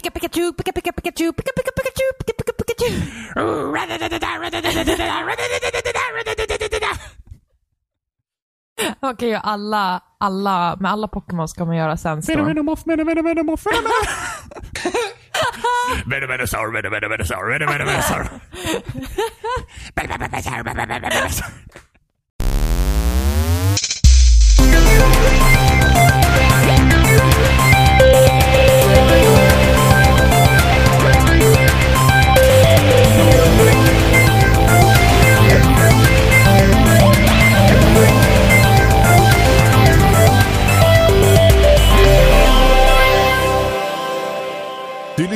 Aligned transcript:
Pika 0.00 0.10
Pikachu, 0.10 0.52
Pika 0.52 0.72
Pika 0.72 0.92
Pikachu, 0.92 1.32
Pika 1.32 1.52
Pika 1.56 1.70
Pikachu, 1.76 2.06
Pika 2.18 2.32
Pika 2.38 2.52
Pikachu. 2.58 2.90
Okej, 9.00 9.36
och 9.36 9.48
alla, 9.48 10.02
alla, 10.18 10.76
med 10.80 10.90
alla 10.90 11.08
Pokémon 11.08 11.48
ska 11.48 11.64
man 11.64 11.76
göra 11.76 11.96
Sandstorm. 11.96 12.46
Venomoff, 12.46 12.82
Venomoff, 12.86 13.26
Venomoff, 13.26 13.66
Venomenosaur, 16.06 16.72
Venomenosaur, 16.72 17.50
Venomenosaur. 17.52 18.28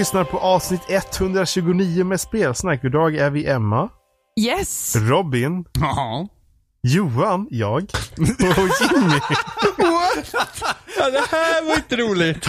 Lyssnar 0.04 0.24
på 0.24 0.38
avsnitt 0.38 0.80
129 0.88 2.04
med 2.04 2.20
Spelsnack. 2.20 2.84
Idag 2.84 3.16
är 3.16 3.30
vi 3.30 3.46
Emma, 3.46 3.88
Yes! 4.40 4.96
Robin, 4.96 5.64
Ja. 5.80 6.28
Johan, 6.86 7.46
jag 7.50 7.74
och 7.74 7.80
Jimmy. 8.20 9.18
Ja, 10.98 11.10
det 11.10 11.36
här 11.36 11.68
var 11.68 11.76
inte 11.76 11.96
roligt. 11.96 12.48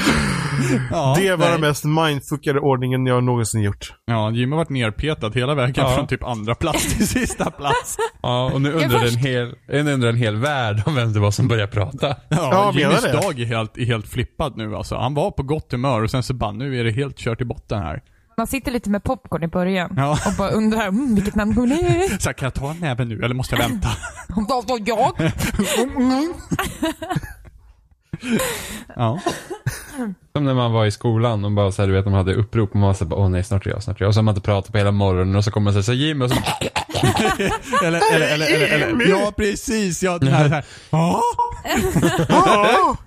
ja 0.92 1.16
Det 1.20 1.32
var 1.36 1.38
nej. 1.38 1.52
den 1.52 1.62
mest 1.62 1.84
mindfuckade 1.86 2.60
ordningen 2.60 3.06
jag 3.06 3.24
någonsin 3.24 3.62
gjort. 3.62 3.94
Ja, 4.06 4.32
Jimmy 4.32 4.52
har 4.52 4.58
varit 4.58 4.70
nerpetad 4.70 5.32
hela 5.36 5.56
vägen 5.56 5.74
Ja. 5.78 5.96
från 5.96 6.08
typ 6.08 6.24
andra 6.24 6.56
plats 6.56 6.94
till 6.98 7.08
sista 7.08 7.52
plats. 7.52 7.98
Ja, 8.22 8.52
och 8.54 8.62
nu 8.62 8.72
undrar 8.72 9.06
en 9.08 9.18
hel, 9.18 9.54
en 9.68 9.88
undrar 9.88 10.10
en 10.10 10.16
hel 10.18 10.36
värld 10.36 10.82
om 10.86 10.96
vem 10.96 11.14
det 11.14 11.20
var 11.20 11.32
som 11.32 11.48
började 11.48 11.72
prata. 11.72 12.08
Ja, 12.08 12.16
Ja, 12.30 12.72
Jimmys 12.76 13.04
dag 13.04 13.40
är 13.40 13.46
helt, 13.46 13.78
är 13.78 13.86
helt 13.86 14.08
flippad 14.08 14.58
nu 14.58 14.76
alltså. 14.76 14.96
Han 14.96 15.14
var 15.14 15.32
på 15.32 15.44
gott 15.44 15.72
humör 15.72 16.04
och 16.04 16.12
sen 16.12 16.24
så 16.24 16.34
bara, 16.34 16.52
nu 16.52 16.80
är 16.80 16.84
det 16.84 16.92
helt 16.92 17.18
kört 17.18 17.42
i 17.42 17.46
botten 17.46 17.80
här. 17.82 18.02
Man 18.38 18.48
sitter 18.48 18.72
lite 18.72 18.90
med 18.90 19.04
popcorn 19.04 19.44
i 19.44 19.48
början 19.48 19.94
Ja. 19.98 20.20
och 20.26 20.34
bara 20.38 20.50
undrar 20.50 20.88
mm, 20.88 21.16
vilket 21.16 21.36
namn 21.36 21.54
hon 21.54 21.72
är. 21.72 22.18
Så 22.20 22.30
här, 22.30 22.34
kan 22.34 22.46
jag 22.46 22.54
ta 22.54 22.72
en 22.72 22.78
näve 22.80 23.06
nu 23.06 23.24
eller 23.24 23.36
måste 23.36 23.56
jag 23.56 23.70
vänta? 23.70 23.90
Vad 24.48 24.68
var 24.68 24.82
jag? 24.86 25.12
Ja. 28.96 29.20
Som 30.36 30.46
när 30.46 30.54
man 30.54 30.72
var 30.72 30.86
i 30.86 30.92
skolan 30.92 31.46
och 31.46 31.52
bara 31.52 31.72
så 31.72 31.82
här, 31.82 31.88
du 31.88 31.94
vet, 31.94 32.04
de 32.06 32.14
hade 32.14 32.34
upprop 32.34 32.70
och 32.70 32.76
man 32.76 32.88
var 32.88 32.94
så 32.94 33.06
här, 33.06 33.14
åh 33.14 33.30
nej, 33.30 33.44
snart 33.44 33.66
är 33.66 33.70
jag, 33.72 33.84
snart 33.84 33.98
är 34.02 34.04
jag. 34.04 34.08
Och 34.08 34.14
så 34.14 34.18
har 34.18 34.24
man 34.24 34.36
inte 34.36 34.46
pratat 34.46 34.72
på 34.72 34.78
hela 34.78 34.92
morgonen 34.92 35.36
och 35.36 35.44
så 35.44 35.52
kommer 35.52 35.64
man 35.64 35.74
säga 35.74 35.84
så 35.84 35.94
Jimmy 35.94 36.26
och 36.26 36.30
så 36.32 36.36
Eller, 37.86 38.02
eller, 38.16 38.28
eller, 38.34 38.46
eller, 38.46 38.88
eller. 38.88 39.10
Ja, 39.10 39.34
precis. 39.38 40.04
Ja, 40.04 40.18
den 40.18 40.28
här, 40.34 40.50
här. 40.50 40.66
Ja. 42.30 42.98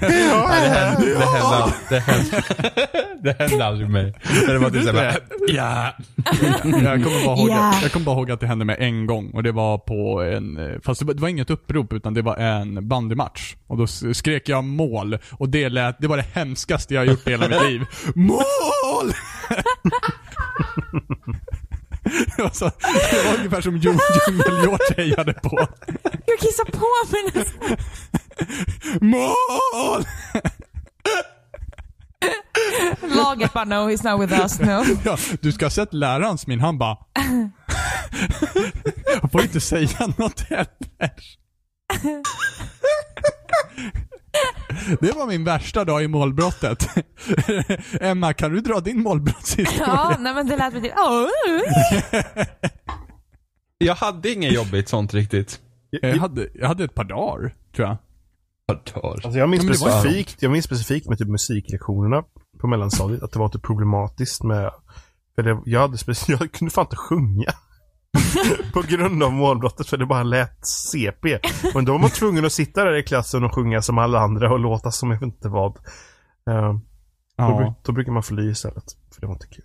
Det 0.00 0.06
hände, 0.06 1.06
det 1.14 1.26
hände, 1.26 1.46
aldrig- 1.46 1.74
det 1.90 1.98
hände, 2.00 2.42
det 3.22 3.38
hände 3.38 3.64
aldrig 3.66 3.90
mig. 3.90 4.14
Det 4.46 4.58
var 4.58 4.70
typ 4.70 4.82
så 4.82 4.92
här, 4.92 4.94
bara, 4.94 5.14
ja. 5.48 5.92
Jag 6.44 6.62
kommer, 6.62 7.24
bara 7.26 7.36
ihåg, 7.36 7.48
Ja. 7.50 7.74
jag 7.82 7.92
kommer 7.92 8.06
bara 8.06 8.16
ihåg 8.16 8.30
att 8.30 8.40
det 8.40 8.46
hände 8.46 8.64
mig 8.64 8.76
en 8.80 9.06
gång 9.06 9.30
och 9.30 9.42
det 9.42 9.52
var 9.52 9.78
på 9.78 10.22
en, 10.22 10.56
eh, 10.58 10.80
fast 10.84 11.00
det 11.00 11.06
var, 11.06 11.14
det 11.14 11.22
var 11.22 11.28
inget 11.28 11.50
upprop 11.50 11.92
utan 11.92 12.14
det 12.14 12.22
var 12.22 12.36
en 12.36 12.88
bandymatch. 12.88 13.54
Och 13.66 13.76
då 13.76 13.86
skrek 14.14 14.48
jag 14.48 14.64
mål 14.64 15.18
och 15.32 15.48
det 15.48 15.68
lät, 15.68 15.96
det 16.00 16.08
var 16.08 16.16
det 16.16 16.26
hemskaste 16.66 16.94
jag 16.94 17.00
har 17.00 17.06
gjort 17.06 17.26
i 17.26 17.30
hela 17.30 17.48
mitt 17.48 17.62
liv. 17.62 17.86
Mål! 18.14 19.12
det, 22.36 22.42
var 22.42 22.50
så, 22.50 22.64
det 23.10 23.24
var 23.24 23.34
ungefär 23.38 23.60
som 23.60 23.76
Djung- 23.76 23.98
Djungelhjort 24.26 24.96
hejade 24.96 25.32
på. 25.32 25.68
Jag 26.26 26.38
kissar 26.38 26.64
på 26.64 26.86
mig 27.12 27.30
nästan. 27.34 27.76
Mål! 29.00 30.04
No, 33.66 33.88
he's 33.88 34.02
not 34.04 34.20
with 34.20 34.40
us, 34.40 34.58
no. 34.60 34.84
Ja, 35.04 35.16
du 35.40 35.52
ska 35.52 35.64
ha 35.64 35.70
sett 35.70 35.94
lärarens 35.94 36.46
min, 36.46 36.60
han 36.60 36.78
bara... 36.78 36.96
Jag 39.22 39.32
får 39.32 39.42
inte 39.42 39.60
säga 39.60 40.06
något 40.18 40.40
heller. 40.40 40.66
Det 45.00 45.12
var 45.16 45.26
min 45.26 45.44
värsta 45.44 45.84
dag 45.84 46.04
i 46.04 46.08
målbrottet. 46.08 46.88
Emma, 48.00 48.32
kan 48.32 48.52
du 48.52 48.60
dra 48.60 48.80
din 48.80 49.02
målbrottshistoria? 49.02 49.84
Ja, 49.86 50.16
nej 50.20 50.34
men 50.34 50.46
det 50.48 50.56
lät 50.56 50.74
lite... 50.74 50.88
Oh. 50.94 51.28
Jag 53.78 53.94
hade 53.94 54.32
inget 54.32 54.52
jobbigt 54.52 54.88
sånt 54.88 55.14
riktigt. 55.14 55.60
Jag 55.90 56.16
hade, 56.16 56.48
jag 56.54 56.68
hade 56.68 56.84
ett 56.84 56.94
par 56.94 57.04
dagar, 57.04 57.54
tror 57.76 57.88
jag. 57.88 57.96
Alltså 59.24 59.38
jag 59.38 59.48
minns, 59.48 59.64
Ja, 59.64 59.74
specifikt, 59.74 60.42
jag 60.42 60.52
minns 60.52 60.64
specifikt 60.64 61.08
med 61.08 61.18
typ 61.18 61.28
musiklektionerna 61.28 62.22
på 62.60 62.66
mellanstadiet 62.66 63.22
att 63.22 63.32
det 63.32 63.38
var 63.38 63.48
typ 63.48 63.62
problematiskt 63.62 64.42
med 64.42 64.70
för 65.34 65.42
det, 65.42 65.58
jag, 65.64 65.80
hade 65.80 65.96
speci- 65.96 66.36
jag 66.40 66.52
kunde 66.52 66.70
fan 66.74 66.84
inte 66.84 66.96
sjunga. 66.96 67.52
på 68.72 68.82
grund 68.88 69.22
av 69.22 69.32
målbrottet 69.32 69.86
för 69.88 69.96
det 69.96 70.06
bara 70.06 70.22
lät 70.22 70.66
CP. 70.66 71.38
Men 71.74 71.84
då 71.84 71.92
var 71.92 71.98
man 71.98 72.10
tvungen 72.10 72.44
att 72.44 72.52
sitta 72.52 72.84
där 72.84 72.96
i 72.96 73.02
klassen 73.02 73.44
och 73.44 73.54
sjunga 73.54 73.82
som 73.82 73.98
alla 73.98 74.20
andra 74.20 74.52
och 74.52 74.58
låta 74.58 74.90
som 74.90 75.10
jag 75.10 75.18
vet 75.18 75.26
inte 75.26 75.48
vad. 75.48 75.76
Uh, 75.76 75.76
då, 76.46 76.52
bru- 76.56 76.80
Ja. 77.36 77.74
då 77.84 77.92
brukar 77.92 78.12
man 78.12 78.22
fly 78.22 78.50
istället. 78.50 78.84
För 79.14 79.20
det 79.20 79.26
var 79.26 79.34
inte 79.34 79.46
kul. 79.46 79.64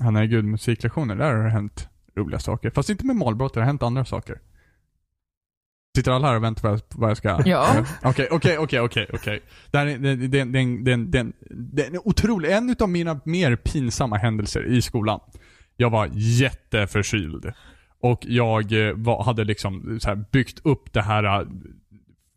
Ja, 0.00 0.10
nej 0.10 0.28
gud, 0.28 0.44
musiklektioner, 0.44 1.16
där 1.16 1.34
har 1.34 1.44
det 1.44 1.50
hänt 1.50 1.88
roliga 2.16 2.38
saker. 2.38 2.70
Fast 2.70 2.90
inte 2.90 3.06
med 3.06 3.16
målbrott, 3.16 3.54
det 3.54 3.60
har 3.60 3.66
hänt 3.66 3.82
andra 3.82 4.04
saker. 4.04 4.38
Sitter 5.96 6.12
alla 6.12 6.28
här 6.28 6.36
och 6.36 6.44
väntar 6.44 6.76
på 6.78 7.00
vad 7.00 7.10
jag- 7.10 7.16
ska... 7.16 7.40
Ja. 7.44 7.84
Okej, 8.02 8.28
okej, 8.30 8.58
okej, 8.58 8.80
okej, 8.80 9.06
okej. 9.12 9.42
Det 9.70 9.78
här 9.78 9.86
är 9.86 9.98
det, 9.98 10.16
det, 10.16 10.26
det, 10.28 10.44
det, 10.44 10.64
det, 10.84 10.96
det, 10.96 11.32
det 11.50 11.82
är 11.82 11.90
en 11.90 11.98
otrolig, 12.04 12.50
en 12.52 12.70
utav 12.70 12.88
mina 12.88 13.20
mer 13.24 13.56
pinsamma 13.56 14.16
händelser 14.16 14.66
i 14.72 14.82
skolan. 14.82 15.20
Jag 15.76 15.90
var 15.90 16.10
jätteförkyld. 16.12 17.52
Och 18.02 18.20
jag 18.22 18.88
eh, 18.88 18.94
var, 18.94 19.24
hade 19.24 19.44
liksom 19.44 19.98
så 20.02 20.08
här 20.08 20.24
byggt 20.32 20.60
upp 20.64 20.92
det 20.92 21.02
här 21.02 21.24
eh, 21.24 21.46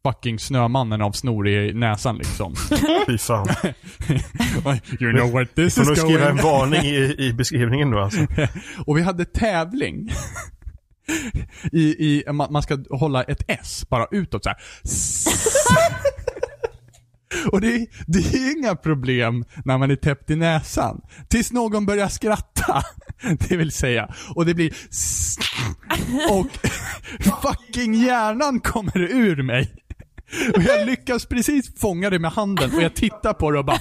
fucking 0.03 0.39
snömannen 0.39 1.01
av 1.01 1.11
snor 1.11 1.47
i 1.47 1.73
näsan 1.73 2.17
liksom. 2.17 2.55
Fy 3.07 3.17
fan. 3.17 3.47
you 4.99 5.11
know 5.11 5.31
what 5.31 5.55
this 5.55 5.77
is 5.77 5.85
going 5.85 5.95
skriva 5.95 6.29
en 6.29 6.37
varning 6.37 6.81
i, 6.81 7.15
i 7.17 7.33
beskrivningen 7.33 7.91
då 7.91 7.99
alltså. 7.99 8.19
och 8.85 8.97
vi 8.97 9.01
hade 9.01 9.25
tävling. 9.25 10.09
I, 11.71 11.81
i, 11.81 12.23
man, 12.31 12.53
man 12.53 12.61
ska 12.61 12.77
hålla 12.89 13.23
ett 13.23 13.43
S 13.47 13.85
bara 13.89 14.07
utåt 14.11 14.43
så 14.43 14.49
här. 14.49 14.57
Och 17.51 17.61
det, 17.61 17.87
det 18.07 18.19
är 18.19 18.57
inga 18.57 18.75
problem 18.75 19.45
när 19.65 19.77
man 19.77 19.91
är 19.91 19.95
täppt 19.95 20.29
i 20.29 20.35
näsan. 20.35 21.01
Tills 21.27 21.51
någon 21.51 21.85
börjar 21.85 22.07
skratta. 22.07 22.83
Det 23.49 23.57
vill 23.57 23.71
säga. 23.71 24.13
Och 24.35 24.45
det 24.45 24.53
blir 24.53 24.73
Och 26.31 26.47
fucking 27.41 27.93
hjärnan 27.93 28.59
kommer 28.59 28.97
ur 28.97 29.43
mig. 29.43 29.73
Och 30.55 30.61
jag 30.61 30.85
lyckas 30.87 31.25
precis 31.25 31.79
fånga 31.79 32.09
det 32.09 32.19
med 32.19 32.31
handen 32.31 32.75
och 32.75 32.81
jag 32.81 32.95
tittar 32.95 33.33
på 33.33 33.51
det 33.51 33.59
och 33.59 33.65
bara 33.65 33.79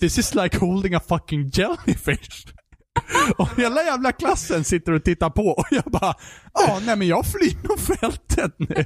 This 0.00 0.18
is 0.18 0.34
like 0.34 0.58
holding 0.58 0.94
a 0.94 1.00
fucking 1.08 1.48
jellyfish. 1.48 2.46
Och 3.36 3.48
hela 3.56 3.82
jävla 3.82 4.12
klassen 4.12 4.64
sitter 4.64 4.92
och 4.92 5.04
tittar 5.04 5.30
på 5.30 5.46
och 5.48 5.66
jag 5.70 5.84
bara 5.84 6.14
Ja, 6.54 6.80
nej 6.86 6.96
men 6.96 7.08
jag 7.08 7.26
flyr 7.26 7.56
nog 7.68 7.80
fältet 7.80 8.54
nu. 8.58 8.84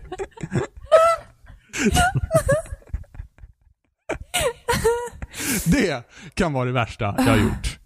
Det 5.67 6.09
kan 6.35 6.53
vara 6.53 6.65
det 6.65 6.73
värsta 6.73 7.05
jag 7.19 7.25
har 7.25 7.37
gjort. 7.37 7.79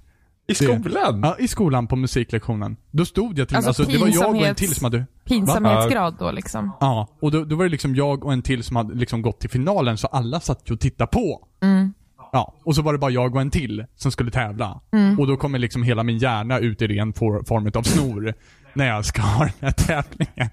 I 0.48 0.54
skolan? 0.54 1.20
Ja, 1.22 1.36
i 1.38 1.48
skolan 1.48 1.86
på 1.86 1.96
musiklektionen. 1.96 2.76
Då 2.90 3.04
stod 3.04 3.38
jag 3.38 3.48
till 3.48 3.56
Alltså, 3.56 3.68
alltså, 3.68 3.84
det 3.84 3.98
var 3.98 4.08
jag 4.08 4.34
och 4.34 4.46
en 4.46 4.54
till 4.54 4.74
som 4.74 4.84
hade 4.84 5.06
Pinsamhetsgrad 5.24 6.16
då 6.18 6.30
liksom. 6.30 6.70
Ja, 6.80 7.08
och 7.20 7.30
då, 7.30 7.44
då 7.44 7.56
var 7.56 7.64
det 7.64 7.70
liksom 7.70 7.94
jag 7.96 8.24
och 8.24 8.32
en 8.32 8.42
till 8.42 8.62
som 8.64 8.76
hade 8.76 8.94
liksom 8.94 9.22
gått 9.22 9.40
till 9.40 9.50
finalen, 9.50 9.98
så 9.98 10.06
alla 10.06 10.40
satt 10.40 10.70
ju 10.70 10.74
och 10.74 10.80
tittade 10.80 11.08
på. 11.10 11.48
Mm. 11.62 11.94
Ja, 12.32 12.54
och 12.64 12.74
så 12.74 12.82
var 12.82 12.92
det 12.92 12.98
bara 12.98 13.10
jag 13.10 13.34
och 13.34 13.40
en 13.40 13.50
till 13.50 13.86
som 13.96 14.12
skulle 14.12 14.30
tävla. 14.30 14.80
Mm. 14.92 15.20
Och 15.20 15.26
då 15.26 15.36
kommer 15.36 15.58
liksom 15.58 15.82
hela 15.82 16.02
min 16.02 16.18
hjärna 16.18 16.58
ut 16.58 16.82
i 16.82 16.86
ren 16.86 17.12
for, 17.12 17.44
form 17.44 17.70
av 17.74 17.82
snor 17.82 18.34
när 18.74 18.86
jag 18.86 19.04
ska 19.04 19.22
ha 19.22 19.44
den 19.44 19.52
här 19.60 19.70
tävlingen. 19.70 20.50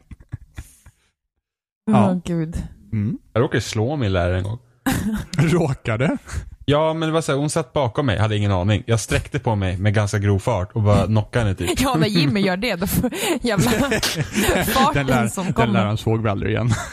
Åh 1.88 1.96
Ja. 1.96 2.22
gud. 2.26 2.64
Mm. 2.92 3.18
Jag 3.34 3.42
råkade 3.44 3.62
slå 3.62 3.96
min 3.96 4.14
lärare 4.14 4.38
en 4.38 4.44
gång. 4.44 4.60
Råkade. 5.38 6.18
Ja, 6.66 6.94
men 6.94 7.10
det 7.10 7.14
var 7.14 7.22
så 7.22 7.32
här, 7.32 7.40
hon 7.40 7.50
satt 7.50 7.74
bakom 7.74 8.06
mig, 8.06 8.18
hade 8.20 8.38
ingen 8.38 8.52
aning. 8.52 8.84
Jag 8.86 9.00
sträckte 9.00 9.40
på 9.40 9.56
mig 9.56 9.78
med 9.78 9.94
ganska 9.94 10.20
grov 10.20 10.40
fart 10.40 10.72
och 10.74 10.82
bara 10.82 11.06
knockade 11.06 11.46
henne 11.46 11.56
typ. 11.56 11.82
Ja, 11.82 11.96
när 11.96 12.08
Jimmy 12.08 12.40
gör 12.40 12.58
det, 12.58 12.76
då 12.76 12.88
får 12.88 13.12
jävla 13.42 13.72
Den, 13.90 14.66
farten 14.66 15.08
lär, 15.08 15.28
som 15.28 15.44
den 15.44 15.54
kommer. 15.54 15.74
läraren 15.74 15.98
såg 15.98 16.24
vi 16.24 16.30
aldrig 16.30 16.52
igen. 16.52 16.74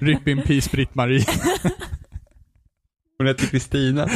Rip 0.00 0.28
in 0.28 0.42
peace 0.42 0.70
Britt-Marie. 0.72 1.24
Hon 3.18 3.26
heter 3.26 3.46
Kristina. 3.46 4.08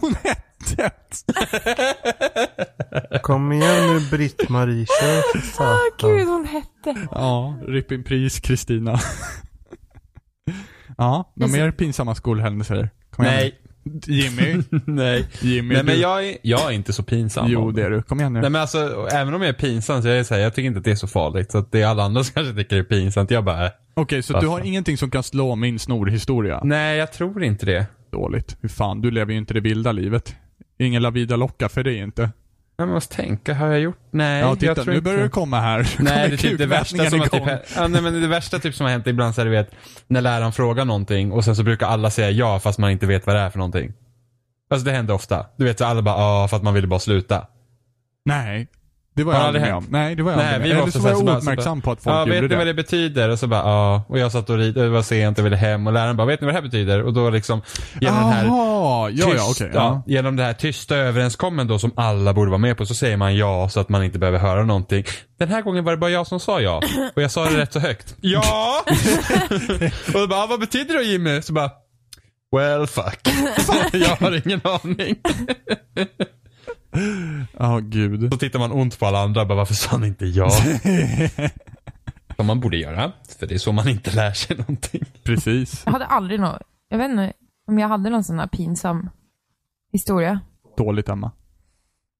Hon 0.00 0.14
hette... 0.22 0.42
Kom 3.22 3.52
igen 3.52 3.94
nu 3.94 4.00
Britt-Marie, 4.10 4.86
kör 5.00 5.32
för 5.32 5.38
Åh 5.38 5.44
satan. 5.44 6.16
gud, 6.18 6.28
hon 6.28 6.46
hette. 6.46 7.06
Ja, 7.10 7.54
rip 7.68 7.92
in 7.92 8.04
pris 8.04 8.40
Kristina. 8.40 8.98
ja, 10.98 11.32
några 11.36 11.52
mer 11.52 11.70
pinsamma 11.70 12.14
skolhändelser? 12.14 12.90
Kom 13.10 13.24
igen 13.24 13.36
Nej. 13.36 13.58
Jimmy. 14.06 14.62
Nej. 14.86 15.28
Jimmy, 15.40 15.74
Nej 15.74 15.84
men 15.84 16.00
jag 16.00 16.26
är, 16.28 16.36
jag 16.42 16.66
är 16.66 16.70
inte 16.70 16.92
så 16.92 17.02
pinsam. 17.02 17.46
Jo, 17.48 17.70
det 17.70 17.82
är 17.82 17.90
du. 17.90 18.02
Kom 18.02 18.20
igen 18.20 18.32
nu. 18.32 18.40
Nej 18.40 18.50
men 18.50 18.60
alltså, 18.60 19.08
även 19.12 19.34
om 19.34 19.42
jag 19.42 19.48
är 19.48 19.52
pinsam 19.58 20.02
så 20.02 20.08
är 20.08 20.14
jag 20.14 20.26
så 20.26 20.34
här, 20.34 20.40
jag 20.40 20.54
tycker 20.54 20.66
inte 20.66 20.78
att 20.78 20.84
det 20.84 20.90
är 20.90 20.94
så 20.96 21.06
farligt. 21.06 21.52
Så 21.52 21.58
att 21.58 21.72
det 21.72 21.82
är 21.82 21.86
alla 21.86 22.02
andra 22.02 22.24
som 22.24 22.34
kanske 22.34 22.54
tycker 22.54 22.76
det 22.76 22.82
är 22.82 22.84
pinsamt. 22.84 23.30
Jag 23.30 23.44
bara. 23.44 23.70
Okej, 23.94 24.22
så 24.22 24.40
du 24.40 24.46
har 24.46 24.60
ingenting 24.60 24.98
som 24.98 25.10
kan 25.10 25.22
slå 25.22 25.56
min 25.56 25.78
snorhistoria? 25.78 26.60
nej 26.64 26.98
jag 26.98 27.12
tror 27.12 27.44
inte 27.44 27.66
det. 27.66 27.86
Dåligt. 28.12 28.56
Hur 28.60 28.68
fan, 28.68 29.00
du 29.00 29.10
lever 29.10 29.32
ju 29.32 29.38
inte 29.38 29.54
det 29.54 29.60
vilda 29.60 29.92
livet. 29.92 30.34
Ingen 30.82 31.02
la 31.02 31.10
vida 31.10 31.36
locka 31.36 31.68
för 31.68 31.82
dig 31.82 31.96
inte. 31.98 32.30
Jag 32.76 32.88
måste 32.88 33.16
tänka, 33.16 33.54
har 33.54 33.66
jag 33.66 33.80
gjort? 33.80 33.98
Nej, 34.10 34.40
Ja, 34.40 34.48
jag 34.48 34.60
titta, 34.60 34.74
tror 34.74 34.94
nu 34.94 35.00
börjar 35.00 35.22
det 35.22 35.28
komma 35.28 35.60
här. 35.60 35.88
Nej, 35.98 36.28
det 36.28 36.34
är 36.34 36.36
typ 36.36 36.58
det 36.58 36.66
värsta 36.66 37.10
som 37.10 37.20
har 37.20 37.26
typ, 37.26 37.42
ja, 37.76 37.88
nej, 37.88 38.02
men 38.02 38.20
det 38.20 38.28
värsta 38.28 38.58
typ 38.58 38.74
som 38.74 38.84
har 38.84 38.90
hänt 38.90 39.06
ibland 39.06 39.34
så 39.34 39.40
är 39.40 39.44
du 39.44 39.50
vet, 39.50 39.70
när 40.06 40.20
läraren 40.20 40.52
frågar 40.52 40.84
någonting 40.84 41.32
och 41.32 41.44
sen 41.44 41.56
så 41.56 41.62
brukar 41.62 41.86
alla 41.86 42.10
säga 42.10 42.30
ja 42.30 42.60
fast 42.60 42.78
man 42.78 42.90
inte 42.90 43.06
vet 43.06 43.26
vad 43.26 43.36
det 43.36 43.40
är 43.40 43.50
för 43.50 43.58
någonting. 43.58 43.92
Alltså 44.70 44.84
det 44.84 44.92
händer 44.92 45.14
ofta. 45.14 45.46
Du 45.56 45.64
vet 45.64 45.78
så 45.78 45.84
alla 45.84 46.02
bara 46.02 46.18
ja 46.20 46.48
för 46.48 46.56
att 46.56 46.62
man 46.62 46.74
ville 46.74 46.86
bara 46.86 47.00
sluta. 47.00 47.46
Nej. 48.24 48.68
Det 49.14 49.24
var 49.24 49.32
jag 49.32 49.42
det 49.42 49.46
aldrig 49.46 49.62
med 49.62 49.74
om. 49.74 49.86
Nej, 49.90 50.14
det 50.14 50.22
var 50.22 50.30
jag 50.32 50.38
Nej, 50.38 50.54
aldrig 50.54 50.74
med 50.74 50.82
Eller 50.82 50.92
så 50.92 50.98
var 50.98 51.10
jag 51.10 51.18
ouppmärksam 51.36 51.80
på 51.80 51.90
att 51.92 52.02
folk 52.02 52.16
Ja, 52.16 52.24
vet 52.24 52.34
gjorde 52.34 52.48
ni 52.48 52.54
vad 52.56 52.66
det. 52.66 52.70
det 52.72 52.74
betyder? 52.74 53.28
Och 53.28 53.38
så 53.38 53.46
bara 53.46 53.60
ja. 53.60 54.02
Och 54.08 54.18
jag 54.18 54.32
satt 54.32 54.50
och 54.50 54.56
rid, 54.58 54.74
det 54.74 54.88
var 54.88 55.02
sent 55.02 55.38
och 55.38 55.46
ville 55.46 55.56
hem 55.56 55.86
och 55.86 55.92
läraren 55.92 56.16
bara, 56.16 56.26
vet 56.26 56.40
ni 56.40 56.44
vad 56.44 56.54
det 56.54 56.58
här 56.58 56.62
betyder? 56.68 57.02
Och 57.02 57.12
då 57.12 57.30
liksom, 57.30 57.62
genom 58.00 58.18
den 58.20 58.28
här 58.32 58.44
ja, 58.44 59.10
ja, 59.10 59.26
tyst- 59.26 59.50
okej. 59.50 59.70
ja, 59.74 59.80
ja. 59.80 60.02
genom 60.06 60.36
det 60.36 60.42
här 60.44 60.52
tysta 60.52 60.96
överenskommen 60.96 61.66
då 61.68 61.78
som 61.78 61.92
alla 61.96 62.34
borde 62.34 62.50
vara 62.50 62.58
med 62.58 62.76
på 62.76 62.86
så 62.86 62.94
säger 62.94 63.16
man 63.16 63.36
ja 63.36 63.68
så 63.68 63.80
att 63.80 63.88
man 63.88 64.04
inte 64.04 64.18
behöver 64.18 64.38
höra 64.38 64.64
någonting. 64.64 65.04
Den 65.38 65.48
här 65.48 65.62
gången 65.62 65.84
var 65.84 65.92
det 65.92 65.98
bara 65.98 66.10
jag 66.10 66.26
som 66.26 66.40
sa 66.40 66.60
ja. 66.60 66.82
Och 67.16 67.22
jag 67.22 67.30
sa 67.30 67.44
det 67.44 67.58
rätt 67.58 67.72
så 67.72 67.78
högt. 67.80 68.14
Ja! 68.20 68.84
och 70.14 70.20
då 70.20 70.26
bara, 70.26 70.40
"Ah, 70.42 70.46
vad 70.46 70.60
betyder 70.60 70.94
det 70.94 71.00
då 71.00 71.04
Jimmy? 71.04 71.42
Så 71.42 71.52
bara, 71.52 71.70
well 72.56 72.86
fuck. 72.86 73.20
jag 73.92 74.16
har 74.16 74.46
ingen 74.46 74.60
aning. 74.64 75.16
Ja, 77.58 77.78
gud. 77.82 78.32
Så 78.32 78.38
tittar 78.38 78.58
man 78.58 78.72
ont 78.72 78.98
på 78.98 79.06
alla 79.06 79.18
andra 79.22 79.44
bara, 79.46 79.54
varför 79.54 79.74
sa 79.74 80.06
inte 80.06 80.26
ja? 80.26 80.50
Som 82.36 82.46
man 82.46 82.60
borde 82.60 82.76
göra. 82.76 83.12
För 83.38 83.46
det 83.46 83.54
är 83.54 83.58
så 83.58 83.72
man 83.72 83.88
inte 83.88 84.10
lär 84.10 84.32
sig 84.32 84.56
någonting. 84.56 85.04
Precis. 85.24 85.82
Jag 85.86 85.92
hade 85.92 86.06
aldrig 86.06 86.40
någon, 86.40 86.58
jag 86.88 86.98
vet 86.98 87.10
inte 87.10 87.32
om 87.68 87.78
jag 87.78 87.88
hade 87.88 88.10
någon 88.10 88.24
sån 88.24 88.38
här 88.38 88.46
pinsam 88.46 89.10
historia. 89.92 90.40
Dåligt, 90.76 91.08
Emma. 91.08 91.30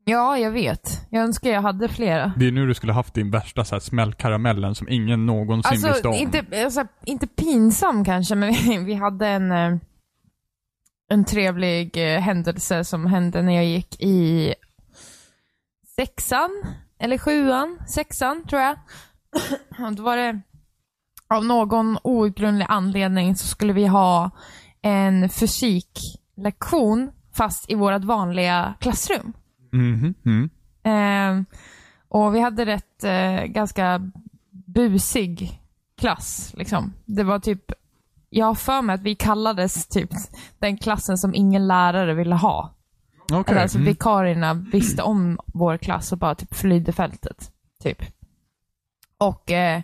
Ja, 0.05 0.39
jag 0.39 0.51
vet. 0.51 1.07
Jag 1.11 1.23
önskar 1.25 1.51
jag 1.51 1.63
hade 1.63 1.89
flera. 1.89 2.33
Det 2.37 2.47
är 2.49 2.53
nu 2.53 2.67
du 2.67 2.75
skulle 2.75 2.93
haft 2.93 3.15
din 3.15 3.31
värsta 3.31 3.65
så 3.65 3.75
här, 3.75 3.81
smällkaramellen 3.81 4.75
som 4.75 4.89
ingen 4.89 5.27
någonsin 5.27 5.73
visste 5.73 5.89
Alltså, 5.89 6.09
om. 6.09 6.15
inte, 6.15 6.65
alltså, 6.65 6.85
inte 7.05 7.27
pinsam 7.27 8.05
kanske, 8.05 8.35
men 8.35 8.53
vi, 8.53 8.79
vi 8.85 8.95
hade 8.95 9.27
en, 9.29 9.53
eh, 9.53 9.77
en 11.13 11.25
trevlig 11.25 11.97
eh, 11.97 12.21
händelse 12.21 12.85
som 12.85 13.07
hände 13.07 13.43
när 13.43 13.53
jag 13.53 13.65
gick 13.65 14.01
i 14.01 14.55
sexan, 15.97 16.51
eller 16.99 17.19
sjuan, 17.19 17.79
sexan 17.89 18.45
tror 18.49 18.63
jag. 18.63 18.77
Då 19.97 20.03
var 20.03 20.17
det, 20.17 20.41
av 21.29 21.45
någon 21.45 21.99
outgrundlig 22.03 22.67
anledning 22.69 23.37
så 23.37 23.47
skulle 23.47 23.73
vi 23.73 23.87
ha 23.87 24.31
en 24.83 25.29
fysiklektion 25.29 27.11
fast 27.35 27.71
i 27.71 27.75
vårt 27.75 28.05
vanliga 28.05 28.75
klassrum. 28.81 29.33
Mhm, 29.73 30.15
mm. 30.25 30.51
Eh, 30.85 31.45
och 32.09 32.35
vi 32.35 32.41
hade 32.41 32.67
rätt 32.67 33.05
eh, 33.05 33.45
ganska 33.45 34.11
busig 34.51 35.61
klass. 35.99 36.55
Liksom. 36.57 36.93
Det 37.05 37.23
var 37.23 37.39
typ, 37.39 37.73
jag 38.35 38.47
har 38.47 38.55
för 38.55 38.83
mig 38.83 38.95
att 38.95 39.03
vi 39.03 39.15
kallades 39.15 39.87
typ 39.87 40.11
den 40.59 40.77
klassen 40.77 41.19
som 41.19 41.35
ingen 41.35 41.67
lärare 41.67 42.15
ville 42.15 42.35
ha. 42.35 42.75
Eller 43.47 43.63
alltså 43.63 43.79
mm. 43.79 43.87
vikarierna 43.87 44.55
visste 44.55 45.03
om 45.03 45.39
vår 45.47 45.77
klass 45.77 46.13
och 46.13 46.19
bara 46.19 46.35
typ 46.35 46.55
flydde 46.55 46.93
fältet. 46.93 47.51
Typ. 47.83 48.03
Och 49.19 49.51
eh, 49.51 49.83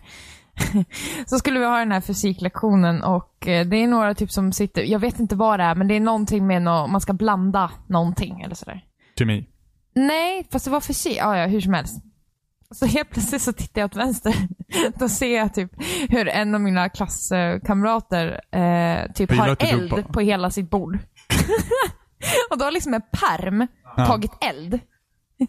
så 1.26 1.38
skulle 1.38 1.58
vi 1.58 1.64
ha 1.64 1.78
den 1.78 1.92
här 1.92 2.00
fysiklektionen 2.00 3.02
och 3.02 3.48
eh, 3.48 3.66
det 3.66 3.76
är 3.76 3.86
några 3.86 4.14
typ 4.14 4.30
som 4.30 4.52
sitter, 4.52 4.82
jag 4.82 4.98
vet 4.98 5.20
inte 5.20 5.36
vad 5.36 5.60
det 5.60 5.64
är, 5.64 5.74
men 5.74 5.88
det 5.88 5.94
är 5.94 6.00
någonting 6.00 6.46
med 6.46 6.62
nå 6.62 6.86
man 6.86 7.00
ska 7.00 7.12
blanda 7.12 7.70
någonting 7.86 8.40
eller 8.40 8.54
sådär. 8.54 8.84
Kemi. 9.18 9.46
Nej, 9.94 10.46
fast 10.52 10.64
det 10.64 10.70
var 10.70 10.80
fysik. 10.80 11.16
Ja, 11.16 11.38
ja, 11.38 11.46
hur 11.46 11.60
som 11.60 11.74
helst. 11.74 12.04
Så 12.74 12.86
helt 12.86 13.10
plötsligt 13.10 13.42
så 13.42 13.52
tittar 13.52 13.80
jag 13.80 13.86
åt 13.88 13.96
vänster. 13.96 14.34
Då 14.98 15.08
ser 15.08 15.36
jag 15.36 15.54
typ 15.54 15.72
hur 16.08 16.28
en 16.28 16.54
av 16.54 16.60
mina 16.60 16.88
klasskamrater 16.88 18.40
eh, 18.56 19.12
typ 19.12 19.32
har 19.36 19.56
eld 19.60 19.90
på- 19.90 20.02
på 20.02 20.20
hela 20.20 20.50
sitt 20.50 20.70
bord. 20.70 20.98
och 22.50 22.58
då 22.58 22.64
har 22.64 22.72
liksom 22.72 22.94
en 22.94 23.02
perm 23.12 23.66
Ja. 23.96 24.06
tagit 24.06 24.32
eld. 24.40 24.80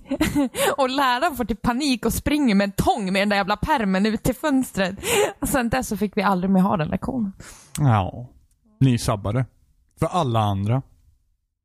och 0.77 0.89
läraren 0.89 1.35
får 1.35 1.45
typ 1.45 1.61
panik 1.61 2.05
och 2.05 2.13
springer 2.13 2.55
med 2.55 2.65
en 2.65 2.71
tång 2.71 3.13
med 3.13 3.21
den 3.21 3.29
där 3.29 3.35
jävla 3.37 3.57
permen 3.57 4.05
ut 4.05 4.23
till 4.23 4.35
fönstret. 4.35 4.95
Och 5.41 5.49
sen 5.49 5.69
dess 5.69 5.87
så 5.87 5.97
fick 5.97 6.17
vi 6.17 6.21
aldrig 6.21 6.51
mer 6.51 6.61
ha 6.61 6.77
den 6.77 6.87
lektionen. 6.87 7.33
Ja. 7.79 8.29
Ni 8.79 8.97
sabbade. 8.97 9.45
För 9.99 10.05
alla 10.07 10.39
andra. 10.39 10.81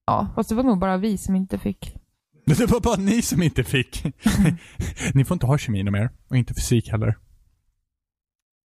Ja, 0.06 0.28
fast 0.34 0.48
det 0.48 0.54
var 0.54 0.62
nog 0.62 0.78
bara 0.78 0.96
vi 0.96 1.18
som 1.18 1.36
inte 1.36 1.58
fick. 1.58 1.96
Det 2.44 2.66
var 2.70 2.80
bara 2.80 2.96
ni 2.96 3.22
som 3.22 3.42
inte 3.42 3.64
fick. 3.64 4.04
ni 5.14 5.24
får 5.24 5.34
inte 5.34 5.46
ha 5.46 5.58
kemi 5.58 5.82
mer. 5.82 6.10
Och 6.28 6.36
inte 6.36 6.54
fysik 6.54 6.88
heller. 6.88 7.18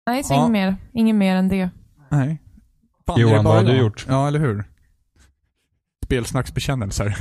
Nej, 0.06 0.24
så 0.24 0.34
Ja. 0.34 0.38
inget 0.38 0.50
mer. 0.50 0.76
Inget 0.92 1.16
mer 1.16 1.36
än 1.36 1.48
det. 1.48 1.70
Nej. 2.10 2.42
Fan, 3.06 3.20
Johan, 3.20 3.34
är 3.34 3.38
det 3.38 3.44
bara 3.44 3.54
vad 3.54 3.64
har 3.66 3.72
du 3.72 3.78
gjort? 3.78 4.06
Ja, 4.08 4.28
eller 4.28 4.40
hur? 4.40 4.64
Spelsnacksbekännelser. 6.04 7.16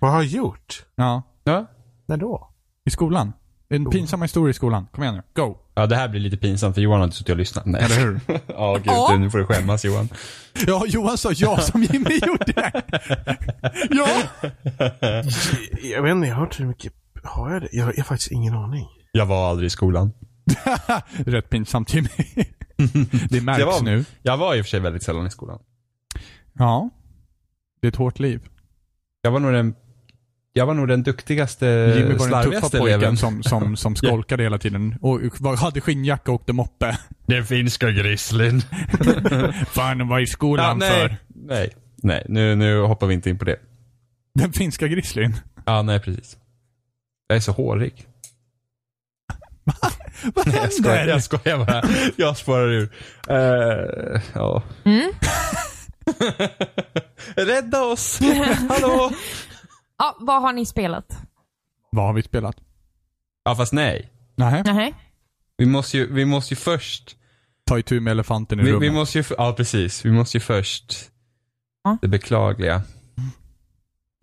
Vad 0.00 0.10
har 0.10 0.18
jag 0.18 0.26
gjort? 0.26 0.86
Ja. 0.94 1.22
Ja. 1.44 1.66
När 2.06 2.16
då? 2.16 2.50
I 2.84 2.90
skolan. 2.90 3.32
En 3.70 3.90
pinsam 3.90 4.22
historia 4.22 4.50
i 4.50 4.54
skolan. 4.54 4.86
Kom 4.92 5.02
igen 5.04 5.14
nu. 5.14 5.22
Go. 5.42 5.56
Ja, 5.74 5.86
det 5.86 5.96
här 5.96 6.08
blir 6.08 6.20
lite 6.20 6.36
pinsamt 6.36 6.74
för 6.74 6.82
Johan 6.82 6.98
har 6.98 7.04
inte 7.04 7.16
suttit 7.16 7.30
och 7.32 7.36
lyssnat. 7.36 7.66
Nej. 7.66 7.82
Eller 7.84 7.96
hur? 8.00 8.20
Ja, 8.46 8.74
gud. 8.74 8.82
Ja. 8.86 9.16
Nu 9.20 9.30
får 9.30 9.38
du 9.38 9.46
skämmas 9.46 9.84
Johan. 9.84 10.08
Ja, 10.66 10.84
Johan 10.86 11.18
sa 11.18 11.32
ja 11.32 11.58
som 11.58 11.82
Jimmy 11.82 12.18
gjorde. 12.26 12.72
ja. 13.90 14.08
Jag 15.82 16.02
vet 16.02 16.10
inte, 16.12 16.28
jag 16.28 16.34
har 16.36 16.42
inte 16.44 16.56
hur 16.58 16.66
mycket... 16.66 16.92
Har 17.22 17.52
jag 17.52 17.62
det? 17.62 17.68
Jag, 17.72 17.88
jag 17.88 17.96
har 17.96 18.02
faktiskt 18.04 18.30
ingen 18.30 18.54
aning. 18.54 18.86
Jag 19.12 19.26
var 19.26 19.50
aldrig 19.50 19.66
i 19.66 19.70
skolan. 19.70 20.12
Rätt 21.26 21.50
pinsamt 21.50 21.94
Jimmy. 21.94 22.08
Det 23.30 23.40
märks 23.40 23.60
Jag 23.60 23.66
var, 23.66 23.82
nu. 23.82 24.04
jag 24.22 24.36
var 24.36 24.54
i 24.54 24.60
och 24.60 24.64
för 24.64 24.70
sig 24.70 24.80
väldigt 24.80 25.02
sällan 25.02 25.26
i 25.26 25.30
skolan. 25.30 25.58
Ja. 26.52 26.90
Det 27.80 27.86
är 27.86 27.88
ett 27.88 27.96
hårt 27.96 28.18
liv. 28.18 28.40
Jag 29.22 29.30
var 29.30 29.40
nog 29.40 29.52
den, 29.52 29.74
jag 30.58 30.66
var 30.66 30.74
nog 30.74 30.88
den 30.88 31.02
duktigaste, 31.02 31.66
Jimmy 31.96 32.14
var 32.14 32.28
den 32.42 32.52
tuffa 32.52 32.68
pojken 32.78 32.86
eleven. 33.00 33.16
som, 33.16 33.42
som, 33.42 33.76
som 33.76 33.96
skolkade 34.02 34.42
hela 34.42 34.58
tiden. 34.58 34.98
Och 35.00 35.20
var- 35.40 35.56
hade 35.56 35.80
skinnjacka 35.80 36.30
och 36.30 36.34
åkte 36.34 36.52
moppe. 36.52 36.98
Den 37.26 37.44
finska 37.46 37.90
grizzlyn. 37.90 38.60
Fan, 39.70 40.08
vad 40.08 40.20
i 40.20 40.22
Ja, 40.22 40.26
skolan 40.26 40.78
nej, 40.78 40.90
för? 40.90 41.16
nej, 41.34 41.70
nej. 41.96 42.24
Nu, 42.28 42.54
nu 42.56 42.80
hoppar 42.80 43.06
vi 43.06 43.14
inte 43.14 43.30
in 43.30 43.38
på 43.38 43.44
det. 43.44 43.56
Den 44.34 44.52
finska 44.52 44.86
grizzlyn. 44.88 45.36
Ja, 45.66 45.82
nej 45.82 46.00
precis. 46.00 46.36
Jag 47.28 47.36
är 47.36 47.40
så 47.40 47.52
hårig. 47.52 48.06
Vad 50.34 50.46
Nej, 50.46 50.56
jag 50.56 50.72
skojar, 50.72 50.96
händer? 50.96 51.12
jag 51.12 51.22
skojar 51.22 51.58
bara. 51.58 51.82
Jag 52.16 52.36
spårar 52.36 52.68
ur. 52.68 52.88
Eh, 53.28 54.20
ja. 54.34 54.62
Mm. 54.84 55.10
Rädda 57.36 57.82
oss! 57.84 58.20
Hallå! 58.68 59.10
Ja, 59.98 60.16
vad 60.20 60.42
har 60.42 60.52
ni 60.52 60.66
spelat? 60.66 61.18
Vad 61.90 62.04
har 62.06 62.12
vi 62.12 62.22
spelat? 62.22 62.56
Ja, 63.44 63.54
fast 63.56 63.72
nej. 63.72 64.12
Nej. 64.36 64.62
Nej. 64.66 64.94
Vi 65.56 65.66
måste 65.66 65.96
ju, 65.98 66.12
vi 66.14 66.24
måste 66.24 66.54
ju 66.54 66.58
först 66.58 67.14
Ta 67.66 67.78
itu 67.78 68.00
med 68.00 68.10
elefanten 68.10 68.60
i 68.60 68.62
Vi, 68.62 68.72
rummet. 68.72 68.82
vi 68.82 68.90
måste 68.94 69.18
ju, 69.18 69.24
ja 69.38 69.52
precis. 69.56 70.04
Vi 70.04 70.10
måste 70.12 70.36
ju 70.36 70.40
först 70.40 71.10
Ja. 71.84 71.98
det 72.02 72.08
beklagliga. 72.08 72.82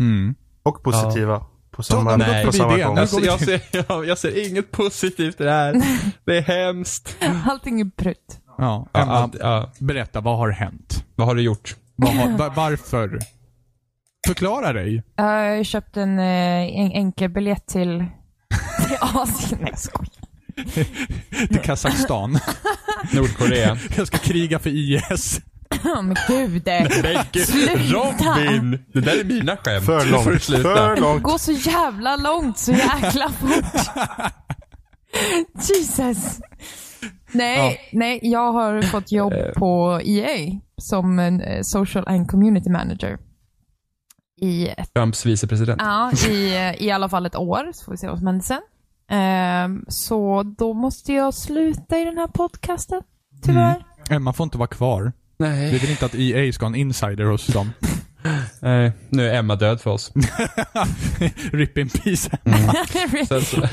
Mm. 0.02 0.36
Och 0.64 0.84
positiva. 0.84 1.46
På 1.72 1.84
samma, 1.84 2.18
men 2.18 2.44
då 2.44 2.46
på 2.46 2.52
samma 2.52 2.78
gång. 2.78 2.98
Alltså, 2.98 3.20
jag, 3.20 3.40
ser, 3.40 3.62
jag, 3.72 4.06
jag 4.08 4.18
ser 4.18 4.50
inget 4.50 4.72
positivt 4.72 5.42
i 5.42 5.44
det 5.44 5.52
här. 5.52 5.74
Det 6.26 6.38
är 6.38 6.42
hemskt. 6.42 7.18
Allting 7.50 7.82
är 7.82 7.90
prutt. 7.96 8.40
Ja. 8.58 8.88
Ja, 8.94 9.02
Emma, 9.02 9.12
allt, 9.12 9.36
ja. 9.40 9.72
berätta, 9.80 10.22
vad 10.22 10.38
har 10.38 10.50
hänt? 10.50 11.06
Vad 11.16 11.28
har 11.28 11.36
du 11.36 11.42
gjort? 11.42 11.76
Vad 11.96 12.14
har, 12.14 12.38
va- 12.38 12.54
varför? 12.56 13.20
Förklara 14.28 14.74
dig. 14.74 15.04
Jag 15.16 15.24
har 15.24 15.64
köpt 15.64 15.98
en, 15.98 16.20
eh, 16.20 16.26
en 16.80 16.92
enkel 16.92 17.30
biljett 17.30 17.68
till, 17.68 18.06
till 18.88 18.98
Asien. 19.02 19.60
Nej. 19.62 19.74
Till 21.48 21.60
Kazakstan. 21.64 22.40
Nordkorea. 23.14 23.78
Jag 23.98 24.08
ska 24.08 24.18
kriga 24.18 24.60
för 24.60 24.70
IS. 24.70 25.42
Men 25.84 26.16
gud. 26.28 26.64
Men 27.04 27.18
gud, 27.32 27.48
Sluta. 27.48 27.74
Robin! 27.78 28.86
Det 28.94 29.02
där 29.02 29.20
är 29.20 29.24
mina 29.24 29.58
skämt. 29.58 29.86
För 29.86 30.06
långt. 30.12 30.44
sluta. 30.44 30.64
För 30.64 30.96
Det 30.96 31.02
långt. 31.02 31.24
går 31.24 31.38
så 31.38 31.52
jävla 31.52 32.16
långt, 32.16 32.58
så 32.58 32.72
jäkla 32.72 33.30
fort. 33.30 33.82
Jesus. 35.70 36.40
Nej, 37.32 37.90
nej, 37.92 38.20
jag 38.22 38.52
har 38.54 38.82
fått 38.82 39.12
jobb 39.12 39.34
på 39.56 40.02
EA 40.04 40.60
som 40.78 41.20
en 41.20 41.42
eh, 41.42 41.62
social 41.62 42.08
and 42.08 42.28
community 42.32 42.70
manager. 42.70 43.18
I, 44.42 44.70
Trumps 44.96 45.26
vicepresident. 45.26 45.82
ja, 45.82 46.12
i, 46.30 46.56
i 46.80 46.92
alla 46.92 47.10
fall 47.10 47.26
ett 47.26 47.36
år, 47.36 47.72
så 47.74 47.86
får 47.86 47.92
vi 47.92 47.98
se 47.98 48.08
vad 48.08 48.18
som 48.18 48.28
händer 48.28 48.44
sen. 48.46 48.62
Ehm, 49.10 49.86
så 49.88 50.44
då 50.58 50.74
måste 50.74 51.14
jag 51.14 51.34
sluta 51.34 51.98
i 52.00 52.04
den 52.06 52.18
här 52.18 52.28
podcasten, 52.28 53.02
tyvärr. 53.44 53.86
Emma 54.10 54.34
får 54.34 54.44
inte 54.44 54.58
vara 54.58 54.68
kvar. 54.68 55.14
Vi 55.38 55.46
Nej. 55.46 55.80
vill 55.80 55.90
inte 55.90 56.06
att 56.06 56.16
EA 56.16 56.54
ska 56.54 56.66
ha 56.66 56.70
en 56.70 56.76
insider 56.76 57.26
hos 57.26 57.48
dem. 57.48 57.72
Nej. 58.60 58.92
Nu 59.10 59.30
är 59.30 59.34
Emma 59.40 59.56
död 59.56 59.82
för 59.82 59.92
oss. 59.92 60.12
Rip 61.52 61.78
in 61.78 61.90
peace. 61.90 62.38
Så, 63.28 63.42
så, 63.42 63.68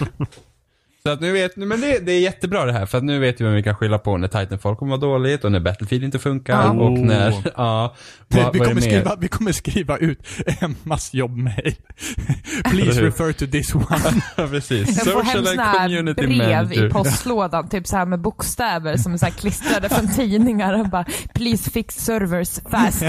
så 1.07 1.13
att 1.13 1.21
nu 1.21 1.33
vet, 1.33 1.57
men 1.57 1.81
det, 1.81 1.99
det 1.99 2.13
är 2.13 2.21
jättebra 2.21 2.65
det 2.65 2.73
här 2.73 2.87
för 2.87 2.99
att 2.99 3.05
nu 3.05 3.19
vet 3.19 3.41
vi 3.41 3.45
vem 3.45 3.55
vi 3.55 3.63
kan 3.63 3.75
skylla 3.77 3.99
på 3.99 4.17
när 4.17 4.29
Titanfall 4.29 4.77
kommer 4.77 4.91
vara 4.99 5.01
dåligt 5.13 5.45
och 5.45 5.53
när 5.53 5.61
Battlefield 5.61 6.05
inte 6.05 6.19
funkar 6.19 6.63
Ja. 6.63 6.71
och 6.71 6.93
när, 6.93 7.31
Oh. 7.33 7.47
ja. 7.57 7.95
vi, 8.29 8.41
vad 8.41 8.57
är 8.57 8.65
kommer 8.65 8.81
skriva, 8.81 9.17
vi 9.17 9.29
kommer 9.29 9.53
skriva 9.53 9.99
ut 9.99 10.19
Emmas 10.61 11.15
jobbmail. 11.15 11.75
Please 12.65 13.03
refer 13.03 13.33
to 13.33 13.47
this 13.47 13.75
one. 13.75 13.87
Ja, 14.37 14.47
precis. 14.49 14.97
Jag 15.05 15.13
får 15.15 15.23
hem 15.23 15.45
Social 15.45 15.47
såna 15.47 15.63
and 15.63 15.79
här 15.79 15.87
community 15.89 16.27
brev 16.27 16.39
manager. 16.39 16.87
i 16.87 16.91
postlådan, 16.91 17.69
typ 17.69 17.87
så 17.87 17.97
här 17.97 18.07
med 18.07 18.21
bokstäver 18.21 18.97
som 18.97 19.13
är 19.13 19.17
så 19.19 19.27
här 19.27 19.33
klistrade 19.33 19.89
från 19.89 20.09
tidningar 20.09 20.81
och 20.81 20.89
bara 20.89 21.05
“Please 21.35 21.71
fix 21.71 21.95
servers 22.05 22.61
fast”. 22.71 23.03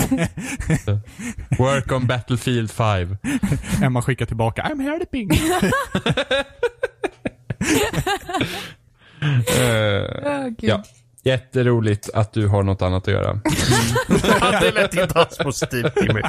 Work 1.60 1.92
on 1.92 2.08
Battlefield 2.08 2.72
5. 2.72 3.18
Emma 3.84 4.02
skickar 4.02 4.26
tillbaka 4.26 4.62
I'm 4.62 4.82
helping. 4.82 5.30
Åh, 10.26 10.44
gud. 10.44 10.56
ja. 10.58 10.84
Jätteroligt 11.24 12.10
att 12.14 12.34
du 12.34 12.48
har 12.48 12.64
något 12.64 12.82
annat 12.82 13.08
att 13.08 13.14
göra. 13.14 13.40
det 14.62 14.72
lät 14.72 14.94
inte 14.94 15.20
alls 15.20 15.38
positivt 15.38 15.94
Jimmy. 16.02 16.22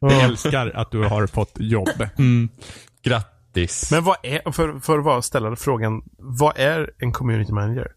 Jag 0.00 0.24
älskar 0.24 0.70
att 0.74 0.90
du 0.90 1.02
har 1.02 1.26
fått 1.26 1.52
jobb. 1.54 2.08
Grattis. 3.02 3.90
Men 3.90 4.04
vad 4.04 4.16
är, 4.22 4.52
för, 4.52 4.80
för 4.80 5.18
att 5.18 5.24
ställa 5.24 5.56
frågan, 5.56 6.02
vad 6.18 6.58
är 6.58 6.90
en 6.98 7.12
community 7.12 7.52
manager? 7.52 7.92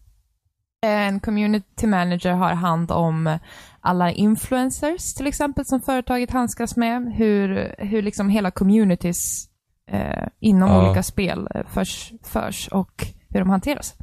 En 0.86 1.20
community 1.20 1.86
manager 1.86 2.32
har 2.32 2.54
hand 2.54 2.90
om 2.90 3.38
alla 3.80 4.12
influencers 4.12 5.14
till 5.14 5.26
exempel 5.26 5.64
som 5.66 5.80
företaget 5.80 6.30
handskas 6.30 6.76
med. 6.76 7.12
Hur, 7.16 7.74
hur 7.78 8.02
liksom 8.02 8.28
hela 8.28 8.50
communities 8.50 9.48
eh, 9.88 10.26
inom 10.40 10.70
Ja. 10.70 10.86
olika 10.86 11.02
spel 11.02 11.48
eh, 11.54 11.62
förs, 11.68 12.12
förs 12.24 12.68
och 12.68 13.06
hur 13.30 13.40
de 13.40 13.50
hanteras. 13.50 13.94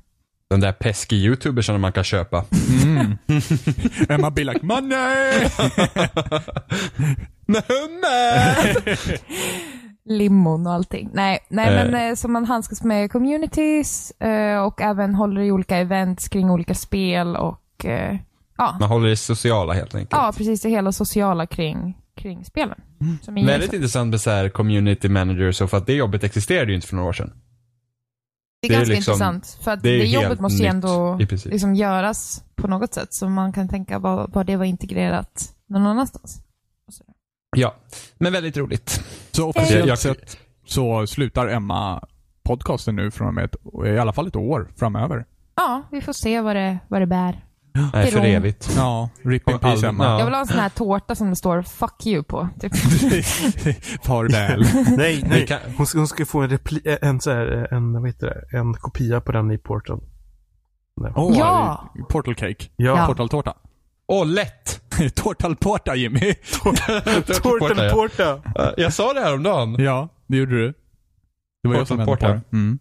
Den 0.49 0.59
där 0.59 0.71
pesky 0.71 1.15
youtubersarna 1.15 1.79
man 1.79 1.91
kan 1.91 2.03
köpa. 2.03 2.45
Mm. 2.83 3.17
Emma 4.09 4.31
blir 4.31 4.45
like 4.45 4.65
money! 4.65 5.49
Limon 10.05 10.67
och 10.67 10.73
allting. 10.73 11.09
Nej, 11.13 11.39
nej 11.49 11.67
Eh. 11.67 11.91
men 11.91 12.09
eh, 12.09 12.15
så 12.15 12.27
man 12.27 12.45
handskas 12.45 12.83
med 12.83 13.11
communities 13.11 14.11
eh, 14.11 14.57
och 14.59 14.81
även 14.81 15.15
håller 15.15 15.41
i 15.41 15.51
olika 15.51 15.77
events 15.77 16.27
kring 16.29 16.49
olika 16.49 16.73
spel 16.75 17.35
och 17.35 17.61
ja, 18.57 18.77
Man 18.79 18.89
håller 18.89 19.09
det 19.09 19.17
sociala 19.17 19.73
helt 19.73 19.95
enkelt. 19.95 20.11
ja, 20.11 20.33
precis 20.37 20.61
det 20.61 20.69
hela 20.69 20.91
sociala 20.91 21.47
kring, 21.47 21.97
kring 22.15 22.45
spelen. 22.45 22.81
Som 23.21 23.37
är 23.37 23.45
Väldigt 23.45 23.73
intressant 23.73 24.09
med 24.11 24.21
så 24.21 24.29
här 24.29 24.49
community 24.49 25.09
managers 25.09 25.61
och 25.61 25.69
för 25.69 25.77
att 25.77 25.85
det 25.85 25.93
jobbet 25.93 26.23
existerade 26.23 26.71
ju 26.71 26.75
inte 26.75 26.87
för 26.87 26.95
några 26.95 27.09
år 27.09 27.13
sedan. 27.13 27.33
Det 28.61 28.67
är 28.67 28.69
det 28.69 28.75
är 28.75 28.79
ganska 28.79 28.95
liksom- 28.95 29.13
intressant 29.13 29.57
för 29.63 29.71
att 29.71 29.83
det 29.83 29.97
det, 29.97 30.05
jobbet 30.05 30.39
måste 30.39 30.63
ju 30.63 30.69
ändå 30.69 31.19
liksom 31.45 31.75
göras 31.75 32.43
på 32.55 32.67
något 32.67 32.93
sätt 32.93 33.13
så 33.13 33.29
man 33.29 33.53
kan 33.53 33.69
tänka 33.69 33.99
vad, 33.99 34.33
vad 34.33 34.45
det 34.45 34.55
var 34.57 34.65
integrerat 34.65 35.53
någon 35.69 35.87
annanstans. 35.87 36.41
Ja, 37.57 37.75
men 38.17 38.33
väldigt 38.33 38.57
roligt. 38.57 39.03
Så 39.31 39.49
officiellt 39.49 39.87
Jag- 39.87 39.99
sett 39.99 40.37
så 40.65 41.07
slutar 41.07 41.47
Emma 41.47 42.07
podcasten 42.43 42.95
nu 42.95 43.11
från 43.11 43.27
och 43.27 43.33
med 43.33 43.45
ett, 43.45 43.55
i 43.85 43.97
alla 43.97 44.13
fall 44.13 44.27
ett 44.27 44.35
år 44.35 44.71
framöver. 44.75 45.25
Ja, 45.55 45.83
vi 45.91 46.01
får 46.01 46.13
se 46.13 46.41
vad 46.41 46.55
det, 46.55 46.79
vad 46.87 47.01
det 47.01 47.07
bär. 47.07 47.45
Nej, 47.93 48.11
för 48.11 48.17
Rom. 48.17 48.25
evigt. 48.25 48.73
Ja, 48.75 49.09
rip 49.23 49.49
in 49.49 49.59
peace 49.59 49.87
all- 49.87 49.89
Emma. 49.89 50.03
ja. 50.05 50.17
Jag 50.19 50.25
vill 50.25 50.33
ha 50.33 50.41
en 50.41 50.47
sån 50.47 50.59
här 50.59 50.69
tårta 50.69 51.15
som 51.15 51.29
det 51.29 51.35
står 51.35 51.61
'fuck 51.61 52.05
you' 52.05 52.23
på. 52.23 52.49
Typ. 52.59 52.75
Farväl. 54.03 54.61
Nej, 54.97 55.23
nej. 55.29 55.47
Hon, 55.77 55.87
ska, 55.87 55.97
hon 55.97 56.07
ska 56.07 56.25
få 56.25 56.41
en, 56.41 56.49
repli, 56.49 56.97
en, 57.01 57.21
så 57.21 57.31
här, 57.31 57.73
en, 57.73 57.93
vad 57.93 58.07
heter 58.07 58.27
det, 58.51 58.57
en 58.57 58.73
kopia 58.73 59.21
på 59.21 59.31
den 59.31 59.51
i 59.51 59.57
Portal. 59.57 59.99
Oh, 61.15 61.37
Ja. 61.37 61.93
Portal 62.09 62.35
cake. 62.35 62.65
Ja. 62.75 63.05
Portaltårta. 63.07 63.53
Åh, 64.07 64.25
lätt! 64.27 64.81
Tortaltårta 65.15 65.95
Jimmy. 65.95 66.33
Portal 67.43 67.89
Porta. 67.91 68.41
Ja, 68.55 68.73
Jag 68.77 68.93
sa 68.93 69.13
det 69.13 69.19
här 69.19 69.33
om 69.33 69.43
dagen. 69.43 69.75
Ja, 69.79 70.09
det 70.27 70.37
gjorde 70.37 70.55
du. 70.57 70.73
Det 71.63 71.69
var 71.69 71.75
jag 71.75 71.87
som 71.87 72.05
på 72.05 72.15
det. 72.15 72.41
Mm. 72.53 72.79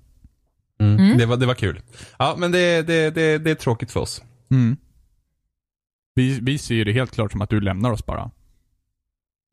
Mm. 0.81 0.97
Mm. 0.99 1.19
Det, 1.19 1.27
var, 1.27 1.37
det 1.37 1.47
var 1.47 1.55
kul. 1.55 1.81
Ja, 2.19 2.35
men 2.39 2.53
det, 2.53 2.83
det, 2.83 3.11
det, 3.11 3.39
det 3.39 3.51
är 3.51 3.55
tråkigt 3.55 3.91
för 3.91 4.01
oss. 4.01 4.23
Mm. 4.51 4.77
Vi, 6.15 6.39
vi 6.43 6.59
ser 6.59 6.75
ju 6.75 6.85
det 6.85 6.93
helt 6.93 7.11
klart 7.15 7.33
som 7.33 7.41
att 7.43 7.51
du 7.51 7.61
lämnar 7.61 7.91
oss 7.91 8.07
bara. 8.07 8.19
Ja, 8.21 8.31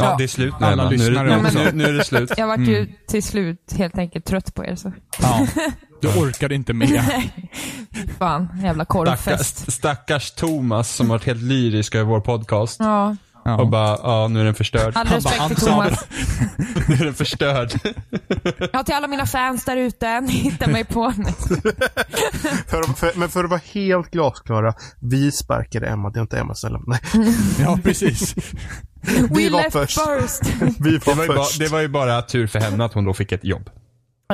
Ja. 0.06 0.16
det 0.18 0.24
är 0.24 0.28
slut 0.28 0.54
nu, 0.60 0.66
Alla 0.66 0.84
Emma. 0.84 0.90
Nu, 0.92 1.06
är 1.06 1.12
det- 1.12 1.24
nu, 1.24 1.46
också. 1.48 1.58
nu, 1.64 1.72
nu 1.74 1.84
är 1.84 1.94
det 1.94 2.04
slut. 2.04 2.32
Jag 2.38 2.48
vart 2.48 2.58
Mm. 2.58 2.70
ju 2.70 2.88
till 3.08 3.24
slut 3.24 3.74
helt 3.78 3.98
enkelt 3.98 4.26
trött 4.26 4.56
på 4.56 4.66
er 4.66 4.76
så. 4.76 4.92
Ja. 5.22 5.48
Du 6.02 6.08
orkade 6.08 6.56
inte 6.56 6.74
med. 6.74 7.24
Fan, 8.18 8.48
jävla 8.64 8.86
korvfest. 8.86 9.58
Stackars, 9.58 9.74
stackars 9.74 10.32
Thomas 10.32 10.96
som 10.96 11.08
varit 11.08 11.24
helt 11.26 11.42
lyrisk 11.42 11.96
över 11.96 12.06
vår 12.06 12.20
podcast. 12.22 12.80
Ja, 12.80 13.16
Ja. 13.46 13.58
Och 13.62 13.68
bara, 13.70 13.98
ja 14.04 14.28
nu 14.28 14.40
är 14.40 14.46
den 14.46 14.56
förstörd. 14.56 14.92
all 14.96 15.08
respekt 15.08 15.48
till 15.48 15.56
Thomas. 15.56 16.06
nu 16.88 16.96
är 16.96 17.04
den 17.06 17.14
förstörd. 17.14 17.72
Ja, 18.74 18.84
till 18.84 18.96
alla 18.96 19.08
mina 19.08 19.26
fans 19.26 19.66
där 19.66 19.78
ute, 19.78 20.22
ni 20.22 20.32
hittar 20.32 20.68
mig 20.68 20.84
på... 20.86 21.14
För, 22.68 22.94
för, 22.94 23.20
men 23.20 23.30
för 23.30 23.44
att 23.44 23.50
vara 23.50 23.62
helt 23.74 24.12
glasklara, 24.12 24.74
vi 25.00 25.32
sparkade 25.32 25.88
Emma, 25.88 26.10
det 26.10 26.20
är 26.20 26.22
inte 26.22 26.40
Emma 26.40 26.56
som 26.56 26.72
lämnade. 26.74 27.00
ja, 27.60 27.80
precis. 27.84 28.36
We 29.30 29.50
var 29.50 29.62
left 29.64 29.72
först. 29.72 30.00
first. 30.20 30.42
Vi 30.80 30.92
Det 30.98 31.08
var 31.08 31.16
var, 31.16 31.24
ju 31.24 31.28
bara, 31.28 31.44
först. 31.44 31.60
det 31.60 31.68
var 31.68 31.80
ju 31.80 31.88
bara 31.88 32.22
tur 32.22 32.48
för 32.48 32.60
henne 32.60 32.86
att 32.86 32.94
hon 32.94 33.06
då 33.06 33.14
fick 33.14 33.32
ett 33.32 33.44
jobb. 33.44 33.70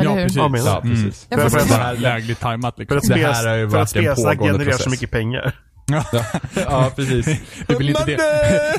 Ja, 0.04 0.14
precis. 0.14 0.38
Ja, 0.38 0.48
men- 0.48 0.66
Ja, 0.66 0.82
precis. 0.82 1.28
Jag 1.30 1.42
får 1.42 1.50
För- 1.50 1.60
se. 1.60 1.66
för- 1.68 1.78
Bara 1.80 1.92
lägligt 1.92 2.40
tajmat 2.40 2.76
För 2.76 2.82
liksom. 2.82 2.98
att, 2.98 3.04
Det 3.04 3.10
spels, 3.14 3.38
här 3.38 3.48
har 3.48 3.56
ju 3.56 3.70
för 3.70 3.78
att 3.82 3.90
spelsnack 3.90 4.38
pågående 4.38 4.60
genererar 4.60 4.78
så 4.78 4.90
mycket 4.90 5.12
pengar. 5.12 5.56
Ja, 5.91 6.03
ja 6.56 6.91
precis. 6.96 7.27
Vi 7.67 7.75
vill 7.75 7.89
inte 7.89 8.00
Monday! 8.01 8.17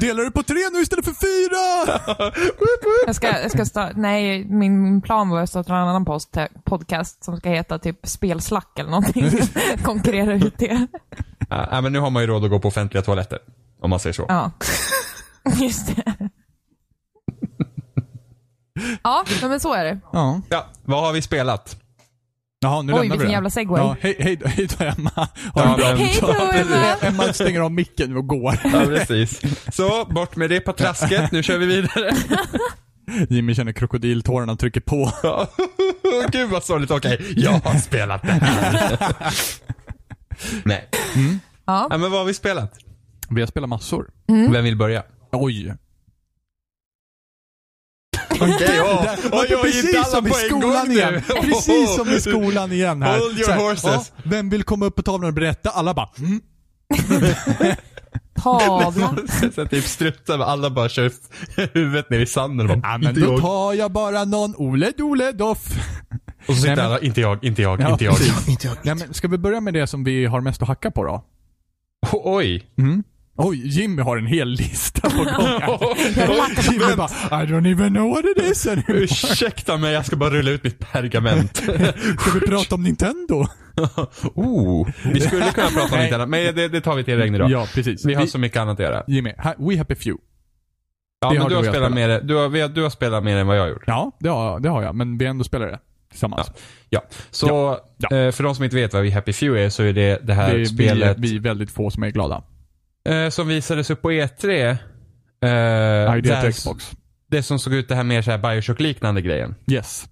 de- 0.00 0.06
Delar 0.06 0.24
du 0.24 0.30
på 0.30 0.42
tre 0.42 0.56
nu 0.72 0.80
istället 0.80 1.04
för 1.04 1.12
fyra? 1.14 2.32
Jag 3.06 3.14
ska, 3.14 3.40
jag 3.40 3.50
ska 3.50 3.64
starta, 3.64 3.92
nej, 3.96 4.44
min, 4.44 4.82
min 4.82 5.00
plan 5.02 5.28
var 5.28 5.40
att 5.42 5.50
starta 5.50 5.72
en 5.76 5.78
annan 5.88 6.04
post, 6.04 6.36
podcast 6.64 7.24
som 7.24 7.36
ska 7.36 7.48
heta 7.48 7.78
typ 7.78 7.98
spelslack 8.06 8.78
eller 8.78 8.90
någonting. 8.90 9.30
Konkurrera 9.84 10.34
ut 10.34 10.58
det. 10.58 10.86
Ja, 11.50 11.68
ja, 11.70 11.80
men 11.80 11.92
nu 11.92 11.98
har 11.98 12.10
man 12.10 12.22
ju 12.22 12.26
råd 12.26 12.44
att 12.44 12.50
gå 12.50 12.58
på 12.60 12.68
offentliga 12.68 13.02
toaletter. 13.02 13.38
Om 13.80 13.90
man 13.90 14.00
säger 14.00 14.12
så. 14.14 14.24
Ja, 14.28 14.50
just 15.60 15.96
det. 15.96 16.28
Ja, 19.02 19.24
men 19.42 19.60
så 19.60 19.74
är 19.74 19.84
det. 19.84 19.98
Ja. 20.12 20.40
Ja, 20.48 20.66
vad 20.84 21.00
har 21.04 21.12
vi 21.12 21.22
spelat? 21.22 21.76
Jaha, 22.60 22.82
nu 22.82 22.92
Oj, 22.92 22.98
lämnar 23.00 23.16
vi 23.16 23.22
den. 23.22 23.32
jävla 23.32 23.50
segway. 23.50 23.80
Ja, 23.82 23.96
hej, 24.00 24.16
hej, 24.18 24.36
då- 24.36 24.46
hej 24.48 24.68
då 24.78 24.84
Emma. 24.84 25.10
Ha 25.14 25.28
Ja, 25.54 25.70
en 25.70 25.76
bra 25.76 25.86
Hej 25.94 26.18
då. 26.20 26.74
Emma. 26.74 26.94
Emma 27.00 27.32
stänger 27.32 27.60
av 27.60 27.72
micken 27.72 28.16
och 28.16 28.26
går. 28.26 28.58
Ja, 28.64 28.82
precis. 28.86 29.40
Så, 29.76 30.04
bort 30.04 30.36
med 30.36 30.50
det 30.50 30.60
på 30.60 30.72
trasket. 30.72 31.32
Nu 31.32 31.42
kör 31.42 31.58
vi 31.58 31.66
vidare. 31.66 32.10
Jimmy 33.28 33.54
känner 33.54 33.72
krokodiltårarna 33.72 34.56
trycker 34.56 34.80
på. 34.80 35.12
Ja. 35.22 35.48
Gud 36.32 36.50
vad 36.50 36.64
sorgligt. 36.64 36.90
Okej, 36.90 37.32
jag 37.36 37.50
har 37.52 37.78
spelat 37.78 38.22
det 38.22 38.32
här. 38.32 38.98
Nej. 40.64 40.88
Ja. 41.66 41.86
Ja, 41.90 41.98
men 41.98 42.10
vad 42.10 42.20
har 42.20 42.24
vi 42.24 42.34
spelat? 42.34 42.74
Vi 43.30 43.40
har 43.40 43.46
spelat 43.48 43.68
massor. 43.68 44.10
Vem 44.52 44.64
vill 44.64 44.76
börja? 44.76 45.02
Oj. 45.32 45.74
Okej, 48.40 48.76
ja. 48.76 49.16
Oj, 49.32 49.46
oj, 49.50 49.58
precis 49.62 49.84
inte 49.84 50.04
som 50.04 50.26
i 50.26 50.30
skolan 50.30 50.90
igen. 50.92 51.22
Precis 51.40 51.94
som 51.96 52.08
i 52.10 52.20
skolan 52.20 52.72
igen 52.72 53.02
här. 53.02 53.18
Hold 53.18 53.38
your 53.38 53.52
horses. 53.52 53.84
ja, 53.84 54.04
vem 54.22 54.50
vill 54.50 54.62
komma 54.62 54.86
upp 54.86 54.96
på 54.96 55.02
tavlan 55.02 55.28
och 55.28 55.34
berätta? 55.34 55.70
Alla 55.70 55.94
bara 55.94 56.08
mm. 56.18 56.40
Tavla. 58.42 59.14
Så 59.54 59.66
typ 59.66 59.84
struttar 59.84 60.38
med 60.38 60.46
alla 60.46 60.70
bara 60.70 60.88
kör 60.88 61.12
huvudet 61.74 62.10
ner 62.10 62.18
i 62.20 62.26
sanden 62.26 62.70
och 62.70 62.78
bara, 62.78 62.90
Ja 62.92 62.98
men 62.98 63.08
inte 63.08 63.20
då 63.20 63.32
jag. 63.32 63.40
tar 63.40 63.72
jag 63.74 63.92
bara 63.92 64.24
någon 64.24 64.54
Ole 64.56 64.92
Dole 64.96 65.32
Doff. 65.32 65.66
Och 66.48 66.54
så 66.54 66.54
sitter 66.54 66.66
Nej, 66.68 66.76
men- 66.76 66.84
alla, 66.86 66.98
inte 67.00 67.20
jag, 67.20 67.44
inte 67.44 67.62
jag, 67.62 67.80
Ja, 67.80 67.90
inte 67.92 68.04
jag. 68.04 68.16
precis. 68.16 68.48
Inte 68.48 68.66
jag. 68.66 68.76
Ja, 68.82 68.94
men 68.94 69.14
ska 69.14 69.28
vi 69.28 69.38
börja 69.38 69.60
med 69.60 69.74
det 69.74 69.86
som 69.86 70.04
vi 70.04 70.26
har 70.26 70.40
mest 70.40 70.62
att 70.62 70.68
hacka 70.68 70.90
på 70.90 71.04
då? 71.04 71.24
Oj. 72.12 72.70
Mm. 72.78 73.02
Oj, 73.38 73.66
Jimmy 73.68 74.02
har 74.02 74.16
en 74.16 74.26
hel 74.26 74.48
lista 74.48 75.10
på 75.10 75.16
gång. 75.24 75.26
Jag 76.16 76.50
Jimmy 76.72 76.96
bara, 76.96 77.08
I 77.42 77.46
don't 77.46 77.72
even 77.72 77.94
know 77.94 78.10
what 78.10 78.24
it 78.24 78.42
is 78.50 78.66
anymore. 78.66 78.98
Ursäkta 78.98 79.76
mig, 79.76 79.92
jag 79.92 80.06
ska 80.06 80.16
bara 80.16 80.30
rulla 80.30 80.50
ut 80.50 80.64
mitt 80.64 80.78
pergament. 80.92 81.56
Ska 82.20 82.30
vi 82.34 82.40
prata 82.40 82.74
om 82.74 82.82
Nintendo? 82.82 83.34
oh, 84.34 84.88
vi 85.14 85.20
skulle 85.20 85.52
kunna 85.52 85.66
prata 85.68 85.94
om 85.96 86.14
annat, 86.14 86.28
men 86.28 86.54
det, 86.54 86.68
det 86.68 86.80
tar 86.80 86.94
vi 86.94 87.04
till 87.04 87.16
regn 87.16 87.34
idag. 87.34 87.50
Ja, 87.50 87.66
precis. 87.74 88.04
Vi 88.04 88.14
har 88.14 88.22
Vi- 88.22 88.28
så 88.28 88.38
mycket 88.38 88.58
annat 88.58 88.72
att 88.74 88.80
göra. 88.86 89.04
Jimmy, 89.08 89.32
We 89.58 89.76
Happy 89.78 89.94
Few. 89.94 90.16
Ja, 91.20 91.28
Det 91.28 91.34
men 91.34 91.42
har 91.42 91.48
du 91.50 91.56
har 91.56 91.62
spelat 91.62 91.76
spelat. 91.76 91.94
mer, 91.94 92.20
du 92.20 92.34
har, 92.34 92.48
har- 92.48 92.68
du 92.68 92.82
har 92.82 92.90
spelat 92.90 93.24
mer 93.24 93.36
än 93.36 93.46
vad 93.46 93.56
jag 93.56 93.62
har 93.62 93.68
gjort. 93.68 93.84
Ja, 93.86 94.16
det 94.20 94.28
har, 94.28 94.60
det 94.60 94.68
har 94.68 94.82
jag. 94.82 94.94
Men 94.94 95.18
vi 95.18 95.24
ändå 95.26 95.44
spelar 95.44 95.66
det 95.66 95.78
tillsammans. 96.10 96.50
Ja. 96.90 97.02
Så, 97.30 97.46
Ja, 97.46 97.80
ja. 98.10 98.16
Eh, 98.16 98.32
för 98.32 98.44
de 98.44 98.54
som 98.54 98.64
inte 98.64 98.76
vet 98.76 98.92
vad 98.92 99.02
vi 99.02 99.10
Happy 99.10 99.32
Few 99.32 99.64
är, 99.64 99.70
så 99.70 99.82
är 99.82 99.92
det 99.92 100.18
det 100.26 100.34
här 100.34 100.54
det 100.54 100.60
är 100.60 100.64
spelet 100.64 101.18
vi, 101.18 101.30
vi 101.30 101.36
är 101.36 101.40
väldigt 101.40 101.70
få 101.70 101.90
som 101.90 102.02
är 102.02 102.10
glada. 102.10 102.42
Eh, 103.08 103.28
som 103.30 103.48
visades 103.48 103.90
upp 103.90 104.02
på 104.02 104.10
E3. 104.12 104.50
Eh, 104.50 105.48
Idea 105.48 106.20
där- 106.20 106.42
till 106.42 106.52
Xbox. 106.52 106.90
Det 107.30 107.42
som 107.42 107.58
såg 107.58 107.74
ut 107.74 107.88
det 107.88 107.94
här 107.94 108.04
mer 108.04 108.22
så 108.22 108.30
här 108.30 108.38
Bioshock-liknande 108.38 109.20
grejen. 109.22 109.54
Yes. 109.70 110.04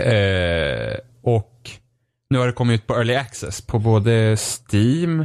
Eh, 0.00 0.96
och 1.22 1.70
nu 2.30 2.38
har 2.38 2.46
det 2.46 2.52
kommit 2.52 2.80
ut 2.80 2.86
på 2.86 2.94
Early 2.94 3.14
Access 3.14 3.60
på 3.60 3.78
både 3.78 4.36
Steam 4.36 5.24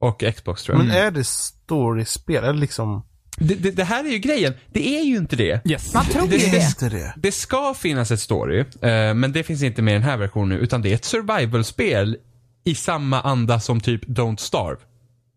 och 0.00 0.24
Xbox 0.36 0.62
tror 0.62 0.78
jag. 0.78 0.86
Men 0.86 0.96
är 0.96 1.10
det 1.10 1.24
storyspel? 1.24 2.44
Eller 2.44 2.60
liksom... 2.60 3.04
Det, 3.40 3.54
det, 3.54 3.70
det 3.70 3.84
här 3.84 4.04
är 4.04 4.08
ju 4.08 4.18
grejen. 4.18 4.54
Det 4.72 4.98
är 4.98 5.04
ju 5.04 5.16
inte 5.16 5.36
det. 5.36 5.60
Yes. 5.70 5.94
Man 5.94 6.04
tror 6.04 6.24
ju 6.28 6.38
Det- 6.38 6.80
det. 6.80 6.88
Det. 6.88 7.14
Det 7.16 7.32
ska 7.32 7.74
finnas 7.74 8.10
ett 8.10 8.20
story, 8.20 8.58
eh, 8.60 9.14
men 9.14 9.32
det 9.32 9.42
finns 9.42 9.62
inte 9.62 9.82
med 9.82 9.92
i 9.92 9.94
den 9.94 10.02
här 10.02 10.16
versionen, 10.16 10.58
utan 10.58 10.82
det 10.82 10.90
är 10.90 10.94
ett 10.94 11.04
survival-spel 11.04 12.16
i 12.64 12.74
samma 12.74 13.20
anda 13.20 13.60
som 13.60 13.80
typ 13.80 14.04
Don't 14.04 14.36
Starve. 14.36 14.76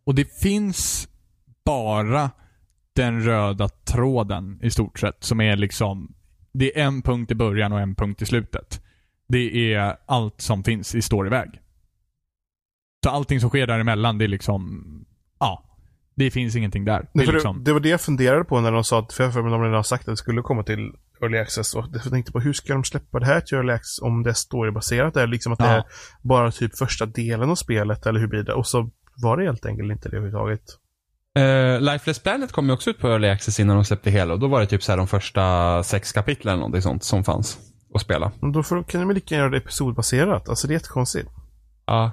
Och 0.03 0.15
det 0.15 0.41
finns 0.41 1.07
bara 1.65 2.31
den 2.95 3.23
röda 3.23 3.69
tråden 3.69 4.59
i 4.63 4.71
stort 4.71 4.99
sett 4.99 5.23
som 5.23 5.41
är 5.41 5.57
liksom 5.57 6.15
det 6.53 6.79
är 6.79 6.83
en 6.83 7.01
punkt 7.01 7.31
i 7.31 7.35
början 7.35 7.73
och 7.73 7.79
en 7.79 7.95
punkt 7.95 8.21
i 8.21 8.25
slutet. 8.25 8.81
Det 9.27 9.73
är 9.73 9.97
allt 10.05 10.41
som 10.41 10.63
finns 10.63 10.95
i 10.95 11.01
storyväg. 11.01 11.49
Så 13.03 13.09
allting 13.09 13.39
som 13.39 13.49
sker 13.49 13.67
däremellan, 13.67 14.17
det 14.17 14.25
är 14.25 14.27
liksom, 14.27 14.83
ja. 15.39 15.67
Det 16.15 16.31
finns 16.31 16.55
ingenting 16.55 16.85
där. 16.85 17.09
Det 17.13 17.21
är 17.21 17.25
för 17.25 17.33
liksom, 17.33 17.57
det, 17.57 17.63
det 17.63 17.73
var 17.73 17.79
det 17.79 17.89
jag 17.89 18.01
funderade 18.01 18.43
på 18.43 18.59
när 18.61 18.71
de 18.71 18.83
sa 18.83 18.99
att, 18.99 19.13
för 19.13 19.23
jag 19.23 19.33
för 19.33 19.41
mig 19.41 19.51
de 19.51 19.61
redan 19.61 19.75
har 19.75 19.83
sagt 19.83 20.01
att 20.07 20.13
det 20.13 20.17
skulle 20.17 20.41
komma 20.41 20.63
till 20.63 20.91
Early 21.21 21.37
Access. 21.37 21.75
Och 21.75 21.85
jag 21.93 22.03
tänkte 22.03 22.31
på 22.31 22.39
hur 22.39 22.53
ska 22.53 22.73
de 22.73 22.83
släppa 22.83 23.19
det 23.19 23.25
här 23.25 23.41
till 23.41 23.57
Early 23.57 23.73
Access 23.73 23.99
om 24.01 24.23
det 24.23 24.29
är 24.29 24.33
storybaserat? 24.33 25.17
Eller 25.17 25.27
liksom 25.27 25.53
att 25.53 25.59
det 25.59 25.65
Ja. 25.65 25.71
är 25.75 25.83
bara 26.21 26.51
typ 26.51 26.77
första 26.77 27.05
delen 27.05 27.49
av 27.49 27.55
spelet, 27.55 28.05
eller 28.05 28.19
hur 28.19 28.27
blir 28.27 28.43
det? 28.43 28.53
Och 28.53 28.67
så 28.67 28.89
var 29.21 29.37
det 29.37 29.43
helt 29.45 29.65
enkelt 29.65 29.91
inte 29.91 30.09
det 30.09 30.17
överhuvudtaget. 30.17 30.61
Uh, 31.39 31.79
Lifeless 31.81 32.19
Planet 32.19 32.51
kom 32.51 32.65
ju 32.67 32.73
också 32.73 32.89
ut 32.89 32.99
på 32.99 33.07
Early 33.07 33.27
Access 33.29 33.59
innan 33.59 33.75
de 33.75 33.85
släppte 33.85 34.09
hela 34.11 34.33
och 34.33 34.39
då 34.39 34.47
var 34.47 34.59
det 34.59 34.65
typ 34.65 34.83
så 34.83 34.91
här 34.91 34.97
de 34.97 35.07
första 35.07 35.83
sex 35.83 36.11
kapitlen 36.11 36.51
eller 36.51 36.59
någonting 36.59 36.81
sånt 36.81 37.03
som 37.03 37.23
fanns 37.23 37.57
att 37.95 38.01
spela. 38.01 38.31
Men 38.41 38.51
då 38.51 38.63
får, 38.63 38.83
kan 38.83 39.01
de 39.07 39.11
lika 39.13 39.35
gärna 39.35 39.43
göra 39.43 39.51
det 39.51 39.57
episodbaserat? 39.57 40.49
Alltså 40.49 40.67
det 40.67 40.71
är 40.71 40.75
jättekonstigt. 40.75 41.29
Ja, 41.85 42.11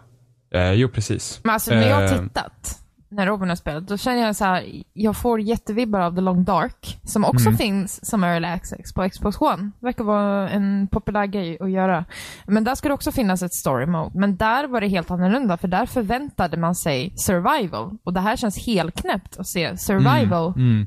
eh, 0.54 0.72
jo 0.72 0.88
precis. 0.88 1.40
Men 1.44 1.52
alltså 1.54 1.70
när 1.74 1.88
jag 1.88 2.04
Eh. 2.04 2.10
har 2.10 2.18
tittat, 2.18 2.78
när 3.10 3.26
Robin 3.26 3.48
har 3.48 3.56
spelat, 3.56 3.88
då 3.88 3.96
känner 3.96 4.18
jag 4.26 4.36
så 4.36 4.44
här, 4.44 4.82
jag 4.92 5.16
får 5.16 5.40
jättevibbar 5.40 6.00
av 6.00 6.14
The 6.14 6.20
Long 6.20 6.44
Dark, 6.44 6.98
som 7.04 7.24
också 7.24 7.50
finns 7.52 8.06
som 8.06 8.24
Early 8.24 8.46
Access 8.46 8.94
på 8.94 9.08
Xbox 9.08 9.40
One. 9.40 9.70
Verkar 9.80 10.04
vara 10.04 10.50
en 10.50 10.88
populär 10.90 11.26
grej 11.26 11.58
att 11.60 11.70
göra. 11.70 12.04
Men 12.46 12.64
där 12.64 12.74
ska 12.74 12.88
det 12.88 12.94
också 12.94 13.12
finnas 13.12 13.42
ett 13.42 13.54
story 13.54 13.86
mode. 13.86 14.18
Men 14.18 14.36
där 14.36 14.66
var 14.68 14.80
det 14.80 14.88
helt 14.88 15.10
annorlunda, 15.10 15.56
för 15.56 15.68
där 15.68 15.86
förväntade 15.86 16.56
man 16.56 16.74
sig 16.74 17.12
survival. 17.16 17.98
Och 18.04 18.12
det 18.12 18.20
här 18.20 18.36
känns 18.36 18.66
helt 18.66 19.02
knäppt 19.02 19.36
att 19.38 19.46
se 19.48 19.76
survival 19.76 20.52
mm. 20.56 20.86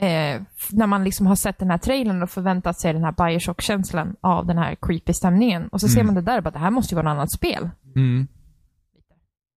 eh, 0.00 0.42
f- 0.56 0.68
när 0.70 0.86
man 0.86 1.04
liksom 1.04 1.26
har 1.26 1.36
sett 1.36 1.58
den 1.58 1.70
här 1.70 1.78
trailern 1.78 2.22
och 2.22 2.30
förväntat 2.30 2.80
sig 2.80 2.92
den 2.92 3.04
här 3.04 3.12
Bioshock-känslan 3.12 4.16
av 4.20 4.46
den 4.46 4.58
här 4.58 4.76
creepy 4.82 5.12
stämningen. 5.12 5.68
Och 5.68 5.80
så 5.80 5.88
ser 5.88 6.04
man 6.04 6.14
det 6.14 6.22
där 6.22 6.36
och 6.36 6.44
bara, 6.44 6.50
det 6.50 6.58
här 6.58 6.70
måste 6.70 6.94
ju 6.94 6.96
vara 6.96 7.10
ett 7.10 7.16
annat 7.16 7.32
spel. 7.32 7.70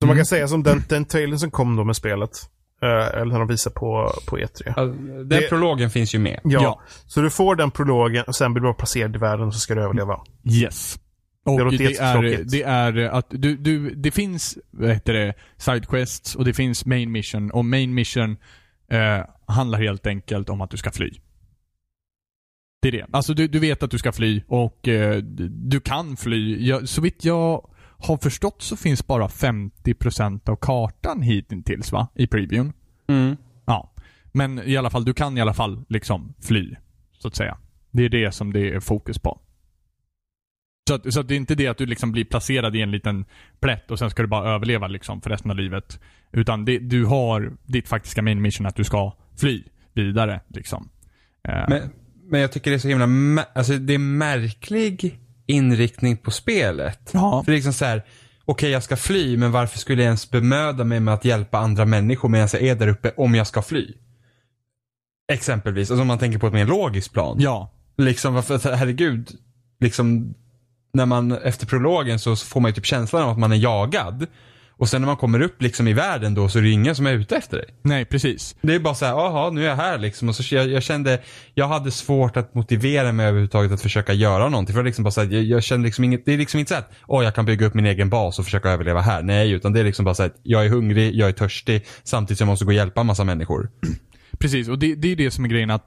Mm. 0.01 0.07
Så 0.07 0.07
man 0.07 0.15
kan 0.15 0.25
säga 0.25 0.47
som 0.47 0.63
den, 0.63 0.83
den 0.89 1.05
trailern 1.05 1.39
som 1.39 1.51
kom 1.51 1.75
då 1.75 1.83
med 1.83 1.95
spelet. 1.95 2.29
eh, 2.81 3.07
eller 3.21 3.25
när 3.31 3.39
de 3.39 3.47
visar 3.47 3.71
på, 3.71 4.11
på 4.27 4.37
E3. 4.37 4.73
Ja, 4.75 4.81
den 4.85 5.29
Det- 5.29 5.49
prologen 5.49 5.89
finns 5.89 6.15
ju 6.15 6.19
med. 6.19 6.39
Ja. 6.43 6.61
Ja. 6.63 6.81
Så 7.07 7.21
du 7.21 7.29
får 7.29 7.55
den 7.55 7.71
prologen 7.71 8.23
och 8.27 8.35
sen 8.35 8.53
blir 8.53 8.61
du 8.61 8.65
bara 8.67 8.73
placerad 8.73 9.15
i 9.15 9.19
världen 9.19 9.47
och 9.47 9.53
så 9.53 9.59
ska 9.59 9.75
du 9.75 9.81
överleva. 9.81 10.19
Yes. 10.51 10.99
Och 11.45 11.71
Det 11.71 11.77
det, 11.77 11.95
är, 11.97 12.43
det 12.43 12.63
är 12.63 13.09
att 13.09 13.25
du, 13.29 13.57
du, 13.57 13.89
det 13.95 14.11
finns, 14.11 14.57
vad 14.71 14.89
heter 14.89 15.13
det, 15.13 15.33
sidequests 15.57 16.35
och 16.35 16.45
det 16.45 16.53
finns 16.53 16.85
main 16.85 17.11
mission 17.11 17.51
och 17.51 17.65
main 17.65 17.93
mission 17.93 18.37
eh, 18.91 19.25
handlar 19.47 19.79
helt 19.81 20.07
enkelt 20.07 20.49
om 20.49 20.61
att 20.61 20.69
du 20.71 20.77
ska 20.77 20.91
fly. 20.91 21.11
Det 22.81 22.87
är 22.87 22.91
det. 22.91 23.05
Alltså 23.11 23.33
du, 23.33 23.47
du 23.47 23.59
vet 23.59 23.83
att 23.83 23.91
du 23.91 23.97
ska 23.97 24.11
fly 24.11 24.41
och 24.47 24.87
eh, 24.87 25.17
du- 25.17 25.49
du 25.49 25.79
kan 25.79 26.17
fly. 26.17 26.67
Jag, 26.67 26.89
så 26.89 27.01
vitt 27.01 27.25
jag 27.25 27.69
har 28.01 28.17
förstått 28.17 28.61
så 28.61 28.75
finns 28.75 29.07
bara 29.07 29.27
50% 29.27 30.49
av 30.49 30.55
kartan 30.55 31.21
hittills 31.21 31.91
va? 31.91 32.07
I 32.15 32.27
previewn. 32.27 32.73
Mm. 33.07 33.37
Ja. 33.65 33.93
Men 34.31 34.59
i 34.59 34.77
alla 34.77 34.89
fall, 34.89 35.05
du 35.05 35.13
kan 35.13 35.37
i 35.37 35.41
alla 35.41 35.53
fall 35.53 35.85
liksom 35.89 36.33
fly. 36.41 36.75
Så 37.17 37.27
att 37.27 37.35
säga. 37.35 37.57
Det 37.91 38.03
är 38.03 38.09
det 38.09 38.31
som 38.31 38.53
det 38.53 38.73
är 38.73 38.79
fokus 38.79 39.19
på. 39.19 39.39
Så, 40.87 40.95
att, 40.95 41.13
så 41.13 41.19
att 41.19 41.27
det 41.27 41.33
är 41.33 41.37
inte 41.37 41.55
det 41.55 41.67
att 41.67 41.77
du 41.77 41.85
liksom 41.85 42.11
blir 42.11 42.25
placerad 42.25 42.75
i 42.75 42.81
en 42.81 42.91
liten 42.91 43.25
plätt 43.59 43.91
och 43.91 43.99
sen 43.99 44.09
ska 44.09 44.21
du 44.21 44.27
bara 44.27 44.49
överleva 44.55 44.87
liksom 44.87 45.21
för 45.21 45.29
resten 45.29 45.51
av 45.51 45.57
livet. 45.57 45.99
Utan 46.31 46.65
det, 46.65 46.79
du 46.79 47.05
har 47.05 47.53
ditt 47.65 47.87
faktiska 47.87 48.21
main 48.21 48.41
mission 48.41 48.65
att 48.65 48.75
du 48.75 48.83
ska 48.83 49.13
fly 49.37 49.63
vidare 49.93 50.41
liksom. 50.47 50.89
Eh, 51.47 51.65
Men, 51.69 51.89
men 52.23 52.41
jag 52.41 52.51
tycker 52.51 52.71
det 52.71 52.77
är 52.77 52.79
så 52.79 52.87
himla, 52.87 53.45
alltså 53.55 53.73
det 53.73 53.93
är 53.93 53.97
märklig 53.97 55.19
inriktning 55.45 56.17
på 56.17 56.32
spelet. 56.32 57.10
ja. 57.13 57.41
För 57.45 57.51
det 57.51 57.56
är 57.56 57.58
liksom 57.58 57.73
så 57.73 57.86
här, 57.86 58.04
okej 58.45 58.69
jag 58.71 58.84
ska 58.84 58.97
fly, 58.97 59.38
men 59.38 59.51
varför 59.51 59.80
skulle 59.80 60.01
jag 60.01 60.08
ens 60.08 60.30
bemöda 60.30 60.84
mig 60.84 60.99
med 60.99 61.13
att 61.13 61.25
hjälpa 61.25 61.58
andra 61.58 61.86
människor 61.86 62.30
medan 62.30 62.47
jag 62.54 62.62
är 62.62 62.75
där 62.75 62.88
uppe 62.88 63.12
om 63.17 63.36
jag 63.36 63.47
ska 63.47 63.62
fly? 63.62 63.93
Exempelvis, 65.32 65.91
alltså 65.91 66.01
om 66.01 66.08
man 66.08 66.19
tänker 66.19 66.39
på 66.39 66.47
ett 66.47 66.54
mer 66.54 66.65
logiskt 66.65 67.13
plan. 67.13 67.38
Ja. 67.39 67.71
Liksom, 67.97 68.34
varför, 68.34 68.75
herregud, 68.75 69.30
liksom, 69.80 70.34
när 70.93 71.06
man, 71.06 71.32
efter 71.32 71.67
prologen 71.67 72.19
så 72.19 72.36
får 72.36 72.60
man 72.60 72.69
ju 72.69 72.75
typ 72.75 72.86
känslan 72.86 73.23
av 73.23 73.30
att 73.30 73.39
man 73.39 73.51
är 73.51 73.56
jagad. 73.56 74.27
Och 74.82 74.89
sen 74.89 75.02
när 75.02 75.06
man 75.06 75.17
kommer 75.17 75.41
upp 75.41 75.62
liksom 75.62 75.88
i 75.88 75.94
världen 75.94 76.34
då 76.34 76.50
så 76.50 76.60
är 76.60 76.63
det 76.63 76.70
ingen 76.70 76.96
som 76.96 77.08
är 77.08 77.13
ute 77.13 77.36
efter 77.36 77.58
dig. 77.58 77.65
Nej, 77.82 78.06
precis. 78.06 78.56
Det 78.62 78.76
är 78.76 78.80
bara 78.80 78.96
så 78.96 79.06
här, 79.06 79.12
jaha 79.12 79.50
nu 79.50 79.63
är 79.63 79.70
jag 79.70 79.76
här 79.76 79.98
liksom. 79.98 80.30
Och 80.30 80.36
så 80.36 80.56
jag, 80.56 80.70
jag 80.70 80.84
kände, 80.84 81.22
jag 81.54 81.67
hade 81.67 81.91
svårt 81.91 82.38
att 82.38 82.56
motivera 82.56 83.12
mig 83.12 83.26
överhuvudtaget 83.26 83.72
att 83.72 83.82
försöka 83.82 84.13
göra 84.13 84.50
någonting. 84.50 84.76
För 84.76 84.84
det, 84.84 84.88
liksom 84.88 85.04
bara 85.04 85.12
så 85.12 85.22
här, 85.22 85.32
jag, 85.32 85.44
jag 85.44 85.63
kände 85.63 85.86
liksom 85.86 86.04
inget, 86.04 86.26
det 86.26 86.34
är 86.34 86.38
liksom 86.38 86.60
inte 86.60 86.74
så 86.74 86.76
att, 86.80 86.91
åh 87.08 87.24
jag 87.24 87.36
kan 87.36 87.46
bygga 87.46 87.65
upp 87.65 87.74
min 87.74 87.86
egen 87.86 88.10
bas 88.10 88.39
och 88.39 88.46
försöka 88.46 88.70
överleva 88.70 89.02
här. 89.02 89.24
Nej, 89.24 89.52
utan 89.52 89.74
det 89.74 89.80
är 89.80 89.84
liksom 89.84 90.06
bara 90.06 90.15
så 90.15 90.24
att 90.24 90.39
jag 90.44 90.65
är 90.65 90.70
hungrig, 90.70 91.15
jag 91.15 91.30
är 91.30 91.34
törstig, 91.34 91.86
samtidigt 92.04 92.38
som 92.38 92.48
jag 92.48 92.52
måste 92.52 92.65
gå 92.65 92.70
och 92.70 92.76
hjälpa 92.76 93.02
en 93.02 93.08
massa 93.08 93.24
människor. 93.24 93.70
Precis, 94.39 94.70
och 94.70 94.80
det, 94.80 94.96
det 94.96 95.12
är 95.12 95.15
det 95.15 95.32
som 95.32 95.46
är 95.46 95.50
grejen 95.50 95.72
att 95.72 95.86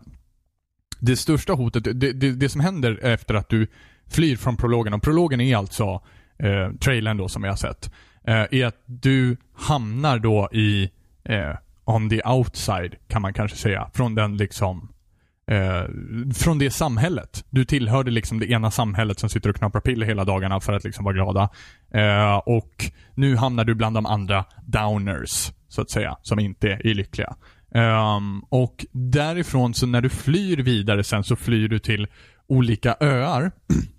det 1.01 1.17
största 1.17 1.53
hotet, 1.53 1.85
det, 1.85 2.13
det, 2.13 2.33
det 2.33 2.49
som 2.49 2.61
händer 2.61 3.01
efter 3.03 3.35
att 3.35 3.49
du 3.49 3.67
flyr 4.11 4.37
från 4.37 4.57
prologen, 4.57 4.95
och 4.95 5.03
prologen 5.03 5.41
är 5.41 5.57
alltså 5.57 6.03
eh, 6.39 6.77
trailern 6.81 7.17
då 7.17 7.29
som 7.29 7.43
vi 7.43 7.49
har 7.49 7.57
sett, 7.57 7.91
eh, 8.27 8.47
är 8.51 8.67
att 8.67 8.83
du 8.87 9.37
hamnar 9.55 10.19
då 10.19 10.49
i, 10.53 10.91
eh, 11.25 11.57
on 11.85 12.11
the 12.11 12.23
outside 12.25 12.95
kan 13.09 13.23
man 13.23 13.35
kanske 13.35 13.57
säga, 13.57 13.91
från 13.95 14.15
den 14.15 14.37
liksom 14.37 14.95
Eh, 15.47 15.85
från 16.35 16.59
det 16.59 16.71
samhället. 16.71 17.45
Du 17.51 17.65
tillhörde 17.65 18.11
liksom 18.11 18.39
det 18.39 18.51
ena 18.51 18.71
samhället 18.71 19.19
som 19.19 19.29
sitter 19.29 19.51
och 19.51 19.57
knappar 19.57 19.81
piller 19.81 20.07
hela 20.07 20.25
dagarna 20.25 20.61
för 20.61 20.73
att 20.73 20.85
liksom 20.85 21.05
vara 21.05 21.15
glada. 21.15 21.49
Eh, 21.95 22.37
och 22.37 22.91
nu 23.15 23.37
hamnar 23.37 23.65
du 23.65 23.75
bland 23.75 23.97
de 23.97 24.07
andra 24.07 24.45
downers, 24.67 25.53
så 25.69 25.83
att 25.83 25.91
säga, 25.91 26.17
som 26.23 26.39
inte 26.39 26.69
är 26.69 26.95
lyckliga. 26.95 27.37
Ehm, 27.75 28.41
och 28.49 28.87
därifrån, 28.93 29.75
så 29.75 29.87
när 29.87 30.01
du 30.01 30.09
flyr 30.09 30.57
vidare 30.57 31.05
sen 31.05 31.25
så 31.25 31.37
flyr 31.37 31.69
du 31.69 31.79
till 31.79 32.07
olika 32.47 32.97
öar. 33.01 33.51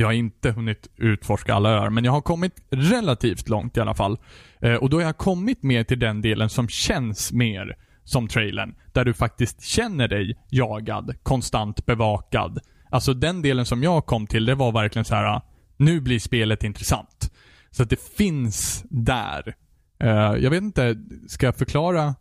Jag 0.00 0.06
har 0.08 0.12
inte 0.12 0.50
hunnit 0.50 0.88
utforska 0.96 1.54
alla 1.54 1.70
öar, 1.70 1.90
men 1.90 2.04
jag 2.04 2.12
har 2.12 2.20
kommit 2.20 2.52
relativt 2.70 3.48
långt 3.48 3.76
i 3.76 3.80
alla 3.80 3.94
fall. 3.94 4.18
Eh, 4.60 4.74
och 4.74 4.90
då 4.90 4.96
har 4.96 5.02
jag 5.02 5.16
kommit 5.16 5.62
mer 5.62 5.84
till 5.84 5.98
den 5.98 6.22
delen 6.22 6.48
som 6.48 6.68
känns 6.68 7.32
mer 7.32 7.76
som 8.04 8.28
trailern. 8.28 8.74
Där 8.92 9.04
du 9.04 9.14
faktiskt 9.14 9.62
känner 9.62 10.08
dig 10.08 10.38
jagad, 10.50 11.14
konstant 11.22 11.86
bevakad. 11.86 12.58
Alltså 12.90 13.14
den 13.14 13.42
delen 13.42 13.66
som 13.66 13.82
jag 13.82 14.06
kom 14.06 14.26
till, 14.26 14.44
det 14.44 14.54
var 14.54 14.72
verkligen 14.72 15.04
så 15.04 15.14
här. 15.14 15.24
Ah, 15.24 15.42
nu 15.76 16.00
blir 16.00 16.18
spelet 16.18 16.64
intressant. 16.64 17.32
Så 17.70 17.82
att 17.82 17.90
det 17.90 18.00
finns 18.16 18.84
där. 18.90 19.54
Eh, 20.00 20.10
jag 20.10 20.50
vet 20.50 20.62
inte, 20.62 20.96
ska 21.28 21.46
jag 21.46 21.56
förklara 21.56 22.14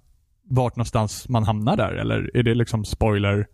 vart 0.44 0.76
någonstans 0.76 1.30
man 1.30 1.44
hamnar 1.44 1.78
där? 1.78 1.92
Eller 1.94 2.38
är 2.38 2.44
det 2.44 2.56
liksom 2.56 2.86
spoiler? 2.86 3.48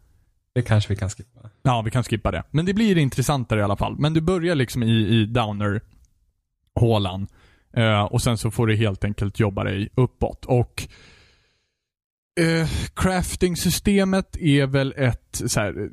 Det 0.53 0.61
kanske 0.61 0.93
vi 0.93 0.95
kan 0.95 1.09
skippa. 1.09 1.49
Ja, 1.63 1.81
vi 1.81 1.91
kan 1.91 2.03
skippa 2.03 2.31
det. 2.31 2.43
Men 2.51 2.65
det 2.65 2.73
blir 2.73 2.97
intressantare 2.97 3.59
i 3.59 3.63
alla 3.63 3.75
fall. 3.75 3.95
Men 3.99 4.13
du 4.13 4.21
börjar 4.21 4.55
liksom 4.55 4.83
i, 4.83 5.07
i 5.07 5.25
downer-hålan. 5.25 7.27
Eh, 7.73 8.03
och 8.03 8.21
sen 8.21 8.37
så 8.37 8.51
får 8.51 8.67
du 8.67 8.75
helt 8.75 9.03
enkelt 9.03 9.39
jobba 9.39 9.63
dig 9.63 9.89
uppåt. 9.95 10.45
Och 10.45 10.87
eh, 12.39 12.69
crafting-systemet 12.95 14.37
är 14.37 14.67
väl 14.67 14.93
ett 14.97 15.41
så 15.45 15.59
här, 15.59 15.89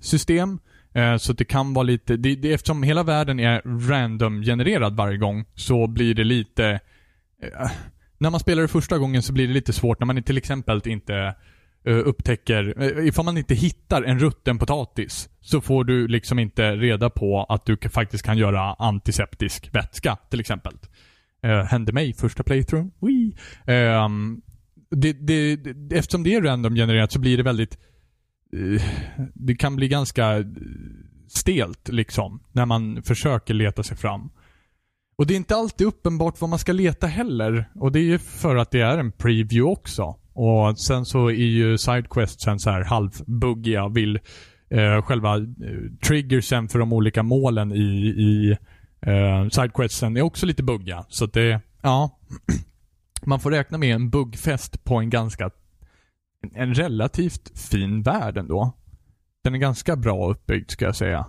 system. 0.00 0.58
Eh, 0.94 1.16
så 1.16 1.32
det 1.32 1.44
kan 1.44 1.74
vara 1.74 1.82
lite, 1.82 2.16
det, 2.16 2.34
det, 2.34 2.52
eftersom 2.52 2.82
hela 2.82 3.02
världen 3.02 3.40
är 3.40 3.62
random-genererad 3.88 4.96
varje 4.96 5.18
gång 5.18 5.44
så 5.54 5.86
blir 5.86 6.14
det 6.14 6.24
lite 6.24 6.80
eh, 7.42 7.70
när 8.18 8.30
man 8.30 8.40
spelar 8.40 8.62
det 8.62 8.68
första 8.68 8.98
gången 8.98 9.22
så 9.22 9.32
blir 9.32 9.48
det 9.48 9.54
lite 9.54 9.72
svårt 9.72 10.00
när 10.00 10.06
man 10.06 10.22
till 10.22 10.38
exempel 10.38 10.82
inte 10.84 11.34
Eh, 11.84 11.96
upptäcker, 11.96 12.74
eh, 12.76 13.06
ifall 13.06 13.24
man 13.24 13.38
inte 13.38 13.54
hittar 13.54 14.02
en 14.02 14.18
rutten 14.18 14.58
potatis 14.58 15.28
så 15.40 15.60
får 15.60 15.84
du 15.84 16.08
liksom 16.08 16.38
inte 16.38 16.76
reda 16.76 17.10
på 17.10 17.44
att 17.44 17.66
du 17.66 17.76
faktiskt 17.90 18.24
kan 18.24 18.38
göra 18.38 18.74
antiseptisk 18.74 19.74
vätska 19.74 20.16
till 20.30 20.40
exempel. 20.40 20.74
Eh, 21.42 21.64
hände 21.64 21.92
mig 21.92 22.14
första 22.14 22.42
playthrough. 22.42 22.88
Eh, 23.66 24.08
det, 24.90 25.12
det, 25.12 25.56
det, 25.56 25.96
eftersom 25.96 26.22
det 26.22 26.34
är 26.34 26.42
random 26.42 26.74
genererat 26.74 27.12
så 27.12 27.18
blir 27.18 27.36
det 27.36 27.42
väldigt 27.42 27.78
eh, 28.52 28.82
det 29.34 29.54
kan 29.54 29.76
bli 29.76 29.88
ganska 29.88 30.44
stelt 31.28 31.88
liksom 31.88 32.42
när 32.52 32.66
man 32.66 33.02
försöker 33.02 33.54
leta 33.54 33.82
sig 33.82 33.96
fram. 33.96 34.30
Och 35.16 35.26
det 35.26 35.34
är 35.34 35.36
inte 35.36 35.56
alltid 35.56 35.86
uppenbart 35.86 36.40
vad 36.40 36.50
man 36.50 36.58
ska 36.58 36.72
leta 36.72 37.06
heller. 37.06 37.70
Och 37.74 37.92
det 37.92 37.98
är 37.98 38.04
ju 38.04 38.18
för 38.18 38.56
att 38.56 38.70
det 38.70 38.80
är 38.80 38.98
en 38.98 39.12
preview 39.12 39.62
också. 39.62 40.19
Och 40.40 40.78
sen 40.78 41.04
så 41.04 41.26
är 41.26 41.34
ju 41.34 41.78
Sidequestsen 41.78 42.58
så 42.58 42.70
här 42.70 42.84
halvbuggiga. 42.84 43.88
Vill 43.88 44.18
eh, 44.70 45.02
själva 45.02 45.36
eh, 45.36 45.44
triggersen 46.06 46.68
för 46.68 46.78
de 46.78 46.92
olika 46.92 47.22
målen 47.22 47.72
i, 47.72 48.06
i 48.06 48.56
eh, 49.06 49.48
Sidequestsen 49.48 50.16
är 50.16 50.22
också 50.22 50.46
lite 50.46 50.62
buggiga. 50.62 51.04
Så 51.08 51.24
att 51.24 51.32
det, 51.32 51.60
ja. 51.82 52.18
Man 53.22 53.40
får 53.40 53.50
räkna 53.50 53.78
med 53.78 53.94
en 53.94 54.10
buggfest 54.10 54.84
på 54.84 54.96
en 54.96 55.10
ganska, 55.10 55.50
en 56.54 56.74
relativt 56.74 57.58
fin 57.58 58.02
värld 58.02 58.36
ändå. 58.36 58.72
Den 59.44 59.54
är 59.54 59.58
ganska 59.58 59.96
bra 59.96 60.30
uppbyggd 60.30 60.70
ska 60.70 60.84
jag 60.84 60.96
säga. 60.96 61.26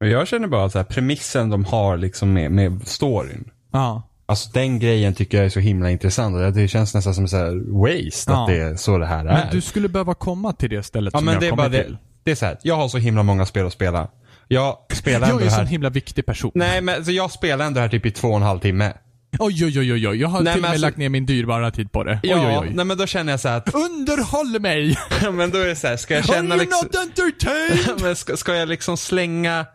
Men 0.00 0.10
jag 0.10 0.28
känner 0.28 0.48
bara 0.48 0.64
att 0.64 0.88
premissen 0.88 1.50
de 1.50 1.64
har 1.64 1.96
liksom 1.96 2.32
med, 2.32 2.52
med 2.52 2.88
storyn. 2.88 3.50
Ja. 3.72 4.07
Alltså 4.28 4.50
den 4.52 4.78
grejen 4.78 5.14
tycker 5.14 5.36
jag 5.38 5.46
är 5.46 5.50
så 5.50 5.60
himla 5.60 5.90
intressant. 5.90 6.54
Det 6.54 6.68
känns 6.68 6.94
nästan 6.94 7.14
som 7.14 7.28
så 7.28 7.36
här 7.36 7.72
waste 7.82 8.32
Ja. 8.32 8.42
att 8.42 8.48
det 8.48 8.56
är 8.60 8.76
så 8.76 8.98
det 8.98 9.06
här 9.06 9.18
är. 9.20 9.24
Men 9.24 9.46
du 9.50 9.60
skulle 9.60 9.88
behöva 9.88 10.14
komma 10.14 10.52
till 10.52 10.70
det 10.70 10.82
stället 10.82 11.12
ja 11.14 11.18
som 11.18 11.24
men 11.26 11.34
jag 11.34 11.42
det 11.42 11.48
är 11.48 11.52
bara 11.56 11.68
det. 11.68 11.84
till. 11.84 11.96
Det 12.24 12.30
är 12.30 12.34
så 12.34 12.46
här. 12.46 12.58
jag 12.62 12.76
har 12.76 12.88
så 12.88 12.98
himla 12.98 13.22
många 13.22 13.46
spel 13.46 13.66
att 13.66 13.72
spela. 13.72 14.08
Jag 14.48 14.76
spelar 14.92 15.20
Jag 15.20 15.28
ändå 15.28 15.36
är 15.36 15.40
det 15.40 15.46
en 15.46 15.50
här. 15.52 15.58
sån 15.58 15.66
himla 15.66 15.90
viktig 15.90 16.26
person. 16.26 16.50
Nej 16.54 16.80
men 16.80 17.04
så 17.04 17.10
jag 17.12 17.30
spelar 17.30 17.66
ändå 17.66 17.74
det 17.74 17.80
här 17.82 17.88
typ 17.88 18.06
i 18.06 18.10
två 18.10 18.28
och 18.28 18.36
en 18.36 18.42
halv 18.42 18.58
timme. 18.60 18.92
Oj, 19.38 19.64
oj, 19.64 19.78
oj, 19.80 19.92
oj, 19.92 20.08
oj. 20.08 20.16
Jag 20.20 20.28
har 20.28 20.40
Nej, 20.40 20.52
till 20.52 20.58
och 20.58 20.62
med 20.62 20.70
alltså- 20.70 20.86
lagt 20.86 20.96
ner 20.96 21.08
min 21.08 21.26
dyrbara 21.26 21.70
tid 21.70 21.92
på 21.92 22.04
det. 22.04 22.20
Oj, 22.22 22.28
Ja, 22.30 22.48
oj, 22.48 22.58
oj. 22.68 22.70
nej 22.74 22.84
men 22.84 22.98
då 22.98 23.06
känner 23.06 23.32
jag 23.32 23.40
så 23.40 23.48
här 23.48 23.56
att, 23.56 23.74
Underhåll 23.74 24.60
mig! 24.60 24.98
men 25.32 25.50
då 25.50 25.58
är 25.58 25.66
det 25.66 25.76
så 25.76 25.86
här, 25.86 25.96
ska 25.96 26.14
jag 26.14 26.20
Are 26.24 26.26
känna 26.26 26.54
you 26.54 26.64
liksom, 26.64 26.86
not 26.86 26.96
entertained? 26.96 28.00
men 28.02 28.16
ska, 28.16 28.36
ska 28.36 28.54
jag 28.54 28.68
liksom 28.68 28.96
slänga 28.96 29.66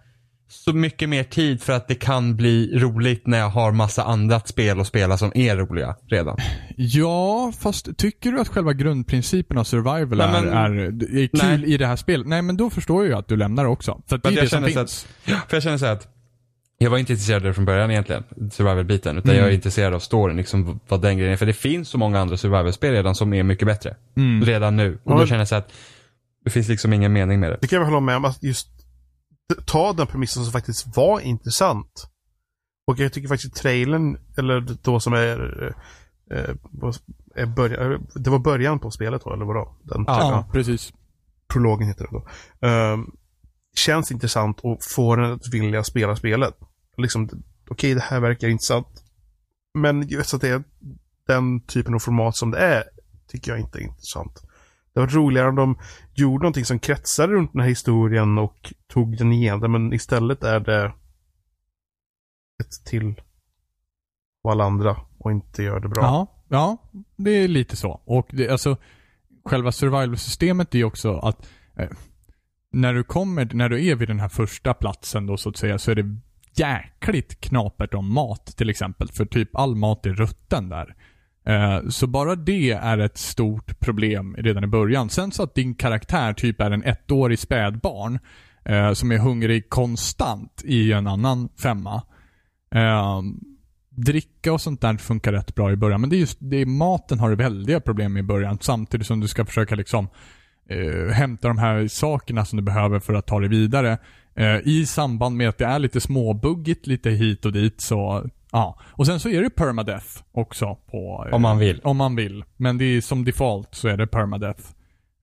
så 0.53 0.73
mycket 0.73 1.09
mer 1.09 1.23
tid 1.23 1.61
för 1.61 1.73
att 1.73 1.87
det 1.87 1.95
kan 1.95 2.35
bli 2.35 2.79
roligt 2.79 3.27
när 3.27 3.37
jag 3.39 3.49
har 3.49 3.71
massa 3.71 4.03
annat 4.03 4.47
spel 4.47 4.79
att 4.79 4.87
spela 4.87 5.17
som 5.17 5.31
är 5.35 5.55
roliga 5.55 5.95
redan? 6.09 6.37
Ja, 6.77 7.51
fast 7.59 7.97
tycker 7.97 8.31
du 8.31 8.39
att 8.39 8.47
själva 8.47 8.73
grundprincipen 8.73 9.57
av 9.57 9.63
survival 9.63 10.17
Nej, 10.17 10.27
är, 10.27 10.69
men- 10.69 10.79
är, 10.79 11.17
är 11.23 11.27
kul 11.27 11.59
Nej. 11.59 11.73
i 11.73 11.77
det 11.77 11.87
här 11.87 11.95
spelet? 11.95 12.27
Nej, 12.27 12.41
men 12.41 12.57
då 12.57 12.69
förstår 12.69 13.03
jag 13.03 13.09
ju 13.11 13.17
att 13.17 13.27
du 13.27 13.35
lämnar 13.35 13.65
också. 13.65 14.01
För 14.07 14.15
att 14.15 14.23
det 14.23 14.29
är 14.29 14.33
jag 14.33 14.43
det 14.43 14.49
som 14.49 14.63
finns. 14.63 15.07
För 15.23 15.55
jag 15.55 15.63
känner 15.63 15.77
så 15.77 15.85
att 15.85 16.07
jag 16.77 16.89
var 16.89 16.97
inte 16.97 17.13
intresserad 17.13 17.41
av 17.41 17.47
det 17.47 17.53
från 17.53 17.65
början 17.65 17.91
egentligen, 17.91 18.23
survival-biten. 18.51 19.17
Utan 19.17 19.29
Mm. 19.31 19.41
jag 19.43 19.49
är 19.51 19.55
intresserad 19.55 19.93
av 19.93 19.99
storyn, 19.99 20.37
liksom 20.37 20.79
vad 20.87 21.01
den 21.01 21.17
grejen 21.17 21.33
är. 21.33 21.37
För 21.37 21.45
det 21.45 21.53
finns 21.53 21.89
så 21.89 21.97
många 21.97 22.19
andra 22.19 22.37
survival-spel 22.37 22.91
redan 22.93 23.15
som 23.15 23.33
är 23.33 23.43
mycket 23.43 23.67
bättre. 23.67 23.95
Mm. 24.17 24.45
Redan 24.45 24.75
nu. 24.77 24.99
Och 25.03 25.19
då 25.19 25.25
känner 25.25 25.39
jag 25.41 25.47
så 25.47 25.55
att 25.55 25.71
det 26.45 26.49
finns 26.49 26.67
liksom 26.69 26.93
ingen 26.93 27.13
mening 27.13 27.39
med 27.39 27.51
det. 27.51 27.57
Det 27.61 27.67
kan 27.67 27.79
jag 27.79 27.85
hålla 27.85 27.99
med 27.99 28.15
om. 28.17 28.25
Att 28.25 28.43
just 28.43 28.67
ta 29.65 29.93
den 29.93 30.07
premissen 30.07 30.43
som 30.43 30.51
faktiskt 30.51 30.97
var 30.97 31.19
intressant. 31.19 32.07
Och 32.87 32.99
jag 32.99 33.13
tycker 33.13 33.27
faktiskt 33.27 33.55
trailern, 33.55 34.17
eller 34.37 34.61
då 34.81 34.99
som 34.99 35.13
är, 35.13 35.65
eh, 36.31 36.55
vad- 36.71 36.97
är 37.35 37.45
början, 37.45 38.07
det 38.15 38.29
var 38.29 38.39
början 38.39 38.79
på 38.79 38.91
spelet 38.91 39.21
då, 39.23 39.33
eller 39.33 39.45
vadå? 39.45 39.75
Den, 39.83 40.03
Ja, 40.07 40.49
precis. 40.51 40.93
prologen 41.47 41.87
heter 41.87 42.07
det 42.11 42.11
då. 42.11 42.27
Ehm, 42.67 43.05
känns 43.75 44.11
intressant 44.11 44.59
och 44.59 44.77
får 44.83 45.21
en 45.23 45.31
att 45.33 45.47
vilja 45.53 45.83
spela 45.83 46.15
spelet. 46.15 46.55
Liksom, 46.97 47.29
okej, 47.69 47.93
det 47.93 48.01
här 48.01 48.19
verkar 48.19 48.47
intressant. 48.47 48.87
Men 49.73 50.07
just 50.07 50.33
att 50.33 50.41
det 50.41 50.49
är 50.49 50.63
den 51.27 51.61
typen 51.61 51.93
av 51.93 51.99
format 51.99 52.35
som 52.37 52.51
det 52.51 52.57
är, 52.57 52.83
tycker 53.27 53.51
jag 53.51 53.59
inte 53.59 53.79
är 53.79 53.81
intressant. 53.81 54.41
Det 54.93 54.99
var 54.99 55.07
roligare 55.07 55.49
om 55.49 55.55
de 55.55 55.77
gjorde 56.13 56.43
någonting 56.43 56.65
som 56.65 56.79
kretsade 56.79 57.33
runt 57.33 57.53
den 57.53 57.61
här 57.61 57.69
historien 57.69 58.37
och 58.37 58.73
tog 58.87 59.17
den 59.17 59.33
igen 59.33 59.71
men 59.71 59.93
istället 59.93 60.43
är 60.43 60.59
det 60.59 60.93
ett 62.63 62.85
till 62.85 63.21
på 64.43 64.51
alla 64.51 64.63
andra 64.63 64.97
och 65.17 65.31
inte 65.31 65.63
gör 65.63 65.79
det 65.79 65.89
bra. 65.89 66.03
Ja, 66.03 66.27
ja, 66.49 66.77
det 67.15 67.31
är 67.31 67.47
lite 67.47 67.75
så. 67.75 68.01
Och 68.05 68.27
det, 68.31 68.49
alltså, 68.49 68.77
själva 69.45 69.71
survival-systemet 69.71 70.75
är 70.75 70.83
också 70.83 71.17
att 71.17 71.49
eh, 71.77 71.89
när 72.71 72.93
du 72.93 73.03
kommer, 73.03 73.49
när 73.53 73.69
du 73.69 73.85
är 73.85 73.95
vid 73.95 74.07
den 74.07 74.19
här 74.19 74.29
första 74.29 74.73
platsen 74.73 75.25
då 75.25 75.37
så 75.37 75.49
att 75.49 75.57
säga, 75.57 75.79
så 75.79 75.91
är 75.91 75.95
det 75.95 76.17
jäkligt 76.55 77.41
knapert 77.41 77.93
om 77.93 78.13
mat 78.13 78.45
till 78.45 78.69
exempel. 78.69 79.07
För 79.07 79.25
typ 79.25 79.55
all 79.55 79.75
mat 79.75 80.05
är 80.05 80.13
rutten 80.13 80.69
där. 80.69 80.95
Eh, 81.45 81.89
så 81.89 82.07
bara 82.07 82.35
det 82.35 82.71
är 82.71 82.97
ett 82.97 83.17
stort 83.17 83.79
problem 83.79 84.35
redan 84.35 84.63
i 84.63 84.67
början. 84.67 85.09
Sen 85.09 85.31
så 85.31 85.43
att 85.43 85.55
din 85.55 85.75
karaktär 85.75 86.33
typ 86.33 86.61
är 86.61 86.71
en 86.71 86.83
ettårig 86.83 87.39
spädbarn 87.39 88.19
eh, 88.65 88.93
som 88.93 89.11
är 89.11 89.17
hungrig 89.17 89.69
konstant 89.69 90.61
i 90.65 90.91
en 90.91 91.07
annan 91.07 91.49
femma. 91.61 92.03
Eh, 92.75 93.21
dricka 93.89 94.53
och 94.53 94.61
sånt 94.61 94.81
där 94.81 94.97
funkar 94.97 95.31
rätt 95.31 95.55
bra 95.55 95.71
i 95.71 95.75
början. 95.75 96.01
Men 96.01 96.09
det 96.09 96.15
är 96.15 96.19
just 96.19 96.37
det 96.41 96.57
är, 96.57 96.65
maten 96.65 97.19
har 97.19 97.29
du 97.29 97.35
väldiga 97.35 97.79
problem 97.79 98.13
med 98.13 98.19
i 98.19 98.23
början. 98.23 98.57
Samtidigt 98.61 99.07
som 99.07 99.19
du 99.19 99.27
ska 99.27 99.45
försöka 99.45 99.75
liksom 99.75 100.07
eh, 100.69 101.13
hämta 101.13 101.47
de 101.47 101.57
här 101.57 101.87
sakerna 101.87 102.45
som 102.45 102.57
du 102.57 102.63
behöver 102.63 102.99
för 102.99 103.13
att 103.13 103.27
ta 103.27 103.39
dig 103.39 103.49
vidare. 103.49 103.97
Eh, 104.35 104.57
I 104.63 104.85
samband 104.85 105.37
med 105.37 105.49
att 105.49 105.57
det 105.57 105.65
är 105.65 105.79
lite 105.79 106.01
småbuggigt 106.01 106.87
lite 106.87 107.09
hit 107.09 107.45
och 107.45 107.51
dit 107.51 107.81
så 107.81 108.29
Ja. 108.53 108.79
Och 108.83 109.05
sen 109.07 109.19
så 109.19 109.29
är 109.29 109.41
det 109.41 109.49
permadeath 109.49 110.07
också 110.31 110.75
på... 110.75 111.25
eh, 111.27 111.35
Om 111.35 111.41
man 111.41 111.57
vill. 111.57 111.81
Om 111.83 111.97
man 111.97 112.15
vill. 112.15 112.43
Men 112.57 112.77
det 112.77 112.85
är 112.85 113.01
som 113.01 113.25
default 113.25 113.75
så 113.75 113.87
är 113.87 113.97
det 113.97 114.07
permadeath. 114.07 114.63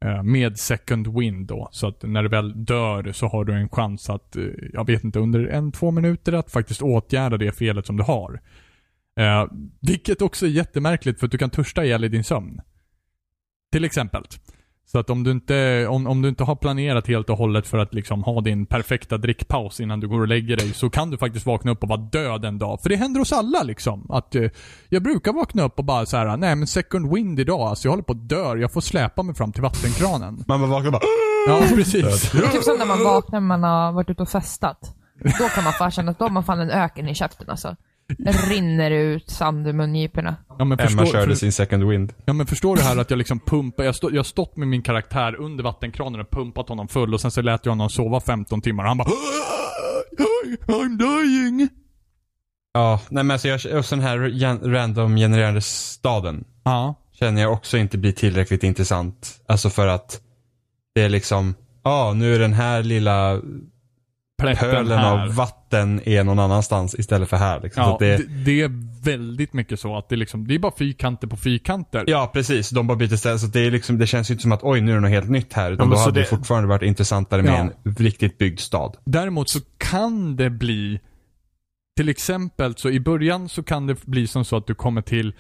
Eh, 0.05 0.23
med 0.23 0.59
second 0.59 1.19
wind 1.19 1.47
då. 1.47 1.69
Så 1.73 1.88
att 1.88 2.03
när 2.03 2.23
du 2.23 2.29
väl 2.29 2.64
dör 2.64 3.12
så 3.12 3.27
har 3.27 3.45
du 3.45 3.53
en 3.55 3.69
chans 3.69 4.11
att, 4.11 4.37
eh, 4.37 4.45
jag 4.73 4.87
vet 4.87 5.05
inte, 5.05 5.19
under 5.19 5.47
en, 5.47 5.73
två 5.73 5.90
minuter 5.90 6.33
att 6.33 6.51
faktiskt 6.51 6.83
åtgärda 6.83 7.37
det 7.37 7.53
felet 7.53 7.87
som 7.87 7.97
du 7.97 8.03
har. 8.03 8.40
Eh, 9.21 9.47
vilket 9.81 10.23
också 10.23 10.47
är 10.47 10.51
jättemärkligt 10.51 11.19
för 11.21 11.27
att 11.27 11.33
du 11.33 11.38
kan 11.38 11.51
törsta 11.51 11.85
ihjäl 11.85 12.05
i 12.05 12.09
din 12.09 12.25
sömn. 12.25 12.61
Till 13.73 13.85
exempel. 13.85 14.25
Så 14.87 14.99
att 14.99 15.11
om 15.11 15.25
du 15.25 15.31
inte, 15.31 15.87
om, 15.87 16.07
om 16.07 16.23
du 16.23 16.29
inte 16.29 16.45
har 16.45 16.57
planerat 16.57 17.07
helt 17.07 17.31
och 17.31 17.37
hållet 17.37 17.66
för 17.66 17.79
att 17.79 17.95
liksom 17.95 18.23
ha 18.23 18.40
din 18.40 18.66
perfekta 18.66 19.19
drickpaus 19.19 19.81
innan 19.81 20.01
du 20.01 20.09
går 20.09 20.21
och 20.21 20.29
lägger 20.29 20.57
dig 20.57 20.73
så 20.73 20.90
kan 20.90 21.11
du 21.11 21.19
faktiskt 21.19 21.47
vakna 21.47 21.71
upp 21.71 21.83
och 21.83 21.88
vara 21.88 22.01
död 22.01 22.45
en 22.45 22.59
dag. 22.59 22.83
För 22.83 22.88
det 22.88 22.97
händer 22.97 23.21
oss 23.21 23.33
alla 23.33 23.62
liksom. 23.62 24.07
Att 24.11 24.35
eh, 24.35 24.51
jag 24.88 25.03
brukar 25.03 25.33
vakna 25.33 25.62
upp 25.62 25.79
och 25.79 25.85
bara 25.85 26.07
så 26.07 26.16
här: 26.16 26.37
nej 26.37 26.57
men 26.57 26.66
second 26.66 27.14
wind 27.14 27.40
idag, 27.40 27.61
alltså 27.61 27.88
jag 27.88 27.93
håller 27.93 28.05
på 28.05 28.12
att 28.12 28.29
dö. 28.29 28.57
Jag 28.57 28.73
får 28.73 28.81
släpa 28.81 29.23
mig 29.23 29.35
fram 29.35 29.53
till 29.53 29.62
vattenkranen. 29.62 30.45
Man 30.49 30.61
bara 30.61 30.71
vaknar 30.71 30.90
bara 30.90 31.03
Ja, 31.47 31.62
precis. 31.75 32.33
Det 32.33 32.38
är 32.38 32.49
typ 32.49 32.62
som 32.62 32.79
när 32.79 32.87
man 32.87 33.05
vaknar 33.05 33.40
när 33.40 33.47
man 33.47 33.62
har 33.62 33.93
varit 33.93 34.11
ute 34.11 34.23
och 34.23 34.29
festat. 34.29 34.97
Då 35.38 35.49
kan 35.55 35.64
man 35.64 35.73
fan 35.73 35.90
känna 35.90 36.11
att 36.11 36.19
då 36.19 36.25
har 36.25 36.31
man 36.31 36.45
fan 36.45 36.61
en 36.61 36.71
öken 36.71 37.09
i 37.09 37.14
käften 37.14 37.51
alltså. 37.51 37.77
Rinner 38.49 38.90
ut 38.90 39.31
sand 39.31 39.66
ur 39.66 39.73
mungiporna. 39.73 40.37
Ja 40.49 40.64
men, 40.64 40.79
Emma 40.81 40.88
förstår, 40.88 41.07
körde 41.07 41.27
för, 41.27 41.35
sin 41.35 41.53
second 41.53 41.85
wind. 41.88 42.12
ja 42.25 42.33
men 42.33 42.46
förstår 42.46 42.77
du 42.77 42.83
här 42.83 42.96
att 42.96 43.11
jag 43.11 43.16
liksom 43.18 43.40
pumpar, 43.40 43.85
jag, 43.85 43.94
stå, 43.94 44.11
jag 44.11 44.16
har 44.18 44.25
stått 44.25 44.57
med 44.57 44.68
min 44.68 44.83
karaktär 44.83 45.35
under 45.40 45.64
vattenkranen 45.64 46.20
och 46.20 46.31
pumpat 46.31 46.68
honom 46.68 46.88
full 46.88 47.14
och 47.14 47.20
sen 47.20 47.31
så 47.31 47.42
lät 47.42 47.66
jag 47.66 47.73
honom 47.73 47.90
sova 47.90 48.20
15 48.20 48.61
timmar 48.61 48.85
och 48.85 48.88
han 48.88 48.99
bara 48.99 49.11
I'm 50.66 50.99
dying. 50.99 51.68
Ja, 52.73 53.01
nej 53.09 53.25
men 53.25 53.31
alltså 53.35 53.49
jag, 53.49 53.79
och 53.79 53.85
sån 53.85 54.01
här 54.01 54.18
random 54.70 55.16
genererande 55.16 55.61
staden 55.61 56.44
Ja. 56.64 56.94
känner 57.12 57.42
jag 57.42 57.53
också 57.53 57.79
inte 57.79 57.99
blir 57.99 58.12
tillräckligt 58.12 58.64
intressant. 58.64 59.40
Alltså 59.46 59.70
för 59.70 59.87
att 59.87 60.20
det 60.94 61.03
är 61.03 61.09
liksom, 61.09 61.55
ja 61.85 62.12
nu 62.16 62.35
är 62.35 62.38
den 62.38 62.53
här 62.53 62.83
lilla 62.83 63.40
Plätten 64.40 64.70
pölen 64.70 64.98
här. 64.98 65.22
av 65.22 65.35
vatten 65.35 66.00
är 66.05 66.24
någon 66.24 66.38
annanstans 66.38 66.94
istället 66.94 67.29
för 67.29 67.37
här. 67.37 67.61
Liksom. 67.61 67.83
Ja, 67.83 67.96
det, 68.00 68.44
det, 68.44 68.62
är 68.62 68.70
väldigt 69.05 69.53
mycket 69.53 69.81
så 69.81 69.96
att 69.98 70.09
det 70.09 70.14
är 70.14 70.16
liksom, 70.16 70.46
det 70.48 70.55
är 70.55 70.59
bara 70.59 70.72
fyrkanter 70.79 71.26
på 71.29 71.37
fyrkanter. 71.37 72.05
ja 72.07 72.31
precis, 72.35 72.70
de 72.70 72.87
bara 72.87 72.96
byter 72.98 73.16
ställe. 73.16 73.38
Så 73.38 73.46
det, 73.46 73.61
är 73.61 73.70
liksom, 73.70 73.98
det 73.98 74.07
känns 74.07 74.31
ju 74.31 74.33
inte 74.35 74.42
som 74.42 74.53
att 74.53 74.62
oj 74.62 74.81
nu 74.81 74.90
är 74.90 74.94
det 74.94 75.00
något 75.00 75.11
helt 75.11 75.31
nytt 75.31 75.53
här. 75.53 75.72
Utan 75.72 75.88
men 75.88 75.96
då 75.96 76.03
hade 76.05 76.20
det- 76.20 76.26
fortfarande 76.26 76.68
varit 76.68 76.83
intressantare 76.83 77.42
med 77.42 77.53
Ja. 77.53 77.57
en 77.85 77.94
riktigt 77.96 78.38
byggd 78.38 78.59
stad. 78.61 78.96
Däremot 79.05 79.48
så 79.48 79.59
kan 79.79 80.37
det 80.37 80.50
bli, 80.50 81.00
till 81.96 82.09
exempel 82.09 82.76
så 82.76 82.90
i 82.90 83.00
början 83.00 83.48
så 83.48 83.62
kan 83.62 83.87
det 83.87 84.07
bli 84.07 84.26
som 84.26 84.44
så 84.44 84.57
att 84.57 84.66
du 84.66 84.74
kommer 84.74 85.03
till 85.03 85.33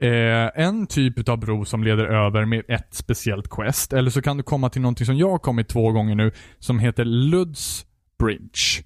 eh, 0.00 0.62
en 0.64 0.86
typ 0.86 1.28
av 1.28 1.38
bro 1.38 1.64
som 1.64 1.84
leder 1.84 2.04
över 2.04 2.44
med 2.44 2.62
ett 2.68 2.88
speciellt 2.90 3.48
quest. 3.50 3.92
Eller 3.92 4.10
så 4.10 4.22
kan 4.22 4.36
du 4.36 4.42
komma 4.42 4.70
till 4.70 4.82
någonting 4.82 5.06
som 5.06 5.16
jag 5.16 5.30
har 5.30 5.38
kommit 5.38 5.68
två 5.68 5.92
gånger 5.92 6.14
nu, 6.14 6.32
som 6.58 6.78
heter 6.78 7.04
Luds 7.04 7.86
Bridge. 8.24 8.84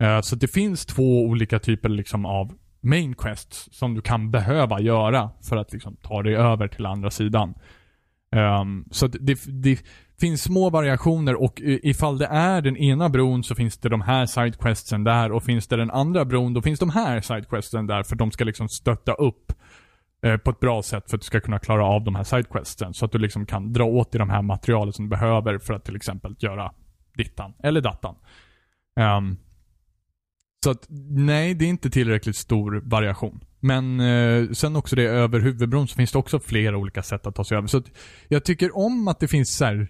Eh, 0.00 0.20
så 0.20 0.36
det 0.36 0.48
finns 0.48 0.86
två 0.86 1.22
olika 1.24 1.58
typer 1.58 1.88
liksom 1.88 2.26
av 2.26 2.52
main 2.80 3.14
quests 3.14 3.68
som 3.72 3.94
du 3.94 4.00
kan 4.00 4.30
behöva 4.30 4.80
göra 4.80 5.30
för 5.48 5.56
att 5.56 5.72
liksom 5.72 5.96
ta 5.96 6.22
dig 6.22 6.36
över 6.36 6.68
till 6.68 6.86
andra 6.86 7.10
sidan. 7.10 7.54
Ehm, 8.34 8.84
så 8.90 9.06
det, 9.06 9.40
det 9.46 9.82
finns 10.20 10.42
små 10.42 10.70
variationer 10.70 11.42
och 11.42 11.60
ifall 11.64 12.18
det 12.18 12.26
är 12.26 12.60
den 12.60 12.76
ena 12.76 13.08
bron 13.08 13.44
så 13.44 13.54
finns 13.54 13.78
det 13.78 13.88
de 13.88 14.00
här 14.00 14.26
sidequestsen 14.26 15.04
där 15.04 15.32
och 15.32 15.42
finns 15.42 15.66
det 15.66 15.76
den 15.76 15.90
andra 15.90 16.24
bron 16.24 16.54
då 16.54 16.62
finns 16.62 16.80
de 16.80 16.90
här 16.90 17.20
sidequestsen 17.20 17.86
där 17.86 18.02
för 18.02 18.16
de 18.16 18.30
ska 18.30 18.44
liksom 18.44 18.68
stötta 18.68 19.12
upp 19.12 19.52
eh, 20.22 20.36
på 20.36 20.50
ett 20.50 20.60
bra 20.60 20.82
sätt 20.82 21.10
för 21.10 21.16
att 21.16 21.20
du 21.20 21.26
ska 21.26 21.40
kunna 21.40 21.58
klara 21.58 21.84
av 21.84 22.04
de 22.04 22.14
här 22.14 22.24
sidequestsen. 22.24 22.94
Så 22.94 23.04
att 23.04 23.12
du 23.12 23.18
liksom 23.18 23.46
kan 23.46 23.72
dra 23.72 23.84
åt 23.84 24.12
dig 24.12 24.18
de 24.18 24.30
här 24.30 24.42
materialet 24.42 24.94
som 24.94 25.04
du 25.04 25.08
behöver 25.08 25.58
för 25.58 25.74
att 25.74 25.84
till 25.84 25.96
exempel 25.96 26.36
göra 26.38 26.72
dittan 27.16 27.54
eller 27.62 27.80
dattan. 27.80 28.14
Um, 29.00 29.36
så 30.64 30.70
att 30.70 30.86
nej, 31.10 31.54
det 31.54 31.64
är 31.64 31.68
inte 31.68 31.90
tillräckligt 31.90 32.36
stor 32.36 32.82
variation. 32.84 33.44
Men 33.60 34.00
eh, 34.00 34.50
sen 34.50 34.76
också 34.76 34.96
det 34.96 35.02
över 35.02 35.40
huvudbron 35.40 35.88
så 35.88 35.96
finns 35.96 36.12
det 36.12 36.18
också 36.18 36.40
flera 36.40 36.76
olika 36.76 37.02
sätt 37.02 37.26
att 37.26 37.34
ta 37.34 37.44
sig 37.44 37.56
över. 37.56 37.68
Så 37.68 37.78
att 37.78 37.90
jag 38.28 38.44
tycker 38.44 38.76
om 38.76 39.08
att 39.08 39.20
det 39.20 39.28
finns 39.28 39.56
så 39.56 39.64
här, 39.64 39.88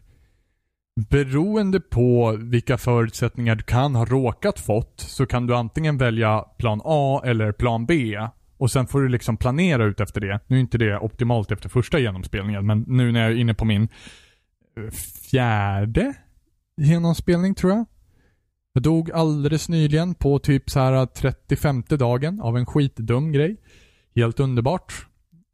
Beroende 0.96 1.80
på 1.80 2.36
vilka 2.40 2.78
förutsättningar 2.78 3.54
du 3.54 3.62
kan 3.62 3.94
ha 3.94 4.04
råkat 4.04 4.60
fått 4.60 5.00
så 5.00 5.26
kan 5.26 5.46
du 5.46 5.56
antingen 5.56 5.98
välja 5.98 6.40
plan 6.40 6.80
A 6.84 7.22
eller 7.24 7.52
plan 7.52 7.86
B. 7.86 8.18
Och 8.58 8.70
sen 8.70 8.86
får 8.86 9.00
du 9.00 9.08
liksom 9.08 9.36
planera 9.36 9.84
ut 9.84 10.00
efter 10.00 10.20
det. 10.20 10.40
Nu 10.46 10.56
är 10.56 10.60
inte 10.60 10.78
det 10.78 10.98
optimalt 10.98 11.52
efter 11.52 11.68
första 11.68 11.98
genomspelningen, 11.98 12.66
men 12.66 12.84
nu 12.88 13.12
när 13.12 13.20
jag 13.20 13.30
är 13.30 13.36
inne 13.36 13.54
på 13.54 13.64
min 13.64 13.82
eh, 13.82 14.90
fjärde 15.30 16.14
genomspelning 16.76 17.54
tror 17.54 17.72
jag. 17.72 17.86
Jag 18.76 18.82
dog 18.82 19.10
alldeles 19.10 19.68
nyligen 19.68 20.14
på 20.14 20.38
typ 20.38 20.70
så 20.70 20.80
här 20.80 21.06
35 21.06 21.82
dagen 21.88 22.40
av 22.40 22.56
en 22.56 22.66
skitdum 22.66 23.32
grej. 23.32 23.56
Helt 24.16 24.40
underbart. 24.40 25.06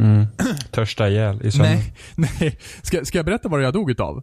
Mm. 0.02 0.26
Törsta 0.70 1.08
ihjäl 1.08 1.42
i 1.42 1.50
sömnen. 1.50 1.78
Nej, 1.78 1.94
nej. 2.40 2.58
Ska, 2.82 3.04
ska 3.04 3.18
jag 3.18 3.24
berätta 3.26 3.48
vad 3.48 3.62
jag 3.62 3.72
dog 3.72 3.90
utav? 3.90 4.22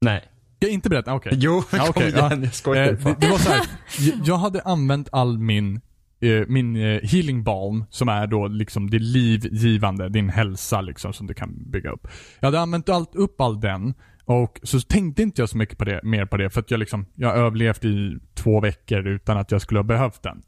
Nej. 0.00 0.20
Ska 0.56 0.66
jag 0.66 0.72
inte 0.72 0.88
berätta? 0.90 1.14
Okej. 1.14 1.32
Jo, 1.36 1.62
Ja, 1.72 1.78
kom 1.78 1.88
okej, 1.88 2.08
igen. 2.08 2.24
ja. 2.30 2.36
Jag 2.44 2.54
skojar 2.54 2.86
Eh, 2.86 2.92
det, 3.04 3.16
det 3.20 3.28
var 3.28 3.38
så 3.38 3.50
här. 3.50 3.66
jag, 3.98 4.14
jag 4.24 4.36
hade 4.36 4.62
använt 4.62 5.08
all 5.12 5.38
min, 5.38 5.80
eh, 6.20 6.46
min 6.48 6.76
eh, 6.76 7.00
healing 7.02 7.44
balm, 7.44 7.84
som 7.90 8.08
är 8.08 8.26
då 8.26 8.48
liksom 8.48 8.90
det 8.90 8.98
livgivande, 8.98 10.08
din 10.08 10.28
hälsa 10.28 10.80
liksom 10.80 11.12
som 11.12 11.26
du 11.26 11.34
kan 11.34 11.70
bygga 11.70 11.90
upp. 11.90 12.08
Jag 12.40 12.46
hade 12.46 12.60
använt 12.60 12.88
allt, 12.88 13.14
upp 13.14 13.40
all 13.40 13.60
den 13.60 13.94
och 14.28 14.60
så 14.62 14.80
tänkte 14.80 15.22
inte 15.22 15.42
jag 15.42 15.48
så 15.48 15.56
mycket 15.56 15.78
på 15.78 15.84
det, 15.84 16.00
mer 16.02 16.26
på 16.26 16.36
det 16.36 16.50
för 16.50 16.60
att 16.60 16.70
jag 16.70 16.80
liksom, 16.80 17.06
jag 17.14 17.28
har 17.28 17.36
överlevt 17.36 17.84
i 17.84 18.18
två 18.34 18.60
veckor 18.60 19.06
utan 19.06 19.38
att 19.38 19.50
jag 19.50 19.62
skulle 19.62 19.78
ha 19.78 19.84
behövt 19.84 20.22
den. 20.22 20.42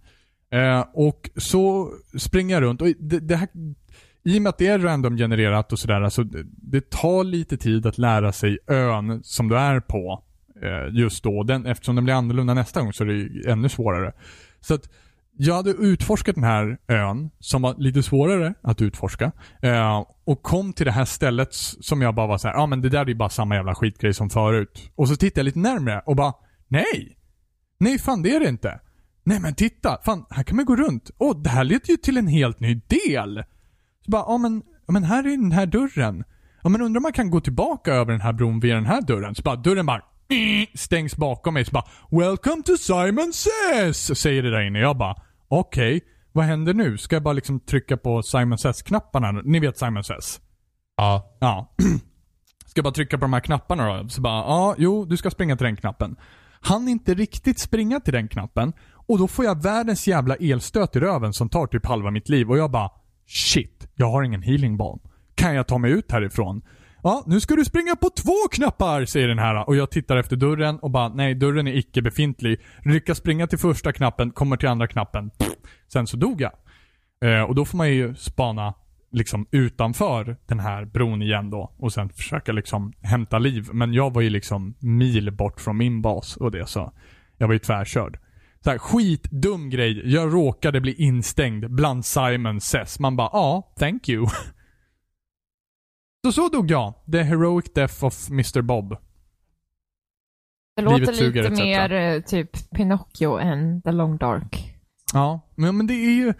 Eh, 0.52 0.84
och 0.94 1.30
så 1.36 1.92
springer 2.18 2.54
jag 2.54 2.62
runt 2.62 2.82
och 2.82 2.88
det, 2.98 3.18
det 3.20 3.36
här, 3.36 3.48
i 4.24 4.38
och 4.38 4.42
med 4.42 4.50
att 4.50 4.58
det 4.58 4.66
är 4.66 4.78
random 4.78 5.16
genererat 5.16 5.72
och 5.72 5.78
sådär, 5.78 6.00
alltså 6.00 6.24
det, 6.24 6.44
det 6.46 6.90
tar 6.90 7.24
lite 7.24 7.56
tid 7.56 7.86
att 7.86 7.98
lära 7.98 8.32
sig 8.32 8.58
ön 8.66 9.22
som 9.22 9.48
du 9.48 9.56
är 9.56 9.80
på 9.80 10.22
eh, 10.62 10.94
just 10.94 11.24
då. 11.24 11.42
Den, 11.42 11.66
eftersom 11.66 11.94
den 11.94 12.04
blir 12.04 12.14
annorlunda 12.14 12.54
nästa 12.54 12.80
gång 12.80 12.92
så 12.92 13.04
är 13.04 13.08
det 13.08 13.50
ännu 13.50 13.68
svårare. 13.68 14.12
Så 14.60 14.74
att 14.74 14.88
jag 15.42 15.55
hade 15.55 15.70
utforskat 15.70 16.35
den 16.35 16.44
här 16.44 16.79
ön, 16.88 17.31
som 17.38 17.62
var 17.62 17.74
lite 17.79 18.03
svårare 18.03 18.55
att 18.62 18.83
utforska. 18.83 19.33
Eh, 19.62 20.05
och 20.24 20.42
kom 20.42 20.72
till 20.72 20.87
det 20.87 20.92
här 20.92 21.05
stället 21.05 21.48
som 21.81 22.03
jag 22.03 22.14
bara 22.14 22.26
var 22.26 22.38
så 22.38 22.48
här, 22.48 22.55
ja 22.55 22.61
ah, 22.61 22.66
men 22.66 22.81
det 22.81 22.88
där 22.88 23.00
är 23.00 23.07
ju 23.07 23.14
bara 23.14 23.29
samma 23.29 23.55
jävla 23.55 23.74
skitgrej 23.74 24.14
som 24.14 24.31
förut. 24.31 24.90
Och 24.94 25.09
så 25.09 25.16
tittade 25.16 25.40
jag 25.40 25.44
lite 25.44 25.59
närmre 25.59 26.03
och 26.07 26.16
bara, 26.16 26.33
nej! 26.68 27.16
Nej 27.81 27.98
fan 27.98 28.22
det 28.22 28.37
är 28.37 28.40
det 28.40 28.48
inte. 28.48 28.81
Nej 29.24 29.40
men 29.40 29.55
titta, 29.55 29.98
fan 30.05 30.24
här 30.31 30.42
kan 30.42 30.57
man 30.57 30.64
gå 30.64 30.76
runt. 30.76 31.11
Åh, 31.18 31.42
det 31.42 31.50
här 31.50 31.64
leder 31.64 31.90
ju 31.90 31.96
till 31.96 32.16
en 32.16 32.26
helt 32.26 32.61
ny 32.61 32.74
del. 32.74 33.44
Så 34.05 34.11
bara, 34.11 34.24
ja 34.26 34.38
men, 34.38 34.62
men 34.88 35.05
här 35.05 35.26
är 35.26 35.31
den 35.31 35.53
här 35.53 35.66
dörren. 35.66 36.24
Ja 36.62 36.68
men 36.68 36.83
undrar 36.83 36.98
om 36.98 37.03
man 37.03 37.12
kan 37.12 37.31
gå 37.31 37.40
tillbaka 37.40 37.94
över 37.94 38.12
den 38.12 38.20
här 38.20 38.33
bron 38.33 38.61
via 38.61 38.74
den 38.74 38.87
här 38.87 39.03
dörren. 39.03 39.35
Så 39.35 39.42
bara, 39.42 39.57
dörren 39.57 39.87
bara 39.87 40.03
stängs 40.74 41.16
bakom 41.16 41.55
mig. 41.55 41.64
Så 41.64 41.70
bara, 41.70 41.88
Welcome 42.11 42.62
to 42.62 42.76
Simon 42.76 43.33
Says! 43.33 44.18
Säger 44.18 44.42
det 44.42 44.50
där 44.50 44.61
inne. 44.61 44.79
Jag 44.79 44.96
bara, 44.96 45.16
okej. 45.58 46.00
vad 46.32 46.44
händer 46.44 46.74
nu? 46.74 46.98
Ska 46.98 47.16
jag 47.16 47.22
bara 47.22 47.32
liksom 47.32 47.60
trycka 47.60 47.96
på 47.96 48.22
Simon 48.22 48.58
Says-knapparna? 48.58 49.42
Ni 49.44 49.60
vet 49.60 49.78
Simon 49.78 50.04
Says? 50.04 50.40
Ja. 50.96 51.36
Ja. 51.40 51.74
Ska 52.66 52.78
jag 52.78 52.84
bara 52.84 52.94
trycka 52.94 53.18
på 53.18 53.24
de 53.24 53.32
här 53.32 53.40
knapparna 53.40 54.02
då? 54.02 54.08
Så 54.08 54.20
bara, 54.20 54.38
ja, 54.38 54.74
jo, 54.78 55.04
du 55.04 55.16
ska 55.16 55.30
springa 55.30 55.56
till 55.56 55.64
den 55.64 55.76
knappen. 55.76 56.16
Han 56.60 56.88
inte 56.88 57.14
riktigt 57.14 57.60
springa 57.60 58.00
till 58.00 58.12
den 58.12 58.28
knappen 58.28 58.72
och 58.92 59.18
då 59.18 59.28
får 59.28 59.44
jag 59.44 59.62
världens 59.62 60.08
jävla 60.08 60.34
elstöt 60.34 60.96
i 60.96 61.00
röven 61.00 61.32
som 61.32 61.48
tar 61.48 61.66
typ 61.66 61.86
halva 61.86 62.10
mitt 62.10 62.28
liv 62.28 62.50
och 62.50 62.58
jag 62.58 62.70
bara, 62.70 62.90
shit, 63.26 63.88
jag 63.94 64.10
har 64.10 64.22
ingen 64.22 64.42
healing 64.42 64.76
balm. 64.76 65.00
Kan 65.34 65.54
jag 65.54 65.66
ta 65.66 65.78
mig 65.78 65.90
ut 65.90 66.12
härifrån? 66.12 66.62
Ja, 67.02 67.24
nu 67.26 67.40
ska 67.40 67.54
du 67.56 67.64
springa 67.64 67.96
på 67.96 68.10
två 68.10 68.48
knappar, 68.52 69.04
säger 69.04 69.28
den 69.28 69.38
här. 69.38 69.68
Och 69.68 69.76
jag 69.76 69.90
tittar 69.90 70.16
efter 70.16 70.36
dörren 70.36 70.78
och 70.78 70.90
bara, 70.90 71.08
nej, 71.08 71.34
dörren 71.34 71.66
är 71.66 71.76
icke 71.76 72.02
befintlig. 72.02 72.60
Lyckas 72.84 73.18
springa 73.18 73.46
till 73.46 73.58
första 73.58 73.92
knappen, 73.92 74.30
kommer 74.30 74.56
till 74.56 74.68
andra 74.68 74.86
knappen. 74.86 75.30
Pff, 75.30 75.48
Sen 75.92 76.06
så 76.06 76.16
dog 76.16 76.40
jag. 76.40 76.52
Eh, 77.24 77.42
och 77.42 77.54
då 77.54 77.64
får 77.64 77.76
man 77.78 77.90
ju 77.90 78.14
spana 78.14 78.74
liksom 79.12 79.46
utanför 79.50 80.36
den 80.46 80.60
här 80.60 80.84
bron 80.84 81.22
igen 81.22 81.50
då. 81.50 81.72
Och 81.78 81.92
sen 81.92 82.08
försöka 82.08 82.52
liksom 82.52 82.92
hämta 83.02 83.38
liv. 83.38 83.68
Men 83.72 83.94
jag 83.94 84.14
var 84.14 84.22
ju 84.22 84.30
liksom 84.30 84.74
mil 84.78 85.30
bort 85.30 85.60
från 85.60 85.76
min 85.76 86.02
bas 86.02 86.36
och 86.36 86.50
det 86.50 86.66
så. 86.66 86.92
Jag 87.38 87.46
var 87.46 87.52
ju 87.52 87.58
tvärkörd. 87.58 88.18
Så 88.64 88.70
här, 88.70 88.78
skitdum 88.78 89.70
grej. 89.70 90.12
Jag 90.12 90.34
råkade 90.34 90.80
bli 90.80 90.94
instängd 90.94 91.70
bland 91.70 92.04
Simon 92.04 92.60
Says. 92.60 92.98
Man 93.00 93.16
bara, 93.16 93.30
ja, 93.32 93.72
thank 93.78 94.08
you. 94.08 94.26
Så 96.24 96.33
så 96.33 96.48
dog 96.48 96.70
jag. 96.70 96.94
The 97.12 97.22
heroic 97.22 97.64
death 97.74 98.04
of 98.04 98.30
Mr. 98.30 98.62
Bob. 98.62 98.96
Det 100.76 100.83
låter 100.83 100.98
Livet 100.98 101.16
suger, 101.16 101.50
lite 101.50 101.62
mer 101.64 101.92
eh, 101.92 102.20
typ 102.20 102.70
Pinocchio 102.70 103.38
än 103.38 103.83
The 103.83 103.92
Long 103.92 104.16
Dark. 104.16 104.74
Ja, 105.12 105.40
men, 105.54 105.76
men 105.76 105.87
det 105.87 105.94
är 105.94 106.12
ju... 106.14 106.35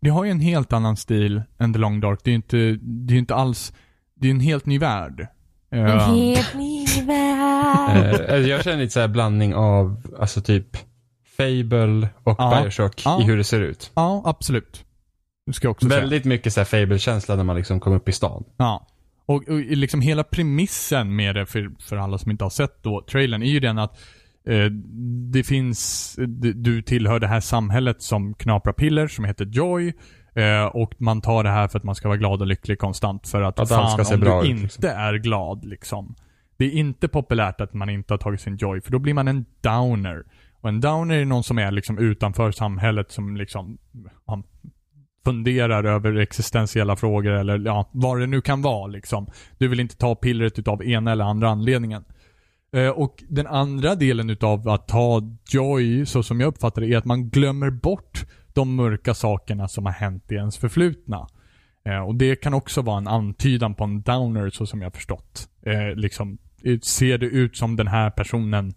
Det 0.00 0.10
har 0.10 0.24
ju 0.24 0.30
en 0.30 0.40
helt 0.40 0.72
annan 0.72 0.96
stil 0.96 1.42
än 1.58 1.72
The 1.72 1.78
Long 1.78 2.00
Dark. 2.00 2.20
Det 2.24 2.30
är 2.30 2.32
ju 2.32 2.36
inte, 2.36 2.78
det 2.82 3.14
är 3.14 3.18
inte 3.18 3.34
alls... 3.34 3.72
Det 4.14 4.26
är 4.26 4.30
en 4.30 4.40
helt 4.40 4.66
ny 4.66 4.78
värld. 4.78 5.26
En 5.70 5.86
Eh, 5.86 6.14
helt 6.14 6.54
ny 6.54 6.86
värld. 7.06 8.26
Eh, 8.28 8.36
jag 8.36 8.64
känner 8.64 8.78
lite 8.78 8.92
så 8.92 9.00
här 9.00 9.08
blandning 9.08 9.54
av, 9.54 10.14
alltså 10.18 10.40
typ 10.40 10.76
Fable 11.36 12.08
och 12.24 12.34
Ja. 12.38 12.60
Bioshock 12.62 13.02
Ja. 13.04 13.20
i 13.20 13.24
hur 13.24 13.36
det 13.36 13.44
ser 13.44 13.60
ut. 13.60 13.90
Ja, 13.94 14.22
absolut. 14.24 14.84
Ska 15.52 15.66
jag 15.66 15.70
också 15.70 15.88
säga. 15.88 16.00
Väldigt 16.00 16.24
mycket 16.24 16.52
så 16.52 16.60
här 16.60 16.64
Fable-känsla 16.64 17.36
när 17.36 17.44
man 17.44 17.56
liksom 17.56 17.80
kom 17.80 17.92
upp 17.92 18.08
i 18.08 18.12
stan. 18.12 18.44
Ja. 18.56 18.86
Och, 19.26 19.48
och 19.48 19.60
liksom 19.60 20.00
hela 20.00 20.24
premissen 20.24 21.16
med 21.16 21.34
det, 21.34 21.46
för, 21.46 21.70
för 21.80 21.96
alla 21.96 22.18
som 22.18 22.30
inte 22.30 22.44
har 22.44 22.50
sett 22.50 22.82
då, 22.82 23.04
trailern, 23.10 23.42
är 23.42 23.46
ju 23.46 23.60
den 23.60 23.78
att 23.78 23.98
eh, 24.46 24.64
det 25.32 25.44
finns, 25.44 26.14
du, 26.54 26.82
tillhör 26.82 27.20
det 27.20 27.26
här 27.26 27.40
samhället 27.40 28.02
som 28.02 28.34
knaprar 28.34 28.72
piller, 28.72 29.08
som 29.08 29.24
heter 29.24 29.44
Joy. 29.44 29.92
Eh, 30.34 30.64
och 30.64 30.94
man 30.98 31.20
tar 31.20 31.44
det 31.44 31.50
här 31.50 31.68
för 31.68 31.78
att 31.78 31.84
man 31.84 31.94
ska 31.94 32.08
vara 32.08 32.18
glad 32.18 32.40
och 32.40 32.46
lycklig 32.46 32.78
konstant. 32.78 33.28
För 33.28 33.42
att, 33.42 33.58
Att 33.58 33.68
fan 33.68 33.90
ska 33.90 34.04
se 34.04 34.14
om 34.14 34.20
bra 34.20 34.42
du 34.42 34.48
ut, 34.48 34.50
inte 34.50 34.62
liksom. 34.62 34.84
är 34.84 35.14
glad 35.14 35.64
liksom. 35.64 36.14
Det 36.56 36.64
är 36.64 36.70
inte 36.70 37.08
populärt 37.08 37.60
att 37.60 37.74
man 37.74 37.90
inte 37.90 38.12
har 38.12 38.18
tagit 38.18 38.40
sin 38.40 38.56
Joy, 38.56 38.80
för 38.80 38.92
då 38.92 38.98
blir 38.98 39.14
man 39.14 39.28
en 39.28 39.44
downer. 39.60 40.24
Och 40.60 40.68
en 40.68 40.80
downer 40.80 41.14
är 41.18 41.24
någon 41.24 41.44
som 41.44 41.58
är 41.58 41.70
liksom 41.70 41.98
utanför 41.98 42.50
samhället 42.50 43.10
som 43.10 43.36
liksom 43.36 43.78
han 44.26 44.42
funderar 45.26 45.84
över 45.84 46.16
existentiella 46.16 46.96
frågor 46.96 47.30
eller 47.30 47.58
ja, 47.58 47.90
vad 47.92 48.20
det 48.20 48.26
nu 48.26 48.40
kan 48.40 48.62
vara 48.62 48.86
liksom. 48.86 49.26
Du 49.58 49.68
vill 49.68 49.80
inte 49.80 49.96
ta 49.96 50.14
pillret 50.14 50.58
utav 50.58 50.84
ena 50.84 51.12
eller 51.12 51.24
andra 51.24 51.48
anledningen. 51.48 52.04
Eh, 52.72 52.88
och 52.88 53.24
den 53.28 53.46
andra 53.46 53.94
delen 53.94 54.30
utav 54.30 54.68
att 54.68 54.88
ta 54.88 55.22
joy, 55.48 56.06
så 56.06 56.22
som 56.22 56.40
jag 56.40 56.48
uppfattar 56.48 56.82
det, 56.82 56.92
är 56.92 56.98
att 56.98 57.04
man 57.04 57.28
glömmer 57.28 57.70
bort 57.70 58.26
de 58.54 58.74
mörka 58.76 59.14
sakerna 59.14 59.68
som 59.68 59.86
har 59.86 59.92
hänt 59.92 60.32
i 60.32 60.34
ens 60.34 60.58
förflutna. 60.58 61.26
Eh, 61.84 62.00
och 62.00 62.14
det 62.14 62.36
kan 62.36 62.54
också 62.54 62.82
vara 62.82 62.98
en 62.98 63.08
antydan 63.08 63.74
på 63.74 63.84
en 63.84 64.02
downer, 64.02 64.50
så 64.50 64.66
som 64.66 64.80
jag 64.80 64.86
har 64.86 64.92
förstått. 64.92 65.48
Eh, 65.62 65.94
liksom, 65.96 66.38
ser 66.82 67.18
det 67.18 67.26
ut 67.26 67.56
som 67.56 67.76
den 67.76 67.88
här 67.88 68.10
personen 68.10 68.74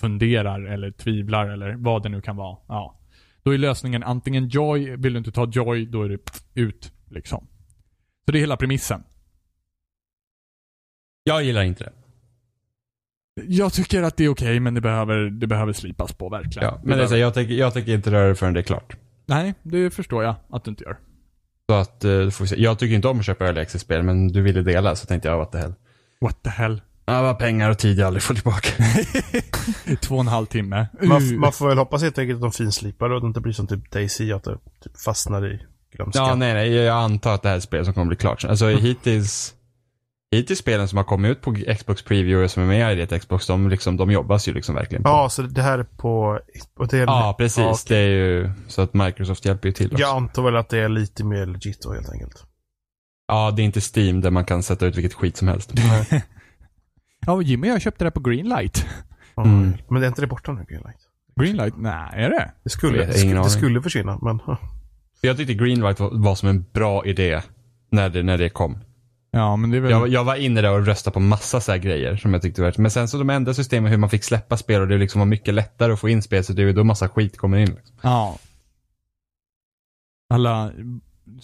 funderar 0.00 0.64
eller 0.64 0.90
tvivlar 0.90 1.48
eller 1.48 1.74
vad 1.78 2.02
det 2.02 2.08
nu 2.08 2.20
kan 2.20 2.36
vara. 2.36 2.56
Ja. 2.68 2.98
Då 3.44 3.54
är 3.54 3.58
lösningen 3.58 4.02
antingen 4.02 4.48
joy, 4.48 4.96
vill 4.96 5.12
du 5.12 5.18
inte 5.18 5.32
ta 5.32 5.50
joy, 5.52 5.86
då 5.86 6.02
är 6.02 6.08
det 6.08 6.18
ut 6.54 6.92
liksom. 7.10 7.46
Så 8.24 8.32
det 8.32 8.38
är 8.38 8.40
hela 8.40 8.56
premissen. 8.56 9.02
Jag 11.24 11.44
gillar 11.44 11.62
inte 11.62 11.84
det. 11.84 11.92
Jag 13.34 13.72
tycker 13.72 14.02
att 14.02 14.16
det 14.16 14.24
är 14.24 14.28
okej, 14.28 14.60
men 14.60 14.74
det 14.74 14.80
behöver, 14.80 15.30
det 15.30 15.46
behöver 15.46 15.72
slipas 15.72 16.12
på 16.12 16.28
verkligen. 16.28 16.68
Ja, 16.68 16.80
men 16.84 16.98
det 16.98 17.04
är 17.04 17.08
så, 17.08 17.16
jag, 17.16 17.34
tänker, 17.34 17.54
jag 17.54 17.74
tänker 17.74 17.94
inte 17.94 18.10
röra 18.10 18.28
det 18.28 18.34
förrän 18.34 18.54
det 18.54 18.60
är 18.60 18.64
klart. 18.64 18.96
Nej, 19.26 19.54
det 19.62 19.90
förstår 19.90 20.24
jag 20.24 20.34
att 20.48 20.64
du 20.64 20.70
inte 20.70 20.84
gör. 20.84 20.98
Så 21.68 21.74
att, 21.74 22.04
eh, 22.04 22.30
får 22.30 22.44
vi 22.44 22.48
se. 22.48 22.62
Jag 22.62 22.78
tycker 22.78 22.94
inte 22.94 23.08
om 23.08 23.18
att 23.18 23.26
köpa 23.26 23.44
early 23.46 23.60
access-spel, 23.60 24.02
men 24.02 24.28
du 24.28 24.42
ville 24.42 24.62
dela 24.62 24.96
så 24.96 25.06
tänkte 25.06 25.28
jag, 25.28 25.38
what 25.38 25.52
the 25.52 25.58
hell. 25.58 25.74
What 26.20 26.42
the 26.42 26.50
hell? 26.50 26.80
Ja, 27.12 27.34
pengar 27.34 27.70
och 27.70 27.78
tid 27.78 27.98
jag 27.98 28.06
aldrig 28.06 28.22
får 28.22 28.34
tillbaka. 28.34 28.68
Två 30.00 30.14
och 30.14 30.20
en 30.20 30.28
halv 30.28 30.46
timme. 30.46 30.86
Man, 31.02 31.38
man 31.38 31.52
får 31.52 31.68
väl 31.68 31.78
hoppas 31.78 32.02
helt 32.02 32.18
enkelt 32.18 32.36
att 32.36 32.42
de 32.42 32.52
finslipar 32.52 33.10
och 33.10 33.16
att 33.16 33.22
det 33.22 33.26
inte 33.26 33.40
blir 33.40 33.52
som 33.52 33.66
typ 33.66 33.90
Daisy, 33.90 34.32
att 34.32 34.44
det 34.44 34.58
typ 34.84 35.00
fastnar 35.00 35.46
i 35.46 35.60
glömska. 35.96 36.20
ja, 36.20 36.34
nej, 36.34 36.54
nej, 36.54 36.72
jag 36.72 36.96
antar 36.96 37.34
att 37.34 37.42
det 37.42 37.48
här 37.48 37.54
är 37.54 37.58
ett 37.58 37.64
spel 37.64 37.84
som 37.84 37.94
kommer 37.94 38.06
bli 38.06 38.16
klart. 38.16 38.44
Alltså 38.44 38.66
hittills, 38.68 39.54
hittills 40.30 40.58
spelen 40.58 40.88
som 40.88 40.96
har 40.96 41.04
kommit 41.04 41.30
ut 41.30 41.40
på 41.40 41.56
Xbox 41.78 42.02
Preview 42.02 42.44
och 42.44 42.50
som 42.50 42.62
är 42.62 42.66
med 42.66 42.98
i 42.98 43.06
det 43.06 43.18
Xbox, 43.18 43.46
de, 43.46 43.68
liksom, 43.68 43.96
de 43.96 44.10
jobbas 44.10 44.48
ju 44.48 44.52
liksom 44.52 44.74
verkligen 44.74 45.02
på. 45.02 45.08
Ja, 45.08 45.28
så 45.28 45.42
det 45.42 45.62
här 45.62 45.78
är 45.78 45.84
på... 45.84 46.40
på 46.74 46.84
det, 46.84 46.98
Ja, 46.98 47.34
precis. 47.38 47.58
Ja, 47.58 47.70
okej. 47.70 47.84
Det 47.88 47.96
är 47.96 48.08
ju 48.08 48.50
så 48.68 48.82
att 48.82 48.94
Microsoft 48.94 49.44
hjälper 49.44 49.68
ju 49.68 49.72
till 49.72 49.86
också. 49.86 50.00
Jag 50.00 50.16
antar 50.16 50.42
väl 50.42 50.56
att 50.56 50.68
det 50.68 50.78
är 50.78 50.88
lite 50.88 51.24
mer 51.24 51.46
legit 51.46 51.82
då 51.82 51.92
helt 51.92 52.10
enkelt. 52.10 52.44
Ja, 53.28 53.50
det 53.50 53.62
är 53.62 53.64
inte 53.64 53.80
Steam 53.96 54.20
där 54.20 54.30
man 54.30 54.44
kan 54.44 54.62
sätta 54.62 54.86
ut 54.86 54.96
vilket 54.96 55.14
skit 55.14 55.36
som 55.36 55.48
helst. 55.48 55.72
Ja, 57.26 57.42
Jimmy 57.42 57.68
jag 57.68 57.82
köpte 57.82 58.04
det 58.04 58.06
här 58.06 58.10
på 58.10 58.20
Greenlight. 58.20 58.86
Ja, 59.34 59.44
Mm. 59.44 59.72
Men 59.88 60.02
är 60.02 60.06
inte 60.06 60.20
det 60.20 60.26
borta 60.26 60.52
nu, 60.52 60.64
Greenlight? 60.68 60.98
Greenlight? 61.40 61.74
Nej, 61.76 62.10
är 62.12 62.30
det? 62.30 62.52
Det 62.64 62.70
skulle, 62.70 63.06
det 63.06 63.12
skulle, 63.12 63.42
det 63.42 63.50
skulle 63.50 63.82
försvinna, 63.82 64.18
men... 64.22 64.40
ja. 64.46 64.58
Jag 65.20 65.36
tyckte 65.36 65.54
Greenlight 65.54 66.00
var, 66.00 66.10
var 66.12 66.34
som 66.34 66.48
en 66.48 66.64
bra 66.72 67.06
idé 67.06 67.40
när 67.90 68.08
det, 68.08 68.22
när 68.22 68.38
det 68.38 68.48
kom. 68.48 68.78
Ja, 69.30 69.56
men 69.56 69.70
det 69.70 69.76
är 69.76 69.80
väl... 69.80 69.90
Jag, 69.90 70.08
jag 70.08 70.24
var 70.24 70.34
inne 70.34 70.60
där 70.60 70.72
och 70.72 70.86
röstade 70.86 71.14
på 71.14 71.20
massa 71.20 71.60
så 71.60 71.72
här 71.72 71.78
grejer 71.78 72.16
som 72.16 72.32
jag 72.32 72.42
tyckte 72.42 72.62
var 72.62 72.74
Men 72.78 72.90
sen 72.90 73.08
så 73.08 73.18
de 73.18 73.30
ändrade 73.30 73.54
systemen 73.54 73.90
hur 73.90 73.98
man 73.98 74.10
fick 74.10 74.24
släppa 74.24 74.56
spel 74.56 74.80
och 74.80 74.88
det 74.88 74.98
liksom 74.98 75.18
var 75.18 75.26
mycket 75.26 75.54
lättare 75.54 75.92
att 75.92 76.00
få 76.00 76.08
in 76.08 76.22
spel 76.22 76.44
så 76.44 76.52
det 76.52 76.62
är 76.62 76.66
ju 76.66 76.72
då 76.72 76.84
massa 76.84 77.08
skit 77.08 77.38
kommer 77.38 77.58
in. 77.58 77.74
Liksom. 77.74 77.96
Ja. 78.02 78.38
Alla 80.34 80.72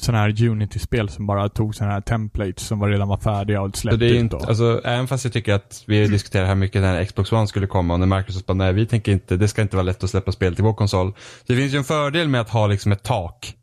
sådana 0.01 0.23
här 0.23 0.49
Unity-spel 0.49 1.09
som 1.09 1.27
bara 1.27 1.49
tog 1.49 1.75
sådana 1.75 1.93
här 1.95 2.01
templates 2.01 2.67
som 2.67 2.79
var 2.79 2.89
redan 2.89 3.09
var 3.09 3.17
färdiga 3.17 3.63
och 3.63 3.77
släppte 3.77 3.97
det 3.97 4.07
är 4.07 4.09
ju 4.09 4.15
ut 4.15 4.21
inte, 4.21 4.37
då. 4.37 4.45
alltså, 4.45 4.81
även 4.85 5.09
fast 5.09 5.25
jag 5.25 5.33
tycker 5.33 5.55
att 5.55 5.85
vi 5.87 6.07
diskuterar 6.07 6.47
här 6.47 6.55
mycket 6.55 6.83
när 6.83 7.05
Xbox 7.05 7.33
One 7.33 7.47
skulle 7.47 7.67
komma 7.67 7.95
och 7.95 8.01
när 8.01 8.19
Microsoft 8.19 8.47
bara, 8.47 8.55
nej 8.55 8.73
vi 8.73 8.87
tänker 8.87 9.13
inte, 9.13 9.37
det 9.37 9.49
ska 9.49 9.63
inte 9.63 9.77
vara 9.77 9.85
lätt 9.85 10.05
att 10.05 10.11
släppa 10.11 10.33
spel 10.33 10.55
till 10.55 10.65
vår 10.65 10.75
konsol. 10.75 11.13
Det 11.47 11.57
finns 11.57 11.75
ju 11.75 11.79
en 11.79 11.85
fördel 11.85 12.29
med 12.29 12.41
att 12.41 12.51
ha 12.51 12.67
liksom 12.67 12.93
ett 12.93 13.03
tak. 13.03 13.55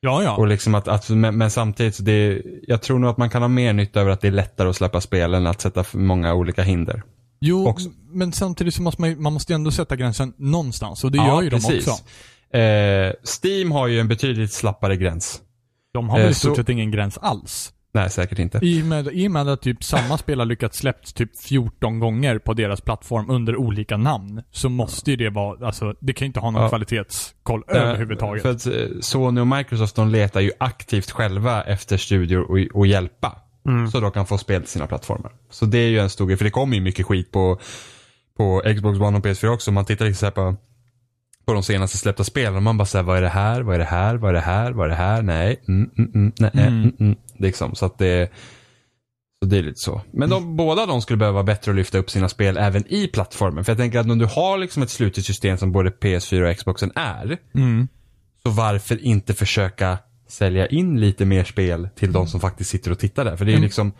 Ja, 0.00 0.22
ja. 0.22 0.36
Och 0.36 0.46
liksom 0.46 0.74
att, 0.74 0.88
att 0.88 1.10
men, 1.10 1.38
men 1.38 1.50
samtidigt, 1.50 2.04
det, 2.04 2.42
jag 2.62 2.82
tror 2.82 2.98
nog 2.98 3.10
att 3.10 3.16
man 3.16 3.30
kan 3.30 3.42
ha 3.42 3.48
mer 3.48 3.72
nytta 3.72 4.00
över 4.00 4.10
att 4.10 4.20
det 4.20 4.28
är 4.28 4.32
lättare 4.32 4.68
att 4.68 4.76
släppa 4.76 5.00
spel 5.00 5.34
än 5.34 5.46
att 5.46 5.60
sätta 5.60 5.84
många 5.92 6.34
olika 6.34 6.62
hinder. 6.62 7.02
Jo, 7.40 7.68
också. 7.68 7.88
men 8.10 8.32
samtidigt 8.32 8.74
så 8.74 8.82
måste 8.82 9.00
man 9.00 9.22
man 9.22 9.32
måste 9.32 9.52
ju 9.52 9.54
ändå 9.54 9.70
sätta 9.70 9.96
gränsen 9.96 10.32
någonstans 10.36 11.04
och 11.04 11.12
det 11.12 11.18
Ja, 11.18 11.26
gör 11.28 11.42
ju 11.42 11.50
precis. 11.50 11.84
de 11.84 11.90
också. 11.90 12.04
Eh, 12.58 13.12
Steam 13.42 13.72
har 13.72 13.86
ju 13.86 14.00
en 14.00 14.08
betydligt 14.08 14.52
slappare 14.52 14.96
gräns. 14.96 15.40
De 15.96 16.08
har 16.08 16.16
väl 16.18 16.26
Eh, 16.26 16.30
i 16.30 16.34
stort 16.34 16.50
så- 16.50 16.54
sett 16.62 16.68
ingen 16.68 16.90
gräns 16.90 17.18
alls. 17.18 17.72
Nej, 17.94 18.10
säkert 18.10 18.38
inte. 18.38 18.58
I 18.62 18.82
och 18.82 18.86
med, 18.86 19.08
i 19.12 19.26
och 19.26 19.30
med 19.30 19.48
att 19.48 19.62
typ 19.62 19.84
samma 19.84 20.18
spel 20.24 20.38
har 20.38 20.46
lyckats 20.46 20.78
släppts 20.78 21.12
typ 21.12 21.38
14 21.40 21.98
gånger 21.98 22.38
på 22.38 22.54
deras 22.54 22.80
plattform 22.80 23.30
under 23.30 23.56
olika 23.56 23.96
namn, 23.96 24.42
så 24.50 24.68
måste 24.68 25.10
ju 25.10 25.16
det 25.16 25.30
vara, 25.30 25.66
alltså 25.66 25.94
det 26.00 26.12
kan 26.12 26.24
ju 26.24 26.26
inte 26.26 26.40
ha 26.40 26.50
någon 26.50 26.62
Ja. 26.62 26.68
kvalitetskoll 26.68 27.62
Eh, 27.68 27.76
överhuvudtaget. 27.76 28.42
För 28.42 28.50
att 28.50 28.66
eh, 28.66 28.72
Sony 29.00 29.40
och 29.40 29.46
Microsoft 29.46 29.96
de 29.96 30.08
letar 30.08 30.40
ju 30.40 30.50
aktivt 30.58 31.10
själva 31.10 31.62
efter 31.62 31.96
studior 31.96 32.42
och, 32.50 32.58
och 32.78 32.86
hjälpa. 32.86 33.36
Mm. 33.68 33.88
Så 33.90 34.00
de 34.00 34.10
kan 34.12 34.26
få 34.26 34.38
spel 34.38 34.60
till 34.62 34.70
sina 34.70 34.86
plattformar. 34.86 35.32
Så 35.50 35.66
det 35.66 35.78
är 35.78 35.88
ju 35.88 35.98
en 35.98 36.10
stor 36.10 36.26
grej, 36.26 36.36
för 36.36 36.44
det 36.44 36.50
kommer 36.50 36.74
ju 36.76 36.82
mycket 36.82 37.06
skit 37.06 37.32
på, 37.32 37.58
på 38.36 38.62
Xbox 38.76 39.00
One 39.00 39.18
och 39.18 39.24
PS4 39.26 39.48
också. 39.48 39.72
Man 39.72 39.84
tittar 39.84 40.12
så 40.12 40.26
här 40.26 40.30
på, 40.30 40.56
på 41.46 41.52
de 41.52 41.62
senaste 41.62 41.96
släppta 41.98 42.24
spelen 42.24 42.56
och 42.56 42.62
man 42.62 42.78
bara 42.78 42.84
säger 42.86 43.02
vad 43.02 43.16
är 43.18 43.22
det 43.22 43.28
här, 43.28 43.60
vad 43.62 43.74
är 43.74 43.78
det 43.78 43.84
här, 43.84 44.16
vad 44.16 44.30
är 44.30 44.34
det 44.34 44.40
här, 44.40 44.72
vad 44.72 44.84
är 44.86 44.88
det 44.90 44.94
här, 44.96 45.22
nej, 45.22 45.62
mm, 45.68 45.90
mm, 45.98 46.10
mm, 46.14 46.32
nej, 46.38 46.50
Mm. 46.54 46.68
mm. 46.82 46.92
Mm, 47.00 47.16
liksom. 47.38 47.74
Så 47.74 47.86
att 47.86 47.98
det 47.98 48.30
så 49.42 49.48
det 49.48 49.58
är 49.58 49.62
lite 49.62 49.80
så. 49.80 50.00
Men 50.12 50.30
de, 50.30 50.56
båda 50.56 50.86
de 50.86 51.02
skulle 51.02 51.16
behöva 51.16 51.42
bättre 51.42 51.70
att 51.72 51.76
lyfta 51.76 51.98
upp 51.98 52.10
sina 52.10 52.28
spel 52.28 52.56
även 52.56 52.84
i 52.92 53.08
plattformen. 53.08 53.64
För 53.64 53.72
jag 53.72 53.78
tänker 53.78 53.98
att 53.98 54.06
om 54.10 54.18
du 54.18 54.24
har 54.26 54.58
liksom 54.58 54.82
ett 54.82 54.90
slutet 54.90 55.24
system 55.24 55.56
som 55.58 55.72
både 55.72 55.90
PS4 55.90 56.50
och 56.50 56.56
Xboxen 56.56 56.92
är. 56.94 57.38
Mm. 57.54 57.88
Så 58.42 58.50
varför 58.50 59.04
inte 59.04 59.34
försöka 59.34 59.98
sälja 60.28 60.66
in 60.66 61.00
lite 61.00 61.24
mer 61.24 61.44
spel 61.44 61.88
till 61.96 62.12
de 62.12 62.26
som 62.26 62.40
faktiskt 62.40 62.70
sitter 62.70 62.90
och 62.90 62.98
tittar 62.98 63.24
där? 63.24 63.36
För 63.36 63.44
det 63.44 63.50
är 63.52 63.56
Mm. 63.56 63.64
liksom, 63.64 63.92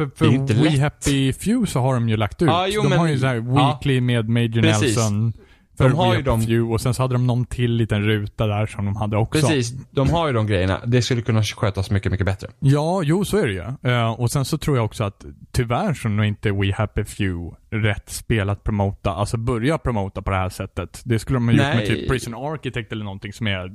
För, 0.00 0.10
för 0.16 0.54
We 0.54 0.54
lätt. 0.54 0.80
Happy 0.80 1.32
Few 1.32 1.66
så 1.72 1.80
har 1.80 1.94
de 1.94 2.08
ju 2.08 2.16
lagt 2.16 2.42
ut. 2.42 2.48
Ja, 2.48 2.66
jo, 2.68 2.82
de 2.82 2.88
men- 2.88 2.98
har 2.98 3.06
ju 3.08 3.18
så 3.18 3.26
här. 3.26 3.36
Weekly 3.40 4.00
med 4.00 4.28
Major 4.28 4.62
Precis. 4.62 4.82
Nelson. 4.96 5.32
För 5.76 5.88
De 5.88 5.98
har 5.98 6.16
ju 6.16 6.22
de- 6.22 6.72
och 6.72 6.80
sen 6.80 6.94
så 6.94 7.02
hade 7.02 7.14
de 7.14 7.26
någon 7.26 7.44
till 7.44 7.72
liten 7.72 8.02
ruta 8.02 8.46
där 8.46 8.66
som 8.66 8.84
de 8.84 8.96
hade 8.96 9.16
också. 9.16 9.40
precis, 9.40 9.72
de 9.90 10.10
har 10.10 10.26
ju 10.26 10.32
de 10.32 10.46
grejerna. 10.46 10.80
Det 10.86 11.02
skulle 11.02 11.22
kunna 11.22 11.42
skötas 11.42 11.90
mycket, 11.90 12.12
mycket 12.12 12.26
bättre. 12.26 12.48
Ja, 12.60 13.02
jo 13.04 13.24
så 13.24 13.36
är 13.38 13.46
det 13.46 13.52
ju. 13.52 13.90
Eh, 13.92 14.10
och 14.20 14.30
sen 14.30 14.44
så 14.44 14.58
tror 14.58 14.76
jag 14.76 14.84
också 14.84 15.04
att 15.04 15.24
tyvärr 15.52 15.94
så 15.94 16.08
är 16.08 16.12
nog 16.12 16.26
inte 16.26 16.52
We 16.52 16.72
Happy 16.74 17.04
Few 17.04 17.56
rätt 17.70 18.10
spel 18.10 18.50
att 18.50 18.64
promota, 18.64 19.10
alltså 19.10 19.36
börja 19.36 19.78
promota 19.78 20.22
på 20.22 20.30
det 20.30 20.36
här 20.36 20.48
sättet. 20.48 21.00
Det 21.04 21.18
skulle 21.18 21.36
de 21.36 21.44
ha 21.48 21.52
gjort 21.52 21.62
med 21.62 21.76
Nej. 21.76 21.86
typ 21.86 22.08
Prison 22.08 22.34
Architect 22.34 22.92
eller 22.92 23.04
någonting 23.04 23.32
som 23.32 23.46
är 23.46 23.72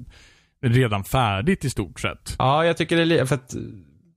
redan 0.65 1.03
färdigt 1.03 1.65
i 1.65 1.69
stort 1.69 1.99
sett. 1.99 2.35
Ja, 2.37 2.65
jag 2.65 2.77
tycker 2.77 3.05
det 3.05 3.19
är 3.19 3.25
för 3.25 3.35
att, 3.35 3.55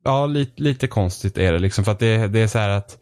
ja, 0.04 0.26
lite, 0.26 0.62
lite 0.62 0.86
konstigt 0.86 1.38
är 1.38 1.52
det 1.52 1.58
liksom. 1.58 1.84
För 1.84 1.92
att 1.92 1.98
det, 1.98 2.28
det 2.28 2.40
är 2.40 2.46
så 2.46 2.58
här 2.58 2.68
att, 2.68 2.98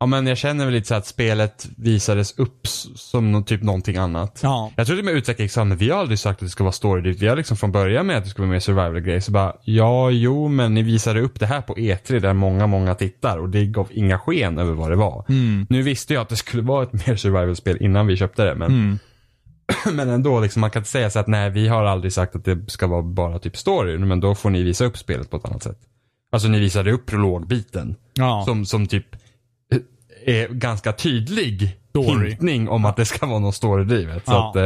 ja 0.00 0.06
men 0.06 0.26
jag 0.26 0.38
känner 0.38 0.64
väl 0.64 0.74
lite 0.74 0.86
så 0.88 0.94
att 0.94 1.06
spelet 1.06 1.68
visades 1.76 2.38
upp 2.38 2.66
som 2.94 3.32
nå- 3.32 3.42
typ 3.42 3.62
någonting 3.62 3.96
annat. 3.96 4.40
Ja. 4.42 4.70
Jag 4.76 4.86
tror 4.86 4.96
det 4.96 5.02
med 5.02 5.50
sa, 5.50 5.64
men 5.64 5.76
vi 5.78 5.90
har 5.90 5.98
aldrig 5.98 6.18
sagt 6.18 6.42
att 6.42 6.46
det 6.46 6.50
ska 6.50 6.64
vara 6.64 6.72
story 6.72 7.12
Vi 7.12 7.28
har 7.28 7.36
liksom 7.36 7.56
från 7.56 7.72
början 7.72 8.06
med 8.06 8.16
att 8.18 8.24
det 8.24 8.30
ska 8.30 8.42
vara 8.42 8.50
mer 8.50 8.60
survival 8.60 9.00
grejer. 9.00 9.20
Så 9.20 9.32
bara, 9.32 9.56
ja, 9.64 10.10
jo, 10.10 10.48
men 10.48 10.74
ni 10.74 10.82
visade 10.82 11.20
upp 11.20 11.40
det 11.40 11.46
här 11.46 11.60
på 11.60 11.74
E3 11.74 12.20
där 12.20 12.32
många, 12.32 12.66
många 12.66 12.94
tittar 12.94 13.38
och 13.38 13.48
det 13.48 13.66
gav 13.66 13.88
inga 13.90 14.18
sken 14.18 14.58
över 14.58 14.72
vad 14.72 14.90
det 14.90 14.96
var. 14.96 15.24
Mm. 15.28 15.66
Nu 15.70 15.82
visste 15.82 16.14
jag 16.14 16.20
att 16.20 16.28
det 16.28 16.36
skulle 16.36 16.62
vara 16.62 16.82
ett 16.82 16.92
mer 17.06 17.16
survival-spel 17.16 17.76
innan 17.80 18.06
vi 18.06 18.16
köpte 18.16 18.44
det, 18.44 18.54
men, 18.54 18.70
Mm. 18.70 18.98
men 19.96 20.08
ändå, 20.08 20.40
liksom, 20.40 20.60
man 20.60 20.70
kan 20.70 20.80
inte 20.80 20.90
säga 20.90 21.10
så 21.10 21.18
att 21.18 21.26
nej, 21.26 21.50
vi 21.50 21.68
har 21.68 21.84
aldrig 21.84 22.12
sagt 22.12 22.36
att 22.36 22.44
det 22.44 22.70
ska 22.70 22.86
vara 22.86 23.02
bara 23.02 23.38
typ 23.38 23.56
story, 23.56 23.98
men 23.98 24.20
då 24.20 24.34
får 24.34 24.50
ni 24.50 24.62
visa 24.62 24.84
upp 24.84 24.98
spelet 24.98 25.30
på 25.30 25.36
ett 25.36 25.44
annat 25.44 25.62
sätt. 25.62 25.78
Alltså 26.32 26.48
ni 26.48 26.60
visade 26.60 26.92
upp 26.92 27.06
prologbiten, 27.06 27.94
Ja. 28.14 28.42
som, 28.46 28.66
som 28.66 28.86
typ 28.86 29.06
är 30.26 30.48
ganska 30.48 30.92
tydlig 30.92 31.76
Story. 31.90 32.28
hintning 32.28 32.68
om 32.68 32.84
att 32.84 32.96
det 32.96 33.04
ska 33.04 33.26
vara 33.26 33.38
något 33.38 33.54
storydrivet. 33.54 34.24
Så 34.26 34.32
Ja. 34.32 34.50
att, 34.50 34.56
eh, 34.56 34.64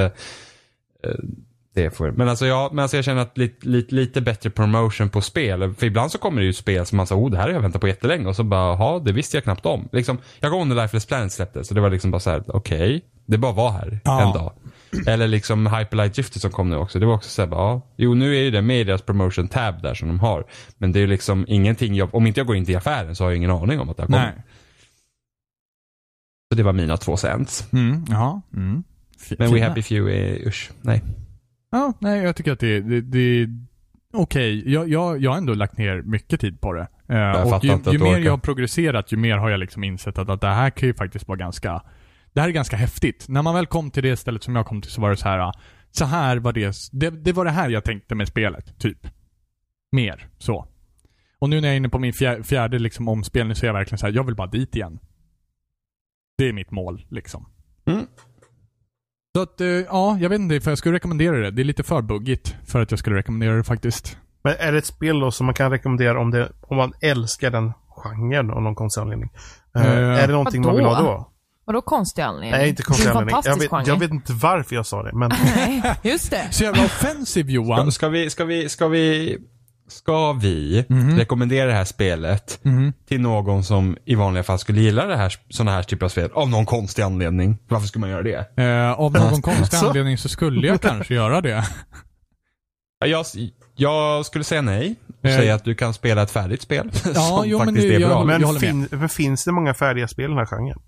eh, 1.10 1.16
det 1.74 1.90
får, 1.96 2.10
men 2.10 2.28
alltså, 2.28 2.46
jag, 2.46 2.72
men 2.74 2.82
alltså 2.82 2.96
jag 2.96 3.04
känner 3.04 3.22
att 3.22 3.38
lite, 3.38 3.68
lite, 3.68 3.94
lite 3.94 4.20
bättre 4.20 4.50
promotion 4.50 5.08
på 5.08 5.20
spel. 5.20 5.74
För 5.74 5.86
ibland 5.86 6.10
så 6.12 6.18
kommer 6.18 6.40
det 6.40 6.46
ju 6.46 6.52
spel 6.52 6.86
som 6.86 6.96
man 6.96 7.06
säger, 7.06 7.22
oh 7.22 7.30
det 7.30 7.36
här 7.36 7.44
har 7.44 7.50
jag 7.52 7.60
väntat 7.60 7.80
på 7.80 7.88
jättelänge 7.88 8.26
och 8.28 8.36
så 8.36 8.44
bara, 8.44 8.78
ja 8.78 9.02
det 9.04 9.12
visste 9.12 9.36
jag 9.36 9.44
knappt 9.44 9.66
om. 9.66 9.88
Liksom, 9.92 10.18
jag 10.40 10.50
går 10.52 10.64
när 10.64 10.82
Lifeless 10.82 11.06
Planet 11.06 11.32
släpptes 11.32 11.68
så 11.68 11.74
det 11.74 11.80
var 11.80 11.90
liksom 11.90 12.10
bara 12.10 12.20
så 12.20 12.30
här, 12.30 12.42
okej, 12.46 13.00
det 13.26 13.38
bara 13.38 13.52
var 13.52 13.70
här 13.70 14.00
Ja. 14.04 14.22
en 14.26 14.32
dag. 14.32 14.52
Eller 15.06 15.28
liksom 15.28 15.66
Hyperlight 15.66 16.14
Drifter 16.14 16.40
som 16.40 16.50
kom 16.50 16.70
nu 16.70 16.76
också. 16.76 16.98
Det 16.98 17.06
var 17.06 17.14
också 17.14 17.30
så 17.30 17.42
här, 17.42 17.46
bara, 17.48 17.60
ja, 17.60 17.82
jo 17.96 18.14
nu 18.14 18.36
är 18.36 18.40
ju 18.40 18.50
det 18.50 18.62
med 18.62 18.80
i 18.80 18.84
deras 18.84 19.02
promotion 19.02 19.48
tab 19.48 19.82
där 19.82 19.94
som 19.94 20.08
de 20.08 20.20
har. 20.20 20.44
Men 20.78 20.92
det 20.92 20.98
är 20.98 21.00
ju 21.00 21.06
liksom 21.06 21.44
ingenting 21.48 21.94
jag, 21.94 22.14
om 22.14 22.26
inte 22.26 22.40
jag 22.40 22.46
går 22.46 22.56
in 22.56 22.64
till 22.66 22.76
affären 22.76 23.16
så 23.16 23.24
har 23.24 23.30
jag 23.30 23.36
ingen 23.36 23.50
aning 23.50 23.80
om 23.80 23.90
att 23.90 23.96
det 23.96 24.02
har 24.02 24.06
kommit. 24.06 24.20
Nej. 24.22 24.44
Så 26.52 26.54
det 26.56 26.62
var 26.62 26.72
mina 26.72 26.96
två 26.96 27.16
cents. 27.16 27.72
Mm. 27.72 28.04
Ja. 28.08 28.42
Mm. 28.56 28.82
Men 29.38 29.52
We. 29.54 29.62
Happy 29.68 29.82
Few 29.82 30.12
är, 30.16 30.48
usch, 30.48 30.70
nej. 30.82 31.02
Ja, 31.70 31.92
nej 31.98 32.22
jag 32.22 32.36
tycker 32.36 32.52
att 32.52 32.60
det, 32.60 32.80
det, 32.80 33.00
det 33.00 33.18
är 33.18 33.48
okej. 34.12 34.72
Jag, 34.72 34.88
jag, 34.88 35.22
jag 35.22 35.30
har 35.30 35.38
ändå 35.38 35.54
lagt 35.54 35.78
ner 35.78 36.02
mycket 36.02 36.40
tid 36.40 36.60
på 36.60 36.72
det. 36.72 36.88
Eh, 37.08 37.16
Jag 37.16 37.46
och 37.46 37.64
ju, 37.64 37.78
ju 37.92 37.98
mer 37.98 38.18
jag 38.18 38.32
har 38.32 38.38
progresserat, 38.38 39.12
ju 39.12 39.16
mer 39.16 39.36
har 39.36 39.50
jag 39.50 39.60
liksom 39.60 39.84
insett 39.84 40.18
att, 40.18 40.30
att 40.30 40.40
det 40.40 40.48
här 40.48 40.70
kan 40.70 40.86
ju 40.88 40.94
faktiskt 40.94 41.28
vara 41.28 41.38
ganska 41.38 41.82
det 42.32 42.40
här 42.40 42.48
är 42.48 42.52
ganska 42.52 42.76
häftigt. 42.76 43.28
När 43.28 43.42
man 43.42 43.54
väl 43.54 43.66
kom 43.66 43.90
till 43.90 44.02
det 44.02 44.16
stället 44.16 44.42
som 44.42 44.56
jag 44.56 44.66
kom 44.66 44.80
till 44.82 44.90
så 44.90 45.00
var 45.00 45.10
det 45.10 45.16
så 45.16 45.28
här. 45.28 45.38
ah, 45.38 45.52
Så 45.90 46.04
här 46.04 46.36
var 46.36 46.52
det, 46.52 46.76
det, 46.92 47.10
det 47.10 47.32
var 47.32 47.44
det 47.44 47.51
här 47.51 47.68
jag 47.68 47.84
tänkte 47.84 48.14
med 48.14 48.28
spelet, 48.28 48.78
typ. 48.78 49.07
Mer, 49.92 50.26
så. 50.38 50.66
Och 51.38 51.51
nu 51.51 51.61
när 51.61 51.68
jag 51.68 51.72
är 51.72 51.76
inne 51.76 51.88
på 51.88 51.98
min 51.98 52.12
fjär, 52.12 52.42
fjärde 52.42 52.78
liksom 52.78 53.09
omspelning 53.09 53.55
så 53.57 53.66
är 53.66 53.68
jag 53.68 53.74
verkligen 53.74 53.98
så 53.98 54.07
här, 54.07 54.12
jag 54.12 54.24
vill 54.24 54.34
bara 54.34 54.46
dit 54.46 54.76
igen. 54.76 54.98
Det 56.41 56.49
är 56.49 56.53
mitt 56.53 56.70
mål, 56.70 57.07
liksom. 57.09 57.47
Mm. 57.86 58.07
Så 59.36 59.43
att, 59.43 59.61
eh, 59.61 59.66
ja, 59.66 60.18
jag 60.20 60.28
vet 60.28 60.41
inte 60.41 60.61
för 60.61 60.70
jag 60.70 60.78
skulle 60.78 60.95
rekommendera 60.95 61.36
det. 61.36 61.51
Det 61.51 61.62
är 61.62 61.64
lite 61.64 61.82
för 61.82 62.03
buggigt 62.03 62.57
för 62.66 62.80
att 62.80 62.91
jag 62.91 62.99
skulle 62.99 63.16
rekommendera 63.16 63.57
det 63.57 63.64
faktiskt. 63.64 64.16
Men 64.45 64.55
är 64.59 64.72
det 64.72 64.78
ett 64.78 64.86
spel 64.86 65.20
då 65.20 65.30
som 65.30 65.47
man 65.47 65.55
kan 65.55 65.70
rekommendera 65.70 66.20
om, 66.20 66.30
det, 66.30 66.53
om 66.61 66.76
man 66.76 66.93
älskar 67.01 67.51
den 67.51 67.72
genren 67.88 68.51
av 68.51 68.62
någon 68.62 68.74
konstig 68.74 69.01
anledning? 69.01 69.30
Eh, 69.76 69.82
är 69.84 70.26
det 70.26 70.32
någonting 70.32 70.62
man 70.62 70.76
vill 70.76 70.84
ha 70.84 71.03
då? 71.03 71.32
Vadå 71.64 71.82
konstig 71.82 72.22
anledning? 72.22 72.51
Nej, 72.51 72.68
inte 72.68 72.82
konstig 72.82 73.09
anledning. 73.09 73.34
Jag 73.34 73.45
fantastisk 73.45 73.72
vet, 73.72 73.78
genre. 73.78 73.93
jag 73.93 73.99
vet 73.99 74.11
inte 74.11 74.32
varför 74.32 74.74
jag 74.74 74.86
sa 74.86 75.03
det, 75.03 75.12
men 75.12 75.30
Nej, 75.57 75.82
just 76.03 76.30
det. 76.30 76.49
Så 76.51 76.64
jävla 76.64 76.84
offensiv 76.84 77.51
Johan. 77.51 77.93
Ska, 77.93 78.07
ska 78.07 78.09
vi, 78.09 78.30
ska 78.30 78.45
vi, 78.45 78.68
ska 78.68 78.88
vi, 78.88 79.38
ska 79.91 80.32
vi 80.32 80.84
Mhm. 80.88 81.18
rekommendera 81.18 81.66
det 81.66 81.74
här 81.74 81.84
spelet 81.84 82.59
Mhm. 82.62 82.93
till 83.09 83.20
någon 83.20 83.64
som 83.64 83.97
i 84.05 84.14
vanliga 84.14 84.43
fall 84.43 84.59
skulle 84.59 84.80
gilla 84.80 85.07
det 85.07 85.16
här, 85.16 85.34
sådana 85.49 85.70
här 85.70 85.82
typer 85.82 86.07
av 86.07 86.11
spel 86.11 86.30
av 86.34 86.49
någon 86.51 86.66
konstig 86.66 87.03
anledning? 87.03 87.59
Varför 87.68 87.86
skulle 87.86 88.01
man 88.01 88.11
göra 88.11 88.22
det? 88.22 88.62
Eh, 88.62 88.93
av 89.01 89.12
någon 89.12 89.43
konstig 89.43 89.76
anledning 89.76 90.18
så 90.18 90.28
skulle 90.28 90.66
jag 90.66 90.80
kanske 90.80 91.14
göra 91.14 91.41
det. 91.41 91.64
Ja, 93.01 93.07
Jag, 93.07 93.26
Jag 93.76 94.26
skulle 94.26 94.45
säga 94.45 94.62
nej. 94.62 94.97
Eh. 95.22 95.36
säga 95.36 95.55
att 95.55 95.64
du 95.64 95.74
kan 95.74 95.95
spela 95.95 96.22
ett 96.22 96.30
färdigt 96.30 96.62
spel. 96.62 96.93
som 96.93 97.43
jo, 97.47 97.59
men 97.59 97.66
faktiskt 97.66 97.88
det- 97.88 97.95
är 97.95 98.01
jag 98.01 98.09
bra. 98.11 98.18
håller- 98.18 98.38
Men, 98.38 98.53
med. 98.53 98.61
fin, 98.61 98.88
men 98.91 99.09
finns 99.09 99.45
det 99.45 99.53
många 99.53 99.74
färdiga 99.74 100.09
spel 100.09 100.24
i 100.24 100.28
den 100.28 100.36
här 100.38 100.47
genren? 100.47 100.78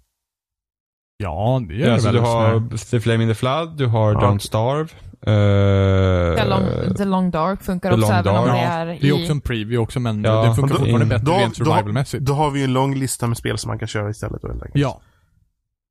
Ja, 1.17 1.63
det 1.69 1.75
är 1.75 1.79
Ja, 1.79 1.87
det 1.87 1.93
alltså, 1.93 2.09
väl. 2.09 2.15
du 2.17 2.21
har 2.21 2.77
The 2.91 3.01
Flame 3.01 3.23
in 3.25 3.29
the 3.31 3.35
Flood, 3.35 3.77
du 3.79 3.87
har 3.87 4.13
Ja. 4.13 4.21
Don't 4.21 4.39
Starve. 4.39 4.89
Eh, 5.27 6.37
The 6.37 6.45
long, 6.45 6.95
the 6.97 7.05
long 7.05 7.31
Dark 7.31 7.63
funkar 7.63 7.91
The 7.91 7.95
också 7.97 8.09
Long 8.11 8.19
även 8.21 8.37
om 8.37 8.47
Dark. 8.47 8.57
det 8.57 8.63
Ja, 8.63 8.69
är 8.73 8.87
det 8.87 8.93
är 8.93 9.05
i... 9.05 9.13
också 9.13 9.33
en 9.33 9.41
preview 9.41 9.79
också, 9.79 10.01
men 10.01 10.25
Ja, 10.25 10.43
det 10.49 10.55
funkar 10.55 10.75
då- 10.75 10.79
fortfarande 10.79 11.07
bättre 11.07 11.25
Då, 11.27 11.33
rent 11.33 11.59
då, 11.59 11.65
survivalmässigt. 11.65 12.25
då 12.25 12.33
har 12.33 12.51
vi 12.51 12.59
ju 12.59 12.65
en 12.65 12.73
lång 12.73 12.95
lista 12.95 13.27
med 13.27 13.37
spel 13.37 13.59
som 13.59 13.69
man 13.69 13.79
kan 13.79 13.89
köra 13.89 14.11
istället. 14.11 14.43
Då, 14.43 14.49
helt 14.49 14.63
enkelt. 14.63 14.83
Ja. 14.83 15.01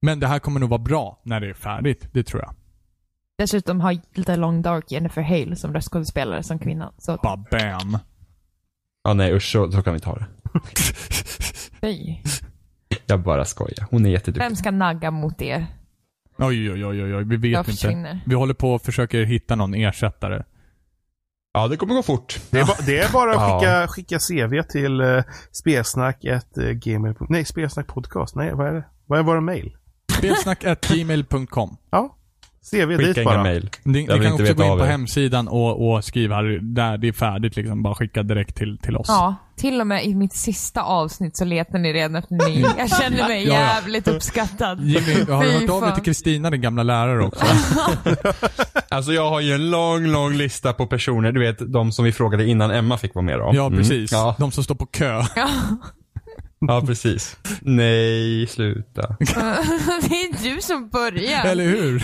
Men 0.02 0.20
det 0.20 0.28
här 0.28 0.40
kommer 0.40 0.60
nog 0.60 0.70
vara 0.70 0.82
bra 0.82 1.22
när 1.24 1.40
det 1.40 1.50
är 1.50 1.54
färdigt, 1.54 2.08
det 2.14 2.24
tror 2.24 2.42
jag. 2.42 2.54
Dessutom 3.38 3.82
har 3.82 4.24
The 4.24 4.36
Long 4.36 4.62
Dark 4.62 4.92
Jennifer 4.92 5.22
Hale 5.22 5.56
som 5.56 5.74
röstskådespelare 5.74 6.44
som 6.44 6.60
kvinna. 6.60 6.94
Så 6.98 7.18
Bara 7.24 7.38
bam. 7.38 7.98
Ja, 9.04 9.14
nej 9.14 9.34
usch, 9.36 9.52
så, 9.52 9.72
så 9.72 9.82
kan 9.84 9.94
vi 9.94 10.00
ta 10.00 10.16
det. 10.16 10.26
fy. 11.82 12.16
Jag 13.06 13.20
bara 13.24 13.46
skojar. 13.46 13.88
Hon 13.92 14.06
är 14.06 14.10
jätteduktig. 14.10 14.44
Vem 14.44 14.56
ska 14.56 14.72
nagga 14.72 15.12
mot 15.12 15.42
er? 15.42 15.66
Oj, 16.42 16.72
oj, 16.72 16.86
oj, 16.86 17.04
oj, 17.04 17.16
oj. 17.16 17.24
vi 17.24 17.38
vet 17.38 17.52
Jag 17.52 17.60
inte. 17.60 17.72
försvinner. 17.72 18.20
Vi 18.26 18.36
håller 18.36 18.54
på 18.54 18.74
och 18.74 18.82
försöker 18.82 19.24
hitta 19.24 19.56
någon 19.56 19.74
ersättare. 19.74 20.44
Ja, 21.54 21.68
det 21.68 21.78
kommer 21.78 21.94
gå 21.96 22.04
fort. 22.04 22.40
Det, 22.52 22.60
är 22.60 22.66
ba, 22.66 22.74
det 22.86 23.00
är 23.00 23.12
bara 23.14 23.32
att 23.32 23.64
Ja. 23.64 23.88
skicka, 23.88 23.88
skicka 23.88 24.20
CV 24.20 24.62
till 24.72 25.02
uh, 25.02 25.24
spelsnack 25.52 26.24
ett, 26.24 26.58
uh, 26.58 26.72
gmail. 26.72 27.16
Nej, 27.30 27.46
spelsnack 27.46 27.88
podcast. 27.88 28.36
Nej, 28.36 28.52
vad 28.54 28.68
är 28.68 28.74
det? 28.74 28.84
Vad 29.06 29.20
är 29.20 29.24
våra 29.24 29.42
mail? 29.42 29.76
Spelsnack.gmail.com. 30.18 31.78
Ja, 31.92 32.18
CV 32.72 32.88
dit 32.90 32.98
Skicka 33.08 33.22
inga 33.22 33.32
bara. 33.32 33.44
mail. 33.44 33.70
Ni, 33.84 34.00
ni 34.02 34.08
kan 34.08 34.34
också 34.34 34.54
gå 34.54 34.64
in 34.64 34.78
på 34.78 34.86
hemsidan 34.86 35.48
och, 35.48 35.92
och 35.94 36.04
skriva 36.04 36.42
där 36.62 36.98
det 36.98 37.08
är 37.08 37.12
färdigt 37.14 37.56
liksom. 37.56 37.84
Bara 37.84 37.96
skicka 37.96 38.24
direkt 38.24 38.56
till, 38.56 38.78
till 38.78 38.98
oss. 38.98 39.06
Ja, 39.10 39.36
till 39.62 39.82
och 39.82 39.88
med 39.88 40.06
i 40.06 40.16
mitt 40.16 40.34
sista 40.34 40.82
avsnitt 40.82 41.38
så 41.38 41.46
letar 41.46 41.80
ni 41.80 41.94
redan 41.94 42.16
efter 42.16 42.36
ny. 42.50 42.62
Jag 42.78 42.90
känner 42.90 43.28
mig 43.28 43.44
Ja, 43.48 43.54
ja. 43.54 43.60
jävligt 43.60 44.08
uppskattad. 44.08 44.80
Jimmy, 44.82 45.32
har 45.32 45.44
du 45.44 45.50
Fy 45.52 45.60
hört 45.60 45.70
av 45.70 45.82
dig 45.82 45.90
fan. 45.90 45.96
till 45.96 46.04
Kristina, 46.04 46.50
din 46.50 46.62
gamla 46.62 46.84
lärare 46.84 47.24
också? 47.26 47.46
Alltså 48.90 49.12
jag 49.14 49.30
har 49.30 49.40
ju 49.42 49.54
en 49.54 49.70
lång, 49.72 50.06
lång 50.08 50.34
lista 50.34 50.74
på 50.74 50.88
personer, 50.88 51.32
du 51.32 51.40
vet 51.40 51.74
de 51.74 51.92
som 51.92 52.06
vi 52.06 52.12
frågade 52.12 52.46
innan 52.46 52.72
Emma 52.72 52.98
fick 52.98 53.16
vara 53.16 53.26
med 53.26 53.40
då. 53.40 53.52
Ja, 53.54 53.66
Mm. 53.66 53.80
precis. 53.80 54.12
Ja, 54.12 54.36
De 54.40 54.52
som 54.52 54.64
står 54.64 54.76
på 54.76 54.86
kö. 54.86 55.24
Ja, 55.36 55.50
ja, 56.68 56.82
precis. 56.88 57.38
Nej, 57.62 58.48
sluta. 58.48 59.16
det 59.20 60.16
är 60.16 60.44
du 60.56 60.62
som 60.62 60.90
börjar. 60.90 61.46
Eller 61.46 61.64
hur? 61.64 62.04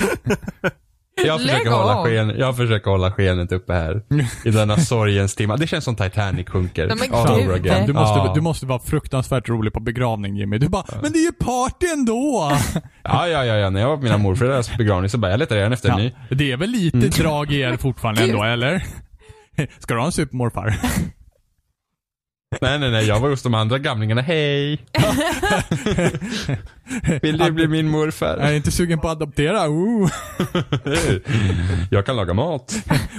Jag 1.26 1.42
försöker, 1.42 1.70
hålla 1.70 2.04
sken, 2.04 2.34
jag 2.38 2.58
försöker 2.58 2.92
hålla 2.92 3.12
skenet 3.12 3.52
uppe 3.52 3.74
här. 3.74 4.02
I 4.46 4.50
denna 4.52 4.78
sorgens 4.78 5.36
timme. 5.36 5.56
Det 5.60 5.68
känns 5.68 5.84
som 5.86 5.96
Titanic 5.96 6.50
sjunker. 6.50 6.88
Nej, 6.88 6.98
men 7.10 7.52
again. 7.52 7.88
Du 7.88 7.94
måste, 7.94 8.20
ja. 8.20 8.32
du 8.36 8.42
måste 8.42 8.66
vara 8.66 8.80
fruktansvärt 8.80 9.50
rolig 9.50 9.74
på 9.74 9.80
begravning 9.80 10.38
Jimmy. 10.38 10.58
Du 10.58 10.70
bara, 10.70 10.84
men 11.02 11.12
det 11.12 11.20
är 11.20 11.26
ju 11.26 11.32
party 11.32 11.88
ändå! 11.94 12.52
Ja, 13.04 13.28
ja, 13.28 13.46
ja, 13.46 13.56
ja. 13.56 13.70
När 13.70 13.82
jag 13.82 13.88
var 13.90 13.98
på 13.98 14.04
mina 14.04 14.18
morföräldrars 14.18 14.78
begravning 14.78 15.10
så 15.10 15.18
bara, 15.18 15.32
jag 15.32 15.38
letar 15.40 15.56
redan 15.56 15.74
efter 15.74 15.90
en 15.90 15.98
Ja, 15.98 16.04
ny. 16.30 16.36
det 16.38 16.52
är 16.52 16.58
väl 16.58 16.70
lite 16.70 16.98
drag 16.98 17.52
i 17.52 17.60
er 17.60 17.78
fortfarande 17.78 18.22
ändå, 18.24 18.44
eller? 18.44 18.84
Ska 19.80 19.94
du 19.94 20.00
ha 20.00 20.06
en 20.06 20.12
supermorfar? 20.12 20.76
Nej, 22.62 22.80
nej, 22.80 22.92
nej. 22.92 23.08
Jag 23.08 23.20
var 23.20 23.30
hos 23.30 23.44
de 23.44 23.54
andra 23.54 23.78
gamlingarna. 23.78 24.22
Hej! 24.22 24.74
Vill 27.22 27.38
du 27.38 27.52
bli 27.52 27.68
min 27.68 27.90
morfar? 27.90 28.38
Jag 28.38 28.50
är 28.50 28.54
inte 28.54 28.72
sugen 28.72 29.00
på 29.00 29.08
att 29.08 29.12
adoptera? 29.12 29.68
Ooh. 29.68 30.10
Jag 31.92 32.06
kan 32.06 32.16
laga 32.16 32.34
mat. 32.34 32.76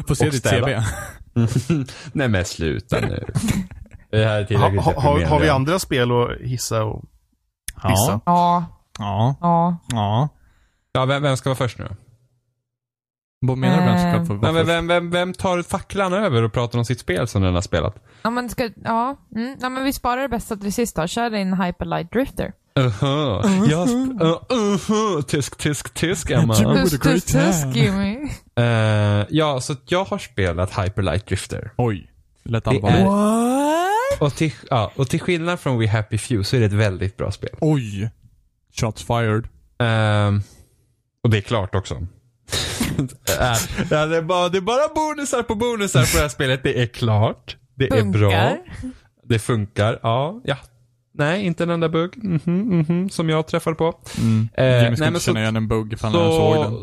Få 0.09 0.15
se 0.15 0.31
ditt. 0.31 0.51
CV. 0.51 0.69
Nej 2.13 2.29
men 2.29 2.45
sluta 2.45 3.01
nu. 3.01 3.25
Det 4.11 4.25
här 4.25 4.37
är 4.37 4.41
Ha, 4.41 4.47
tillräckligt 4.47 4.83
ha, 4.83 5.01
har, 5.01 5.25
har 5.25 5.41
vi 5.41 5.49
andra 5.49 5.79
spel 5.79 6.11
att 6.13 6.41
hissa 6.41 6.85
och 6.85 7.05
Ja, 7.83 7.89
Vissa. 7.89 8.21
Ja, 8.27 8.65
ja, 8.99 9.35
ja. 9.41 9.77
ja. 9.89 10.29
Ja, 10.93 11.05
vem, 11.05 11.23
vem 11.23 11.37
ska 11.37 11.49
vara 11.49 11.57
först 11.57 11.79
nu? 11.79 11.89
Vad 13.41 13.59
menar 13.59 13.77
du 13.79 13.85
vem 13.85 13.99
som 13.99 14.11
ska 14.11 14.21
Eh. 14.21 14.25
få 14.25 14.35
Nej, 14.35 14.53
men 14.53 14.67
vem, 14.67 14.87
vem, 14.89 15.11
vem 15.11 15.35
tar 15.35 15.63
facklan 15.63 16.13
över 16.13 16.43
och 16.43 16.53
pratar 16.53 16.79
om 16.79 16.85
sitt 16.85 17.01
spel 17.01 17.29
som 17.29 17.43
den 17.43 17.55
har 17.55 17.63
spelat? 17.63 18.05
Ja 18.23 18.31
men, 18.31 18.49
ska, 18.49 18.71
ja. 18.85 19.17
Mm. 19.37 19.57
ja, 19.61 19.69
men 19.69 19.85
vi 19.85 19.93
sparar 19.93 20.23
det 20.23 20.29
bästa 20.29 20.57
till 20.57 20.73
sist 20.73 20.97
då. 20.97 21.07
Kör 21.07 21.31
din 21.31 21.53
Hyperlight 21.55 22.13
Drifter. 22.13 22.53
Uh-huh. 22.75 23.71
Jag 23.71 23.89
sp- 23.89 24.23
uh, 24.23 24.39
uh-huh. 24.49 25.23
Tysk, 25.23 25.57
tysk, 25.59 25.95
tysk 25.95 26.31
Emma. 26.31 26.55
Tusk, 26.55 27.03
tusk, 27.03 27.35
hand. 27.35 27.77
Jimmy. 27.77 28.29
Eh, 28.57 29.27
ja, 29.31 29.61
så 29.61 29.75
jag 29.87 30.05
har 30.05 30.19
spelat 30.19 30.79
Hyperlight 30.79 31.27
Drifter. 31.27 31.71
Oj, 31.77 32.11
lätt 32.43 32.65
Det 32.65 32.71
allvarligt. 32.71 33.01
är- 33.01 34.23
Och 34.25 34.35
till, 34.35 34.53
ja, 34.71 34.93
och 34.97 35.09
till 35.09 35.21
skillnad 35.21 35.61
från 35.61 35.79
We 35.79 35.89
Happy 35.89 36.19
Few 36.19 36.45
så 36.45 36.57
är 36.57 36.61
det 36.61 36.67
ett 36.67 36.73
väldigt 36.73 37.17
bra 37.17 37.31
spel. 37.33 37.51
Oj. 37.61 38.11
Shots 38.81 39.03
fired. 39.03 39.49
Ehm, 39.79 40.43
och 41.23 41.31
det 41.31 41.39
är 41.39 41.43
klart 41.43 41.75
också. 41.75 42.07
Äh, 42.99 43.57
ja, 43.91 44.07
det, 44.07 44.17
är 44.17 44.23
bara, 44.23 44.49
det 44.49 44.59
är 44.59 44.63
bara 44.63 44.89
bonusar 44.95 45.43
på 45.43 45.55
bonusar 45.55 46.01
på 46.13 46.17
det 46.17 46.23
här 46.23 46.29
spelet. 46.29 46.61
Det 46.63 46.83
är 46.83 46.87
klart. 46.87 47.57
Det 47.75 47.85
är 47.85 48.05
bra. 48.05 48.31
Funkar. 48.31 48.59
Det 49.25 49.39
funkar. 49.39 49.99
Ja, 50.03 50.41
ja. 50.45 50.57
Nej, 51.15 51.43
inte 51.47 51.63
en 51.63 51.71
enda 51.71 51.89
bugg. 51.89 52.25
Mhm, 52.25 52.79
mhm, 52.89 53.11
som 53.11 53.29
jag 53.29 53.47
träffade 53.47 53.77
på. 53.77 53.99
Mm. 54.19 54.49
Eh, 54.55 54.65
Jimmy 54.67 54.81
nej, 54.89 54.97
skulle 54.97 55.09
inte 55.09 55.21
så- 55.21 55.25
känna 55.25 55.41
igen 55.41 55.57
en 55.57 55.69
bugg 55.69 55.93
ifall 55.93 56.13
han 56.13 56.23
såg 56.33 56.65
den. 56.65 56.75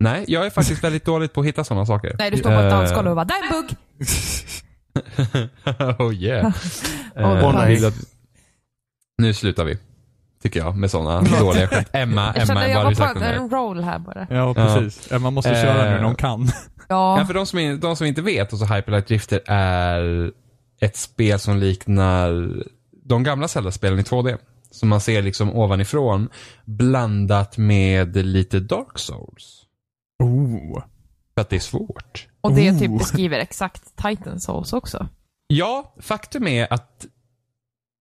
Nej, 0.00 0.24
jag 0.28 0.46
är 0.46 0.50
faktiskt 0.50 0.84
väldigt 0.84 1.04
dåligt 1.04 1.32
på 1.32 1.40
att 1.40 1.46
hitta 1.46 1.64
sådana 1.64 1.86
saker. 1.86 2.16
Nej, 2.18 2.30
du 2.30 2.36
står 2.36 2.50
på 2.50 2.56
ett 2.56 2.64
Eh, 2.64 2.78
dansgolv 2.78 3.08
och 3.08 3.14
bara, 3.16 3.24
där 3.24 3.34
är 3.34 3.56
en 3.56 3.62
bugg! 3.62 3.76
oh 6.00 6.14
yeah. 6.14 6.46
Åh, 7.16 7.72
Eh, 7.72 7.86
att- 7.86 7.94
Nu 9.18 9.34
slutar 9.34 9.64
vi. 9.64 9.78
Tycker 10.46 10.60
jag, 10.60 10.76
med 10.76 10.90
sådana 10.90 11.20
dåliga 11.40 11.68
skämt. 11.68 11.88
Emma, 11.92 12.26
Jag 12.26 12.36
Emma, 12.36 12.46
kände 12.46 12.54
vad 12.54 12.70
jag 12.70 12.84
var 12.84 13.14
på 13.14 13.20
en 13.24 13.50
roll 13.50 13.84
här 13.84 13.98
bara. 13.98 14.26
Ja, 14.30 14.54
precis. 14.54 15.10
Man 15.20 15.34
måste 15.34 15.50
Eh. 15.50 15.62
köra 15.62 15.84
nu 15.84 15.90
när 15.90 16.02
de 16.02 16.14
kan. 16.14 16.48
Ja, 16.88 17.18
Ja, 17.18 17.26
för 17.26 17.34
de 17.34 17.46
som, 17.46 17.80
de 17.80 17.96
som 17.96 18.06
inte 18.06 18.22
vet, 18.22 18.52
alltså 18.52 18.74
Hyperlight 18.74 19.06
Drifter 19.06 19.40
är 19.46 20.32
ett 20.80 20.96
spel 20.96 21.38
som 21.38 21.56
liknar 21.56 22.50
de 23.04 23.22
gamla 23.22 23.48
Zelda-spelen 23.48 23.98
i 23.98 24.02
2D. 24.02 24.36
Som 24.70 24.88
man 24.88 25.00
ser 25.00 25.22
liksom 25.22 25.56
ovanifrån, 25.56 26.28
blandat 26.64 27.56
med 27.58 28.16
lite 28.16 28.60
Dark 28.60 28.98
Souls. 28.98 29.62
Oh. 30.22 30.82
För 31.34 31.40
att 31.40 31.48
det 31.50 31.56
är 31.56 31.60
svårt. 31.60 32.26
och 32.40 32.52
det 32.52 32.70
Oh. 32.70 32.78
typ 32.78 32.98
beskriver 32.98 33.38
exakt 33.38 33.82
Titan 33.96 34.40
Souls 34.40 34.72
också. 34.72 35.08
Ja, 35.46 35.94
faktum 36.00 36.46
är 36.46 36.72
att 36.72 37.06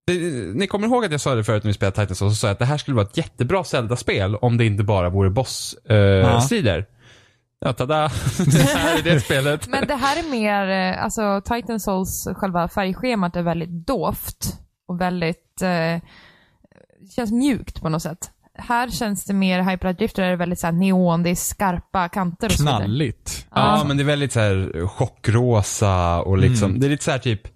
det, 0.08 0.14
ni 0.56 0.68
kommer 0.68 0.88
ihåg 0.88 1.06
att 1.06 1.12
jag 1.12 1.22
sa 1.22 1.36
det 1.36 1.44
förut 1.44 1.64
när 1.64 1.70
vi 1.70 1.74
spelade 1.74 2.02
Titan 2.02 2.16
Souls, 2.16 2.34
så 2.34 2.40
sa 2.40 2.48
jag 2.48 2.54
att 2.54 2.60
det 2.60 2.66
här 2.66 2.78
skulle 2.78 2.96
vara 2.96 3.06
ett 3.06 3.18
jättebra 3.18 3.64
Zelda-spel 3.64 4.36
om 4.36 4.58
det 4.58 4.66
inte 4.66 4.84
bara 4.84 5.10
vore 5.10 5.30
boss-strider. 5.30 6.86
ja, 7.60 7.74
tada! 7.74 8.02
det 8.46 8.62
här 8.62 9.00
är 9.00 9.04
det 9.04 9.20
spelet. 9.26 9.68
Men 9.68 9.88
det 9.88 9.96
här 9.96 10.20
är 10.20 10.32
mer, 10.32 10.94
eh, 10.94 11.04
alltså 11.04 11.42
Titan 11.42 11.80
Souls, 11.80 12.28
själva 12.36 12.68
färgschemat 12.68 13.36
är 13.36 13.42
väldigt 13.42 13.88
dovt 13.88 14.60
och 14.88 15.02
väldigt, 15.02 15.62
eh, 15.62 16.02
känns 17.16 17.32
mjukt 17.32 17.82
på 17.82 17.90
något 17.90 18.02
sätt. 18.02 18.32
Här 18.58 18.90
känns 18.90 19.26
det 19.26 19.34
mer, 19.34 19.94
Drifter 19.94 20.24
är 20.24 20.36
väldigt 20.36 20.60
såhär 20.60 20.74
neon, 20.74 21.24
det 21.24 21.30
är 21.30 21.36
skarpa 21.36 22.10
kanter 22.10 22.48
och 22.48 22.54
så 22.54 22.64
vidare. 22.64 22.78
Knalligt. 22.78 23.48
Ja, 23.56 23.84
men 23.88 23.98
det 23.98 24.04
är 24.04 24.06
väldigt 24.06 24.32
så 24.32 24.40
här 24.40 24.88
chockrosa 24.88 26.22
och 26.22 26.38
liksom, 26.38 26.80
det 26.80 26.88
är 26.88 26.90
lite 26.90 27.04
så 27.04 27.12
här 27.12 27.20
typ 27.20 27.55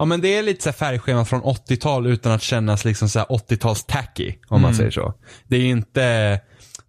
Ja 0.00 0.04
men 0.04 0.20
det 0.20 0.38
är 0.38 0.42
lite 0.42 0.62
så 0.62 0.68
här 0.68 0.74
färgschemat 0.74 1.28
från 1.28 1.42
80-tal 1.42 2.06
utan 2.06 2.32
att 2.32 2.42
kännas 2.42 2.84
liksom 2.84 3.08
så 3.08 3.18
här 3.18 3.26
80-tals 3.26 3.84
tacky 3.84 4.34
om 4.48 4.62
man 4.62 4.74
säger 4.74 4.90
så. 4.90 5.14
Det 5.48 5.56
är 5.56 5.64
inte 5.64 6.40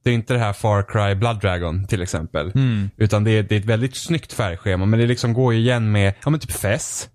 det 0.03 0.09
är 0.09 0.13
inte 0.13 0.33
det 0.33 0.39
här 0.39 0.53
Far 0.53 0.83
Cry 0.83 1.15
Blood 1.15 1.41
Dragon 1.41 1.87
till 1.87 2.01
exempel. 2.01 2.51
Utan 2.97 3.23
det 3.23 3.31
är, 3.31 3.43
det 3.43 3.55
är 3.55 3.59
ett 3.59 3.65
väldigt 3.65 3.95
snyggt 3.95 4.33
färgschema 4.33 4.85
men 4.85 4.99
det 4.99 5.07
liksom 5.07 5.33
går 5.33 5.53
ju 5.53 5.59
igen 5.59 5.91
med, 5.91 6.13
ja 6.23 6.29
men 6.29 6.39
typ 6.39 6.51
Fess. 6.51 7.09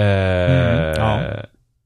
Eh, 0.00 0.04
ja. 0.04 1.20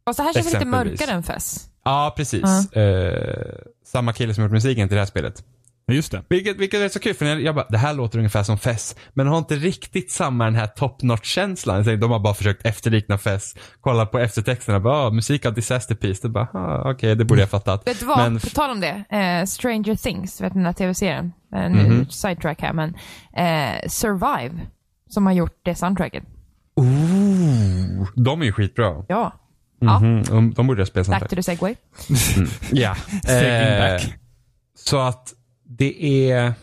Fast 0.05 0.17
det 0.17 0.23
här 0.23 0.33
känns 0.33 0.53
lite 0.53 0.65
mörkare 0.65 1.11
än 1.11 1.23
Fess. 1.23 1.69
ja, 1.85 2.15
precis. 2.17 2.73
Eh, 2.73 3.55
samma 3.87 4.13
kille 4.13 4.35
som 4.35 4.45
gjort 4.45 4.53
musiken 4.53 4.89
till 4.89 4.95
det 4.95 5.01
här 5.01 5.07
spelet. 5.07 5.45
Just 5.87 6.13
det. 6.13 6.23
Vilket, 6.29 6.57
vilket 6.57 6.81
är 6.81 6.89
så 6.89 6.99
kul 6.99 7.15
för 7.15 7.27
jag, 7.27 7.41
jag 7.43 7.55
bara, 7.55 7.67
det 7.69 7.79
här 7.79 7.95
låter 7.95 8.19
ungefär 8.19 8.43
som 8.43 8.59
Fess. 8.59 8.97
Men 9.15 9.27
har 9.27 9.39
inte 9.39 9.57
riktigt 9.57 10.11
samma 10.11 10.45
den 10.45 10.55
här 10.55 10.67
top 10.67 11.03
notch 11.03 11.27
känslan. 11.27 11.85
Så 11.85 11.97
De 11.97 12.11
har 12.11 12.19
bara 12.19 12.35
försökt 12.35 12.67
efterlikna 12.67 13.19
Fess. 13.19 13.55
Kolla 13.81 14.07
på 14.07 14.19
eftertexterna, 14.19 14.81
bara, 14.81 15.07
ah, 15.07 15.11
musik 15.11 15.47
av 15.47 15.55
Disaster 15.55 15.95
Piece. 15.95 16.23
Det 16.23 16.29
bara, 16.29 16.49
ah, 16.55 16.91
okej 16.91 17.17
det 17.17 17.25
borde 17.25 17.41
jag 17.41 17.51
fattat. 17.51 17.87
Vet 17.87 18.01
du 18.01 18.07
vad? 18.07 18.19
Men, 18.19 18.41
På 18.41 18.47
tal 18.49 18.71
om 18.71 18.81
det. 18.81 19.05
Eh, 19.17 19.45
Stranger 19.47 19.95
Things, 19.97 20.41
vet 20.41 20.55
ni 20.55 20.59
den 20.59 20.67
här 20.67 20.73
tv-serien? 20.73 21.33
Eh, 21.55 21.71
nu 21.71 22.07
sidetrack 22.11 22.61
här, 22.63 22.73
men 22.73 22.89
eh, 23.37 23.89
Survive, 23.89 24.61
som 25.11 25.27
har 25.27 25.33
gjort 25.33 25.59
det 25.63 25.75
soundtracket. 25.75 26.25
ooh, 26.77 28.09
de 28.17 28.41
är 28.41 28.45
ju 28.47 28.53
skitbra. 28.53 29.05
Ja. 29.09 29.33
Ja, 29.81 29.99
Mhm, 29.99 30.23
de, 30.23 30.55
de 30.55 30.67
borde 30.67 30.81
jag 30.81 30.89
spela 30.89 31.05
back 31.05 31.21
samtidigt. 31.21 31.31
to 31.31 31.37
the 31.37 31.43
segway. 31.43 31.75
Ja. 32.73 32.95
Segway 33.27 33.47
Eh, 33.47 33.93
back. 33.93 34.15
så 34.79 34.99
att 34.99 35.33
det 35.79 36.31
är, 36.31 36.55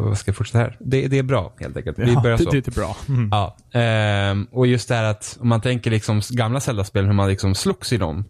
vad 0.00 0.18
ska 0.18 0.28
jag 0.28 0.36
fortsätta 0.36 0.58
här? 0.58 0.76
Det, 0.80 1.08
det 1.08 1.18
är 1.18 1.22
bra 1.22 1.52
helt 1.60 1.76
enkelt. 1.76 1.98
Vi 1.98 2.12
Ja, 2.12 2.20
börjar 2.20 2.38
det, 2.38 2.44
så. 2.44 2.50
det 2.50 2.68
är 2.68 2.72
bra. 2.72 2.96
Mm. 3.08 3.28
Ja, 3.32 3.56
ehm, 3.72 4.48
och 4.52 4.66
just 4.66 4.88
det 4.88 4.94
här 4.94 5.04
att 5.04 5.38
om 5.40 5.48
man 5.48 5.60
tänker 5.60 5.90
liksom 5.90 6.20
gamla 6.30 6.60
Zelda-spel, 6.60 7.06
hur 7.06 7.12
man 7.12 7.28
liksom 7.28 7.54
slogs 7.54 7.92
i 7.92 7.96
dem. 7.96 8.24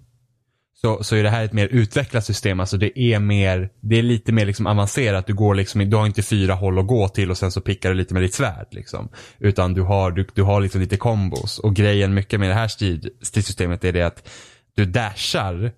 Så, 0.81 1.05
så 1.05 1.17
är 1.17 1.23
det 1.23 1.31
här 1.31 1.45
ett 1.45 1.53
mer 1.53 1.67
utvecklat 1.67 2.25
system, 2.25 2.61
alltså 2.61 2.77
det 2.77 2.99
är 2.99 3.19
mer, 3.19 3.71
det 3.81 3.99
är 3.99 4.03
lite 4.03 4.33
mer 4.33 4.47
liksom 4.47 4.67
avancerat. 4.67 5.27
Du 5.27 5.35
går 5.35 5.55
liksom, 5.55 5.91
du 5.91 5.97
har 5.97 6.07
inte 6.07 6.23
fyra 6.23 6.55
håll 6.55 6.79
att 6.79 6.87
gå 6.87 7.09
till 7.09 7.31
och 7.31 7.39
sen 7.39 7.53
så 7.53 7.61
pickar 7.61 7.89
du 7.89 7.95
lite 7.95 8.15
med 8.15 8.23
ditt 8.23 8.35
svärd 8.35 8.67
liksom. 8.71 9.09
Utan 9.39 9.75
du 9.75 9.83
har, 9.83 10.11
du, 10.11 10.27
du 10.35 10.43
har 10.43 10.61
liksom 10.61 10.81
lite 10.81 10.97
kombos. 10.97 11.59
Och 11.59 11.77
grejen 11.77 12.15
mycket 12.15 12.41
med 12.41 12.51
det 12.51 12.55
här 12.55 12.69
strid, 12.69 13.09
stridssystemet 13.23 13.85
är 13.85 13.93
det 13.93 14.03
att 14.03 14.29
du 14.77 14.85
dashar 14.85 15.73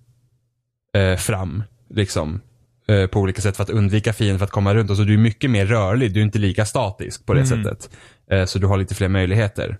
eh, 0.96 1.16
fram 1.16 1.62
liksom. 1.90 2.40
Eh, 2.88 3.06
på 3.06 3.20
olika 3.20 3.42
sätt 3.42 3.56
för 3.56 3.62
att 3.62 3.70
undvika 3.70 4.12
fienden 4.12 4.38
för 4.38 4.44
att 4.44 4.50
komma 4.50 4.74
runt. 4.74 4.90
Och 4.90 4.96
så 4.96 5.02
du 5.02 5.14
är 5.14 5.18
mycket 5.18 5.50
mer 5.50 5.66
rörlig, 5.66 6.14
du 6.14 6.20
är 6.20 6.24
inte 6.24 6.38
lika 6.38 6.64
statisk 6.66 7.26
på 7.26 7.34
det 7.34 7.46
sättet. 7.46 7.90
Eh, 8.30 8.44
så 8.44 8.58
du 8.58 8.66
har 8.66 8.76
lite 8.76 8.94
fler 8.94 9.08
möjligheter. 9.08 9.78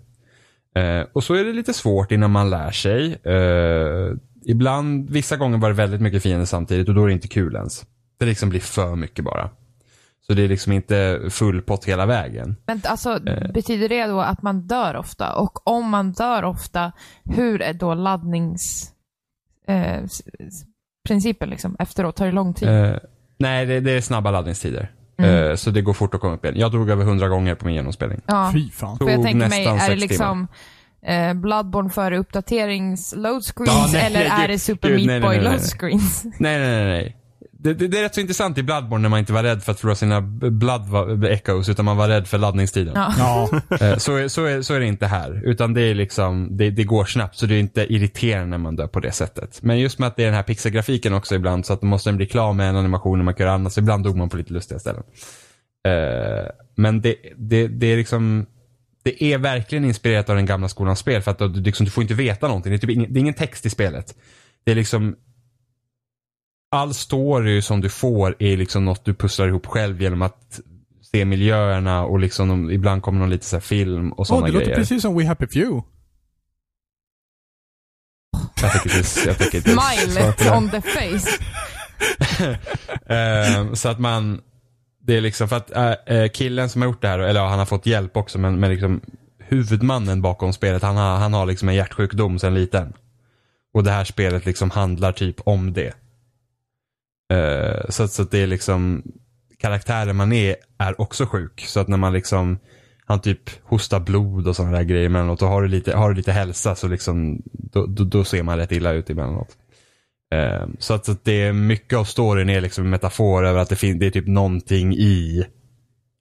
Eh, 0.76 1.07
och 1.12 1.24
så 1.24 1.34
är 1.34 1.44
det 1.44 1.53
lite 1.53 1.72
svårt 1.72 2.12
innan 2.12 2.30
man 2.30 2.50
lär 2.50 2.70
sig. 2.70 3.14
Eh, 3.24 4.12
ibland, 4.46 5.11
vissa 5.11 5.36
gånger 5.36 5.59
var 5.59 5.68
det 5.68 5.74
väldigt 5.74 6.00
mycket 6.00 6.22
fiender 6.22 6.46
samtidigt 6.46 6.88
och 6.88 6.94
då 6.94 7.03
är 7.03 7.07
det 7.07 7.12
inte 7.12 7.28
kul 7.28 7.55
ens. 7.55 7.86
Det 8.18 8.26
liksom 8.26 8.48
blir 8.48 8.61
för 8.61 8.96
mycket 8.96 9.24
bara. 9.24 9.50
Så 10.26 10.34
det 10.34 10.42
är 10.42 10.48
liksom 10.48 10.72
inte 10.72 11.20
full 11.30 11.62
pott 11.62 11.84
hela 11.84 12.07
vägen. 12.07 12.57
Men 12.66 12.80
alltså, 12.84 13.28
Eh. 13.28 13.53
betyder 13.53 13.88
det 13.88 14.07
då 14.07 14.20
att 14.20 14.42
man 14.42 14.66
dör 14.66 14.96
ofta? 14.96 15.32
Och 15.34 15.68
om 15.68 15.90
man 15.90 16.12
dör 16.12 16.44
ofta, 16.44 16.92
hur 17.24 17.62
är 17.62 17.72
då 17.72 17.94
laddnings... 17.94 18.92
Eh, 19.68 20.03
principen 21.07 21.50
liksom 21.50 21.76
efteråt? 21.78 22.16
Tar 22.16 22.26
det 22.26 22.32
lång 22.32 22.55
tid? 22.55 22.68
Eh, 22.68 22.96
nej, 23.38 23.66
det, 23.66 23.80
det 23.80 23.92
är 23.92 24.00
snabba 24.00 24.30
laddningstider. 24.30 24.90
Mm. 25.18 25.50
Eh, 25.50 25.55
så 25.55 25.70
det 25.70 25.82
går 25.82 25.92
fort 25.92 26.14
att 26.14 26.20
komma 26.20 26.34
upp 26.34 26.44
igen. 26.44 26.59
Jag 26.59 26.72
dog 26.72 26.90
över 26.90 27.05
hundra 27.05 27.28
gånger 27.28 27.55
på 27.55 27.66
min 27.66 27.74
genomspelning. 27.74 28.20
ja. 28.26 28.50
Fy 28.53 28.70
fan. 28.70 28.98
För 28.98 29.05
jag 29.05 29.14
tog 29.14 29.24
tänker 29.24 29.48
mig, 29.48 29.64
är 29.66 29.90
det 29.90 29.96
liksom 29.96 30.48
eh, 31.07 31.34
Bloodborne 31.34 31.90
före 31.90 32.18
uppdaterings 32.18 33.14
load 33.16 33.42
screens 33.42 33.70
Ja, 33.70 33.88
nej, 33.92 34.07
eller 34.07 34.18
nej, 34.18 34.44
är 34.44 34.48
det 34.48 34.59
Super 34.59 35.07
Meat 35.07 35.22
Boy 35.22 35.40
load 35.40 35.61
screens? 35.61 36.24
Nej, 36.24 36.59
nej, 36.59 36.59
nej. 36.59 36.84
nej. 36.84 37.16
Det, 37.62 37.74
det, 37.74 37.88
det 37.88 37.98
är 37.98 38.02
rätt 38.02 38.14
så 38.14 38.20
intressant 38.20 38.58
i 38.58 38.62
Bloodborne 38.62 39.02
när 39.02 39.08
man 39.08 39.18
inte 39.18 39.32
var 39.32 39.42
rädd 39.42 39.62
för 39.62 39.72
att 39.72 39.80
förlora 39.80 39.94
sina 39.94 40.20
blood 40.20 41.24
echoes 41.24 41.68
utan 41.68 41.84
man 41.84 41.96
var 41.96 42.08
rädd 42.08 42.26
för 42.28 42.38
laddningstiden. 42.38 42.92
Ja. 42.96 43.14
Ja. 43.18 43.60
Eh, 43.80 43.96
Så, 43.96 44.16
är, 44.16 44.28
så, 44.28 44.44
är, 44.44 44.62
så 44.62 44.74
är 44.74 44.80
det 44.80 44.86
inte 44.86 45.06
här. 45.06 45.42
Utan 45.44 45.74
det 45.74 45.80
är 45.80 45.94
liksom, 45.94 46.56
det, 46.56 46.70
det 46.70 46.84
går 46.84 47.04
snabbt 47.04 47.36
så 47.36 47.46
det 47.46 47.54
är 47.54 47.60
inte 47.60 47.92
irriterande 47.94 48.46
när 48.46 48.58
man 48.58 48.76
dör 48.76 48.86
på 48.86 49.00
det 49.00 49.12
sättet. 49.12 49.62
Men 49.62 49.78
just 49.78 49.98
med 49.98 50.06
att 50.06 50.16
det 50.16 50.22
är 50.22 50.26
den 50.26 50.34
här 50.34 50.42
pixelgrafiken 50.42 51.14
också 51.14 51.34
ibland 51.34 51.66
så 51.66 51.72
att 51.72 51.80
då 51.80 51.86
måste 51.86 52.12
bli 52.12 52.26
klar 52.26 52.52
med 52.52 52.68
en 52.68 52.76
animation 52.76 53.18
när 53.18 53.24
man 53.24 53.34
kan 53.34 53.44
göra 53.46 53.54
annat. 53.54 53.72
Så 53.72 53.80
ibland 53.80 54.04
dog 54.04 54.16
man 54.16 54.28
på 54.28 54.36
lite 54.36 54.52
lustiga 54.52 54.78
ställen. 54.78 55.02
Eh, 55.88 56.50
men 56.74 57.00
det, 57.00 57.14
det, 57.36 57.68
det 57.68 57.86
är 57.86 57.96
liksom, 57.96 58.46
det 59.02 59.24
är 59.24 59.38
verkligen 59.38 59.84
inspirerat 59.84 60.30
av 60.30 60.36
den 60.36 60.46
gamla 60.46 60.68
skolans 60.68 60.98
spel 60.98 61.22
för 61.22 61.30
att 61.30 61.38
du, 61.38 61.48
liksom, 61.48 61.84
du 61.84 61.90
får 61.90 62.02
inte 62.02 62.14
veta 62.14 62.46
någonting. 62.46 62.70
Det 62.72 62.76
är, 62.76 62.78
typ 62.78 62.90
ingen, 62.90 63.12
det 63.12 63.18
är 63.18 63.20
ingen 63.20 63.34
text 63.34 63.66
i 63.66 63.70
spelet. 63.70 64.14
Det 64.64 64.70
är 64.70 64.74
liksom 64.74 65.16
all 66.73 66.95
story 66.95 67.62
som 67.62 67.81
du 67.81 67.89
får 67.89 68.37
är 68.39 68.57
liksom 68.57 68.85
något 68.85 69.05
du 69.05 69.14
pusslar 69.14 69.49
ihop 69.49 69.66
själv 69.66 70.03
genom 70.03 70.23
att 70.23 70.61
se 71.12 71.25
miljöerna 71.25 72.05
och 72.05 72.18
liksom 72.18 72.49
de, 72.49 72.70
ibland 72.70 73.03
kommer 73.03 73.18
någon 73.18 73.31
lite 73.31 73.47
så 73.47 73.57
här 73.57 73.61
film 73.61 74.12
och 74.12 74.20
Åh, 74.20 74.25
sådana 74.25 74.47
det 74.47 74.53
låter 74.53 74.66
grejer. 74.66 74.79
precis 74.79 75.03
som 75.03 75.18
We 75.18 75.27
Happy 75.27 75.47
Few. 75.47 75.83
Jag 78.62 78.73
tycker 78.73 78.89
det, 78.97 79.27
jag 79.27 79.39
tycker 79.39 79.61
det 79.61 79.70
Smile 79.70 80.57
on 80.57 80.70
the 80.70 80.81
face. 80.81 81.39
Eh, 83.07 83.73
så 83.73 83.89
att 83.89 83.99
man, 83.99 84.41
det 85.01 85.16
är 85.16 85.20
liksom 85.20 85.49
för 85.49 85.57
att 85.57 85.70
eh, 86.07 86.29
killen 86.29 86.68
som 86.68 86.83
har 86.83 86.89
gjort 86.89 87.03
det 87.03 87.09
här, 87.09 87.18
eller 87.18 87.41
ja, 87.41 87.49
han 87.49 87.59
har 87.59 87.66
fått 87.66 87.87
hjälp 87.87 88.16
också, 88.16 88.39
men, 88.39 88.61
men 88.61 88.70
liksom 88.70 89.01
huvudmannen 89.39 90.23
bakom 90.23 90.53
spelet, 90.53 90.83
han 90.83 90.97
har, 90.97 91.16
han 91.16 91.35
har 91.35 91.47
liksom 91.47 91.68
en 91.68 91.75
hjärtsjukdom 91.75 92.39
sedan 92.39 92.55
liten. 92.55 92.93
Och 93.75 93.85
det 93.85 93.91
här 93.91 94.05
spelet 94.05 94.47
liksom 94.47 94.70
handlar 94.70 95.12
typ 95.12 95.37
om 95.45 95.73
det. 95.73 95.95
Eh, 97.33 97.91
så, 97.91 98.03
att- 98.03 98.12
så 98.12 98.22
att 98.22 98.30
det 98.30 98.39
är 98.39 98.47
liksom, 98.47 99.03
karaktären 99.59 100.16
man 100.16 100.33
är, 100.33 100.57
är 100.78 101.01
också 101.01 101.26
sjuk. 101.26 101.61
Så 101.66 101.80
att 101.80 101.89
när 101.89 101.97
man 101.97 102.12
liksom, 102.12 102.59
han 103.07 103.20
typ 103.20 103.51
hostar 103.64 104.01
blod 104.01 104.49
och 104.49 104.57
sådana 104.57 104.76
där 104.76 104.85
grejer 104.85 105.07
emellanåt. 105.07 105.43
Och 105.43 105.49
har 105.49 105.62
du 105.62 105.68
lite, 105.68 105.97
har 105.97 106.09
du 106.11 106.14
lite 106.16 106.33
hälsa 106.33 106.74
så 106.74 106.89
liksom, 106.89 107.43
då, 107.53 107.87
då, 107.87 108.05
då 108.05 108.24
ser 108.24 108.43
man 108.43 108.57
rätt 108.59 108.72
illa 108.72 108.93
ut 108.93 109.11
emellanåt. 109.11 109.57
Eh, 110.35 110.66
Så 110.78 110.95
att, 110.95 111.05
så 111.07 111.12
att 111.12 111.24
det 111.24 111.43
är 111.43 111.53
mycket 111.53 111.99
av 111.99 112.05
storyn 112.05 112.49
är 112.49 112.61
liksom 112.61 112.85
en 112.85 112.91
metafor 112.91 113.47
över 113.47 113.61
att 113.61 113.68
det, 113.68 113.76
fin- 113.76 113.99
det 113.99 114.07
är 114.07 114.11
typ 114.11 114.26
någonting 114.26 114.93
i 114.95 115.45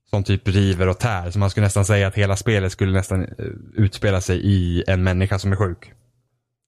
som 0.09 0.23
typ 0.23 0.47
river 0.47 0.87
och 0.87 0.99
tär. 0.99 1.31
Så 1.31 1.39
man 1.39 1.49
skulle 1.49 1.65
nästan 1.65 1.85
säga 1.85 2.07
att 2.07 2.15
hela 2.15 2.35
spelet 2.35 2.71
skulle 2.71 2.91
nästan 2.91 3.21
eh, 3.23 3.27
utspela 3.73 4.21
sig 4.21 4.41
i 4.45 4.83
en 4.87 5.03
människa 5.03 5.39
som 5.39 5.51
är 5.51 5.55
sjuk. 5.55 5.91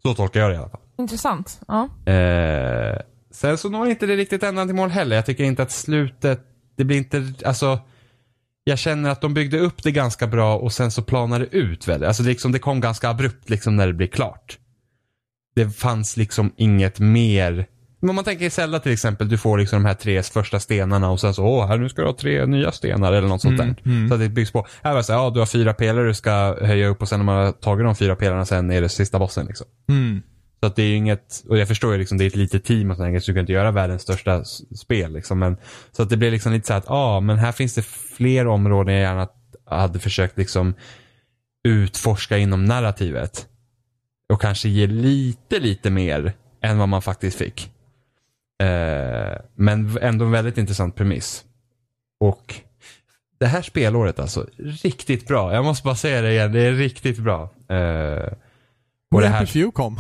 Så 0.02 0.14
tolkar 0.14 0.40
jag 0.40 0.50
det 0.50 0.54
i 0.54 0.58
alla 0.58 0.70
fall. 0.70 0.80
Intressant. 0.98 1.60
Ja. 1.68 1.90
Eh, 2.14 3.00
sen 3.34 3.58
så 3.58 3.70
når 3.70 3.88
inte 3.90 4.06
det 4.06 4.16
riktigt 4.16 4.44
ända 4.44 4.66
till 4.66 4.76
mål 4.76 4.90
heller. 4.90 5.16
Jag 5.16 5.26
tycker 5.26 5.44
inte 5.44 5.64
att 5.64 5.72
slutet, 5.72 6.42
det 6.78 6.84
blir 6.84 6.98
inte, 6.98 7.34
alltså 7.46 7.80
jag 8.64 8.80
känner 8.80 9.10
att 9.10 9.22
de 9.22 9.34
byggde 9.34 9.60
upp 9.60 9.84
det 9.84 9.92
ganska 9.92 10.28
bra 10.28 10.58
och 10.58 10.74
sen 10.74 10.92
så 10.92 11.02
planade 11.02 11.46
det 11.46 11.58
ut 11.58 11.88
väldigt. 11.88 12.08
Alltså 12.08 12.24
det, 12.24 12.30
liksom, 12.30 12.52
det 12.52 12.60
kom 12.60 12.82
ganska 12.82 13.10
abrupt 13.10 13.50
liksom 13.50 13.76
när 13.76 13.88
det 13.88 13.94
blev 13.94 14.08
klart. 14.08 14.58
Det 15.56 15.70
fanns 15.70 16.18
liksom 16.18 16.54
inget 16.58 17.00
mer. 17.00 17.66
Men 18.00 18.10
om 18.10 18.16
man 18.16 18.26
tänker 18.26 18.46
i 18.46 18.50
Zelda 18.50 18.80
till 18.80 18.92
exempel, 18.92 19.30
du 19.30 19.38
får 19.38 19.58
liksom 19.58 19.84
de 19.84 19.88
här 19.88 19.96
tre 19.96 20.24
första 20.24 20.60
stenarna 20.60 21.10
och 21.10 21.20
sen 21.22 21.34
så, 21.34 21.44
åh, 21.44 21.68
här 21.68 21.78
nu 21.78 21.90
ska 21.90 22.02
du 22.02 22.08
ha 22.08 22.16
tre 22.16 22.46
nya 22.46 22.72
stenar 22.72 23.14
eller 23.14 23.28
något 23.28 23.42
sånt 23.42 23.58
där. 23.58 23.76
Så 24.08 24.14
att 24.14 24.20
det 24.20 24.30
byggs 24.30 24.52
på. 24.52 24.68
Här 24.84 24.92
var 24.92 24.98
det 24.98 25.04
så 25.04 25.14
här, 25.14 25.20
ja 25.20 25.30
du 25.30 25.40
har 25.40 25.46
fyra 25.46 25.74
pelare 25.74 26.08
du 26.08 26.14
ska 26.14 26.58
höja 26.62 26.88
upp 26.88 27.02
och 27.02 27.10
sen 27.10 27.20
när 27.20 27.26
man 27.26 27.46
har 27.46 27.52
tagit 27.52 27.86
de 27.86 27.96
fyra 27.96 28.16
pelarna 28.16 28.46
sen 28.46 28.72
är 28.72 28.82
det 28.82 28.90
sista 28.90 29.20
bossen 29.20 29.46
liksom. 29.46 29.68
Mm. 29.90 30.22
Så 30.64 30.68
att 30.68 30.76
det 30.76 30.84
är 30.84 30.88
ju 30.88 30.96
inget, 30.96 31.44
och 31.50 31.58
jag 31.58 31.68
förstår 31.68 31.92
ju 31.92 31.98
liksom 31.98 32.18
det 32.18 32.24
är 32.24 32.28
ett 32.28 32.36
litet 32.36 32.64
team 32.64 32.92
och 32.92 32.98
sådär, 32.98 33.20
så 33.20 33.32
du 33.32 33.36
kan 33.36 33.42
inte 33.42 33.54
göra 33.54 33.72
världens 33.72 34.02
största 34.02 34.44
spel 34.76 35.14
liksom. 35.14 35.40
Men, 35.40 35.58
så 35.92 36.04
att 36.04 36.10
det 36.10 36.18
blir 36.18 36.32
liksom 36.32 36.54
lite 36.54 36.68
så 36.68 36.74
att, 36.74 36.86
ja 36.88 36.96
ah, 36.96 37.20
men 37.20 37.38
här 37.38 37.52
finns 37.52 37.76
det 37.76 37.82
fler 37.86 38.48
områden 38.48 38.94
jag 38.94 39.02
gärna 39.02 39.28
hade 39.66 40.00
försökt 40.00 40.38
liksom 40.38 40.74
utforska 41.64 42.38
inom 42.38 42.66
narrativet. 42.66 43.48
Och 44.34 44.42
kanske 44.42 44.70
ge 44.70 44.88
lite, 44.88 45.60
lite 45.60 45.90
mer 45.90 46.34
än 46.62 46.78
vad 46.78 46.90
man 46.90 47.02
faktiskt 47.02 47.38
fick. 47.38 47.72
Eh, 48.64 49.38
men 49.56 49.98
ändå 50.02 50.26
en 50.26 50.32
väldigt 50.32 50.58
intressant 50.58 50.96
premiss. 50.96 51.44
Och 52.20 52.56
det 53.40 53.48
här 53.48 53.62
spelåret 53.62 54.20
alltså, 54.20 54.48
riktigt 54.58 55.28
bra. 55.28 55.54
Jag 55.54 55.66
måste 55.66 55.84
bara 55.84 55.96
säga 55.96 56.22
det 56.22 56.32
igen, 56.32 56.52
det 56.52 56.62
är 56.62 56.72
riktigt 56.72 57.20
bra. 57.20 57.42
Eh, 57.70 58.34
och 59.12 59.22
det 59.22 59.28
här, 59.28 59.72
kom. 59.72 60.00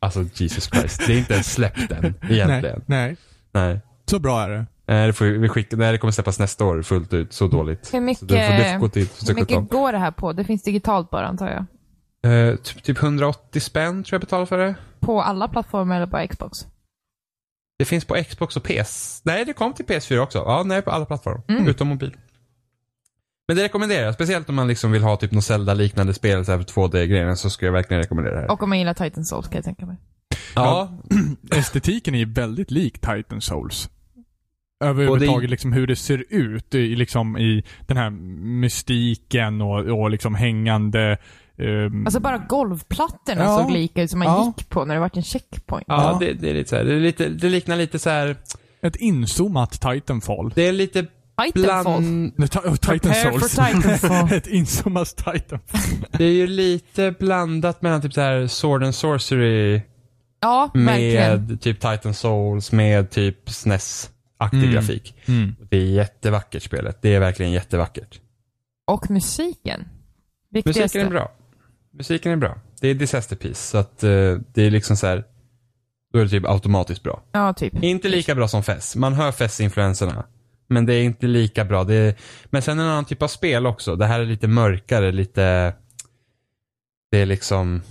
Alltså 0.00 0.24
Jesus 0.34 0.64
Christ. 0.72 1.06
Det 1.06 1.12
är 1.12 1.18
inte 1.18 1.32
ens 1.34 1.52
släppt 1.52 1.92
än 1.92 2.04
egentligen. 2.30 2.82
Nej, 2.86 3.16
nej. 3.52 3.66
Nej. 3.72 3.80
Så 4.10 4.18
bra 4.18 4.42
är 4.42 4.48
det. 4.48 4.66
Nej, 4.86 5.06
det, 5.06 5.12
får 5.12 5.24
vi 5.24 5.48
skicka, 5.48 5.76
nej, 5.76 5.92
det 5.92 5.98
kommer 5.98 6.12
släppas 6.12 6.38
nästa 6.38 6.64
år 6.64 6.82
fullt 6.82 7.12
ut. 7.12 7.32
Så 7.32 7.46
dåligt. 7.48 7.94
Hur 7.94 7.98
Så 7.98 8.00
mycket, 8.00 8.28
det, 8.28 8.46
får, 8.46 8.52
det 8.54 8.72
får 8.72 8.78
gå 8.78 8.88
till 8.88 9.08
hur 9.28 9.34
mycket 9.34 9.70
går 9.70 9.92
det 9.92 9.98
här 9.98 10.10
på? 10.10 10.32
Det 10.32 10.44
finns 10.44 10.62
digitalt 10.62 11.10
bara 11.10 11.26
antar 11.26 11.66
jag. 12.22 12.32
uh, 12.32 12.56
typ, 12.56 12.82
typ 12.82 13.02
180 13.02 13.60
spänn 13.60 14.04
tror 14.04 14.14
jag 14.14 14.20
betalar 14.20 14.46
för 14.46 14.58
det. 14.58 14.74
På 15.00 15.22
alla 15.22 15.48
plattformar 15.48 15.96
eller 15.96 16.06
bara 16.06 16.26
Xbox? 16.26 16.66
Det 17.78 17.84
finns 17.84 18.04
på 18.04 18.14
Xbox 18.28 18.56
och 18.56 18.62
PS. 18.62 19.22
Nej, 19.24 19.44
det 19.44 19.52
kom 19.52 19.72
till 19.72 19.86
PS4 19.86 20.18
också. 20.18 20.38
Ja, 20.38 20.62
nej, 20.66 20.82
på 20.82 20.90
alla 20.90 21.06
plattformar. 21.06 21.42
Mm. 21.48 21.68
Utom 21.68 21.88
mobil. 21.88 22.16
Men 23.48 23.56
det 23.56 23.62
rekommenderar 23.64 24.04
jag. 24.04 24.14
Speciellt 24.14 24.48
om 24.48 24.54
man 24.54 24.68
liksom 24.68 24.92
vill 24.92 25.02
ha 25.02 25.16
typ 25.16 25.32
något 25.32 25.44
Zelda-liknande 25.44 26.14
spel 26.14 26.44
så 26.44 26.52
här 26.52 26.58
för 26.58 26.64
2D-grejen 26.64 27.36
så 27.36 27.50
skulle 27.50 27.66
jag 27.66 27.72
verkligen 27.72 28.02
rekommendera 28.02 28.34
det 28.34 28.40
här. 28.40 28.50
Och 28.50 28.62
om 28.62 28.68
man 28.68 28.78
gillar 28.78 28.94
Titan 28.94 29.24
Souls 29.24 29.46
kan 29.48 29.54
jag 29.56 29.64
tänka 29.64 29.86
mig. 29.86 29.96
ja, 30.54 30.98
Estetiken 31.50 32.14
är 32.14 32.18
ju 32.18 32.32
väldigt 32.32 32.70
lik 32.70 32.98
Titan 33.00 33.40
Souls. 33.40 33.90
Överhuvudtaget 34.84 35.50
liksom 35.50 35.72
hur 35.72 35.86
det 35.86 35.96
ser 35.96 36.24
ut 36.28 36.74
i, 36.74 36.96
liksom 36.96 37.38
i 37.38 37.64
den 37.86 37.96
här 37.96 38.10
mystiken 38.10 39.60
och, 39.62 39.78
och 40.00 40.10
liksom 40.10 40.34
hängande... 40.34 41.18
ehm, 41.58 42.06
Alltså 42.06 42.20
bara 42.20 42.38
golvplattorna 42.38 43.42
Ja. 43.44 43.58
såg 43.58 43.70
lika 43.70 44.02
ut 44.02 44.10
som 44.10 44.18
man 44.18 44.28
Ja. 44.28 44.52
gick 44.56 44.68
på 44.68 44.84
när 44.84 44.94
det 44.94 45.00
var 45.00 45.10
en 45.14 45.22
checkpoint. 45.22 45.84
ja, 45.88 46.10
Ja. 46.12 46.26
Det, 46.26 46.32
det 46.32 46.50
är 46.50 46.54
lite 46.54 46.70
så 46.70 46.76
här. 46.76 46.84
Det, 46.84 46.94
är 46.94 47.00
lite, 47.00 47.28
det 47.28 47.48
liknar 47.48 47.76
lite 47.76 47.98
så 47.98 48.10
här. 48.10 48.36
ett 48.82 48.96
inzoomat 48.96 49.80
Titanfall. 49.80 50.52
Det 50.54 50.68
är 50.68 50.72
lite 50.72 51.06
Titanfall. 51.42 51.82
bland... 52.02 52.32
Nej, 52.36 52.48
ta- 52.48 52.60
oh, 52.60 52.74
Titan 52.76 52.98
Prepare 52.98 53.32
for 53.32 53.38
Souls. 53.38 53.52
Titanfall. 53.52 54.32
ett 54.36 54.46
inzoomat 54.46 55.16
Titanfall. 55.16 56.06
Det 56.12 56.24
är 56.24 56.32
ju 56.32 56.46
lite 56.46 57.14
blandat 57.18 57.82
mellan 57.82 58.02
typ 58.02 58.12
så 58.14 58.20
här 58.20 58.46
Sword 58.46 58.82
and 58.82 58.94
Sorcery 58.94 59.82
Ja, 60.40 60.70
verkligen. 60.74 61.46
med 61.46 61.60
typ 61.60 61.80
Titan 61.80 62.14
Souls 62.14 62.72
med 62.72 63.10
typ 63.10 63.48
SNES-aktig 63.50 64.58
Mm. 64.58 64.72
grafik. 64.72 65.14
Det 65.70 65.76
är 65.76 65.84
jättevackert 65.84 66.62
spelet. 66.62 67.02
Det 67.02 67.14
är 67.14 67.20
verkligen 67.20 67.52
jättevackert. 67.52 68.20
Och 68.86 69.10
musiken. 69.10 69.84
Viktigaste. 70.50 70.80
Musiken 70.82 71.06
är 71.06 71.10
bra. 71.10 71.32
Musiken 71.98 72.32
är 72.32 72.36
bra. 72.36 72.58
Det 72.80 72.88
är 72.88 72.94
Disaster 72.94 73.36
Piece. 73.36 73.70
Så 73.70 73.78
att 73.78 74.02
eh, 74.04 74.10
det 74.54 74.62
är 74.62 74.70
liksom 74.70 74.96
så 74.96 75.06
här. 75.06 75.24
Då 76.12 76.18
är 76.18 76.22
det 76.24 76.28
typ 76.30 76.44
automatiskt 76.48 77.02
bra. 77.02 77.22
Ja, 77.32 77.52
typ. 77.54 77.82
Inte 77.82 78.08
lika 78.08 78.34
bra 78.34 78.48
som 78.48 78.62
Fess. 78.62 78.96
Man 78.96 79.12
hör 79.12 79.32
Fess-influenserna. 79.32 80.24
Men 80.66 80.86
det 80.86 80.94
är 80.94 81.02
inte 81.02 81.26
lika 81.26 81.64
bra. 81.64 81.80
Är, 81.80 82.14
men 82.44 82.62
sen 82.62 82.78
en 82.78 82.86
annan 82.86 83.04
typ 83.04 83.22
av 83.22 83.28
spel 83.28 83.66
också. 83.66 83.96
Det 83.96 84.06
här 84.06 84.20
är 84.20 84.24
lite 84.24 84.48
mörkare, 84.48 85.12
lite... 85.12 85.74
Det 87.10 87.18
är 87.18 87.26
liksom... 87.26 87.82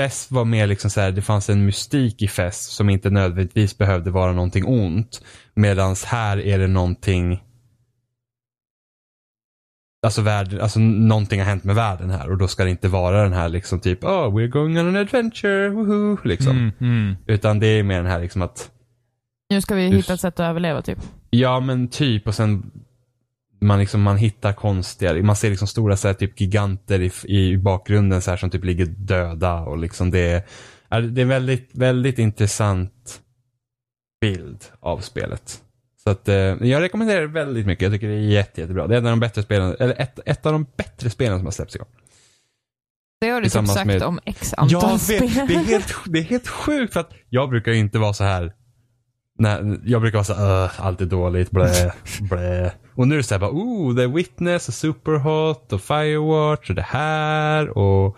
Fest 0.00 0.30
var 0.30 0.44
mer 0.44 0.66
liksom 0.66 0.90
så 0.90 1.00
här, 1.00 1.10
det 1.10 1.22
fanns 1.22 1.50
en 1.50 1.66
mystik 1.66 2.22
i 2.22 2.28
Fest 2.28 2.72
som 2.72 2.90
inte 2.90 3.10
nödvändigtvis 3.10 3.78
behövde 3.78 4.10
vara 4.10 4.32
någonting 4.32 4.66
ont. 4.66 5.24
Medans 5.54 6.04
här 6.04 6.38
är 6.38 6.58
det 6.58 6.66
någonting 6.66 7.40
Alltså, 10.04 10.22
världen, 10.22 10.60
alltså 10.60 10.80
någonting 10.80 11.40
har 11.40 11.46
hänt 11.46 11.64
med 11.64 11.74
världen 11.74 12.10
här 12.10 12.30
och 12.30 12.38
då 12.38 12.48
ska 12.48 12.64
det 12.64 12.70
inte 12.70 12.88
vara 12.88 13.22
den 13.22 13.32
här 13.32 13.48
liksom 13.48 13.80
typ 13.80 14.04
oh 14.04 14.36
we're 14.36 14.48
going 14.48 14.80
on 14.80 14.88
an 14.88 14.96
adventure, 14.96 15.68
woohoo, 15.68 16.18
liksom. 16.24 16.56
Mm, 16.56 16.72
mm. 16.80 17.16
Utan 17.26 17.60
det 17.60 17.66
är 17.66 17.82
mer 17.82 17.96
den 17.96 18.06
här 18.06 18.20
liksom 18.20 18.42
att 18.42 18.70
Nu 19.54 19.60
ska 19.60 19.74
vi 19.74 19.86
hitta 19.88 20.14
ett 20.14 20.20
sätt 20.20 20.40
att 20.40 20.50
överleva 20.50 20.82
typ. 20.82 20.98
Ja 21.30 21.60
men 21.60 21.88
typ 21.88 22.26
och 22.28 22.34
sen 22.34 22.70
man, 23.60 23.78
liksom, 23.78 24.02
man 24.02 24.16
hittar 24.16 24.52
konstiga, 24.52 25.22
man 25.22 25.36
ser 25.36 25.50
liksom 25.50 25.68
stora 25.68 25.96
så 25.96 26.08
här, 26.08 26.14
typ 26.14 26.40
giganter 26.40 27.00
i, 27.00 27.12
i 27.38 27.56
bakgrunden 27.58 28.22
så 28.22 28.30
här, 28.30 28.36
som 28.38 28.50
typ 28.50 28.64
ligger 28.64 28.86
döda 28.86 29.54
och 29.60 29.78
liksom 29.78 30.10
det 30.10 30.44
är, 30.90 31.02
det 31.02 31.20
är 31.20 31.24
väldigt, 31.24 31.70
väldigt 31.72 32.18
intressant 32.18 33.20
bild 34.20 34.64
av 34.80 34.98
spelet. 34.98 35.60
Så 36.04 36.10
att 36.10 36.28
eh, 36.28 36.34
jag 36.36 36.82
rekommenderar 36.82 37.20
det 37.20 37.26
väldigt 37.26 37.66
mycket. 37.66 37.82
Jag 37.82 37.92
tycker 37.92 38.08
det 38.08 38.14
är 38.14 38.18
jätte, 38.18 38.60
jättebra. 38.60 38.86
Det 38.86 38.94
är 38.94 38.98
en 38.98 39.06
av 39.06 39.12
de 39.12 39.20
bättre 39.20 39.42
spelen, 39.42 39.76
eller 39.80 40.00
ett, 40.02 40.18
ett 40.26 40.46
av 40.46 40.52
de 40.52 40.66
bättre 40.76 41.10
spelen 41.10 41.38
som 41.38 41.46
har 41.46 41.52
släppts 41.52 41.76
i 41.76 41.78
år. 41.80 41.86
Det 43.20 43.28
har 43.28 43.40
du 43.40 43.48
typ 43.48 43.66
sagt 43.68 43.86
med- 43.86 44.02
om 44.02 44.20
x 44.24 44.54
antal 44.56 44.90
Jag 44.90 45.00
spel. 45.00 45.20
vet, 45.20 45.48
det 45.48 45.54
är, 45.54 45.64
helt, 45.64 45.94
det 46.06 46.18
är 46.18 46.22
helt 46.22 46.48
sjukt 46.48 46.92
för 46.92 47.00
att 47.00 47.10
jag 47.28 47.48
brukar 47.50 47.72
ju 47.72 47.78
inte 47.78 47.98
vara 47.98 48.12
så 48.12 48.24
här. 48.24 48.52
Nej, 49.38 49.80
jag 49.84 50.00
brukar 50.00 50.18
vara 50.18 50.24
så 50.24 50.32
"Ugh, 50.32 50.86
allt 50.86 51.00
är 51.00 51.06
dåligt, 51.06 51.50
blä, 51.50 51.92
blä. 52.30 52.72
Och 52.94 53.08
nu 53.08 53.14
är 53.14 53.16
det 53.16 53.22
så 53.24 53.34
här 53.34 53.40
bara, 53.40 53.50
oh, 53.50 53.96
The 53.96 54.06
Witness 54.06 54.68
och 54.68 54.74
Superhot 54.74 55.72
och 55.72 55.80
Firewatch 55.80 56.68
och 56.70 56.76
det 56.76 56.82
här 56.82 57.78
och 57.78 58.16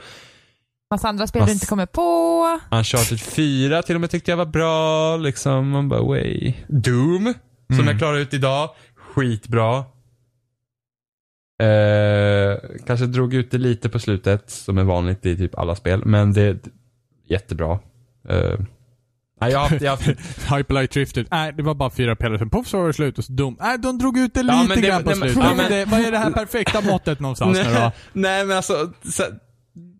Massa 0.90 1.08
andra 1.08 1.26
spel 1.26 1.40
du 1.40 1.44
Mass- 1.46 1.52
inte 1.52 1.66
kommer 1.66 1.86
på. 1.86 2.60
Uncharted 2.76 3.20
4 3.20 3.82
till 3.82 3.94
och 3.94 4.00
med 4.00 4.10
tyckte 4.10 4.30
jag 4.30 4.36
var 4.36 4.46
bra. 4.46 5.16
Liksom, 5.16 5.68
man 5.70 5.88
bara, 5.88 6.02
way. 6.02 6.54
Doom, 6.68 7.34
som 7.76 7.86
jag 7.86 7.98
klarade 7.98 8.20
ut 8.20 8.34
idag, 8.34 8.70
skitbra. 8.96 9.84
Eh, 11.62 12.58
kanske 12.86 13.06
drog 13.06 13.34
ut 13.34 13.50
det 13.50 13.58
lite 13.58 13.88
på 13.88 13.98
slutet, 13.98 14.50
som 14.50 14.78
är 14.78 14.84
vanligt 14.84 15.26
i 15.26 15.36
typ 15.36 15.58
alla 15.58 15.74
spel, 15.74 16.02
men 16.04 16.32
det 16.32 16.42
är 16.42 16.58
jättebra. 17.28 17.78
Eh, 18.28 18.60
nej, 19.40 19.52
jag, 19.52 19.58
har 19.58 19.68
haft- 19.68 19.82
jag, 19.82 19.96
Hyperlight 20.56 20.90
Drifted. 20.90 21.26
Nej, 21.30 21.52
det 21.56 21.62
var 21.62 21.74
bara 21.74 21.90
fyra 21.90 22.16
pelare. 22.16 22.38
Sen 22.38 22.50
poff 22.50 22.66
så 22.68 22.78
var 22.78 22.86
det 22.86 22.92
slut 22.92 23.18
och 23.18 23.24
så 23.24 23.32
dum. 23.32 23.56
Nej, 23.60 23.78
de 23.78 23.98
drog 23.98 24.18
ut 24.18 24.34
det 24.34 24.40
Ja, 24.40 24.62
lite 24.62 24.74
det- 24.74 24.80
grann 24.88 25.02
på 25.04 25.12
slutet. 25.12 25.36
ja, 25.36 25.54
men 25.56 25.70
det, 25.70 25.84
vad 25.84 26.00
är 26.00 26.10
det 26.10 26.18
här 26.18 26.30
perfekta 26.30 26.80
måttet 26.80 27.20
någonstans 27.20 27.58
nu 27.58 27.74
då? 27.74 27.92
nej, 28.12 28.44
men 28.44 28.56
alltså, 28.56 28.92
så, 29.04 29.22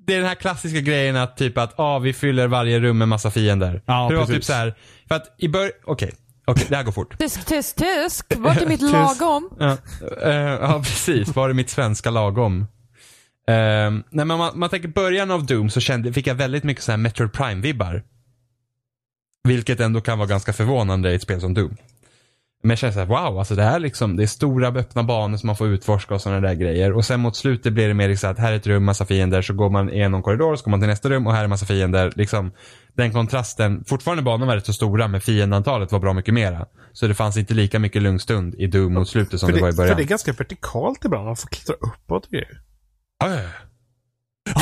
det 0.07 0.15
är 0.15 0.19
den 0.19 0.27
här 0.29 0.35
klassiska 0.35 0.81
grejen 0.81 1.17
att 1.17 1.37
typ 1.37 1.59
att, 1.59 1.75
ah, 1.81 1.99
vi 1.99 2.13
fyller 2.13 2.47
varje 2.47 2.81
rum 2.81 2.99
med 2.99 3.09
massa 3.09 3.31
fiender. 3.31 3.83
Ja, 3.87 4.09
för 4.09 4.15
det 4.15 4.19
var 4.21 4.27
precis. 4.27 4.37
typ 4.37 4.45
så 4.45 4.53
här, 4.53 4.75
för 5.09 5.15
att 5.15 5.35
i 5.39 5.49
början, 5.49 5.73
okej, 5.87 6.13
okej, 6.47 6.67
det 6.69 6.77
här 6.77 6.83
går 6.83 6.93
fort. 6.93 7.19
Tysk, 7.19 7.45
tysk, 7.47 7.77
tysk. 7.77 8.27
Vart 8.37 8.63
är 8.63 8.67
mitt 8.67 8.81
lagom? 8.93 9.51
Ja, 9.59 9.77
eh, 10.23 10.31
ja 10.37 10.79
precis. 10.85 11.35
Var 11.37 11.49
är 11.49 11.53
mitt 11.55 11.71
svenska 11.71 12.11
lagom? 12.11 12.61
Uh, 13.51 13.57
nej, 13.91 14.01
men 14.11 14.27
man, 14.29 14.59
man 14.59 14.69
tänker 14.71 14.89
början 14.89 15.31
av 15.31 15.47
Doom 15.47 15.71
så 15.71 15.81
kände, 15.81 16.13
fick 16.13 16.27
jag 16.27 16.35
väldigt 16.35 16.65
mycket 16.65 16.85
så 16.85 16.93
här 16.93 16.97
Metroid 16.99 17.31
Prime-vibbar. 17.31 18.03
Vilket 19.47 19.81
ändå 19.81 20.01
kan 20.01 20.19
vara 20.19 20.29
ganska 20.29 20.53
förvånande 20.53 21.13
i 21.13 21.15
ett 21.15 21.23
spel 21.23 21.41
som 21.41 21.55
Doom. 21.55 21.77
Men 22.63 22.71
jag 22.71 22.79
känner 22.79 22.93
så 22.93 22.99
här, 22.99 23.07
wow, 23.07 23.39
alltså 23.39 23.55
det 23.55 23.63
här 23.63 23.79
liksom, 23.79 24.17
det 24.17 24.23
är 24.23 24.27
stora 24.27 24.69
öppna 24.69 25.03
banor 25.03 25.37
som 25.37 25.47
man 25.47 25.57
får 25.57 25.69
utforska 25.69 26.15
och 26.15 26.21
sådana 26.21 26.41
där 26.41 26.55
grejer. 26.55 26.93
Och 26.93 27.05
sen 27.05 27.21
mot 27.21 27.37
slutet 27.37 27.73
blir 27.73 27.89
det 27.89 27.95
mer 27.95 28.09
liksom 28.09 28.31
att 28.31 28.39
här 28.39 28.53
är 28.53 28.57
ett 28.57 28.67
rum, 28.67 28.85
massa 28.85 29.07
fiender, 29.07 29.43
så 29.43 29.55
går 29.55 29.71
man 29.71 29.91
igenom 29.91 30.23
korridor, 30.23 30.57
så 30.57 30.65
går 30.65 30.71
man 30.71 30.81
till 30.81 30.89
nästa 30.89 31.09
rum 31.09 31.27
och 31.27 31.33
här 31.33 31.45
är 31.45 31.49
massa 31.49 31.67
fiender. 31.67 32.13
Liksom, 32.17 32.53
den 32.95 33.13
kontrasten, 33.13 33.85
fortfarande 33.87 34.23
banorna 34.23 34.47
var 34.47 34.55
rätt 34.55 34.67
så 34.67 34.73
stora, 34.73 35.09
men 35.09 35.21
fiendantalet 35.21 35.93
var 35.93 35.99
bra 35.99 36.13
mycket 36.13 36.35
mera. 36.35 36.67
Så 36.93 37.07
det 37.07 37.15
fanns 37.15 37.37
inte 37.37 37.55
lika 37.55 37.79
mycket 37.79 38.03
lugn 38.03 38.19
stund 38.19 38.55
i 38.55 38.67
Doom 38.67 38.95
mot 38.95 39.09
slutet 39.09 39.41
som 39.41 39.49
För 39.49 39.55
det, 39.57 39.61
var 39.61 39.69
i 39.69 39.71
det, 39.71 39.77
början. 39.77 39.95
för 39.95 39.97
det 39.97 40.07
är 40.07 40.09
ganska 40.09 40.33
vertikalt 40.33 41.05
ibland. 41.05 41.25
Man 41.25 41.37
får 41.37 41.49
klättra 41.49 41.75
uppåt 41.75 42.25
och 42.25 42.31
grejer. 42.31 42.61
Ja, 43.19 43.29
ja, 43.29 43.35
ja. 43.35 43.51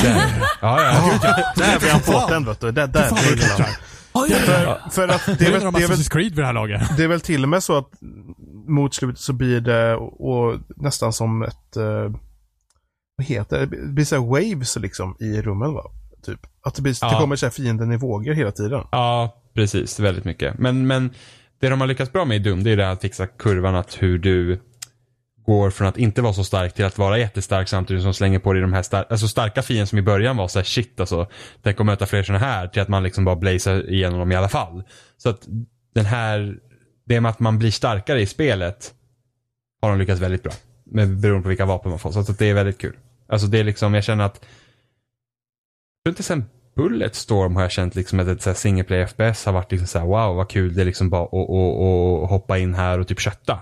Där. 0.02 0.42
Ja, 0.60 0.82
ja. 0.82 1.52
Där 1.56 1.78
vi 1.80 1.90
har 1.90 2.00
fått 2.00 2.28
den 2.28 2.44
vet 2.44 2.60
du. 2.60 2.72
Där, 2.72 2.86
där. 2.86 3.93
Det 4.14 4.28
det 4.28 4.34
är 4.34 4.44
klättrar. 4.44 4.80
för, 4.84 4.90
för 4.90 5.08
att 5.08 5.26
det 5.26 5.34
Det 5.38 5.46
är, 5.46 5.52
väl, 5.52 5.72
det, 5.72 5.82
är 5.84 5.88
väl, 5.88 6.04
Creed 6.04 6.24
vid 6.34 6.36
det 6.42 6.46
här 6.46 6.52
laget. 6.52 6.96
det 6.96 7.04
är 7.04 7.08
väl 7.08 7.20
till 7.20 7.42
och 7.42 7.48
med 7.48 7.62
så 7.62 7.76
att 7.78 7.88
mot 8.68 8.94
slutet 8.94 9.18
så 9.20 9.32
blir 9.32 9.60
det 9.60 9.94
och, 9.94 10.30
och 10.50 10.58
nästan 10.76 11.12
som 11.12 11.42
ett, 11.42 11.76
eh, 11.76 12.12
vad 13.16 13.26
heter 13.26 13.60
det, 13.60 13.66
det 13.66 13.92
blir 13.92 14.04
så 14.04 14.24
waves 14.24 14.76
liksom 14.76 15.16
i 15.20 15.42
rummen 15.42 15.74
va? 15.74 15.82
Typ. 16.26 16.40
Att 16.62 16.74
det, 16.74 16.82
blir, 16.82 16.92
det 16.92 16.98
Ja. 17.00 17.20
kommer 17.20 17.36
så 17.36 17.46
här 17.46 17.50
fienden 17.50 17.92
i 17.92 17.96
vågor 17.96 18.32
hela 18.32 18.50
tiden. 18.50 18.82
ja, 18.92 19.42
precis. 19.54 20.00
Väldigt 20.00 20.24
mycket. 20.24 20.58
Men, 20.58 20.86
men 20.86 21.10
det 21.60 21.68
de 21.68 21.80
har 21.80 21.88
lyckats 21.88 22.12
bra 22.12 22.24
med 22.24 22.36
i 22.36 22.40
Doom, 22.40 22.64
det 22.64 22.70
är 22.70 22.76
det 22.76 22.84
här 22.84 22.92
att 22.92 23.00
fixa 23.00 23.26
kurvan 23.26 23.74
att 23.74 24.02
hur 24.02 24.18
du 24.18 24.60
går 25.46 25.70
från 25.70 25.88
att 25.88 25.98
inte 25.98 26.22
vara 26.22 26.32
så 26.32 26.44
stark 26.44 26.74
till 26.74 26.84
att 26.84 26.98
vara 26.98 27.18
jättestark 27.18 27.68
samtidigt 27.68 28.02
som 28.02 28.14
slänger 28.14 28.38
på 28.38 28.52
dig 28.52 28.62
de 28.62 28.72
här 28.72 28.82
star- 28.82 29.06
alltså 29.10 29.28
starka 29.28 29.62
fienden 29.62 29.86
som 29.86 29.98
i 29.98 30.02
början 30.02 30.36
var 30.36 30.48
så 30.48 30.58
här 30.58 30.64
shit 30.64 31.00
alltså. 31.00 31.26
Tänk 31.62 31.80
att 31.80 31.86
möta 31.86 32.06
fler 32.06 32.22
sådana 32.22 32.44
här 32.44 32.68
till 32.68 32.82
att 32.82 32.88
man 32.88 33.02
liksom 33.02 33.24
bara 33.24 33.36
blazar 33.36 33.90
igenom 33.90 34.18
dem 34.18 34.32
i 34.32 34.36
alla 34.36 34.48
fall. 34.48 34.82
Så 35.16 35.28
att 35.28 35.48
den 35.94 36.04
här, 36.04 36.56
det 37.04 37.20
med 37.20 37.30
att 37.30 37.40
man 37.40 37.58
blir 37.58 37.70
starkare 37.70 38.20
i 38.20 38.26
spelet 38.26 38.94
har 39.82 39.90
de 39.90 39.98
lyckats 39.98 40.20
väldigt 40.20 40.42
bra. 40.42 40.52
Med, 40.84 41.16
beroende 41.16 41.42
på 41.42 41.48
vilka 41.48 41.64
vapen 41.64 41.90
man 41.90 41.98
får. 41.98 42.12
Så 42.12 42.20
att 42.20 42.38
det 42.38 42.46
är 42.46 42.54
väldigt 42.54 42.78
kul. 42.78 42.96
Alltså 43.28 43.46
det 43.46 43.58
är 43.58 43.64
liksom, 43.64 43.94
jag 43.94 44.04
känner 44.04 44.24
att 44.24 44.40
jag 46.04 46.04
tror 46.04 46.12
inte 46.12 46.22
sen 46.22 46.44
Bulletstorm 46.76 47.56
har 47.56 47.62
jag 47.62 47.70
känt 47.70 47.94
liksom 47.94 48.20
att 48.20 48.26
ett 48.26 48.42
så 48.42 48.50
här 48.50 48.54
single 48.54 48.84
play 48.84 49.06
FPS 49.06 49.44
har 49.44 49.52
varit 49.52 49.72
liksom 49.72 49.86
så 49.88 49.98
här, 49.98 50.06
wow 50.06 50.36
vad 50.36 50.50
kul 50.50 50.74
det 50.74 50.80
är 50.80 50.84
liksom 50.84 51.10
bara 51.10 51.24
att 51.24 52.30
hoppa 52.30 52.58
in 52.58 52.74
här 52.74 52.98
och 52.98 53.08
typ 53.08 53.20
kötta. 53.20 53.58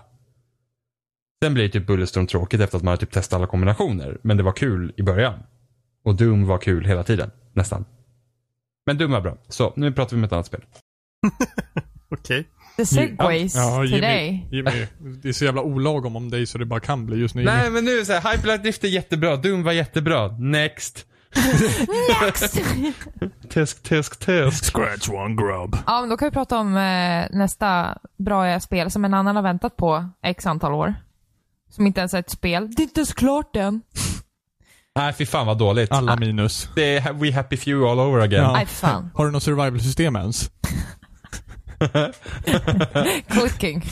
Sen 1.43 1.55
blir 1.55 1.69
typ 1.69 1.87
Bulletstorm 1.87 2.27
tråkigt 2.27 2.61
efter 2.61 2.77
att 2.77 2.83
man 2.83 2.93
har 2.93 2.97
typ 2.97 3.11
testat 3.11 3.37
alla 3.37 3.47
kombinationer. 3.47 4.19
Men 4.23 4.37
det 4.37 4.43
var 4.43 4.53
kul 4.53 4.93
i 4.97 5.03
början. 5.03 5.35
Och 6.05 6.15
Doom 6.15 6.47
var 6.47 6.59
kul 6.59 6.85
hela 6.85 7.03
tiden. 7.05 7.31
Nästan. 7.53 7.85
Men 8.87 8.99
Doom 8.99 9.11
var 9.11 9.21
bra. 9.21 9.37
Så, 9.49 9.73
nu 9.77 9.93
pratar 9.93 10.11
vi 10.11 10.21
om 10.21 10.25
ett 10.25 10.33
annat 10.33 10.47
spel. 10.47 10.61
Okej. 12.09 12.49
The 12.77 12.87
segways 12.87 13.55
Ja, 13.55 13.85
Jimmy, 13.85 14.01
today. 14.01 14.49
Jimmy, 14.51 14.87
det 15.23 15.29
är 15.29 15.33
så 15.33 15.45
jävla 15.45 15.63
olagom 15.63 16.17
om 16.17 16.31
dig 16.31 16.47
så 16.47 16.59
det 16.59 16.65
bara 16.65 16.81
kan 16.81 17.07
bli 17.07 17.17
just 17.17 17.35
nu. 17.35 17.45
Nej 17.45 17.71
men 17.71 17.85
nu 17.85 17.91
är 17.91 17.99
det 17.99 18.05
så 18.05 18.13
här, 18.13 18.33
Hyperlight 18.33 18.63
Drift 18.63 18.85
är 18.85 18.89
jättebra. 18.89 19.37
Doom 19.37 19.63
var 19.63 19.73
jättebra. 19.73 20.29
Next. 20.39 21.07
Next! 22.23 22.61
Tusk, 23.49 23.83
tusk, 23.83 24.19
tusk. 24.19 24.65
Scratch 24.65 25.09
one 25.09 25.35
grub. 25.35 25.77
ja, 25.87 26.01
men 26.01 26.11
då 26.11 26.17
kan 26.17 26.27
vi 26.29 26.33
prata 26.33 26.59
om 26.59 26.77
eh, 26.77 27.27
nästa 27.31 27.99
bra 28.19 28.61
spel 28.61 28.91
som 28.91 29.05
en 29.05 29.15
annan 29.15 29.37
har 29.37 29.43
väntat 29.43 29.77
på 29.77 30.09
x 30.23 30.47
antal 30.47 30.73
år. 30.73 30.95
Som 31.73 31.87
inte 31.87 32.01
ens 32.01 32.15
är 32.15 32.19
ett 32.19 32.31
spel. 32.31 32.71
Det 32.71 32.83
är 32.83 32.85
inte 32.85 33.01
ens 33.01 33.15
klart 33.15 33.57
än. 33.57 33.83
Nej 34.97 35.13
fy 35.13 35.27
fan 35.27 35.47
vad 35.47 35.59
dåligt. 35.59 35.93
Alla 35.93 36.17
minus. 36.17 36.69
Det 36.75 36.97
är 36.97 37.13
We 37.13 37.33
Happy 37.33 37.57
Few 37.57 37.91
all 37.91 37.99
over 38.01 38.21
again. 38.21 38.43
Ja. 38.43 38.53
Nej, 38.53 38.67
fan. 38.67 39.11
Har 39.15 39.25
du 39.27 39.31
något 39.31 39.43
survival-system 39.43 40.17
ens? 40.17 40.51
Clicking. 43.29 43.83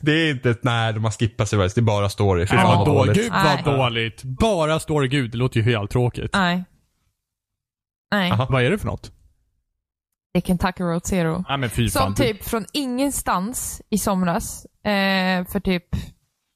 det 0.00 0.12
är 0.12 0.30
inte 0.30 0.50
ett, 0.50 0.64
nej 0.64 0.92
de 0.92 1.04
har 1.04 1.10
skippat 1.10 1.48
sig 1.48 1.58
det 1.58 1.78
är 1.78 1.80
bara 1.82 2.08
story. 2.08 2.46
Fy 2.46 2.56
fan 2.56 2.66
vad 2.66 2.76
vad 2.78 2.86
dåligt. 2.86 3.06
dåligt. 3.06 3.22
Gud 3.22 3.32
Nej. 3.32 3.62
vad 3.64 3.78
dåligt. 3.78 4.22
Bara 4.22 4.80
story 4.80 5.08
gud, 5.08 5.30
det 5.30 5.38
låter 5.38 5.60
ju 5.60 5.62
helt 5.72 5.90
tråkigt. 5.90 6.30
Nej. 6.32 6.64
Nej. 8.12 8.30
Aha. 8.30 8.46
Vad 8.50 8.62
är 8.62 8.70
det 8.70 8.78
för 8.78 8.86
något? 8.86 9.12
Det 10.32 10.38
är 10.38 10.42
Kentucky 10.42 10.82
Road 10.84 11.06
Zero. 11.06 11.44
Nej 11.48 11.58
men 11.58 11.70
fy 11.70 11.88
Som 11.88 12.00
fan. 12.02 12.14
typ 12.14 12.44
från 12.44 12.64
ingenstans 12.72 13.82
i 13.90 13.98
somras, 13.98 14.64
eh, 14.84 15.44
för 15.52 15.60
typ, 15.60 15.84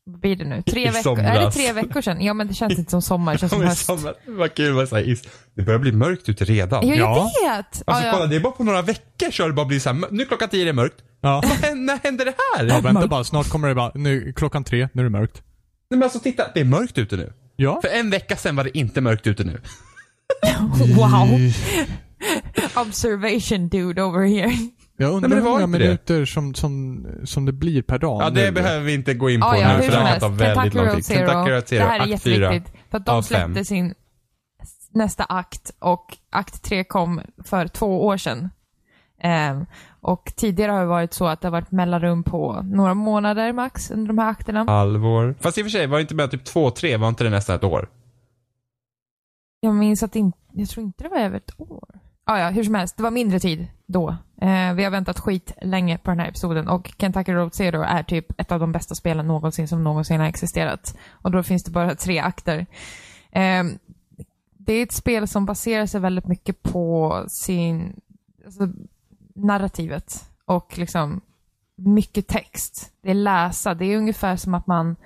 vad 0.07 0.21
blir 0.21 0.37
det 0.37 0.45
nu? 0.45 0.63
Tre 0.63 0.83
I 0.83 0.85
veckor, 0.87 1.03
somras. 1.03 1.27
är 1.37 1.41
det 1.41 1.51
tre 1.51 1.73
veckor 1.73 2.01
sedan? 2.01 2.21
Ja 2.25 2.35
men 2.35 2.49
det 2.49 2.55
känns 2.55 2.79
inte 2.79 2.91
som 2.91 3.03
sommar, 3.03 3.33
det 3.33 3.39
känns 3.39 3.53
som 3.53 3.63
höst. 3.63 3.87
sommar- 3.87 4.15
Vad 4.27 4.55
kul 4.55 4.73
vad 4.73 4.89
säger 4.89 5.09
is. 5.13 5.23
Det 5.55 5.63
börjar 5.63 5.79
bli 5.79 5.93
mörkt 5.93 6.29
ute 6.29 6.45
redan. 6.45 6.89
Ja, 6.89 6.95
jag 6.95 7.09
Ja. 7.09 7.31
vet! 7.43 7.83
Alltså 7.87 8.05
ja, 8.07 8.13
kolla, 8.13 8.25
ja. 8.25 8.27
det 8.31 8.37
är 8.37 8.41
bara 8.41 8.53
på 8.53 8.65
några 8.65 8.83
veckor 8.83 9.31
så 9.31 9.43
har 9.43 9.49
det 9.49 9.55
bara 9.55 9.67
blivit 9.67 9.83
så 9.83 9.93
här, 9.93 10.05
nu 10.11 10.25
klockan 10.25 10.49
tio 10.49 10.63
är 10.63 10.67
det 10.67 10.73
mörkt. 10.73 10.95
Ja. 11.21 11.43
Vad 11.45 11.53
händer, 11.53 11.75
när 11.95 11.99
händer 12.03 12.25
det 12.25 12.35
här? 12.57 12.65
ja, 12.67 12.81
vänta 12.81 13.07
bara. 13.07 13.25
Snart 13.25 13.49
kommer 13.49 13.69
det 13.69 13.75
bara, 13.75 13.93
nu 13.95 14.33
klockan 14.37 14.65
tre, 14.65 14.89
nu 14.93 15.03
är 15.03 15.05
det 15.05 15.11
mörkt. 15.11 15.43
Nej, 15.91 15.99
men 15.99 16.03
alltså 16.03 16.19
titta, 16.21 16.45
det 16.55 16.61
är 16.61 16.65
mörkt 16.65 16.99
ute 16.99 17.17
nu. 17.17 17.33
Ja. 17.57 17.81
För 17.83 17.89
en 17.89 18.11
vecka 18.11 18.37
sedan 18.37 18.57
var 18.57 18.65
det 18.65 18.79
inte 18.79 19.01
mörkt 19.01 19.27
ute 19.27 19.45
nu. 19.45 19.61
Wow! 20.97 21.29
Observation 22.75 23.69
dude 23.69 24.03
over 24.03 24.27
here. 24.27 24.53
Jag 24.97 25.07
Nej, 25.07 25.17
undrar 25.17 25.29
men 25.29 25.39
det 25.39 25.45
hur 25.45 25.51
många 25.51 25.67
minuter 25.67 26.25
som, 26.25 26.55
som, 26.55 27.07
som 27.25 27.45
det 27.45 27.53
blir 27.53 27.83
per 27.83 27.99
dag. 27.99 28.23
Ja, 28.23 28.31
det 28.31 28.45
nu. 28.45 28.53
behöver 28.53 28.85
vi 28.85 28.95
inte 28.95 29.15
gå 29.15 29.31
in 29.31 29.41
på 29.41 29.47
Ja, 29.47 29.57
ja, 29.57 29.77
nu 29.77 29.83
för 29.83 29.93
det 29.93 29.99
här 29.99 30.11
kan 30.11 30.21
ta 30.21 30.29
väldigt 30.29 30.75
lång 30.75 30.95
tid. 30.95 31.05
Zero. 31.05 31.27
Kentucky 31.27 31.51
Road 31.51 31.69
Zero, 31.69 31.79
Det 31.79 31.91
här 31.91 32.01
är 32.01 32.07
jätteviktigt. 32.07 32.73
För 32.91 32.99
att 32.99 33.07
de 33.07 33.23
släppte 33.23 33.65
sin 33.65 33.95
nästa 34.91 35.25
akt 35.25 35.71
och 35.79 36.17
akt 36.31 36.63
tre 36.63 36.85
kom 36.85 37.21
för 37.45 37.69
två 37.69 38.07
år 38.07 38.17
sedan. 38.17 38.51
Ehm, 39.23 39.67
och 40.01 40.33
tidigare 40.37 40.73
har 40.73 40.81
det 40.81 40.87
varit 40.87 41.15
så 41.15 41.27
att 41.27 41.41
det 41.41 41.47
har 41.49 41.53
varit 41.53 41.71
mellanrum 41.71 42.23
på 42.23 42.63
några 42.63 42.95
månader 42.95 43.53
max 43.53 43.91
under 43.91 44.07
de 44.07 44.19
här 44.19 44.31
akterna. 44.31 44.65
Halvår. 44.65 45.35
Fast 45.41 45.59
i 45.59 45.61
och 45.61 45.65
för 45.65 45.71
sig, 45.71 45.87
var 45.87 45.99
det 45.99 46.03
inte 46.03 46.15
bara 46.15 46.29
typ 46.29 46.45
två, 46.45 46.71
tre? 46.71 46.97
Var 46.97 47.09
inte 47.09 47.25
det 47.25 47.31
nästan 47.31 47.57
ett 47.57 47.65
år? 47.65 47.89
Jag 49.61 49.75
minns 49.75 50.03
att 50.03 50.13
det 50.13 50.19
inte, 50.19 50.39
jag 50.53 50.69
tror 50.69 50.85
inte 50.87 51.05
det 51.05 51.11
var 51.11 51.19
över 51.19 51.37
ett 51.37 51.61
år. 51.61 52.01
Ah, 52.29 52.39
ja, 52.39 52.49
hur 52.49 52.65
som 52.65 52.75
helst, 52.75 52.97
det 52.97 53.03
var 53.03 53.11
mindre 53.11 53.41
tid 53.41 53.67
då. 53.87 54.09
Eh, 54.41 54.75
vi 54.75 54.85
har 54.85 54.91
väntat 54.91 55.21
skit 55.21 55.53
länge 55.63 55.99
på 55.99 56.11
den 56.11 56.21
här 56.21 56.29
episoden 56.29 56.69
och 56.69 56.95
Kentucky 56.99 57.33
Road 57.33 57.55
Zero 57.55 57.83
är 57.83 58.03
typ 58.03 58.41
ett 58.41 58.53
av 58.53 58.61
de 58.61 58.73
bästa 58.73 58.95
spelen 58.95 59.27
någonsin 59.27 59.69
som 59.69 59.85
någonsin 59.85 60.21
har 60.21 60.27
existerat. 60.27 60.97
Och 61.11 61.31
då 61.31 61.43
finns 61.43 61.65
det 61.65 61.71
bara 61.71 61.95
tre 61.95 62.19
akter. 62.19 62.67
Eh, 63.31 63.65
det 64.59 64.73
är 64.73 64.83
ett 64.83 64.93
spel 64.93 65.29
som 65.29 65.47
baserar 65.47 65.87
sig 65.87 66.01
väldigt 66.01 66.27
mycket 66.27 66.63
på 66.63 67.25
sin, 67.29 68.01
alltså, 68.45 68.69
narrativet 69.35 70.31
och 70.45 70.79
liksom 70.79 71.21
mycket 71.77 72.27
text. 72.27 72.93
Det 73.03 73.11
är 73.11 73.15
läsa, 73.15 73.75
det 73.75 73.85
är 73.85 73.97
ungefär 73.97 74.37
som 74.37 74.55
att 74.55 74.67
man, 74.67 74.97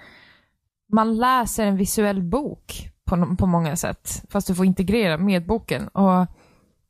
man 0.92 1.16
läser 1.16 1.66
en 1.66 1.76
visuell 1.76 2.22
bok 2.22 2.90
på, 3.04 3.36
på 3.36 3.46
många 3.46 3.76
sätt. 3.76 4.24
Fast 4.30 4.46
du 4.46 4.54
får 4.54 4.66
integrera 4.66 5.16
med 5.16 5.46
boken. 5.46 5.88
Och 5.88 6.26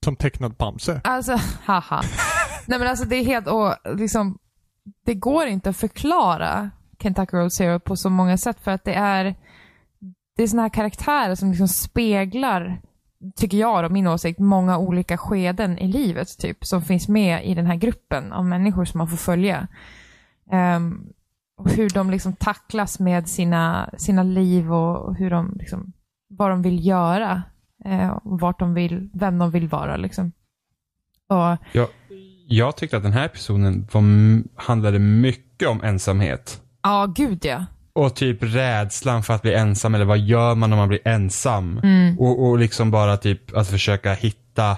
som 0.04 0.16
tecknad 0.16 0.54
Bamse. 0.54 1.00
Alltså, 1.04 1.32
haha. 1.64 2.02
Nej 2.66 2.78
men 2.78 2.88
alltså 2.88 3.04
det 3.04 3.16
är 3.16 3.24
helt, 3.24 3.46
och 3.46 3.74
liksom, 3.96 4.38
det 5.04 5.14
går 5.14 5.46
inte 5.46 5.70
att 5.70 5.76
förklara 5.76 6.70
Kentucky 7.02 7.36
Road 7.36 7.52
Zero 7.52 7.80
på 7.80 7.96
så 7.96 8.10
många 8.10 8.38
sätt 8.38 8.60
för 8.60 8.70
att 8.70 8.84
det 8.84 8.94
är, 8.94 9.34
det 10.36 10.42
är 10.42 10.46
sådana 10.46 10.62
här 10.62 10.68
karaktärer 10.68 11.34
som 11.34 11.50
liksom 11.50 11.68
speglar, 11.68 12.80
tycker 13.36 13.58
jag 13.58 13.84
och 13.84 13.92
min 13.92 14.06
åsikt, 14.06 14.38
många 14.38 14.78
olika 14.78 15.18
skeden 15.18 15.78
i 15.78 15.88
livet 15.88 16.38
typ, 16.38 16.64
som 16.64 16.82
finns 16.82 17.08
med 17.08 17.46
i 17.46 17.54
den 17.54 17.66
här 17.66 17.76
gruppen 17.76 18.32
av 18.32 18.44
människor 18.46 18.84
som 18.84 18.98
man 18.98 19.08
får 19.08 19.16
följa. 19.16 19.68
Um, 20.52 21.12
och 21.56 21.70
hur 21.70 21.90
de 21.90 22.10
liksom 22.10 22.32
tacklas 22.32 23.00
med 23.00 23.28
sina, 23.28 23.90
sina 23.98 24.22
liv 24.22 24.72
och 24.72 25.16
hur 25.16 25.30
de 25.30 25.56
liksom, 25.58 25.92
vad 26.28 26.50
de 26.50 26.62
vill 26.62 26.86
göra. 26.86 27.42
Eh, 27.84 28.18
vart 28.22 28.58
de 28.58 28.74
vill, 28.74 29.10
vem 29.12 29.38
de 29.38 29.50
vill 29.50 29.68
vara 29.68 29.96
liksom. 29.96 30.32
Och 31.28 31.56
Jag, 31.72 31.88
jag 32.46 32.76
tyckte 32.76 32.96
att 32.96 33.02
den 33.02 33.12
här 33.12 33.24
episoden 33.24 33.88
var, 33.92 34.02
handlade 34.62 34.98
mycket 34.98 35.68
om 35.68 35.82
ensamhet. 35.82 36.62
Ja, 36.82 37.06
gud 37.16 37.44
ja. 37.44 37.66
Och 37.92 38.16
typ 38.16 38.38
rädslan 38.40 39.22
för 39.22 39.34
att 39.34 39.42
bli 39.42 39.54
ensam 39.54 39.94
eller 39.94 40.04
vad 40.04 40.18
gör 40.18 40.54
man 40.54 40.72
om 40.72 40.78
man 40.78 40.88
blir 40.88 41.08
ensam? 41.08 41.80
Mm. 41.82 42.18
Och, 42.18 42.48
och 42.48 42.58
liksom 42.58 42.90
bara 42.90 43.16
typ 43.16 43.56
att 43.56 43.68
försöka 43.68 44.14
hitta 44.14 44.76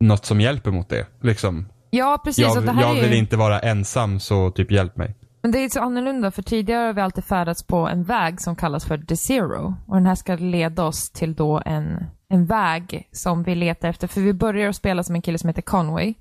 något 0.00 0.24
som 0.24 0.40
hjälper 0.40 0.70
mot 0.70 0.88
det. 0.88 1.06
Liksom. 1.20 1.68
Ja, 1.90 2.20
precis. 2.24 2.44
Jag, 2.44 2.64
jag 2.80 2.94
vill 2.94 3.12
ju, 3.12 3.18
inte 3.18 3.36
vara 3.36 3.60
ensam 3.60 4.20
så 4.20 4.50
typ 4.50 4.70
hjälp 4.70 4.96
mig. 4.96 5.14
Men 5.46 5.52
det 5.52 5.58
är 5.58 5.68
så 5.68 5.80
annorlunda, 5.80 6.30
för 6.30 6.42
tidigare 6.42 6.86
har 6.86 6.92
vi 6.92 7.00
alltid 7.00 7.24
färdats 7.24 7.62
på 7.62 7.76
en 7.76 8.04
väg 8.04 8.40
som 8.40 8.56
kallas 8.56 8.84
för 8.84 8.98
The 8.98 9.16
Zero. 9.16 9.74
Och 9.86 9.94
den 9.94 10.06
här 10.06 10.14
ska 10.14 10.36
leda 10.36 10.84
oss 10.84 11.10
till 11.10 11.34
då 11.34 11.62
en, 11.66 12.04
en 12.28 12.46
väg 12.46 13.08
som 13.12 13.42
vi 13.42 13.54
letar 13.54 13.88
efter. 13.88 14.06
För 14.06 14.20
vi 14.20 14.32
börjar 14.32 14.68
att 14.68 14.76
spela 14.76 15.02
som 15.02 15.14
en 15.14 15.22
kille 15.22 15.38
som 15.38 15.48
heter 15.48 15.62
Conway. 15.62 16.14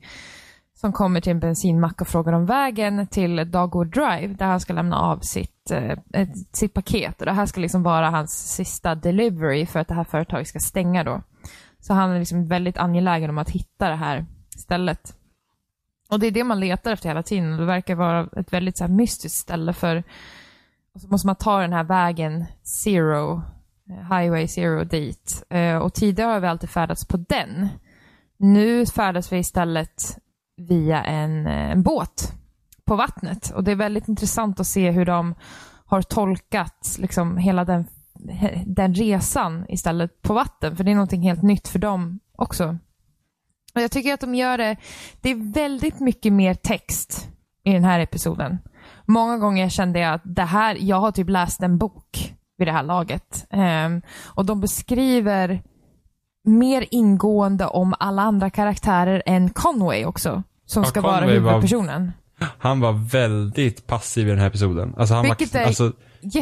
Som 0.74 0.94
kommer 0.94 1.22
till 1.22 1.32
en 1.32 1.40
bensinmack 1.40 2.02
och 2.02 2.08
frågar 2.08 2.34
om 2.34 2.46
vägen 2.46 3.08
till 3.08 3.52
Dogwood 3.52 3.88
Drive, 3.88 4.28
där 4.28 4.46
han 4.46 4.60
ska 4.60 4.74
lämna 4.74 5.00
av 5.00 5.20
sitt, 5.20 5.72
eh, 5.72 6.28
sitt 6.52 6.74
paket. 6.74 7.20
Och 7.20 7.26
det 7.26 7.34
här 7.34 7.46
ska 7.46 7.62
liksom 7.62 7.84
vara 7.84 8.10
hans 8.10 8.56
sista 8.56 8.96
delivery 8.96 9.66
för 9.66 9.80
att 9.80 9.88
det 9.88 9.96
här 9.96 10.04
företaget 10.04 10.48
ska 10.48 10.60
stänga 10.60 11.04
då. 11.04 11.22
Så 11.80 11.94
han 11.94 12.12
är 12.12 12.20
liksom 12.20 12.48
väldigt 12.48 12.78
angelägen 12.78 13.30
om 13.30 13.38
att 13.38 13.50
hitta 13.50 13.90
det 13.90 13.96
här 13.96 14.26
stället. 14.58 15.16
Och 16.16 16.20
det 16.20 16.28
är 16.28 16.32
det 16.32 16.43
man 16.43 16.59
letar 16.59 16.91
efter 16.91 17.09
hela 17.09 17.24
tiden. 17.24 17.53
och 17.53 17.59
Det 17.59 17.66
verkar 17.66 17.95
vara 17.95 18.28
ett 18.38 18.53
väldigt 18.53 18.78
så 18.78 18.84
här, 18.84 18.91
mystiskt 18.91 19.38
ställe 19.38 19.74
för 19.74 20.03
och 20.93 21.01
så 21.01 21.07
måste 21.07 21.28
man 21.28 21.36
ta 21.36 21.61
den 21.61 21.74
här 21.74 21.84
vägen 21.84 22.45
Zero, 22.63 23.41
eh, 23.89 24.18
Highway 24.18 24.47
Zero 24.47 24.84
dit. 24.84 25.43
Eh, 25.49 25.78
Och 25.78 25.93
tidigare 25.93 26.32
har 26.32 26.39
vi 26.39 26.47
alltid 26.47 26.70
färdats 26.70 27.05
på 27.05 27.18
den. 27.18 27.68
Nu 28.38 28.86
färdas 28.86 29.32
vi 29.32 29.38
istället 29.38 30.18
via 30.57 31.03
en, 31.03 31.47
eh, 31.47 31.72
en 31.72 31.84
båt 31.84 32.34
på 32.86 32.95
vattnet. 32.95 33.51
Och 33.55 33.63
det 33.63 33.72
är 33.72 33.76
väldigt 33.76 34.07
intressant 34.07 34.59
att 34.59 34.68
se 34.68 34.91
hur 34.91 35.05
de 35.05 35.36
har 35.86 36.01
tolkat 36.01 36.95
liksom 36.99 37.38
hela 37.38 37.66
den, 37.66 37.86
den 38.66 38.95
resan 38.95 39.66
istället 39.70 40.22
på 40.22 40.34
vatten. 40.34 40.76
För 40.76 40.84
det 40.84 40.91
är 40.91 40.95
någonting 40.95 41.22
helt 41.22 41.43
nytt 41.43 41.68
för 41.68 41.80
dem 41.80 42.20
också. 42.36 42.78
Och 43.76 43.82
jag 43.82 43.92
tycker 43.92 44.14
att 44.14 44.20
de 44.20 44.36
gör 44.36 44.58
det, 44.58 44.76
det 45.22 45.30
är 45.30 45.54
väldigt 45.54 46.00
mycket 46.00 46.34
mer 46.34 46.54
text 46.54 47.28
i 47.64 47.74
den 47.74 47.84
här 47.84 48.00
episoden. 48.00 48.58
Många 49.06 49.38
gånger 49.38 49.70
kände 49.70 50.00
jag 50.00 50.14
att 50.14 50.22
det 50.24 50.42
här, 50.44 50.78
jag 50.80 51.00
har 51.00 51.12
typ 51.12 51.30
läst 51.30 51.62
en 51.64 51.78
bok 51.78 52.34
vid 52.58 52.68
det 52.68 52.72
här 52.72 52.84
laget. 52.84 53.46
Ehm, 53.50 54.02
och 54.26 54.46
de 54.46 54.60
beskriver 54.62 55.62
mer 56.48 56.86
ingående 56.92 57.66
om 57.68 57.94
alla 58.00 58.22
andra 58.22 58.50
karaktärer 58.50 59.24
än 59.26 59.50
Conway 59.50 60.06
också. 60.06 60.44
Som 60.66 60.84
Ja, 60.84 60.90
ska 60.90 61.02
vara 61.02 61.20
Conway 61.20 61.40
var- 61.40 61.52
huvudpersonen. 61.52 62.12
Han 62.60 62.80
var 62.80 62.92
väldigt 63.12 63.88
passiv 63.88 64.28
i 64.28 64.30
den 64.30 64.40
här 64.40 64.48
episoden. 64.48 64.96
Alltså 64.98 65.14
han, 65.16 65.24
Vilket 65.26 65.54
var, 65.54 65.62
är 65.62 65.66
alltså, 65.66 65.92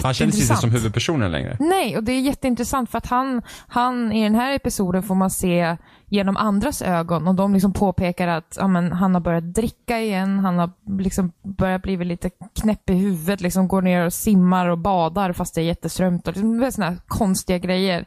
han 0.03 0.13
kändes 0.13 0.41
inte 0.41 0.55
som 0.55 0.71
huvudpersonen 0.71 1.31
längre. 1.31 1.57
Nej, 1.59 1.97
och 1.97 2.03
det 2.03 2.11
är 2.11 2.19
jätteintressant 2.21 2.89
för 2.91 2.97
att 2.97 3.07
han, 3.07 3.41
han 3.67 4.11
i 4.11 4.23
den 4.23 4.35
här 4.35 4.53
episoden 4.53 5.03
får 5.03 5.15
man 5.15 5.29
se 5.29 5.77
genom 6.13 6.37
andras 6.37 6.81
ögon 6.81 7.27
och 7.27 7.35
de 7.35 7.53
liksom 7.53 7.73
påpekar 7.73 8.27
att 8.27 8.57
ja, 8.59 8.67
men, 8.67 8.91
han 8.91 9.13
har 9.13 9.21
börjat 9.21 9.53
dricka 9.53 9.99
igen, 9.99 10.39
han 10.39 10.59
har 10.59 10.71
liksom 10.99 11.31
börjat 11.43 11.81
bli 11.81 12.05
lite 12.05 12.29
knäpp 12.29 12.89
i 12.89 12.93
huvudet, 12.93 13.41
liksom 13.41 13.67
går 13.67 13.81
ner 13.81 14.05
och 14.05 14.13
simmar 14.13 14.67
och 14.67 14.77
badar 14.77 15.33
fast 15.33 15.55
det 15.55 15.61
är 15.61 15.65
jätteströmt 15.65 16.27
och 16.27 16.33
liksom, 16.33 16.71
sådana 16.71 16.91
här 16.91 16.99
konstiga 17.07 17.57
grejer. 17.57 18.05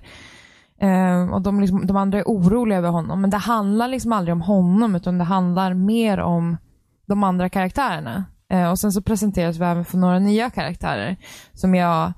Eh, 0.81 1.33
och 1.33 1.43
de, 1.43 1.61
liksom, 1.61 1.87
de 1.87 1.97
andra 1.97 2.19
är 2.19 2.25
oroliga 2.25 2.79
över 2.79 2.89
honom, 2.89 3.21
men 3.21 3.31
det 3.31 3.37
handlar 3.37 3.89
liksom 3.89 4.13
aldrig 4.13 4.33
om 4.33 4.41
honom 4.41 4.95
utan 4.95 5.19
det 5.19 5.25
handlar 5.25 5.75
mer 5.75 6.21
om 6.21 6.57
de 7.07 7.25
andra 7.25 7.49
karaktärerna. 7.49 8.25
Eh, 8.51 8.71
och 8.71 8.79
sen 8.79 8.93
så 8.93 9.03
presenteras 9.03 9.57
vi 9.57 9.65
även 9.65 9.85
för 9.85 9.99
några 9.99 10.19
nya 10.19 10.51
karaktärer 10.51 11.17
som 11.53 11.75
jag 11.75 12.13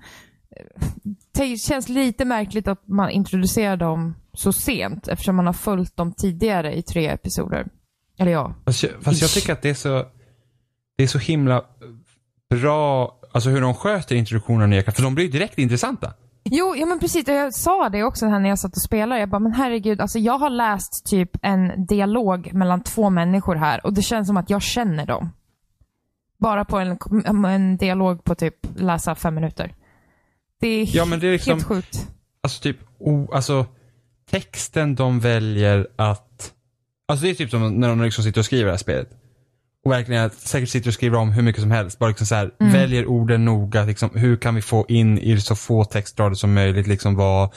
det 1.38 1.56
känns 1.56 1.88
lite 1.88 2.24
märkligt 2.24 2.68
att 2.68 2.88
man 2.88 3.10
introducerar 3.10 3.76
dem 3.76 4.14
så 4.32 4.52
sent 4.52 5.08
eftersom 5.08 5.36
man 5.36 5.46
har 5.46 5.52
följt 5.52 5.96
dem 5.96 6.12
tidigare 6.12 6.76
i 6.76 6.82
tre 6.82 7.06
episoder. 7.06 7.66
Eller 8.18 8.32
ja. 8.32 8.54
Fast 8.64 8.82
jag, 8.82 8.92
fast 9.02 9.22
jag 9.22 9.30
tycker 9.30 9.52
att 9.52 9.62
det 9.62 9.70
är 9.70 9.74
så, 9.74 10.04
det 10.96 11.02
är 11.02 11.06
så 11.06 11.18
himla 11.18 11.64
bra, 12.50 13.18
alltså 13.32 13.50
hur 13.50 13.60
de 13.60 13.74
sköter 13.74 14.16
introduktionen 14.16 14.62
av 14.62 14.68
nya. 14.68 14.82
För 14.82 15.02
de 15.02 15.14
blir 15.14 15.24
ju 15.24 15.30
direkt 15.30 15.58
intressanta. 15.58 16.12
Jo, 16.44 16.76
ja 16.76 16.86
men 16.86 16.98
precis. 16.98 17.28
Jag 17.28 17.54
sa 17.54 17.88
det 17.88 18.04
också 18.04 18.26
här 18.26 18.40
när 18.40 18.48
jag 18.48 18.58
satt 18.58 18.76
och 18.76 18.82
spelade. 18.82 19.20
Jag 19.20 19.28
bara, 19.28 19.38
men 19.38 19.52
herregud, 19.52 20.00
alltså 20.00 20.18
jag 20.18 20.38
har 20.38 20.50
läst 20.50 21.06
typ 21.06 21.30
en 21.42 21.86
dialog 21.86 22.54
mellan 22.54 22.82
två 22.82 23.10
människor 23.10 23.54
här 23.54 23.86
och 23.86 23.94
det 23.94 24.02
känns 24.02 24.26
som 24.26 24.36
att 24.36 24.50
jag 24.50 24.62
känner 24.62 25.06
dem. 25.06 25.32
Bara 26.38 26.64
på 26.64 26.78
en, 26.78 26.98
en 27.44 27.76
dialog 27.76 28.24
på 28.24 28.34
typ 28.34 28.54
läsa 28.76 29.14
fem 29.14 29.34
minuter. 29.34 29.74
Det 30.60 30.66
är, 30.68 30.96
Ja, 30.96 31.04
men 31.04 31.20
det 31.20 31.26
är 31.26 31.32
liksom- 31.32 31.52
helt 31.52 31.66
sjukt. 31.66 32.06
Alltså 32.42 32.62
typ, 32.62 32.76
o, 32.98 33.32
alltså 33.32 33.66
texten 34.30 34.94
de 34.94 35.20
väljer 35.20 35.86
att, 35.96 36.52
alltså 37.08 37.24
det 37.24 37.30
är 37.30 37.34
typ 37.34 37.50
som 37.50 37.74
när 37.80 37.88
de 37.88 38.02
liksom 38.02 38.24
sitter 38.24 38.40
och 38.40 38.44
skriver 38.44 38.64
det 38.64 38.70
här 38.70 38.78
spelet. 38.78 39.10
Och 39.84 39.92
verkligen 39.92 40.30
säkert 40.30 40.68
sitter 40.68 40.88
och 40.90 40.94
skriver 40.94 41.18
om 41.18 41.32
hur 41.32 41.42
mycket 41.42 41.62
som 41.62 41.70
helst. 41.70 41.98
Bara 41.98 42.08
liksom 42.08 42.26
så 42.26 42.34
här, 42.34 42.50
väljer 42.58 43.06
orden 43.06 43.44
noga. 43.44 43.84
Liksom, 43.84 44.10
hur 44.14 44.36
kan 44.36 44.54
vi 44.54 44.62
få 44.62 44.84
in 44.88 45.18
i 45.18 45.40
så 45.40 45.56
få 45.56 45.84
textrader 45.84 46.34
som 46.34 46.54
möjligt 46.54 46.86
liksom 46.86 47.14
vad, 47.14 47.54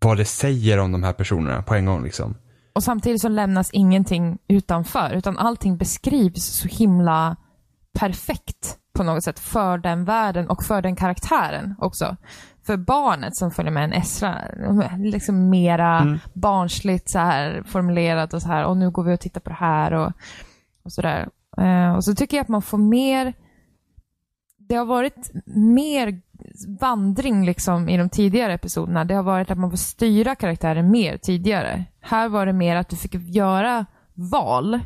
vad 0.00 0.16
det 0.16 0.24
säger 0.24 0.78
om 0.78 0.92
de 0.92 1.02
här 1.02 1.12
personerna 1.12 1.62
på 1.62 1.74
en 1.74 1.84
gång 1.86 2.04
liksom. 2.04 2.36
Och 2.72 2.82
samtidigt 2.84 3.20
så 3.20 3.28
lämnas 3.28 3.70
ingenting 3.72 4.38
utanför, 4.48 5.10
utan 5.14 5.38
allting 5.38 5.76
beskrivs 5.76 6.44
så 6.44 6.68
himla 6.68 7.36
perfekt 7.98 8.76
på 8.98 9.04
något 9.04 9.24
sätt 9.24 9.38
för 9.38 9.78
den 9.78 10.04
världen 10.04 10.48
och 10.48 10.64
för 10.64 10.82
den 10.82 10.96
karaktären 10.96 11.74
också. 11.78 12.16
För 12.66 12.76
barnet 12.76 13.36
som 13.36 13.50
följer 13.50 13.72
med 13.72 13.84
en 13.84 13.92
Esra, 13.92 14.38
liksom 14.98 15.50
mera 15.50 16.18
barnsligt 16.32 17.10
så 17.10 17.18
här 17.18 17.62
formulerat 17.66 18.34
och 18.34 18.42
så 18.42 18.48
här, 18.48 18.64
och 18.64 18.76
nu 18.76 18.90
går 18.90 19.02
vi 19.02 19.14
och 19.14 19.20
tittar 19.20 19.40
på 19.40 19.50
det 19.50 19.56
här 19.56 19.92
och, 19.92 20.12
och 20.84 20.92
sådär. 20.92 21.28
Eh, 21.58 21.94
och 21.94 22.04
så 22.04 22.14
tycker 22.14 22.36
jag 22.36 22.42
att 22.42 22.48
man 22.48 22.62
får 22.62 22.78
mer 22.78 23.32
det 24.68 24.74
har 24.74 24.84
varit 24.84 25.30
mer 25.46 26.20
vandring 26.80 27.46
liksom 27.46 27.88
i 27.88 27.96
de 27.96 28.08
tidigare 28.08 28.54
episoderna. 28.54 29.04
Det 29.04 29.14
har 29.14 29.22
varit 29.22 29.50
att 29.50 29.58
man 29.58 29.70
får 29.70 29.76
styra 29.76 30.34
karaktären 30.34 30.90
mer 30.90 31.16
tidigare. 31.16 31.84
Här 32.00 32.28
var 32.28 32.46
det 32.46 32.52
mer 32.52 32.76
att 32.76 32.88
du 32.88 32.96
fick 32.96 33.14
göra 33.14 33.86
val 34.14 34.80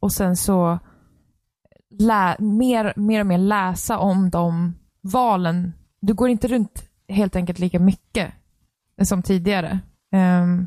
och 0.00 0.12
sen 0.12 0.36
så 0.36 0.78
lä- 2.00 2.36
mer, 2.38 2.92
mer 2.96 3.20
och 3.20 3.26
mer 3.26 3.38
läsa 3.38 3.98
om 3.98 4.30
de 4.30 4.74
valen. 5.00 5.72
Du 6.00 6.14
går 6.14 6.28
inte 6.28 6.48
runt 6.48 6.88
helt 7.08 7.36
enkelt 7.36 7.58
lika 7.58 7.78
mycket 7.78 8.32
som 9.02 9.22
tidigare. 9.22 9.78
Um, 10.12 10.66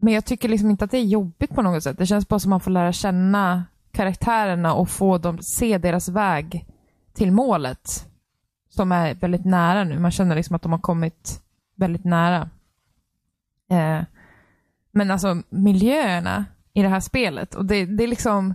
Men 0.00 0.14
jag 0.14 0.24
tycker 0.24 0.48
liksom 0.48 0.70
inte 0.70 0.84
att 0.84 0.90
det 0.90 0.98
är 0.98 1.04
jobbigt 1.04 1.50
på 1.54 1.62
något 1.62 1.82
sätt. 1.82 1.98
Det 1.98 2.06
känns 2.06 2.28
bara 2.28 2.40
som 2.40 2.48
att 2.48 2.54
man 2.54 2.60
får 2.60 2.70
lära 2.70 2.92
känna 2.92 3.64
karaktärerna 3.92 4.74
och 4.74 4.88
få 4.88 5.18
dem 5.18 5.38
se 5.42 5.78
deras 5.78 6.08
väg 6.08 6.66
till 7.14 7.32
målet. 7.32 8.06
Som 8.68 8.92
är 8.92 9.14
väldigt 9.14 9.44
nära 9.44 9.84
nu. 9.84 9.98
Man 9.98 10.10
känner 10.10 10.36
liksom 10.36 10.56
att 10.56 10.62
de 10.62 10.72
har 10.72 10.78
kommit 10.78 11.42
väldigt 11.76 12.04
nära. 12.04 12.50
Eh, 13.70 14.02
men 14.92 15.10
alltså 15.10 15.42
miljöerna 15.48 16.44
i 16.72 16.82
det 16.82 16.88
här 16.88 17.00
spelet 17.00 17.54
och 17.54 17.64
det, 17.64 17.86
det 17.86 18.04
är 18.04 18.08
liksom 18.08 18.54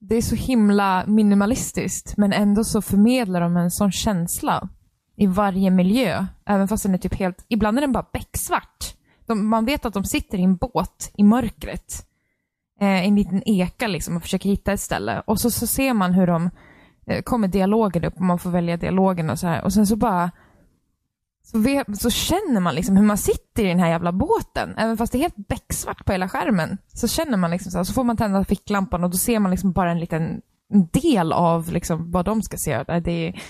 det 0.00 0.16
är 0.16 0.22
så 0.22 0.34
himla 0.34 1.04
minimalistiskt 1.06 2.16
men 2.16 2.32
ändå 2.32 2.64
så 2.64 2.82
förmedlar 2.82 3.40
de 3.40 3.56
en 3.56 3.70
sån 3.70 3.92
känsla 3.92 4.68
i 5.16 5.26
varje 5.26 5.70
miljö. 5.70 6.26
Även 6.44 6.68
fast 6.68 6.82
den 6.82 6.94
är 6.94 6.98
typ 6.98 7.14
helt, 7.14 7.44
ibland 7.48 7.78
är 7.78 7.80
den 7.80 7.92
bara 7.92 8.06
becksvart. 8.12 8.94
De, 9.26 9.48
man 9.48 9.64
vet 9.64 9.84
att 9.84 9.94
de 9.94 10.04
sitter 10.04 10.38
i 10.38 10.42
en 10.42 10.56
båt 10.56 11.10
i 11.14 11.24
mörkret. 11.24 12.06
Eh, 12.80 13.06
en 13.06 13.16
liten 13.16 13.42
eka 13.48 13.86
liksom 13.86 14.16
och 14.16 14.22
försöker 14.22 14.48
hitta 14.48 14.72
ett 14.72 14.80
ställe. 14.80 15.22
Och 15.26 15.40
så, 15.40 15.50
så 15.50 15.66
ser 15.66 15.94
man 15.94 16.14
hur 16.14 16.26
de 16.26 16.50
eh, 17.06 17.22
kommer 17.22 17.48
dialogen 17.48 18.04
upp 18.04 18.14
och 18.16 18.20
man 18.20 18.38
får 18.38 18.50
välja 18.50 18.76
dialogen 18.76 19.30
och 19.30 19.38
så 19.38 19.46
här. 19.46 19.64
Och 19.64 19.72
sen 19.72 19.86
så 19.86 19.96
bara 19.96 20.30
så, 21.50 21.58
vet, 21.58 22.00
så 22.00 22.10
känner 22.10 22.60
man 22.60 22.74
liksom 22.74 22.96
hur 22.96 23.04
man 23.04 23.18
sitter 23.18 23.64
i 23.64 23.68
den 23.68 23.78
här 23.78 23.88
jävla 23.88 24.12
båten. 24.12 24.74
Även 24.76 24.96
fast 24.96 25.12
det 25.12 25.18
är 25.18 25.22
helt 25.22 25.48
becksvart 25.48 26.04
på 26.04 26.12
hela 26.12 26.28
skärmen. 26.28 26.78
Så 26.86 27.08
känner 27.08 27.36
man 27.36 27.50
liksom 27.50 27.72
så 27.72 27.78
här, 27.78 27.84
så 27.84 27.92
får 27.92 28.04
man 28.04 28.16
tända 28.16 28.44
ficklampan 28.44 29.04
och 29.04 29.10
då 29.10 29.16
ser 29.16 29.38
man 29.38 29.50
liksom 29.50 29.72
bara 29.72 29.90
en 29.90 30.00
liten 30.00 30.40
del 30.92 31.32
av 31.32 31.72
liksom 31.72 32.10
vad 32.10 32.24
de 32.24 32.42
ska 32.42 32.56
se. 32.56 32.82
Det 32.82 33.10
är, 33.28 33.40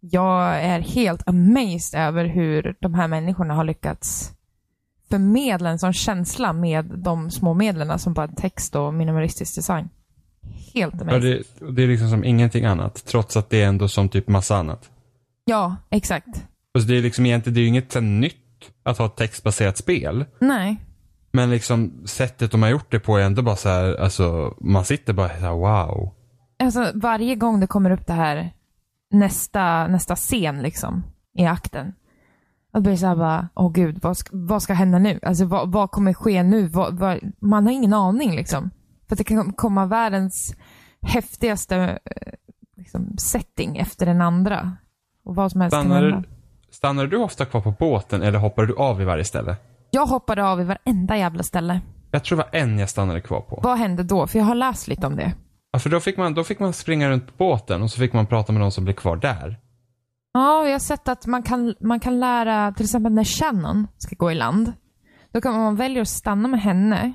jag 0.00 0.60
är 0.62 0.80
helt 0.80 1.28
amazed 1.28 2.00
över 2.00 2.24
hur 2.24 2.76
de 2.80 2.94
här 2.94 3.08
människorna 3.08 3.54
har 3.54 3.64
lyckats 3.64 4.32
förmedla 5.10 5.70
en 5.70 5.78
sån 5.78 5.92
känsla 5.92 6.52
med 6.52 6.84
de 6.84 7.30
små 7.30 7.54
medlen 7.54 7.98
som 7.98 8.12
bara 8.14 8.28
text 8.28 8.76
och 8.76 8.94
minimalistisk 8.94 9.54
design. 9.56 9.88
Helt 10.74 10.94
Ja, 10.94 11.00
amazing. 11.02 11.20
det, 11.60 11.72
det 11.72 11.82
är 11.82 11.86
liksom 11.86 12.10
som 12.10 12.24
ingenting 12.24 12.64
annat. 12.64 13.04
Trots 13.06 13.36
att 13.36 13.50
det 13.50 13.62
är 13.62 13.66
ändå 13.68 13.88
som 13.88 14.08
typ 14.08 14.28
massa 14.28 14.56
annat. 14.56 14.90
Ja, 15.44 15.76
exakt. 15.90 16.46
Alltså 16.74 16.88
det 16.88 16.98
är 16.98 17.02
liksom 17.02 17.26
egentligen, 17.26 17.54
det 17.54 17.60
är 17.60 17.62
ju 17.62 17.68
inget 17.68 17.92
så 17.92 17.98
här 17.98 18.06
nytt 18.06 18.36
att 18.82 18.98
ha 18.98 19.06
ett 19.06 19.16
textbaserat 19.16 19.76
spel. 19.76 20.24
Nej. 20.38 20.80
Men 21.32 21.50
liksom 21.50 22.02
sättet 22.04 22.50
de 22.50 22.62
har 22.62 22.70
gjort 22.70 22.90
det 22.90 23.00
på 23.00 23.16
är 23.16 23.22
ändå 23.22 23.42
bara 23.42 23.56
så 23.56 23.68
här, 23.68 24.00
alltså 24.00 24.54
man 24.60 24.84
sitter 24.84 25.12
bara 25.12 25.28
så 25.28 25.34
här, 25.34 25.52
wow. 25.52 26.14
Alltså 26.58 26.92
varje 26.94 27.34
gång 27.34 27.60
det 27.60 27.66
kommer 27.66 27.90
upp 27.90 28.06
det 28.06 28.12
här 28.12 28.52
nästa, 29.10 29.86
nästa 29.86 30.16
scen 30.16 30.62
liksom 30.62 31.02
i 31.38 31.46
akten. 31.46 31.92
Blir 32.72 32.92
det 32.92 32.98
såhär 32.98 33.16
bara, 33.16 33.48
åh 33.54 33.72
gud, 33.72 33.98
vad 34.02 34.16
ska, 34.16 34.30
vad 34.32 34.62
ska 34.62 34.74
hända 34.74 34.98
nu? 34.98 35.20
Alltså 35.22 35.44
vad, 35.44 35.72
vad 35.72 35.90
kommer 35.90 36.14
ske 36.14 36.42
nu? 36.42 36.66
Vad, 36.66 36.98
vad, 36.98 37.18
man 37.38 37.66
har 37.66 37.72
ingen 37.72 37.92
aning 37.92 38.36
liksom. 38.36 38.70
För 39.08 39.14
att 39.14 39.18
det 39.18 39.24
kan 39.24 39.52
komma 39.52 39.86
världens 39.86 40.54
häftigaste 41.02 41.76
eh, 42.04 42.32
liksom, 42.76 43.16
setting 43.18 43.76
efter 43.76 44.06
den 44.06 44.20
andra. 44.20 44.76
Och 45.24 45.34
vad 45.34 45.52
som 45.52 45.60
helst 45.60 45.74
kan 45.74 45.84
Stannar, 45.84 46.02
hända. 46.02 46.28
Stannar 46.70 47.06
du 47.06 47.16
ofta 47.16 47.44
kvar 47.44 47.60
på 47.60 47.74
båten 47.78 48.22
eller 48.22 48.38
hoppar 48.38 48.66
du 48.66 48.76
av 48.76 49.02
i 49.02 49.04
varje 49.04 49.24
ställe? 49.24 49.56
Jag 49.90 50.06
hoppade 50.06 50.44
av 50.44 50.60
i 50.60 50.64
varenda 50.64 51.16
jävla 51.16 51.42
ställe. 51.42 51.80
Jag 52.10 52.24
tror 52.24 52.38
det 52.38 52.44
var 52.44 52.60
en 52.60 52.78
jag 52.78 52.88
stannade 52.88 53.20
kvar 53.20 53.40
på. 53.40 53.60
Vad 53.62 53.78
hände 53.78 54.02
då? 54.02 54.26
För 54.26 54.38
jag 54.38 54.46
har 54.46 54.54
läst 54.54 54.88
lite 54.88 55.06
om 55.06 55.16
det. 55.16 55.32
Ja, 55.72 55.78
för 55.78 55.90
då 55.90 56.00
fick, 56.00 56.16
man, 56.16 56.34
då 56.34 56.44
fick 56.44 56.58
man 56.58 56.72
springa 56.72 57.10
runt 57.10 57.26
på 57.26 57.32
båten 57.36 57.82
och 57.82 57.90
så 57.90 57.98
fick 57.98 58.12
man 58.12 58.26
prata 58.26 58.52
med 58.52 58.62
de 58.62 58.70
som 58.70 58.84
blev 58.84 58.94
kvar 58.94 59.16
där. 59.16 59.58
Ja, 60.32 60.64
jag 60.64 60.72
har 60.72 60.78
sett 60.78 61.08
att 61.08 61.26
man 61.26 61.42
kan, 61.42 61.74
man 61.80 62.00
kan 62.00 62.20
lära, 62.20 62.72
till 62.72 62.84
exempel 62.84 63.12
när 63.12 63.24
Shannon 63.24 63.86
ska 63.98 64.16
gå 64.16 64.30
i 64.30 64.34
land. 64.34 64.72
Då 65.32 65.40
kan 65.40 65.52
man, 65.52 65.60
om 65.60 65.64
man 65.64 65.76
väljer 65.76 66.02
att 66.02 66.08
stanna 66.08 66.48
med 66.48 66.60
henne, 66.60 67.12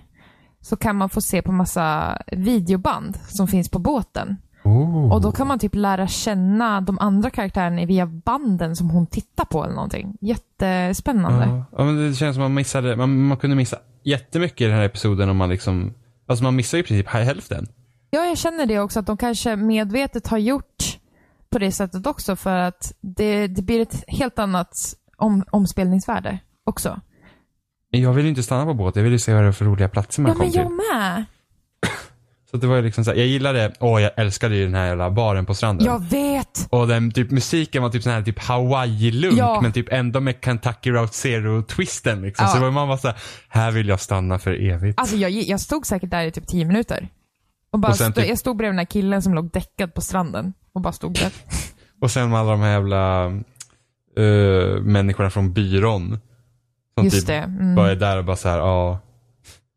så 0.61 0.75
kan 0.75 0.95
man 0.95 1.09
få 1.09 1.21
se 1.21 1.41
på 1.41 1.51
massa 1.51 2.17
videoband 2.31 3.17
som 3.27 3.47
finns 3.47 3.69
på 3.69 3.79
båten. 3.79 4.37
Oh. 4.65 5.11
Och 5.13 5.21
då 5.21 5.31
kan 5.31 5.47
man 5.47 5.59
typ 5.59 5.75
lära 5.75 6.07
känna 6.07 6.81
de 6.81 6.99
andra 6.99 7.29
karaktärerna 7.29 7.85
via 7.85 8.05
banden 8.05 8.75
som 8.75 8.89
hon 8.89 9.07
tittar 9.07 9.45
på 9.45 9.63
eller 9.63 9.75
någonting. 9.75 10.17
Jättespännande. 10.21 11.45
Ja, 11.45 11.65
ja, 11.77 11.83
men 11.85 11.97
det 12.09 12.15
känns 12.15 12.35
som 12.35 12.41
man 12.41 12.53
missade, 12.53 12.95
man, 12.95 13.21
man 13.27 13.37
kunde 13.37 13.55
missa 13.55 13.77
jättemycket 14.03 14.61
i 14.61 14.65
den 14.65 14.73
här 14.77 14.83
episoden 14.85 15.29
om 15.29 15.37
man 15.37 15.49
liksom, 15.49 15.93
alltså 16.27 16.43
man 16.43 16.55
missar 16.55 16.77
ju 16.77 16.83
i 16.83 16.87
princip 16.87 17.07
hälften. 17.07 17.67
Ja, 18.09 18.25
jag 18.25 18.37
känner 18.37 18.65
det 18.65 18.79
också, 18.79 18.99
att 18.99 19.05
de 19.07 19.17
kanske 19.17 19.55
medvetet 19.55 20.27
har 20.27 20.37
gjort 20.37 20.83
på 21.49 21.59
det 21.59 21.71
sättet 21.71 22.07
också 22.07 22.35
för 22.35 22.57
att 22.57 22.93
det, 23.01 23.47
det 23.47 23.61
blir 23.61 23.81
ett 23.81 24.03
helt 24.07 24.39
annat 24.39 24.73
om, 25.17 25.43
omspelningsvärde 25.51 26.39
också. 26.63 26.99
Men 27.91 28.01
Jag 28.01 28.13
vill 28.13 28.25
ju 28.25 28.29
inte 28.29 28.43
stanna 28.43 28.65
på 28.65 28.73
båt, 28.73 28.95
jag 28.95 29.03
vill 29.03 29.11
ju 29.11 29.19
se 29.19 29.33
vad 29.33 29.43
det 29.43 29.47
är 29.47 29.51
för 29.51 29.65
roliga 29.65 29.89
platser 29.89 30.21
man 30.21 30.29
Ja, 30.29 30.35
kom 30.35 30.43
men 30.45 30.51
till. 30.51 30.61
jag 30.61 30.71
med. 30.71 31.25
Så 32.55 32.61
det 32.61 32.67
var 32.67 32.75
ju 32.75 32.81
liksom 32.81 33.05
så 33.05 33.11
här, 33.11 33.17
jag 33.17 33.27
gillade, 33.27 33.73
åh 33.79 34.01
jag 34.01 34.11
älskade 34.17 34.55
ju 34.55 34.65
den 34.65 34.75
här 34.75 34.85
jävla 34.87 35.11
baren 35.11 35.45
på 35.45 35.53
stranden. 35.53 35.85
Jag 35.87 35.99
vet. 36.09 36.67
Och 36.69 36.87
den 36.87 37.11
typ 37.11 37.31
musiken 37.31 37.83
var 37.83 37.89
typ 37.89 38.03
sån 38.03 38.11
här 38.11 38.21
typ 38.21 38.39
Hawaii-lunk 38.39 39.37
Ja. 39.37 39.59
men 39.61 39.71
typ 39.71 39.87
ändå 39.91 40.19
med 40.19 40.35
Kentucky 40.45 40.91
Route 40.91 41.13
Zero-twisten 41.13 42.21
liksom. 42.21 42.45
Ja. 42.45 42.53
Så 42.53 42.59
var 42.59 42.71
man 42.71 42.87
var 42.87 42.97
såhär, 42.97 43.17
här 43.49 43.71
vill 43.71 43.87
jag 43.87 43.99
stanna 43.99 44.39
för 44.39 44.69
evigt. 44.69 44.99
Alltså 44.99 45.15
jag, 45.15 45.31
jag 45.31 45.59
stod 45.59 45.85
säkert 45.87 46.11
där 46.11 46.23
i 46.25 46.31
typ 46.31 46.47
tio 46.47 46.65
minuter. 46.65 47.07
Och 47.71 47.79
bara 47.79 47.87
Och 47.91 47.95
stod, 47.95 48.15
typ- 48.15 48.27
Jag 48.27 48.37
stod 48.39 48.57
bredvid 48.57 48.71
den 48.73 48.79
här 48.79 48.85
killen 48.85 49.21
som 49.21 49.33
låg 49.33 49.51
däckad 49.51 49.93
på 49.93 50.01
stranden. 50.01 50.53
Och 50.73 50.81
bara 50.81 50.93
stod 50.93 51.13
där. 51.13 51.31
Och 52.01 52.11
sen 52.11 52.29
med 52.29 52.39
alla 52.39 52.51
de 52.51 52.59
här 52.61 52.71
jävla 52.71 53.27
uh, 54.19 54.81
människorna 54.81 55.29
från 55.29 55.53
byrån. 55.53 56.19
Som 56.97 57.03
Just 57.05 57.17
typ 57.17 57.27
det. 57.27 57.33
Mm. 57.37 57.75
bara 57.75 57.91
är 57.91 57.95
där 57.95 58.17
och 58.17 58.25
bara 58.25 58.35
såhär, 58.35 58.57
ja. 58.57 58.99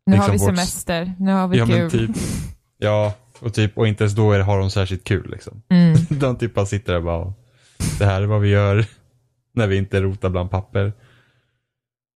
Nu 0.05 0.15
liksom 0.15 0.31
har 0.31 0.37
vi 0.39 0.45
vårt- 0.45 0.55
semester. 0.57 1.13
Nu 1.19 1.31
har 1.31 1.47
vi 1.47 1.57
Ja 1.57 1.65
kul. 1.65 1.77
men 1.79 1.89
typ. 1.89 2.11
Ja, 2.81 3.13
och 3.39 3.53
typ, 3.53 3.77
och 3.77 3.87
inte 3.87 4.03
ens 4.03 4.15
då 4.15 4.31
är, 4.31 4.39
har 4.39 4.59
de 4.59 4.69
särskilt 4.69 5.03
kul 5.03 5.29
liksom. 5.31 5.61
Mm. 5.69 5.95
De 6.19 6.37
typ 6.37 6.53
bara 6.53 6.65
sitter 6.65 6.91
där 6.93 6.99
och 6.99 7.05
bara, 7.05 7.33
det 7.99 8.05
här 8.05 8.21
är 8.21 8.25
vad 8.25 8.41
vi 8.41 8.49
gör 8.49 8.85
när 9.53 9.67
vi 9.67 9.77
inte 9.77 10.01
rotar 10.01 10.29
bland 10.29 10.51
papper. 10.51 10.93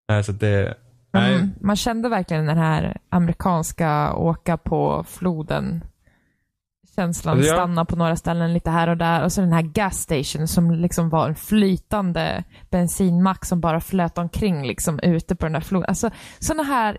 Nej, 0.08 0.24
så 0.24 0.32
det, 0.32 0.74
nej. 1.12 1.34
Mm. 1.34 1.50
Man 1.60 1.76
kände 1.76 2.08
verkligen 2.08 2.46
den 2.46 2.58
här 2.58 2.96
amerikanska 3.08 4.14
åka 4.14 4.56
på 4.56 5.04
floden 5.08 5.84
känslan, 6.96 7.36
jag- 7.38 7.46
stanna 7.46 7.84
på 7.84 7.96
några 7.96 8.16
ställen 8.16 8.52
lite 8.52 8.70
här 8.70 8.88
och 8.88 8.96
där. 8.96 9.24
Och 9.24 9.32
så 9.32 9.40
den 9.40 9.52
här 9.52 9.62
gas 9.62 9.96
station 9.98 10.48
som 10.48 10.70
liksom 10.70 11.08
var 11.08 11.28
en 11.28 11.34
flytande 11.34 12.44
bensinmack 12.70 13.44
som 13.44 13.60
bara 13.60 13.80
flöt 13.80 14.18
omkring 14.18 14.66
liksom 14.66 15.00
ute 15.02 15.36
på 15.36 15.46
den 15.46 15.52
där 15.52 15.60
floden. 15.60 15.88
Alltså 15.88 16.10
sådana 16.38 16.62
här 16.62 16.98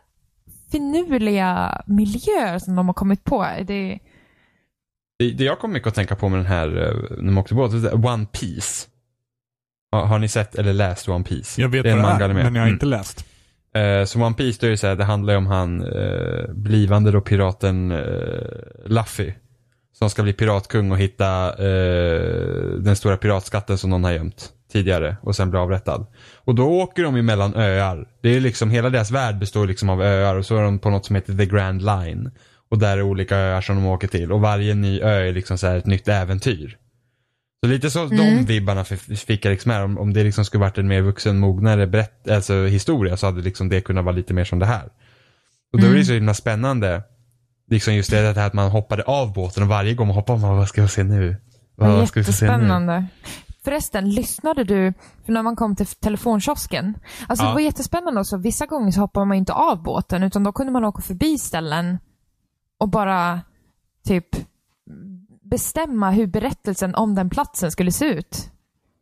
finurliga 0.73 1.81
miljöer 1.87 2.59
som 2.59 2.75
de 2.75 2.87
har 2.87 2.93
kommit 2.93 3.23
på. 3.23 3.45
Det, 3.67 3.99
Det, 5.19 5.31
det 5.31 5.43
jag 5.43 5.59
kom 5.59 5.73
mycket 5.73 5.87
att 5.87 5.95
tänka 5.95 6.15
på 6.15 6.29
med 6.29 6.39
den 6.39 6.45
här, 6.45 6.67
eh, 6.67 7.17
när 7.17 7.31
man 7.31 7.37
åkte 7.37 7.53
båt, 7.55 7.83
det 7.83 7.91
One 7.93 8.25
Piece. 8.25 8.87
Har, 9.91 10.05
har 10.05 10.19
ni 10.19 10.27
sett 10.27 10.55
eller 10.55 10.73
läst 10.73 11.09
One 11.09 11.23
Piece? 11.23 11.61
Jag 11.61 11.69
vet 11.69 11.83
det 11.83 11.89
är 11.91 11.95
vad 11.97 12.19
det 12.19 12.25
är, 12.25 12.27
men 12.27 12.37
jag 12.37 12.51
har 12.51 12.57
Mm. 12.67 12.73
inte 12.73 12.85
läst. 12.85 13.25
Eh, 13.75 14.05
så 14.05 14.19
One 14.23 14.35
Piece, 14.35 14.57
då 14.61 14.67
är 14.67 14.71
det 14.71 14.77
så 14.77 14.87
här, 14.87 14.95
det 14.95 15.03
handlar 15.03 15.33
ju 15.33 15.37
om 15.37 15.47
han 15.47 15.81
eh, 15.81 16.49
blivande 16.53 17.11
då 17.11 17.21
piraten 17.21 17.89
Luffy. 18.85 19.33
Som 19.93 20.09
ska 20.09 20.23
bli 20.23 20.33
piratkung 20.33 20.91
och 20.91 20.97
hitta 20.97 21.49
eh, 21.49 22.21
den 22.79 22.95
stora 22.95 23.17
piratskatten 23.17 23.77
som 23.77 23.89
någon 23.89 24.03
har 24.03 24.11
gömt 24.11 24.49
tidigare 24.71 25.17
och 25.21 25.35
sen 25.35 25.49
bli 25.49 25.59
avrättad. 25.59 26.05
Och 26.35 26.55
då 26.55 26.67
åker 26.67 27.03
de 27.03 27.15
ju 27.15 27.21
mellan 27.21 27.55
öar. 27.55 28.07
Det 28.21 28.29
är 28.29 28.39
liksom, 28.39 28.69
hela 28.69 28.89
deras 28.89 29.11
värld 29.11 29.39
består 29.39 29.67
liksom 29.67 29.89
av 29.89 30.01
öar 30.01 30.35
och 30.35 30.45
så 30.45 30.57
är 30.57 30.63
de 30.63 30.79
på 30.79 30.89
något 30.89 31.05
som 31.05 31.15
heter 31.15 31.33
The 31.33 31.45
Grand 31.45 31.81
Line. 31.81 32.31
Och 32.69 32.79
där 32.79 32.97
är 32.97 33.01
olika 33.01 33.37
öar 33.37 33.61
som 33.61 33.75
de 33.75 33.85
åker 33.85 34.07
till 34.07 34.31
och 34.31 34.41
varje 34.41 34.75
ny 34.75 35.01
ö 35.01 35.27
är 35.27 35.33
liksom 35.33 35.57
så 35.57 35.67
ett 35.67 35.85
nytt 35.85 36.07
äventyr. 36.07 36.77
Så 37.63 37.69
lite 37.69 37.89
så 37.89 38.05
de 38.05 38.45
vibbarna 38.45 38.83
fick 39.25 39.45
jag 39.45 39.51
liksom 39.51 39.71
här. 39.71 39.83
Om, 39.83 39.97
om 39.97 40.13
det 40.13 40.23
liksom 40.23 40.45
skulle 40.45 40.61
varit 40.61 40.77
en 40.77 40.87
mer 40.87 41.01
vuxen, 41.01 41.39
mognare 41.39 41.87
berätt, 41.87 42.29
alltså 42.29 42.65
historia 42.65 43.17
så 43.17 43.25
hade 43.25 43.41
liksom 43.41 43.69
det 43.69 43.81
kunnat 43.81 44.05
vara 44.05 44.15
lite 44.15 44.33
mer 44.33 44.43
som 44.43 44.59
det 44.59 44.65
här. 44.65 44.89
Och 45.73 45.81
då 45.81 45.87
är 45.87 45.95
det 45.95 46.05
så 46.05 46.13
himla 46.13 46.33
spännande. 46.33 47.03
Liksom 47.73 47.93
just 47.93 48.11
det 48.11 48.17
här 48.17 48.47
att 48.47 48.53
man 48.53 48.71
hoppade 48.71 49.03
av 49.03 49.33
båten 49.33 49.63
och 49.63 49.69
varje 49.69 49.93
gång 49.93 50.07
man 50.07 50.15
hoppade 50.15 50.39
man 50.39 50.57
vad 50.57 50.67
ska 50.67 50.81
jag 50.81 50.89
se 50.89 51.03
nu? 51.03 51.35
var 51.75 51.87
Vad 51.87 52.07
ska 52.07 52.19
vi 52.19 52.33
se 52.33 52.57
nu? 52.57 53.05
Förresten, 53.63 54.09
lyssnade 54.09 54.63
du, 54.63 54.93
för 55.25 55.33
när 55.33 55.43
man 55.43 55.55
kom 55.55 55.75
till 55.75 55.85
telefonkiosken, 55.85 56.97
alltså 57.27 57.45
Ja. 57.45 57.49
det 57.49 57.53
var 57.53 57.61
jättespännande 57.61 58.19
också, 58.19 58.37
vissa 58.37 58.65
gånger 58.65 58.91
så 58.91 58.99
hoppade 58.99 59.25
man 59.25 59.37
inte 59.37 59.53
av 59.53 59.83
båten, 59.83 60.23
utan 60.23 60.43
då 60.43 60.51
kunde 60.51 60.71
man 60.71 60.85
åka 60.85 61.01
förbi 61.01 61.37
ställen 61.37 61.99
och 62.79 62.89
bara 62.89 63.41
typ 64.07 64.27
bestämma 65.41 66.11
hur 66.11 66.27
berättelsen 66.27 66.95
om 66.95 67.15
den 67.15 67.29
platsen 67.29 67.71
skulle 67.71 67.91
se 67.91 68.05
ut. 68.05 68.49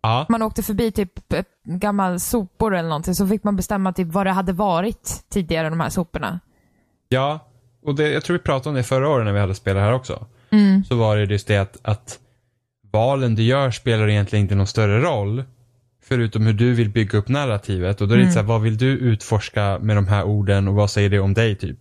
Ja. 0.01 0.25
Man 0.29 0.41
åkte 0.41 0.63
förbi 0.63 0.91
typ 0.91 1.33
ett 1.33 1.63
gammal 1.63 2.19
sopor 2.19 2.75
eller 2.75 2.89
någonting, 2.89 3.15
så 3.15 3.27
fick 3.27 3.43
man 3.43 3.55
bestämma 3.55 3.93
typ 3.93 4.07
vad 4.07 4.25
det 4.25 4.31
hade 4.31 4.53
varit 4.53 5.23
tidigare, 5.29 5.69
de 5.69 5.79
här 5.79 5.89
soporna. 5.89 6.39
Ja, 7.09 7.39
och 7.85 7.95
det, 7.95 8.09
jag 8.09 8.23
tror 8.23 8.37
vi 8.37 8.43
pratade 8.43 8.69
om 8.69 8.75
det 8.75 8.83
förra 8.83 9.09
året 9.09 9.25
när 9.25 9.33
vi 9.33 9.39
hade 9.39 9.55
spelat 9.55 9.83
här 9.83 9.93
också. 9.93 10.25
Så 10.89 10.95
var 10.95 11.17
det 11.17 11.23
just 11.23 11.47
det 11.47 11.57
att, 11.57 11.77
att 11.81 12.19
valen 12.91 13.35
du 13.35 13.43
gör 13.43 13.71
spelar 13.71 14.09
egentligen 14.09 14.43
inte 14.45 14.55
någon 14.55 14.67
större 14.67 15.01
roll. 15.01 15.43
Förutom 16.03 16.45
hur 16.45 16.53
du 16.53 16.73
vill 16.73 16.89
bygga 16.89 17.19
upp 17.19 17.27
narrativet 17.27 18.01
och 18.01 18.07
då 18.07 18.13
är 18.13 18.17
det 18.17 18.23
Mm. 18.23 18.33
så 18.33 18.39
här, 18.39 18.45
vad 18.45 18.61
vill 18.61 18.77
du 18.77 18.87
utforska 18.87 19.79
med 19.81 19.97
de 19.97 20.07
här 20.07 20.23
orden 20.23 20.67
och 20.67 20.73
vad 20.75 20.89
säger 20.89 21.09
det 21.09 21.19
om 21.19 21.33
dig 21.33 21.55
typ? 21.55 21.77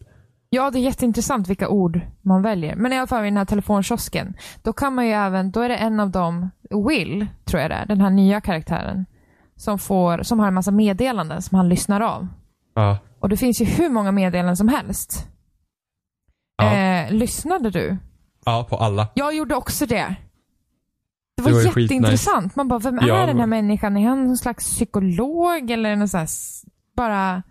Ja, 0.50 0.70
det 0.70 0.78
är 0.78 0.80
jätteintressant 0.80 1.48
vilka 1.48 1.68
ord 1.68 2.00
man 2.22 2.42
väljer. 2.42 2.76
Men 2.76 2.92
i 2.92 2.98
alla 2.98 3.06
fall 3.06 3.22
i 3.22 3.26
den 3.26 3.36
här 3.36 3.44
telefonkiosken, 3.44 4.34
då 4.62 4.72
kan 4.72 4.94
man 4.94 5.06
ju 5.06 5.12
även, 5.12 5.50
då 5.50 5.60
är 5.60 5.68
det 5.68 5.76
en 5.76 6.00
av 6.00 6.10
dem, 6.10 6.50
Will, 6.88 7.26
tror 7.44 7.60
jag 7.62 7.70
det 7.70 7.74
är, 7.74 7.86
den 7.86 8.00
här 8.00 8.10
nya 8.10 8.40
karaktären, 8.40 9.06
som 9.56 9.78
får, 9.78 10.22
som 10.22 10.40
har 10.40 10.48
en 10.48 10.54
massa 10.54 10.70
meddelanden 10.70 11.42
som 11.42 11.56
han 11.56 11.68
lyssnar 11.68 12.00
av. 12.00 12.28
Ja. 12.74 12.98
Och 13.20 13.28
det 13.28 13.36
finns 13.36 13.60
ju 13.60 13.64
hur 13.64 13.88
många 13.88 14.12
meddelanden 14.12 14.56
som 14.56 14.68
helst. 14.68 15.26
Ja. 16.64 16.76
Eh, 16.76 17.12
lyssnade 17.12 17.70
du? 17.70 17.96
Ja, 18.44 18.66
på 18.70 18.76
alla. 18.76 19.08
Jag 19.14 19.34
gjorde 19.36 19.54
också 19.54 19.86
det. 19.86 19.94
Det 19.94 20.14
Det 21.36 21.42
var, 21.42 21.50
var 21.52 21.60
ju 21.60 21.64
skitnice. 21.68 21.80
jätteintressant. 21.94 22.56
Man 22.56 22.68
bara, 22.68 22.78
vem 22.78 22.98
är 22.98 23.08
Ja, 23.08 23.14
den 23.14 23.38
här 23.38 23.46
men- 23.46 23.48
människan? 23.66 23.96
Är 23.96 24.08
han 24.08 24.24
någon 24.26 24.36
slags 24.36 24.64
psykolog 24.64 25.70
eller 25.70 25.96
någon 25.96 26.08
sån 26.08 26.20
här, 26.20 26.28
bara 26.96 27.42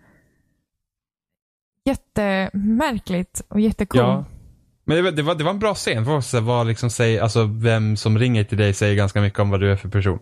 jättemärkligt 1.84 3.42
och 3.48 3.60
jättecool. 3.60 4.00
Ja. 4.00 4.24
Men 4.84 4.96
det 4.96 5.02
var, 5.02 5.10
det 5.10 5.22
var, 5.22 5.34
det 5.34 5.44
var 5.44 5.50
en 5.50 5.58
bra 5.58 5.74
scen. 5.74 6.04
För 6.04 6.16
också, 6.16 6.40
vad 6.40 6.66
liksom 6.66 6.90
säger, 6.90 7.22
alltså, 7.22 7.44
vem 7.44 7.96
som 7.96 8.18
ringer 8.18 8.44
till 8.44 8.58
dig 8.58 8.74
säger 8.74 8.94
ganska 8.96 9.20
mycket 9.20 9.38
om 9.38 9.50
vad 9.50 9.60
du 9.60 9.72
är 9.72 9.76
för 9.76 9.88
person. 9.88 10.18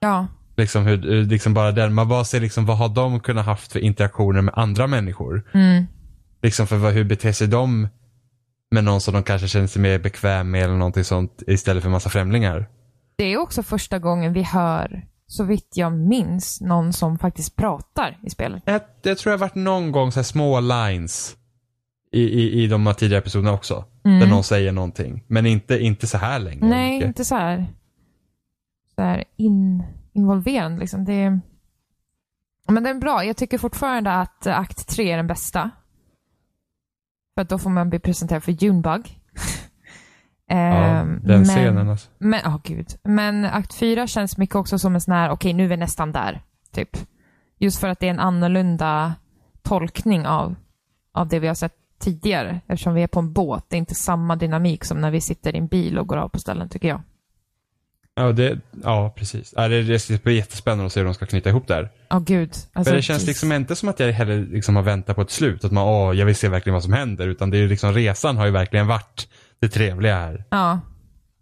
ja. 0.00 0.26
Liksom, 0.56 0.82
hur, 0.86 0.96
liksom 1.24 1.54
bara 1.54 1.72
den, 1.72 1.94
man 1.94 2.08
bara 2.08 2.24
ser 2.24 2.40
liksom, 2.40 2.66
vad 2.66 2.78
har 2.78 2.88
de 2.88 3.20
kunnat 3.20 3.46
haft 3.46 3.72
för 3.72 3.80
interaktioner 3.80 4.42
med 4.42 4.54
andra 4.56 4.86
människor? 4.86 5.42
Mm. 5.54 5.84
Liksom 6.42 6.66
för 6.66 6.76
vad, 6.76 6.92
hur 6.92 7.04
beter 7.04 7.32
sig 7.32 7.46
de 7.48 7.88
med 8.70 8.84
någon 8.84 9.00
som 9.00 9.14
de 9.14 9.22
kanske 9.22 9.48
känner 9.48 9.66
sig 9.66 9.82
mer 9.82 9.98
bekväm 9.98 10.50
med 10.50 10.64
eller 10.64 10.76
någonting 10.76 11.04
sånt 11.04 11.42
istället 11.46 11.82
för 11.82 11.90
massa 11.90 12.10
främlingar. 12.10 12.68
Det 13.16 13.24
är 13.24 13.38
också 13.38 13.62
första 13.62 13.98
gången 13.98 14.32
vi 14.32 14.42
hör, 14.42 15.06
så 15.26 15.44
vitt 15.44 15.68
jag 15.74 15.92
minns, 15.92 16.60
någon 16.60 16.92
som 16.92 17.18
faktiskt 17.18 17.56
pratar 17.56 18.18
i 18.22 18.30
spelet. 18.30 18.62
Jag, 18.66 18.80
jag 19.02 19.18
tror 19.18 19.30
jag 19.30 19.38
har 19.38 19.46
varit 19.46 19.54
någon 19.54 19.92
gång 19.92 20.12
så 20.12 20.18
här 20.18 20.24
små 20.24 20.60
lines 20.60 21.36
i, 22.12 22.22
i, 22.22 22.62
i 22.62 22.66
de 22.66 22.86
här 22.86 22.94
tidigare 22.94 23.20
episoderna 23.20 23.52
också. 23.52 23.84
Mm. 24.04 24.20
Där 24.20 24.26
någon 24.26 24.44
säger 24.44 24.72
någonting. 24.72 25.24
Men 25.26 25.46
inte, 25.46 25.78
inte 25.78 26.06
så 26.06 26.18
här 26.18 26.38
länge. 26.38 26.66
Nej, 26.66 26.92
mycket. 26.92 27.08
inte 27.08 27.24
så 27.24 27.34
här, 27.34 27.66
så 28.94 29.02
här 29.02 29.24
in, 29.36 29.82
involverande 30.12 30.80
liksom. 30.80 31.04
Det 31.04 31.40
men 32.72 32.82
det 32.82 32.90
är 32.90 32.94
bra. 32.94 33.24
Jag 33.24 33.36
tycker 33.36 33.58
fortfarande 33.58 34.12
att 34.12 34.46
akt 34.46 34.88
3 34.88 35.12
är 35.12 35.16
den 35.16 35.26
bästa. 35.26 35.70
För 37.38 37.44
då 37.44 37.58
får 37.58 37.70
man 37.70 37.90
bli 37.90 37.98
presenterad 37.98 38.42
för 38.42 38.52
Junebug. 38.52 39.20
Ja, 40.50 40.56
Ehm, 40.56 41.20
den 41.24 41.40
men, 41.40 41.44
scenen 41.44 41.88
alltså. 41.88 42.08
Men, 42.18 42.40
åh 42.46 42.58
gud. 42.64 42.86
Men 43.02 43.44
akt 43.44 43.74
4 43.74 44.06
känns 44.06 44.38
mycket 44.38 44.56
också 44.56 44.78
som 44.78 44.94
en 44.94 45.00
sån 45.00 45.14
här, 45.14 45.30
okej 45.30 45.52
nu 45.52 45.64
är 45.64 45.68
vi 45.68 45.76
nästan 45.76 46.12
där. 46.12 46.42
Typ. 46.72 46.96
Just 47.58 47.80
för 47.80 47.88
att 47.88 48.00
det 48.00 48.06
är 48.06 48.10
en 48.10 48.20
annorlunda 48.20 49.14
tolkning 49.62 50.26
av, 50.26 50.54
av 51.12 51.28
det 51.28 51.38
vi 51.38 51.46
har 51.46 51.54
sett 51.54 51.74
tidigare. 51.98 52.60
Eftersom 52.66 52.94
vi 52.94 53.02
är 53.02 53.06
på 53.06 53.20
en 53.20 53.32
båt. 53.32 53.64
Det 53.68 53.76
är 53.76 53.78
inte 53.78 53.94
samma 53.94 54.36
dynamik 54.36 54.84
som 54.84 55.00
när 55.00 55.10
vi 55.10 55.20
sitter 55.20 55.54
i 55.54 55.58
en 55.58 55.66
bil 55.66 55.98
och 55.98 56.06
går 56.06 56.16
av 56.16 56.28
på 56.28 56.38
ställen 56.38 56.68
tycker 56.68 56.88
jag. 56.88 57.02
Ja, 58.18 58.32
det, 58.32 58.58
ja 58.84 59.12
precis. 59.16 59.54
Ja, 59.56 59.68
det, 59.68 59.82
det 59.82 59.98
ska 59.98 60.16
bli 60.22 60.36
jättespännande 60.36 60.86
att 60.86 60.92
se 60.92 61.00
hur 61.00 61.04
de 61.04 61.14
ska 61.14 61.26
knyta 61.26 61.48
ihop 61.48 61.66
det 61.66 61.74
här. 61.74 61.88
Åh 62.10 62.20
gud. 62.20 62.50
Alltså, 62.72 62.90
För 62.90 62.96
det 62.96 63.02
känns 63.02 63.26
liksom 63.26 63.52
inte 63.52 63.76
som 63.76 63.88
att 63.88 64.00
jag 64.00 64.12
heller 64.12 64.38
liksom 64.38 64.76
har 64.76 64.82
väntat 64.82 65.16
på 65.16 65.22
ett 65.22 65.30
slut. 65.30 65.64
Att 65.64 65.72
man, 65.72 65.84
åh, 65.84 66.16
jag 66.16 66.26
vill 66.26 66.36
se 66.36 66.48
verkligen 66.48 66.74
vad 66.74 66.82
som 66.82 66.92
händer. 66.92 67.28
Utan 67.28 67.50
det 67.50 67.58
är 67.58 67.68
liksom, 67.68 67.92
resan 67.92 68.36
har 68.36 68.46
ju 68.46 68.50
verkligen 68.52 68.86
varit 68.86 69.28
det 69.60 69.68
trevliga 69.68 70.14
här. 70.16 70.44
Ja, 70.50 70.80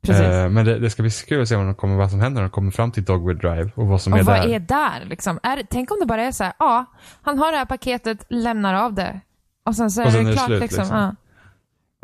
precis. 0.02 0.22
Eh, 0.24 0.48
men 0.48 0.64
det, 0.64 0.78
det 0.78 0.90
ska 0.90 1.02
bli 1.02 1.10
så 1.10 1.26
kul 1.26 1.42
att 1.42 1.48
se 1.48 1.56
vad, 1.56 1.66
de 1.66 1.74
kommer, 1.74 1.96
vad 1.96 2.10
som 2.10 2.20
händer 2.20 2.42
när 2.42 2.48
de 2.48 2.52
kommer 2.52 2.70
fram 2.70 2.92
till 2.92 3.04
Dogwood 3.04 3.40
Drive 3.40 3.70
och 3.74 3.86
vad 3.86 4.02
som 4.02 4.12
är 4.12 4.20
och 4.20 4.26
vad 4.26 4.36
där. 4.36 4.48
är 4.48 4.58
där 4.58 5.04
liksom? 5.04 5.38
Är, 5.42 5.62
tänk 5.70 5.90
om 5.90 5.96
det 6.00 6.06
bara 6.06 6.22
är 6.22 6.32
så 6.32 6.44
här, 6.44 6.52
ja, 6.58 6.84
han 7.22 7.38
har 7.38 7.52
det 7.52 7.58
här 7.58 7.64
paketet, 7.64 8.26
lämnar 8.28 8.74
av 8.74 8.94
det. 8.94 9.20
Och 9.64 9.76
sen 9.76 9.90
så 9.90 10.00
är 10.00 10.06
Och 10.06 10.12
sen 10.12 10.24
det 10.24 10.30
är 10.30 10.32
det 10.32 10.36
klart 10.36 10.46
slut, 10.46 10.60
liksom. 10.60 10.82
liksom. 10.82 10.98
Ja. 10.98 11.14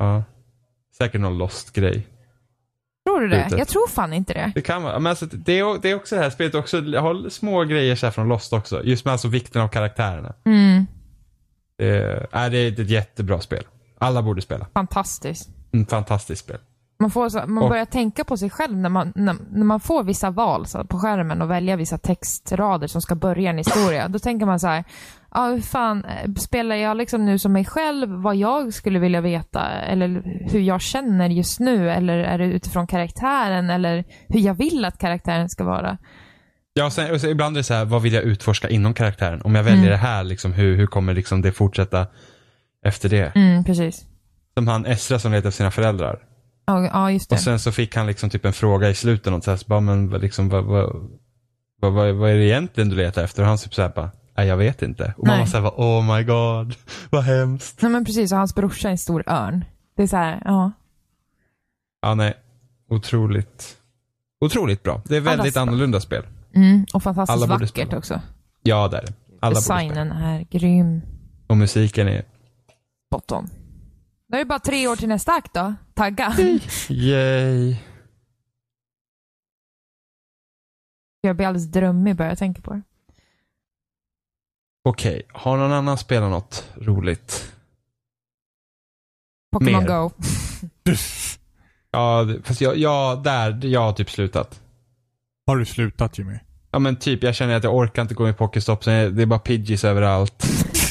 Ja. 0.04 0.24
Säkert 0.98 1.20
någon 1.20 1.38
lost-grej. 1.38 2.06
Tror 3.06 3.20
du 3.20 3.28
det? 3.28 3.40
Slutet. 3.40 3.58
Jag 3.58 3.68
tror 3.68 3.88
fan 3.88 4.12
inte 4.12 4.32
det. 4.34 4.52
Det 4.54 4.60
kan 4.60 4.82
vara. 4.82 4.98
Men 4.98 5.10
alltså, 5.10 5.26
det, 5.26 5.58
är, 5.58 5.78
det 5.82 5.90
är 5.90 5.94
också 5.94 6.16
det 6.16 6.22
här 6.22 6.30
spelet 6.30 6.54
också, 6.54 6.78
jag 6.78 7.02
har 7.02 7.28
små 7.28 7.64
grejer 7.64 7.96
så 7.96 8.06
här 8.06 8.10
från 8.10 8.28
Lost 8.28 8.52
också. 8.52 8.84
Just 8.84 9.04
med 9.04 9.12
alltså 9.12 9.28
vikten 9.28 9.62
av 9.62 9.68
karaktärerna. 9.68 10.32
Mm, 10.44 10.86
Det, 11.78 11.86
är, 12.32 12.50
det 12.50 12.58
är 12.58 12.72
ett 12.72 12.90
jättebra 12.90 13.40
spel. 13.40 13.64
Alla 13.98 14.22
borde 14.22 14.42
spela. 14.42 14.66
fantastiskt. 14.74 15.48
Mm, 15.72 15.86
fantastiskt 15.86 16.44
spel. 16.44 16.58
Man, 17.00 17.10
får 17.10 17.28
så, 17.28 17.38
man 17.46 17.64
Och- 17.64 17.70
börjar 17.70 17.84
tänka 17.84 18.24
på 18.24 18.36
sig 18.36 18.50
själv 18.50 18.76
när 18.76 18.88
man, 18.88 19.12
när, 19.14 19.36
när 19.52 19.64
man 19.64 19.80
får 19.80 20.02
vissa 20.04 20.30
val 20.30 20.66
så, 20.66 20.84
på 20.84 20.98
skärmen 20.98 21.42
och 21.42 21.50
välja 21.50 21.76
vissa 21.76 21.98
textrader 21.98 22.86
som 22.86 23.02
ska 23.02 23.14
börja 23.14 23.50
en 23.50 23.58
historia. 23.58 24.08
Då 24.08 24.18
tänker 24.18 24.46
man 24.46 24.60
så 24.60 24.66
här, 24.66 24.84
ja 25.34 25.46
hur 25.46 25.60
fan, 25.60 26.04
eh, 26.04 26.32
spelar 26.32 26.76
jag 26.76 26.96
liksom 26.96 27.24
nu 27.24 27.38
som 27.38 27.52
mig 27.52 27.64
själv 27.64 28.08
vad 28.10 28.36
jag 28.36 28.74
skulle 28.74 28.98
vilja 28.98 29.20
veta? 29.20 29.70
Eller 29.70 30.22
hur 30.52 30.60
jag 30.60 30.80
känner 30.80 31.28
just 31.28 31.60
nu? 31.60 31.90
Eller 31.90 32.18
är 32.18 32.38
det 32.38 32.44
utifrån 32.44 32.86
karaktären? 32.86 33.70
Eller 33.70 34.04
hur 34.28 34.40
jag 34.40 34.54
vill 34.54 34.84
att 34.84 34.98
karaktären 34.98 35.48
ska 35.48 35.64
vara? 35.64 35.98
Ja, 36.74 36.90
sen, 36.90 37.20
sen, 37.20 37.30
ibland 37.30 37.56
är 37.56 37.60
det 37.60 37.64
så 37.64 37.74
här, 37.74 37.84
vad 37.84 38.02
vill 38.02 38.12
jag 38.12 38.22
utforska 38.22 38.68
inom 38.68 38.94
karaktären? 38.94 39.42
Om 39.42 39.54
jag 39.54 39.62
väljer 39.62 39.78
Mm. 39.78 39.90
det 39.90 39.96
här, 39.96 40.24
liksom, 40.24 40.52
hur, 40.52 40.76
hur 40.76 40.86
kommer 40.86 41.14
liksom 41.14 41.42
det 41.42 41.52
fortsätta 41.52 42.06
efter 42.86 43.08
det? 43.08 43.32
Mm, 43.36 43.64
precis. 43.64 44.04
Som 44.54 44.68
han 44.68 44.86
Esra 44.86 45.18
som 45.18 45.32
letar 45.32 45.48
efter 45.48 45.56
sina 45.56 45.70
föräldrar. 45.70 46.18
Ja, 46.66 46.84
ja 46.92 47.10
just 47.10 47.30
det. 47.30 47.34
Och 47.34 47.40
sen 47.40 47.58
så 47.58 47.72
fick 47.72 47.96
han 47.96 48.06
liksom 48.06 48.30
typ 48.30 48.44
en 48.44 48.52
fråga 48.52 48.88
i 48.90 48.94
slutet. 48.94 49.32
Och 49.32 49.44
så 49.44 49.50
här, 49.50 49.58
så 49.58 49.64
bara, 49.68 49.80
men 49.80 50.10
vad 50.10 50.20
liksom, 50.20 50.48
vad, 50.48 50.64
vad, 50.64 50.92
vad, 51.80 52.14
vad, 52.14 52.30
är 52.30 52.34
det 52.34 52.44
egentligen 52.44 52.88
du 52.88 52.96
letar 52.96 53.24
efter? 53.24 53.42
Och 53.42 53.48
han 53.48 53.58
typ 53.58 53.74
såhär 53.74 53.92
bara, 53.94 54.10
nej 54.36 54.48
jag 54.48 54.56
vet 54.56 54.82
inte. 54.82 55.14
Och 55.16 55.26
man 55.26 55.38
Nej. 55.38 55.46
såhär, 55.46 55.62
bara, 55.62 55.74
oh 55.76 56.16
my 56.16 56.24
god, 56.24 56.74
vad 57.10 57.22
hemskt. 57.22 57.82
Nej 57.82 57.92
men 57.92 58.04
precis, 58.04 58.32
och 58.32 58.38
hans 58.38 58.54
brorsa 58.54 58.88
är 58.88 58.92
en 58.92 58.98
stor 58.98 59.24
örn. 59.26 59.64
Det 59.96 60.02
är 60.02 60.06
så 60.06 60.16
här, 60.16 60.42
ja. 60.44 60.72
Ja, 62.02 62.14
nej. 62.14 62.34
Otroligt. 62.88 63.78
Otroligt 64.40 64.82
bra. 64.82 65.02
Det 65.04 65.16
är 65.16 65.20
väldigt 65.20 65.54
bra. 65.54 65.62
annorlunda 65.62 66.00
spel. 66.00 66.26
Mm, 66.54 66.86
och 66.94 67.02
fantastiskt 67.02 67.42
Alla 67.42 67.58
vackert 67.58 67.92
också. 67.92 68.20
Ja, 68.62 68.88
det 68.88 68.96
är 68.98 69.02
det. 69.02 69.12
Alla. 69.40 69.54
Designen 69.54 70.12
är 70.12 70.46
grym. 70.50 71.02
Och 71.46 71.56
musiken 71.56 72.08
är, 72.08 72.24
Spot 73.12 73.32
on. 73.32 73.50
Det 74.28 74.36
är 74.36 74.38
ju 74.38 74.44
bara 74.44 74.58
tre 74.58 74.88
år 74.88 74.96
till 74.96 75.08
nästa 75.08 75.32
akt 75.32 75.54
då. 75.54 75.74
Tagga. 75.94 76.34
yay. 76.88 77.76
Jag 81.20 81.36
blir 81.36 81.46
alldeles 81.46 81.68
drömmig 81.68 82.16
bara 82.16 82.28
jag 82.28 82.38
tänker 82.38 82.62
på 82.62 82.72
det. 82.72 82.82
Okej, 84.84 85.22
har 85.32 85.56
någon 85.56 85.72
annan 85.72 85.98
spelat 85.98 86.30
något 86.30 86.64
roligt? 86.76 87.52
Pokémon. 89.52 89.86
Go. 89.86 90.10
Ja, 91.94 92.28
fast 92.44 92.60
jag, 92.60 92.76
ja, 92.76 93.20
där, 93.24 93.60
jag 93.66 93.80
har 93.80 93.92
typ 93.92 94.10
slutat. 94.10 94.60
Har 95.46 95.56
du 95.56 95.64
slutat 95.64 96.18
Jimmy? 96.18 96.38
Ja 96.70 96.78
men 96.78 96.96
typ, 96.96 97.22
jag 97.22 97.34
känner 97.34 97.54
att 97.54 97.64
jag 97.64 97.74
orkar 97.74 98.02
inte 98.02 98.14
gå 98.14 98.22
med 98.22 98.38
Pokéstop, 98.38 98.84
så 98.84 98.90
det 98.90 99.22
är 99.22 99.26
bara 99.26 99.38
Pidgeys 99.38 99.84
överallt. 99.84 100.44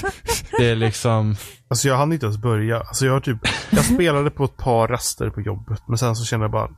det 0.58 0.70
är 0.70 0.76
liksom, 0.76 1.36
Alltså 1.68 1.88
jag 1.88 1.98
hann 1.98 2.14
inte 2.14 2.26
ens 2.26 2.38
börja. 2.38 2.80
Alltså 2.80 3.06
jag 3.06 3.14
har 3.14 3.20
typ, 3.20 3.38
jag 3.70 3.86
spelade 3.86 4.32
på 4.32 4.44
ett 4.44 4.58
par 4.58 4.88
raster 4.88 5.30
på 5.30 5.42
jobbet, 5.42 5.82
men 5.88 5.98
sen 5.98 6.16
så 6.16 6.26
kände 6.26 6.44
jag 6.44 6.52
bara 6.52 6.70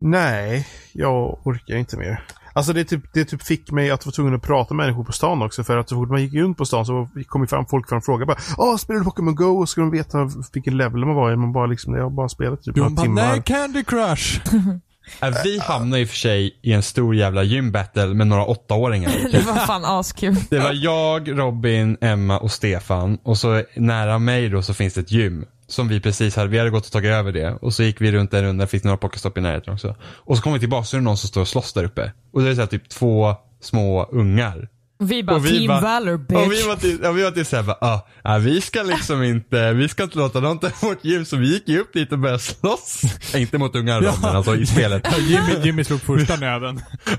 Nej, 0.00 0.68
jag 0.92 1.46
orkar 1.46 1.76
inte 1.76 1.96
mer. 1.96 2.26
Alltså 2.56 2.72
det 2.72 2.84
typ, 2.84 3.12
det 3.14 3.24
typ 3.24 3.42
fick 3.42 3.70
mig 3.70 3.90
att 3.90 4.06
vara 4.06 4.12
tvungen 4.12 4.34
att 4.34 4.42
prata 4.42 4.74
med 4.74 4.86
människor 4.86 5.04
på 5.04 5.12
stan 5.12 5.42
också, 5.42 5.64
för 5.64 5.78
att 5.78 5.88
så 5.88 5.94
fort 5.94 6.10
man 6.10 6.22
gick 6.22 6.34
runt 6.34 6.58
på 6.58 6.64
stan 6.64 6.86
så 6.86 7.08
kom 7.26 7.40
ju 7.42 7.46
fram 7.46 7.66
folk 7.66 7.88
fram 7.88 7.98
och 7.98 8.04
frågade 8.04 8.26
bara 8.26 8.38
Åh, 8.56 8.76
spelar 8.76 9.00
du 9.00 9.04
Pokémon 9.04 9.34
Go? 9.34 9.44
Och 9.44 9.68
ska 9.68 9.80
de 9.80 9.90
veta 9.90 10.30
vilken 10.52 10.76
level 10.76 11.04
man 11.04 11.14
var 11.14 11.32
i? 11.32 11.36
Man 11.36 11.52
bara 11.52 11.66
liksom, 11.66 11.94
jag 11.94 12.02
har 12.02 12.10
bara 12.10 12.28
spelat 12.28 12.62
typ 12.62 12.76
Jo, 12.76 12.82
några 12.82 12.94
bara, 12.94 13.02
timmar. 13.02 13.22
nej, 13.22 13.42
Candy 13.42 13.84
Crush! 13.84 14.40
äh, 15.22 15.34
vi 15.44 15.58
hamnade 15.58 16.02
i 16.02 16.04
och 16.04 16.08
för 16.08 16.16
sig 16.16 16.58
i 16.62 16.72
en 16.72 16.82
stor 16.82 17.14
jävla 17.14 17.42
gymbattle 17.42 18.06
med 18.06 18.26
några 18.26 18.44
åttaåringar. 18.44 19.10
det 19.32 19.46
var 19.46 19.54
fan 19.54 19.84
askul. 19.84 20.36
Det 20.50 20.58
var 20.58 20.72
jag, 20.72 21.38
Robin, 21.38 21.96
Emma 22.00 22.38
och 22.38 22.50
Stefan. 22.50 23.18
Och 23.22 23.38
så 23.38 23.62
nära 23.76 24.18
mig 24.18 24.48
då 24.48 24.62
så 24.62 24.74
finns 24.74 24.94
det 24.94 25.00
ett 25.00 25.12
gym. 25.12 25.44
Som 25.66 25.88
vi 25.88 26.00
precis 26.00 26.36
hade, 26.36 26.48
vi 26.48 26.58
hade 26.58 26.70
gått 26.70 26.86
och 26.86 26.92
tagit 26.92 27.10
över 27.10 27.32
det. 27.32 27.52
Och 27.52 27.74
så 27.74 27.82
gick 27.82 28.00
vi 28.00 28.12
runt 28.12 28.34
en 28.34 28.42
runda, 28.42 28.66
fick 28.66 28.84
några 28.84 28.96
pocketstopp 28.96 29.38
i 29.38 29.40
närheten 29.40 29.74
också. 29.74 29.96
Och 30.02 30.36
så 30.36 30.42
kom 30.42 30.52
vi 30.52 30.58
tillbaka 30.58 30.84
så 30.84 30.96
är 30.96 30.98
det 30.98 31.04
någon 31.04 31.16
som 31.16 31.28
står 31.28 31.40
och 31.40 31.48
slåss 31.48 31.72
där 31.72 31.84
uppe. 31.84 32.12
Och 32.32 32.42
det 32.42 32.50
är 32.50 32.54
så 32.54 32.60
här 32.60 32.68
typ 32.68 32.88
två 32.88 33.34
små 33.60 34.04
ungar. 34.04 34.68
Vi 34.98 35.22
bara, 35.24 35.36
Och 35.36 35.46
vi 35.46 35.50
Team 35.50 35.66
bara- 35.68 35.80
Valor 35.80 36.18
bitch. 36.18 36.36
Och 36.38 36.52
vi 36.52 36.66
var 36.68 36.76
till, 36.76 36.98
ja, 37.02 37.12
vi 37.12 37.22
var 37.22 37.30
till 37.30 37.46
såhär 37.46 37.62
bara, 37.62 38.00
ah, 38.24 38.38
vi 38.38 38.60
ska 38.60 38.82
liksom 38.82 39.22
inte, 39.22 39.72
vi 39.72 39.88
ska 39.88 40.02
inte 40.02 40.18
låta 40.18 40.40
någon 40.40 40.58
ta 40.58 40.68
vårt 40.82 41.04
gym. 41.04 41.24
Så 41.24 41.36
vi 41.36 41.52
gick 41.52 41.68
ju 41.68 41.80
upp 41.80 41.92
dit 41.92 42.12
och 42.12 42.18
började 42.18 42.38
slåss. 42.40 43.00
Inte 43.34 43.58
mot 43.58 43.76
ungar 43.76 44.02
Ja. 44.02 44.14
men 44.22 44.36
alltså 44.36 44.56
i 44.56 44.66
spelet. 44.66 45.06
Jimmy, 45.18 45.64
Jimmy 45.64 45.84
slog 45.84 46.00
första. 46.00 46.34
Och 46.34 46.40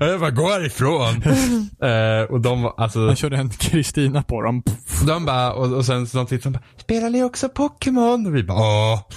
jag 0.06 0.20
bara, 0.20 0.30
gå 0.30 0.48
härifrån. 0.50 1.22
eh, 1.82 2.30
och 2.30 2.40
de 2.40 2.72
alltså. 2.76 3.06
Han 3.06 3.16
körde 3.16 3.36
en 3.36 3.50
Kristina 3.50 4.22
på 4.22 4.42
dem. 4.42 4.62
De 5.06 5.24
bara, 5.24 5.52
och, 5.52 5.72
och 5.72 5.86
sen 5.86 6.06
så 6.06 6.16
de 6.18 6.26
tittade 6.26 6.56
och 6.56 6.62
bara, 6.62 6.80
spelar 6.82 7.10
ni 7.10 7.22
också 7.22 7.48
Pokémon? 7.48 8.26
Och 8.26 8.36
vi 8.36 8.42
bara, 8.42 8.58
ja. 8.58 9.08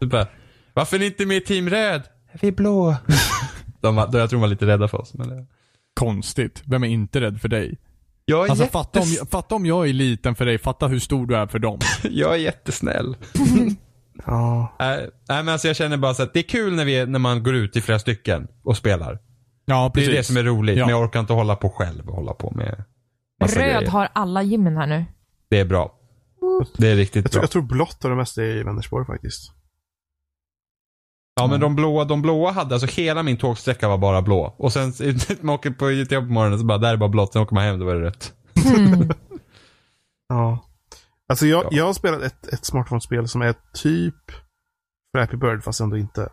Bara, 0.06 0.26
Varför 0.74 0.96
är 0.96 1.00
ni 1.00 1.06
inte 1.06 1.26
med 1.26 1.36
i 1.36 1.40
Team 1.40 1.70
Röd? 1.70 2.02
Vi 2.40 2.48
är 2.48 2.52
blå. 2.52 2.96
de 3.80 3.96
jag 3.96 4.10
tror 4.12 4.26
de 4.28 4.40
var 4.40 4.48
lite 4.48 4.66
rädda 4.66 4.88
för 4.88 4.98
oss. 5.00 5.14
Men, 5.14 5.30
eh, 5.30 5.44
konstigt. 5.96 6.62
Vem 6.66 6.84
är 6.84 6.88
inte 6.88 7.20
rädd 7.20 7.40
för 7.40 7.48
dig? 7.48 7.78
Jag 8.24 8.46
är, 8.46 8.50
Alltså 8.50 8.66
fatta, 8.66 9.00
om, 9.00 9.06
jättes... 9.08 9.30
fatta 9.30 9.54
om 9.54 9.66
jag 9.66 9.88
är 9.88 9.92
liten 9.92 10.34
för 10.34 10.46
dig, 10.46 10.58
fatta 10.58 10.86
hur 10.86 10.98
stor 10.98 11.26
du 11.26 11.36
är 11.36 11.46
för 11.46 11.58
dem. 11.58 11.78
jag 12.02 12.32
är 12.34 12.38
jättesnäll. 12.38 13.16
Ja. 14.26 14.76
Äh, 14.80 14.86
nej 14.86 15.08
men 15.28 15.48
alltså 15.48 15.66
jag 15.66 15.76
känner 15.76 15.96
bara 15.96 16.14
så 16.14 16.22
att 16.22 16.32
det 16.34 16.40
är 16.40 16.48
kul 16.48 16.74
när, 16.74 16.84
vi, 16.84 17.06
när 17.06 17.18
man 17.18 17.42
går 17.42 17.54
ut 17.54 17.76
i 17.76 17.80
flera 17.80 17.98
stycken 17.98 18.48
och 18.64 18.76
spelar. 18.76 19.18
Ja, 19.66 19.84
Det 19.84 20.00
precis. 20.00 20.08
är 20.08 20.16
det 20.16 20.24
som 20.24 20.36
är 20.36 20.42
roligt, 20.42 20.76
Ja. 20.76 20.86
men 20.86 20.94
jag 20.94 21.02
orkar 21.04 21.20
inte 21.20 21.32
hålla 21.32 21.56
på 21.56 21.70
själv 21.70 22.08
och 22.08 22.14
hålla 22.16 22.32
på 22.34 22.50
med 22.56 22.84
massa 23.40 23.58
Röd 23.60 23.64
grejer. 23.76 23.90
har 23.90 24.08
alla 24.12 24.42
gymmen 24.42 24.76
här 24.76 24.86
nu. 24.86 25.04
Det 25.50 25.58
är 25.60 25.64
bra. 25.64 25.92
Det 26.78 26.88
är 26.88 26.96
riktigt 26.96 27.24
Jag, 27.24 27.32
tror, 27.32 27.40
bra. 27.40 27.44
jag 27.44 27.50
tror 27.50 27.62
blått 27.62 28.02
har 28.02 28.10
det 28.10 28.16
mesta 28.16 28.42
i 28.44 28.62
Vänersborg 28.62 29.06
faktiskt. 29.06 29.52
Ja 31.40 31.46
men 31.46 31.60
de 31.60 31.76
blåa, 31.76 32.04
de 32.04 32.22
blåa 32.22 32.50
hade, 32.50 32.74
alltså 32.74 33.00
hela 33.00 33.22
min 33.22 33.36
tågsträcka 33.36 33.88
var 33.88 33.98
bara 33.98 34.22
blå. 34.22 34.54
Och 34.58 34.72
sen, 34.72 34.92
man 35.40 35.54
åker 35.54 35.70
på 35.70 35.90
jobb 35.90 36.26
på 36.26 36.32
morgonen 36.32 36.58
så 36.58 36.64
bara, 36.64 36.78
där 36.78 36.92
är 36.92 36.96
bara 36.96 37.08
blått, 37.08 37.32
sen 37.32 37.42
åker 37.42 37.54
man 37.54 37.64
hem, 37.64 37.78
då 37.78 37.86
var 37.86 37.94
det 37.94 38.00
rött. 38.00 38.32
Mm. 38.76 39.08
Ja. 40.28 40.64
Alltså 41.28 41.46
jag, 41.46 41.64
Ja. 41.64 41.68
jag 41.70 41.84
har 41.86 41.92
spelat 41.92 42.22
ett, 42.22 42.46
ett 42.52 42.64
smartphone-spel 42.66 43.28
som 43.28 43.42
är 43.42 43.54
typ 43.74 44.14
Flappy 45.14 45.36
Bird 45.36 45.64
fast 45.64 45.80
ändå 45.80 45.96
inte. 45.96 46.28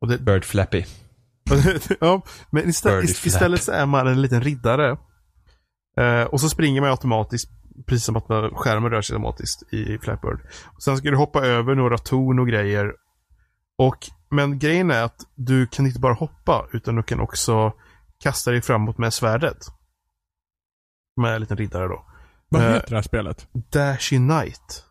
Och 0.00 0.08
det, 0.08 0.18
Bird 0.18 0.44
Flappy. 0.44 0.84
ja, 2.00 2.22
men 2.50 2.68
istället, 2.68 3.16
flap. 3.16 3.26
istället 3.26 3.62
så 3.62 3.72
är 3.72 3.86
man 3.86 4.06
en 4.06 4.22
liten 4.22 4.40
riddare. 4.40 4.96
Eh, 5.96 6.22
och 6.22 6.40
så 6.40 6.48
springer 6.48 6.80
man 6.80 6.90
automatiskt, 6.90 7.50
precis 7.86 8.04
som 8.04 8.16
att 8.16 8.28
man, 8.28 8.50
skärmen 8.54 8.90
rör 8.90 9.02
sig 9.02 9.14
automatiskt 9.14 9.72
i 9.72 9.98
Flappy 9.98 10.28
Bird. 10.28 10.40
Och 10.76 10.82
sen 10.82 10.96
ska 10.96 11.10
du 11.10 11.16
hoppa 11.16 11.46
över 11.46 11.74
några 11.74 11.98
torn 11.98 12.38
och 12.38 12.48
grejer. 12.48 12.92
Och, 13.86 14.06
men 14.30 14.58
grejen 14.58 14.90
är 14.90 15.02
att 15.02 15.20
du 15.34 15.66
kan 15.66 15.86
inte 15.86 16.00
bara 16.00 16.14
hoppa, 16.14 16.66
utan 16.72 16.96
du 16.96 17.02
kan 17.02 17.20
också 17.20 17.72
kasta 18.22 18.50
dig 18.50 18.62
framåt 18.62 18.98
med 18.98 19.14
svärdet. 19.14 19.56
Med 21.20 21.34
en 21.34 21.40
liten 21.40 21.56
riddare 21.56 21.88
då. 21.88 22.04
Vad 22.48 22.62
Eh, 22.62 22.72
heter 22.72 22.88
det 22.90 22.94
här 22.96 23.02
spelet? 23.02 23.46
Dashy 23.72 24.16
Knight. 24.16 24.84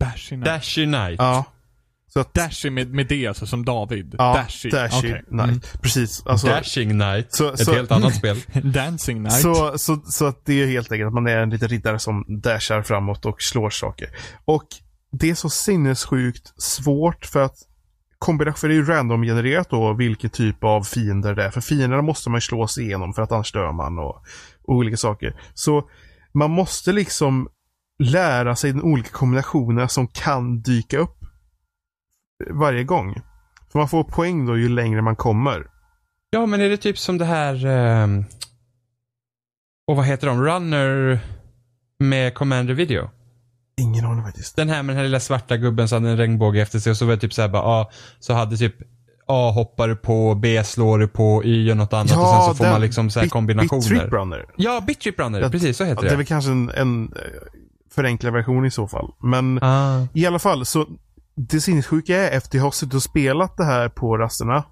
Dashy 0.00 0.28
Knight. 0.28 0.44
Dashy 0.44 0.86
Night. 0.86 1.16
Ja. 1.18 1.44
Så 2.06 2.20
att, 2.20 2.34
Dashy 2.34 2.70
med, 2.70 2.94
med 2.94 3.06
D, 3.08 3.26
alltså 3.26 3.46
som 3.46 3.64
David. 3.64 4.14
ja, 4.18 4.34
Dashy. 4.34 4.70
Dashy 4.70 4.98
Okej. 5.12 5.24
Knight. 5.28 5.82
Precis. 5.82 6.26
Alltså, 6.26 6.46
Dashing 6.46 6.98
Night. 6.98 7.32
Så- 7.34 7.52
Ett 7.52 7.64
så- 7.64 7.72
helt 7.72 7.90
annat 7.92 8.14
spel. 8.14 8.40
Mm. 8.52 8.72
Dancing 8.72 9.22
Night. 9.22 9.40
Så, 9.40 9.78
så, 9.78 9.96
så 10.04 10.26
att 10.26 10.44
det 10.44 10.62
är 10.62 10.66
helt 10.66 10.92
enkelt 10.92 11.06
att 11.06 11.14
man 11.14 11.26
är 11.26 11.36
en 11.36 11.50
liten 11.50 11.68
riddare 11.68 11.98
som 11.98 12.24
dashar 12.42 12.82
framåt 12.82 13.26
och 13.26 13.42
slår 13.42 13.70
saker. 13.70 14.08
Och 14.44 14.66
det 15.12 15.30
är 15.30 15.34
så 15.34 15.50
sinnessjukt 15.50 16.62
svårt 16.62 17.26
för 17.26 17.42
att 17.42 17.56
kombination, 18.18 18.58
för 18.58 18.68
det 18.68 18.74
är 18.74 18.76
ju 18.76 18.84
random-genererat 18.84 19.70
då 19.70 19.92
vilken 19.92 20.30
typ 20.30 20.64
av 20.64 20.82
fiender 20.82 21.34
det 21.34 21.44
är. 21.44 21.50
För 21.50 21.60
fienderna 21.60 22.02
måste 22.02 22.30
man 22.30 22.36
ju 22.36 22.40
slå 22.40 22.66
sig 22.66 22.84
igenom 22.84 23.12
för 23.14 23.22
att 23.22 23.32
annars 23.32 23.52
dör 23.52 23.72
man 23.72 23.98
och, 23.98 24.22
och 24.62 24.74
olika 24.74 24.96
saker. 24.96 25.40
Så 25.54 25.90
man 26.32 26.50
måste 26.50 26.92
liksom 26.92 27.48
lära 27.98 28.56
sig 28.56 28.72
de 28.72 28.82
olika 28.84 29.10
kombinationerna 29.10 29.88
som 29.88 30.06
kan 30.08 30.60
dyka 30.60 30.98
upp 30.98 31.16
varje 32.50 32.84
gång. 32.84 33.14
För 33.72 33.78
man 33.78 33.88
får 33.88 34.04
poäng 34.04 34.46
då 34.46 34.56
ju 34.56 34.68
längre 34.68 35.02
man 35.02 35.16
kommer. 35.16 35.66
Ja, 36.30 36.46
men 36.46 36.60
är 36.60 36.68
det 36.68 36.76
typ 36.76 36.98
som 36.98 37.18
det 37.18 37.24
här... 37.24 37.66
Eh, 37.66 38.06
Och 39.86 39.96
vad 39.96 40.06
heter 40.06 40.26
de? 40.26 40.42
Runner 40.42 41.20
med 41.98 42.34
Commander 42.34 42.74
Video. 42.74 43.10
Ingen 43.78 44.04
aning 44.04 44.24
faktiskt. 44.24 44.56
Den 44.56 44.68
här 44.68 44.82
med 44.82 44.92
den 44.92 44.96
här 44.96 45.04
lilla 45.04 45.20
svarta 45.20 45.56
gubben 45.56 45.88
som 45.88 45.96
hade 46.02 46.10
en 46.10 46.16
regnbåge 46.16 46.60
efter 46.62 46.78
sig 46.78 46.90
och 46.90 46.96
så 46.96 47.06
var 47.06 47.12
det 47.14 47.20
typ 47.20 47.32
såhär 47.34 47.48
bara, 47.48 47.82
A, 47.82 47.86
så 48.20 48.32
hade 48.32 48.56
typ 48.56 48.74
A 49.26 49.50
hoppar 49.54 49.88
du 49.88 49.96
på, 49.96 50.34
B 50.34 50.64
slår 50.64 50.98
du 50.98 51.08
på, 51.08 51.44
Y 51.44 51.64
gör 51.66 51.74
något 51.74 51.92
annat 51.92 52.04
och 52.16 52.28
sen 52.28 52.42
så 52.48 52.54
får 52.54 52.64
den- 52.64 52.72
man 52.72 52.80
liksom 52.80 53.10
så 53.10 53.18
här 53.18 53.24
Bit- 53.26 53.32
kombinationer. 53.32 53.80
Bit-Trip 53.82 54.10
Runner. 54.12 54.46
Ja, 54.56 54.80
Bittrip 54.86 55.18
Runner, 55.20 55.40
Ja, 55.40 55.48
precis 55.48 55.76
så 55.76 55.82
Ja, 55.82 55.88
heter 55.88 56.02
det 56.02 56.08
är 56.08 56.10
det. 56.10 56.16
väl 56.16 56.26
kanske 56.26 56.50
en, 56.50 56.70
en 56.70 57.04
eh, 57.04 57.20
förenklad 57.94 58.32
version 58.32 58.66
i 58.66 58.70
så 58.70 58.88
fall. 58.88 59.10
Men 59.22 59.62
Ah. 59.62 60.06
i 60.12 60.26
alla 60.26 60.38
fall, 60.38 60.66
så 60.66 60.86
det 61.34 61.60
sinnessjuka 61.60 62.16
är 62.16 62.36
efter 62.36 62.58
jag 62.58 62.64
har 62.64 62.70
suttit 62.70 62.94
och 62.94 63.02
spelat 63.02 63.56
det 63.56 63.64
här 63.64 63.88
på 63.88 64.16
rasterna. 64.18 64.64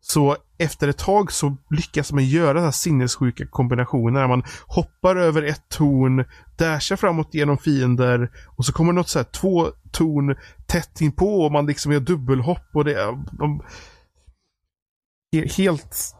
Så 0.00 0.36
efter 0.58 0.88
ett 0.88 0.98
tag 0.98 1.32
så 1.32 1.56
lyckas 1.70 2.12
man 2.12 2.24
göra 2.24 2.52
den 2.52 2.64
här 2.64 2.70
sinnessjuka 2.70 3.46
kombinationer. 3.46 4.20
Där 4.20 4.28
man 4.28 4.42
hoppar 4.66 5.16
över 5.16 5.42
ett 5.42 5.68
torn, 5.68 6.24
dashar 6.56 6.96
framåt 6.96 7.34
genom 7.34 7.58
fiender 7.58 8.30
och 8.56 8.64
så 8.64 8.72
kommer 8.72 8.92
något 8.92 9.08
så 9.08 9.18
här 9.18 9.24
två 9.24 9.70
torn 9.90 10.36
tätt 10.66 11.00
inpå 11.00 11.44
och 11.44 11.52
man 11.52 11.66
liksom 11.66 11.92
gör 11.92 12.00
dubbelhopp 12.00 12.68
och 12.72 12.84
det 12.84 12.94
är... 12.94 13.24
De, 13.38 13.62
helt... 15.56 16.12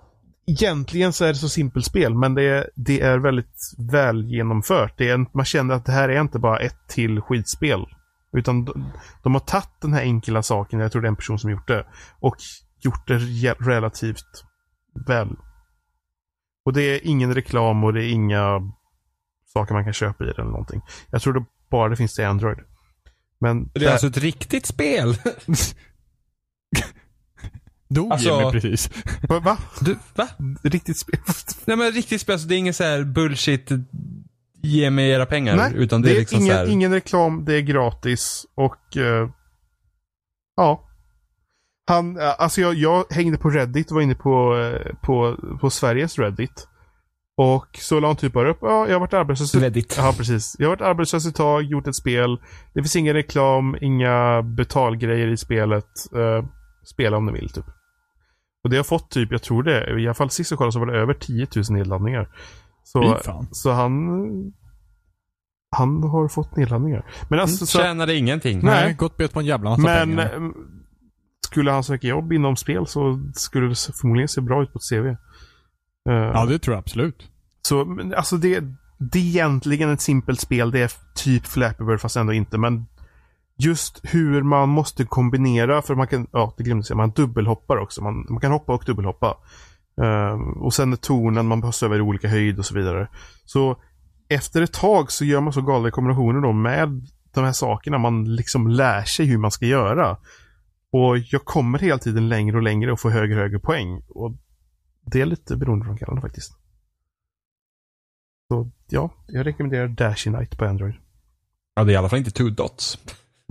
Egentligen 0.49 1.12
så 1.12 1.24
är 1.24 1.28
det 1.28 1.34
så 1.34 1.49
simpelt 1.49 1.87
spel, 1.87 2.14
men 2.14 2.34
det 2.34 2.43
är, 2.43 2.70
det 2.74 3.01
är 3.01 3.18
väldigt 3.18 3.74
väl 3.78 4.24
genomfört. 4.24 4.95
Det 4.97 5.09
är 5.09 5.26
man 5.37 5.45
känner 5.45 5.74
att 5.74 5.84
det 5.84 5.93
här 5.93 6.09
är 6.09 6.20
inte 6.20 6.39
bara 6.39 6.59
ett 6.59 6.89
till 6.89 7.20
skitspel. 7.20 7.87
Utan 8.32 8.64
de, 8.64 8.93
de 9.22 9.34
har 9.34 9.41
tagit 9.41 9.80
den 9.80 9.93
här 9.93 10.01
enkla 10.01 10.43
saken, 10.43 10.80
jag 10.80 10.93
tror 10.93 11.03
det 11.03 11.07
är 11.07 11.11
en 11.11 11.16
person 11.16 11.39
som 11.39 11.51
gjort 11.51 11.68
det, 11.68 11.87
och 12.20 12.37
gjort 12.81 13.09
det 13.09 13.18
re- 13.18 13.64
relativt 13.64 14.45
väl. 15.07 15.29
Och 16.64 16.72
det 16.72 16.83
är 16.83 17.01
ingen 17.07 17.35
reklam 17.35 17.85
och 17.85 17.93
det 17.93 18.05
är 18.05 18.09
inga 18.11 18.61
saker 19.53 19.74
man 19.74 19.85
kan 19.85 19.93
köpa 19.93 20.24
i 20.24 20.27
det 20.27 20.33
eller 20.33 20.45
någonting. 20.51 20.81
Jag 21.11 21.22
tror 21.22 21.33
det 21.35 21.45
bara 21.70 21.89
det 21.89 21.97
finns 21.97 22.14
till 22.14 22.24
Android. 22.24 22.59
Men 23.41 23.70
Det 23.74 23.85
är 23.85 23.91
alltså 23.91 24.07
ett 24.07 24.16
riktigt 24.16 24.66
spel. 24.66 25.14
Dog 27.89 28.12
Alltså- 28.12 28.29
Jimmy 28.41 28.53
precis. 28.53 28.91
Va? 29.29 29.41
va? 29.45 29.59
Du, 29.81 29.99
va? 30.14 30.29
Riktigt 30.62 31.01
spel? 31.01 31.20
Nej 31.64 31.77
men 31.77 31.93
riktigt 31.93 32.20
spel, 32.20 32.39
så 32.39 32.49
det 32.49 32.55
är 32.55 32.59
ingen 32.59 32.74
så 32.74 32.85
här 32.85 33.05
bullshit, 33.05 33.70
ge 34.62 34.91
mig 34.91 35.11
era 35.11 35.27
pengar. 35.27 35.57
Nej, 35.57 35.72
utan 35.74 36.03
det, 36.03 36.11
är 36.11 36.14
liksom 36.18 36.41
ingen, 36.41 36.57
här, 36.57 36.66
ingen 36.66 36.93
reklam, 36.93 37.45
det 37.45 37.55
är 37.55 37.61
gratis 37.61 38.47
och 38.55 38.97
eh, 38.97 39.29
ja. 40.57 40.86
Han, 41.87 42.18
eh, 42.18 42.34
alltså 42.39 42.61
jag, 42.61 42.74
jag 42.74 43.05
hängde 43.11 43.39
på 43.39 43.51
Reddit 43.51 43.91
och 43.91 43.95
var 43.95 44.03
inne 44.03 44.14
på, 44.14 44.57
eh, 44.57 44.95
på, 45.03 45.37
på 45.61 45.70
Sveriges 45.70 46.18
Reddit. 46.18 46.68
Och 47.37 47.66
så 47.80 48.01
la 48.01 48.07
han 48.07 48.16
typ 48.16 48.32
bara 48.32 48.51
upp, 48.51 48.59
ja 48.61 48.87
jag 48.87 48.95
har 48.95 49.01
varit 49.01 49.14
arbetslös. 49.14 49.55
Reddit. 49.55 49.95
Ja, 49.99 50.14
precis. 50.16 50.57
Jag 50.59 50.66
har 50.66 50.76
varit 50.76 50.89
arbetslös 50.89 51.26
ett 51.26 51.34
tag, 51.34 51.62
gjort 51.62 51.87
ett 51.87 51.97
spel. 51.97 52.41
Det 52.74 52.82
finns 52.82 52.97
ingen 52.97 53.14
reklam, 53.14 53.76
inga 53.80 54.43
betalgrejer 54.43 55.28
i 55.28 55.37
spelet. 55.37 56.14
Eh, 56.14 56.45
spela 56.84 57.16
om 57.16 57.26
ni 57.26 57.32
vill, 57.32 57.49
typ. 57.49 57.64
Och 58.64 58.70
det 58.70 58.76
har 58.76 58.84
fått 58.84 59.11
typ, 59.11 59.32
jag 59.32 59.43
tror 59.43 59.62
det, 59.62 60.01
i 60.01 60.07
alla 60.07 60.14
fall 60.14 60.30
sist 60.30 60.51
jag 60.51 60.59
kollade 60.59 60.72
så 60.72 60.78
var 60.78 60.87
det 60.87 60.99
över 60.99 61.14
10 61.14 61.47
000 61.57 61.64
nedladdningar. 61.70 62.28
Så, 62.84 63.18
så 63.51 63.70
han... 63.70 63.93
Han 65.76 66.03
har 66.03 66.28
fått 66.28 66.57
nedladdningar. 66.57 67.07
Men 67.28 67.41
alltså, 67.41 67.66
så, 67.66 67.78
Tjänade 67.78 68.14
ingenting. 68.14 68.61
Nej. 68.62 68.84
Nej, 68.84 68.95
gått 68.95 69.16
bet 69.16 69.32
på 69.32 69.41
en 69.41 69.47
jävla 69.47 69.71
massa 69.71 69.83
men 69.83 70.17
pengar. 70.17 70.53
Skulle 71.57 71.70
han 71.70 71.84
söka 71.84 72.07
jobb 72.07 72.33
inom 72.33 72.57
spel 72.57 72.87
så 72.87 73.20
skulle 73.34 73.68
det 73.68 73.74
förmodligen 74.00 74.28
se 74.28 74.41
bra 74.41 74.62
ut 74.62 74.72
på 74.72 74.78
ett 74.78 74.88
CV. 74.88 75.07
Eh, 75.07 75.16
Ja, 76.34 76.46
det 76.46 76.58
tror 76.58 76.74
jag 76.74 76.78
absolut. 76.78 77.30
Så 77.62 77.99
alltså 78.16 78.37
det, 78.37 78.64
det 78.99 79.18
är 79.18 79.22
egentligen 79.22 79.91
ett 79.91 80.00
simpelt 80.00 80.41
spel. 80.41 80.70
Det 80.70 80.80
är 80.80 80.92
typ 81.14 81.46
Flappy 81.46 81.84
Bird 81.84 82.00
fast 82.00 82.16
ändå 82.16 82.33
inte. 82.33 82.58
Men 82.58 82.87
just 83.58 84.00
hur 84.03 84.42
man 84.42 84.68
måste 84.68 85.04
kombinera. 85.04 85.83
För 85.83 85.95
man 85.95 86.07
kan, 86.07 86.26
ja 86.33 86.54
det 86.57 86.64
glömde 86.64 86.84
säga, 86.84 86.96
man 86.96 87.11
dubbelhoppar 87.11 87.76
också. 87.76 88.03
Man, 88.03 88.26
man 88.28 88.41
kan 88.41 88.53
hoppa 88.53 88.74
och 88.74 88.84
dubbelhoppa. 88.87 89.37
Ehm, 90.03 90.53
och 90.53 90.74
sen 90.74 90.92
är 90.92 90.96
tornen, 90.96 91.46
man 91.46 91.61
behövs 91.61 91.83
över 91.83 91.99
i 91.99 92.00
olika 92.00 92.28
höjd 92.28 92.58
och 92.58 92.66
så 92.66 92.74
vidare. 92.74 93.08
Så 93.45 93.76
efter 94.28 94.62
ett 94.62 94.72
tag 94.72 95.12
så 95.12 95.24
gör 95.24 95.41
man 95.41 95.53
så 95.53 95.62
galna 95.62 95.91
kombinationer 95.91 96.41
då 96.41 96.53
med 96.53 97.07
de 97.34 97.45
här 97.45 97.53
sakerna. 97.53 97.99
Man 97.99 98.34
liksom 98.34 98.68
lär 98.68 99.03
sig 99.03 99.26
hur 99.26 99.38
man 99.38 99.50
ska 99.50 99.66
göra. 99.66 100.16
Och 100.99 101.18
jag 101.18 101.45
kommer 101.45 101.79
hela 101.79 101.99
tiden 101.99 102.29
längre 102.29 102.57
och 102.57 102.63
längre 102.63 102.93
och 102.93 103.01
får 103.01 103.11
högre 103.11 103.35
och 103.35 103.41
högre 103.41 103.59
poäng. 103.59 104.03
Och 104.09 104.33
det 105.07 105.21
är 105.21 105.27
lite 105.27 105.57
beroendeframkallande 105.57 106.21
faktiskt. 106.23 106.53
Så 108.49 108.71
ja, 108.89 109.11
jag 109.27 109.47
rekommenderar 109.47 109.89
Dashy 109.89 110.31
Night 110.31 110.59
på 110.59 110.64
Android. 110.64 110.95
Ja, 111.75 111.85
det 111.85 111.91
är 111.93 111.95
i 111.95 111.97
alla 111.97 112.09
fall 112.09 112.18
inte 112.18 112.31
two 112.31 112.51
dots. 112.51 112.99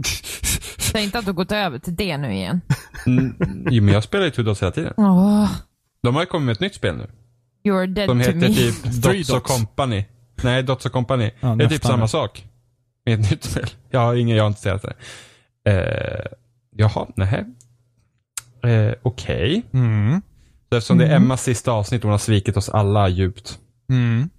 Säg 0.77 1.03
inte 1.03 1.19
att 1.19 1.25
du 1.25 1.33
gått 1.33 1.51
över 1.51 1.79
till 1.79 1.95
det 1.95 2.17
nu 2.17 2.33
igen. 2.33 2.61
Mm, 3.07 3.35
jo, 3.71 3.83
men 3.83 3.93
jag 3.93 4.03
spelar 4.03 4.25
ju 4.25 4.31
two 4.31 4.41
dots 4.43 4.61
hela 4.61 4.71
tiden. 4.71 4.93
Åh, 4.97 5.51
De 6.01 6.15
har 6.15 6.21
ju 6.21 6.25
kommit 6.25 6.45
med 6.45 6.53
ett 6.53 6.59
nytt 6.59 6.75
spel 6.75 6.97
nu. 6.97 7.07
you're 7.71 7.87
dead 7.87 8.09
De 8.09 8.23
to 8.23 8.29
heter 8.29 8.49
me. 8.49 8.55
typ 8.55 8.83
Dots 9.03 9.29
och. 9.29 9.43
Company. 9.43 10.05
Nej, 10.43 10.63
Dots 10.63 10.85
och 10.85 10.91
Company. 10.91 11.31
Ja, 11.39 11.55
det 11.55 11.63
är 11.65 11.69
typ 11.69 11.83
samma 11.85 12.07
sak. 12.07 12.45
Med 13.05 13.19
ett 13.19 13.31
nytt 13.31 13.43
spel. 13.43 13.67
Jag 13.89 13.99
har 13.99 14.15
ingen, 14.15 14.37
jag 14.37 14.43
har 14.43 14.47
inte 14.47 14.61
sett 14.61 14.81
det. 14.81 14.95
Eh, 15.71 16.25
jaha, 16.75 17.07
nähä. 17.15 17.45
Eh, 18.63 18.93
Okej. 19.03 19.63
Mm. 19.73 20.21
Så 20.69 20.77
Eftersom 20.77 20.97
det 20.97 21.05
är 21.05 21.09
Mm. 21.09 21.23
Emmas 21.23 21.43
sista 21.43 21.71
avsnitt 21.71 22.01
och 22.01 22.07
hon 22.07 22.11
har 22.11 22.17
svikit 22.17 22.57
oss 22.57 22.69
alla 22.69 23.09
djupt. 23.09 23.59
Mm. 23.89 24.29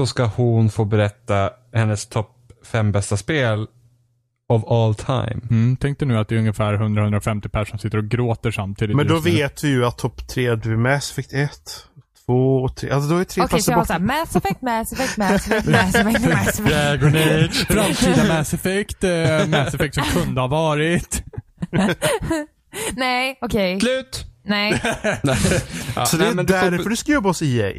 Så 0.00 0.06
ska 0.06 0.24
hon 0.24 0.70
få 0.70 0.84
berätta 0.84 1.50
hennes 1.72 2.06
topp 2.06 2.52
fem 2.64 2.92
bästa 2.92 3.16
spel 3.16 3.66
of 4.48 4.64
all 4.64 4.94
time. 4.94 5.40
Mm. 5.50 5.76
Tänk 5.76 5.98
dig 5.98 6.08
nu 6.08 6.18
att 6.18 6.28
det 6.28 6.34
är 6.34 6.38
ungefär 6.38 6.74
100-150 6.74 7.48
personer 7.48 7.64
som 7.64 7.78
sitter 7.78 7.98
och 7.98 8.04
gråter 8.04 8.50
samtidigt. 8.50 8.96
Men 8.96 9.06
då 9.06 9.20
vet 9.20 9.64
vi 9.64 9.68
ju 9.68 9.84
att 9.84 9.98
topp 9.98 10.28
tre 10.28 10.54
du 10.54 10.72
är 10.72 10.76
Mass 10.76 11.10
Effect 11.10 11.32
1, 11.32 11.50
två, 12.26 12.68
tre. 12.68 12.90
Alltså 12.90 13.10
då 13.10 13.16
är 13.18 13.24
tre 13.24 13.42
Okej, 13.44 13.62
så 13.62 13.70
jag 13.70 13.76
har 13.78 13.84
såhär 13.84 14.00
Mass 14.00 14.36
Effect, 14.36 14.62
Mass 14.62 14.92
Effect, 14.92 15.16
Mass 15.16 15.46
Effect, 15.50 15.66
Mass 15.68 15.94
Effect, 15.94 16.20
Mass 16.28 16.48
Effect. 16.48 16.68
Dragon 16.68 17.16
Age. 17.16 17.66
Framtida 17.68 18.24
Mass 18.28 18.54
Effect, 18.54 19.04
eh, 19.04 19.46
Mass 19.46 19.74
Effect 19.74 19.94
som 19.94 20.04
kunde 20.04 20.40
ha 20.40 20.48
varit. 20.48 21.22
Nej, 22.96 23.38
okej. 23.40 23.80
Slut! 23.80 24.26
Nej. 24.46 24.82
Ja, 25.96 26.06
Så 26.06 26.16
det 26.16 26.22
nej, 26.22 26.30
är 26.30 26.34
men 26.34 26.46
du 26.46 26.52
får- 26.52 26.70
därför 26.70 26.90
du 26.90 26.96
ska 26.96 27.12
jobba 27.12 27.28
hos 27.28 27.42
EA. 27.42 27.72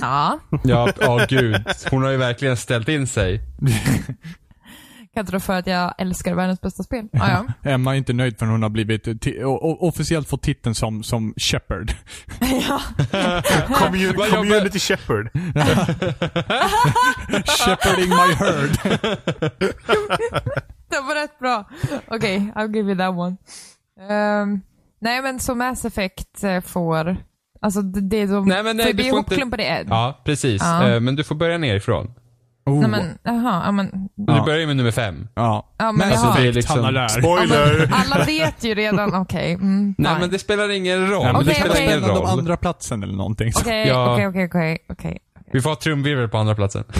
Ja. 0.00 0.38
Ja, 0.64 0.88
ja 1.00 1.26
gud. 1.28 1.62
Hon 1.90 2.02
har 2.02 2.10
ju 2.10 2.16
verkligen 2.16 2.56
ställt 2.56 2.88
in 2.88 3.06
sig. 3.06 3.40
Kan 5.14 5.20
inte 5.20 5.30
tro 5.30 5.40
för 5.40 5.52
att 5.58 5.66
jag 5.66 5.94
älskar 5.98 6.34
världens 6.34 6.60
bästa 6.60 6.82
spel. 6.82 7.08
Ja, 7.12 7.30
ja. 7.62 7.70
Emma 7.70 7.92
är 7.92 7.98
inte 7.98 8.12
nöjd 8.12 8.38
förrän 8.38 8.52
hon 8.52 8.62
har 8.62 8.70
blivit, 8.70 9.08
officiellt 9.80 10.28
fått 10.28 10.42
titeln 10.42 10.74
som, 10.74 11.02
som 11.02 11.34
Shepard. 11.36 11.92
ja. 12.68 12.80
Commun- 13.68 14.30
community 14.36 14.78
Shepherd. 14.78 15.30
Shepherding 17.46 18.08
my 18.08 18.34
herd. 18.34 18.70
Det 20.88 21.00
var 21.00 21.22
rätt 21.22 21.38
bra. 21.38 21.68
Okej, 22.08 22.52
I'll 22.56 22.74
give 22.76 22.88
you 22.92 22.98
that 22.98 23.14
one. 23.14 23.36
Ehm, 24.10 24.60
nej 25.00 25.22
men 25.22 25.40
så 25.40 25.54
Mass 25.54 25.84
Effect 25.84 26.44
eh, 26.44 26.60
får, 26.60 27.16
alltså 27.60 27.82
det, 27.82 28.00
det 28.00 28.16
är 28.16 28.26
de, 28.26 28.44
Nej, 28.48 28.62
men 28.62 28.76
nej, 28.76 28.86
för 28.86 28.92
du 28.92 28.98
får 28.98 29.18
inte- 29.18 29.34
ihopklumpade 29.34 29.62
i 29.62 29.66
Ed. 29.66 29.86
Ja, 29.90 30.22
precis. 30.24 30.62
Ja. 30.62 30.88
Eh, 30.88 31.00
Men 31.00 31.16
du 31.16 31.24
får 31.24 31.34
börja 31.34 31.58
nerifrån. 31.58 32.14
Oh. 32.66 32.80
Nej 32.80 32.90
men, 32.90 33.18
jaha, 33.22 33.62
ja 33.64 33.72
men, 33.72 34.08
Ja. 34.14 34.34
Du 34.34 34.40
börjar 34.40 34.58
ju 34.60 34.66
med 34.66 34.76
nummer 34.76 34.90
fem. 34.90 35.28
Ja. 35.34 35.68
Ja, 35.78 35.92
men. 35.92 36.08
Effect, 36.12 36.36
Det 36.36 36.48
är 36.48 36.52
liksom- 36.52 36.82
där. 36.82 36.92
ja, 36.92 37.08
Spoiler! 37.08 37.78
men 37.78 37.92
alla 37.92 38.24
vet 38.24 38.64
ju 38.64 38.74
redan, 38.74 39.14
okej. 39.14 39.52
mm, 39.54 39.94
Nej 39.98 40.16
men 40.20 40.30
det 40.30 40.38
spelar 40.38 40.70
ingen 40.70 41.10
roll. 41.10 41.26
Ja, 41.26 41.32
men 41.32 41.36
Okej, 41.36 41.46
det 41.48 41.54
spelar 41.54 41.74
okej. 41.74 41.84
ingen 41.86 42.00
roll. 42.08 42.14
De 42.26 42.26
andra 42.38 42.56
platsen 42.56 43.02
eller 43.02 43.14
någonting. 43.14 43.52
Okej, 43.56 43.92
okej, 44.28 44.78
okej. 44.88 45.18
Vi 45.52 45.60
får 45.60 45.70
ha 45.70 45.76
trumvirvel 45.76 46.28
på 46.28 46.38
andra 46.38 46.54
platsen. 46.54 46.84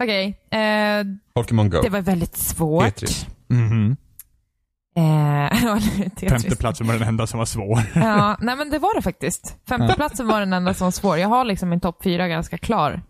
Okej, 0.00 0.38
eh, 0.50 1.04
Pokémon 1.34 1.70
Go. 1.70 1.80
det 1.82 1.88
var 1.88 2.00
väldigt 2.00 2.36
svårt. 2.36 2.84
Tetris. 2.84 3.26
Eh, 3.50 3.56
Tetris. 3.58 3.96
Femteplatsen 6.28 6.86
var 6.86 6.94
den 6.94 7.08
enda 7.08 7.26
som 7.26 7.38
var 7.38 7.46
svår. 7.46 7.82
Ja, 7.94 8.36
nej 8.40 8.56
men 8.56 8.70
det 8.70 8.78
var 8.78 8.94
det 8.94 9.02
faktiskt. 9.02 9.56
Femteplatsen 9.68 10.26
var 10.26 10.40
den 10.40 10.52
enda 10.52 10.74
som 10.74 10.84
var 10.84 10.92
svår. 10.92 11.18
Jag 11.18 11.28
har 11.28 11.44
liksom 11.44 11.68
min 11.68 11.80
topp 11.80 12.02
fyra 12.04 12.28
ganska 12.28 12.58
klar. 12.58 13.02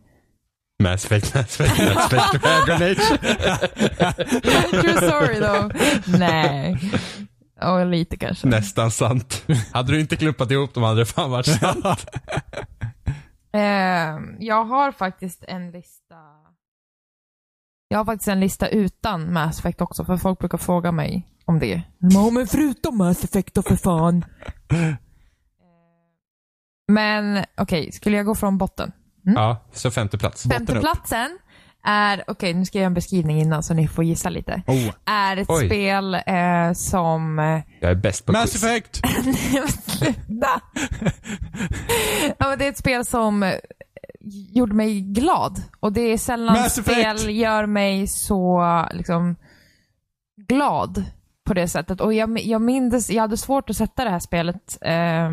Mass 0.82 1.04
Effect, 1.04 1.34
Mass 1.34 1.60
Effect, 1.60 1.94
Mass 1.94 2.12
Effect, 2.12 2.42
Dragon 2.42 2.82
Age. 2.82 3.20
True 4.70 4.96
story 4.96 5.40
though. 5.40 5.70
Nej. 6.18 6.78
Och 7.62 7.86
lite 7.86 8.16
kanske. 8.16 8.46
Nästan 8.46 8.90
sant. 8.90 9.44
Hade 9.72 9.92
du 9.92 10.00
inte 10.00 10.16
klumpat 10.16 10.50
ihop 10.50 10.74
dem 10.74 10.82
hade 10.82 11.00
det 11.00 11.06
fan 11.06 11.30
varit 11.30 11.46
sant. 11.46 12.06
Eh, 13.52 14.18
jag 14.38 14.64
har 14.64 14.92
faktiskt 14.92 15.44
en 15.48 15.70
lista. 15.70 16.14
Jag 17.92 17.98
har 17.98 18.04
faktiskt 18.04 18.28
en 18.28 18.40
lista 18.40 18.68
utan 18.68 19.32
Mass 19.32 19.58
Effect 19.58 19.80
också, 19.80 20.04
för 20.04 20.16
folk 20.16 20.38
brukar 20.38 20.58
fråga 20.58 20.92
mig 20.92 21.26
om 21.44 21.58
det. 21.58 21.82
Ja, 21.98 22.30
men 22.30 22.46
förutom 22.46 22.98
Mass 22.98 23.24
Effect 23.24 23.54
då 23.54 23.62
för 23.62 23.76
fan. 23.76 24.24
Men 26.92 27.44
okej, 27.56 27.92
skulle 27.92 28.16
jag 28.16 28.26
gå 28.26 28.34
från 28.34 28.58
botten? 28.58 28.92
Ja, 29.22 29.64
så 29.72 29.90
femte 29.90 30.18
plats. 30.18 30.42
Femteplatsen 30.42 31.38
är, 31.84 32.24
okej 32.26 32.54
nu 32.54 32.64
ska 32.64 32.78
jag 32.78 32.80
göra 32.82 32.86
en 32.86 32.94
beskrivning 32.94 33.40
innan 33.40 33.62
så 33.62 33.74
ni 33.74 33.88
får 33.88 34.04
gissa 34.04 34.28
lite. 34.28 34.62
Oh. 34.66 34.90
Är 35.04 35.36
ett 35.36 35.50
Oj. 35.50 35.66
spel 35.66 36.14
eh, 36.14 36.72
som... 36.74 37.38
eh, 37.38 37.60
Jag 37.80 37.90
är 37.90 37.94
bäst 37.94 38.26
på 38.26 38.32
Mass 38.32 38.50
quiz. 38.52 38.64
Effect! 38.64 39.00
Ja, 42.38 42.48
men 42.48 42.58
det 42.58 42.64
är 42.64 42.68
ett 42.70 42.78
spel 42.78 43.04
som 43.04 43.52
gjorde 44.52 44.74
mig 44.74 45.00
glad. 45.00 45.62
Och 45.80 45.92
det 45.92 46.00
är 46.00 46.18
sällan 46.18 46.70
spel 46.70 47.30
gör 47.30 47.66
mig 47.66 48.06
så 48.06 48.62
liksom 48.92 49.36
glad 50.48 51.04
på 51.44 51.54
det 51.54 51.68
sättet. 51.68 52.00
Och 52.00 52.14
jag, 52.14 52.38
jag 52.40 52.62
minns, 52.62 53.10
jag 53.10 53.20
hade 53.22 53.36
svårt 53.36 53.70
att 53.70 53.76
sätta 53.76 54.04
det 54.04 54.10
här 54.10 54.18
spelet 54.18 54.78
eh, 54.80 55.30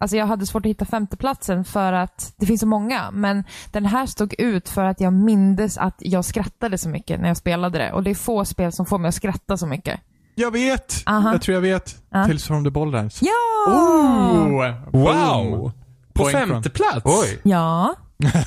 Alltså 0.00 0.16
jag 0.16 0.26
hade 0.26 0.46
svårt 0.46 0.66
att 0.66 0.70
hitta 0.70 0.84
femteplatsen 0.84 1.64
för 1.64 1.92
att 1.92 2.32
det 2.36 2.46
finns 2.46 2.60
så 2.60 2.66
många, 2.66 3.10
men 3.10 3.44
den 3.72 3.86
här 3.86 4.06
stod 4.06 4.34
ut 4.38 4.68
för 4.68 4.84
att 4.84 5.00
jag 5.00 5.12
mindes 5.12 5.78
att 5.78 5.94
jag 5.98 6.24
skrattade 6.24 6.78
så 6.78 6.88
mycket 6.88 7.20
när 7.20 7.28
jag 7.28 7.36
spelade 7.36 7.78
det. 7.78 7.92
Och 7.92 8.02
det 8.02 8.10
är 8.10 8.14
få 8.14 8.44
spel 8.44 8.72
som 8.72 8.86
får 8.86 8.98
mig 8.98 9.08
att 9.08 9.14
skratta 9.14 9.56
så 9.56 9.66
mycket. 9.66 10.00
Jag 10.34 10.50
vet! 10.50 11.02
Aha. 11.06 11.32
Jag 11.32 11.42
tror 11.42 11.54
jag 11.54 11.62
vet. 11.62 12.02
Ja. 12.10 12.24
Tales 12.24 12.46
from 12.46 12.64
the 12.64 12.70
Borderlands. 12.70 13.22
Ja! 13.22 13.72
Oh! 13.72 14.48
Wow! 14.92 15.50
Boom. 15.50 15.72
På 16.12 16.22
Poäng 16.22 16.36
från- 16.36 16.48
femte 16.48 16.70
plats? 16.70 17.00
Oj, 17.04 17.40
Ja. 17.42 17.94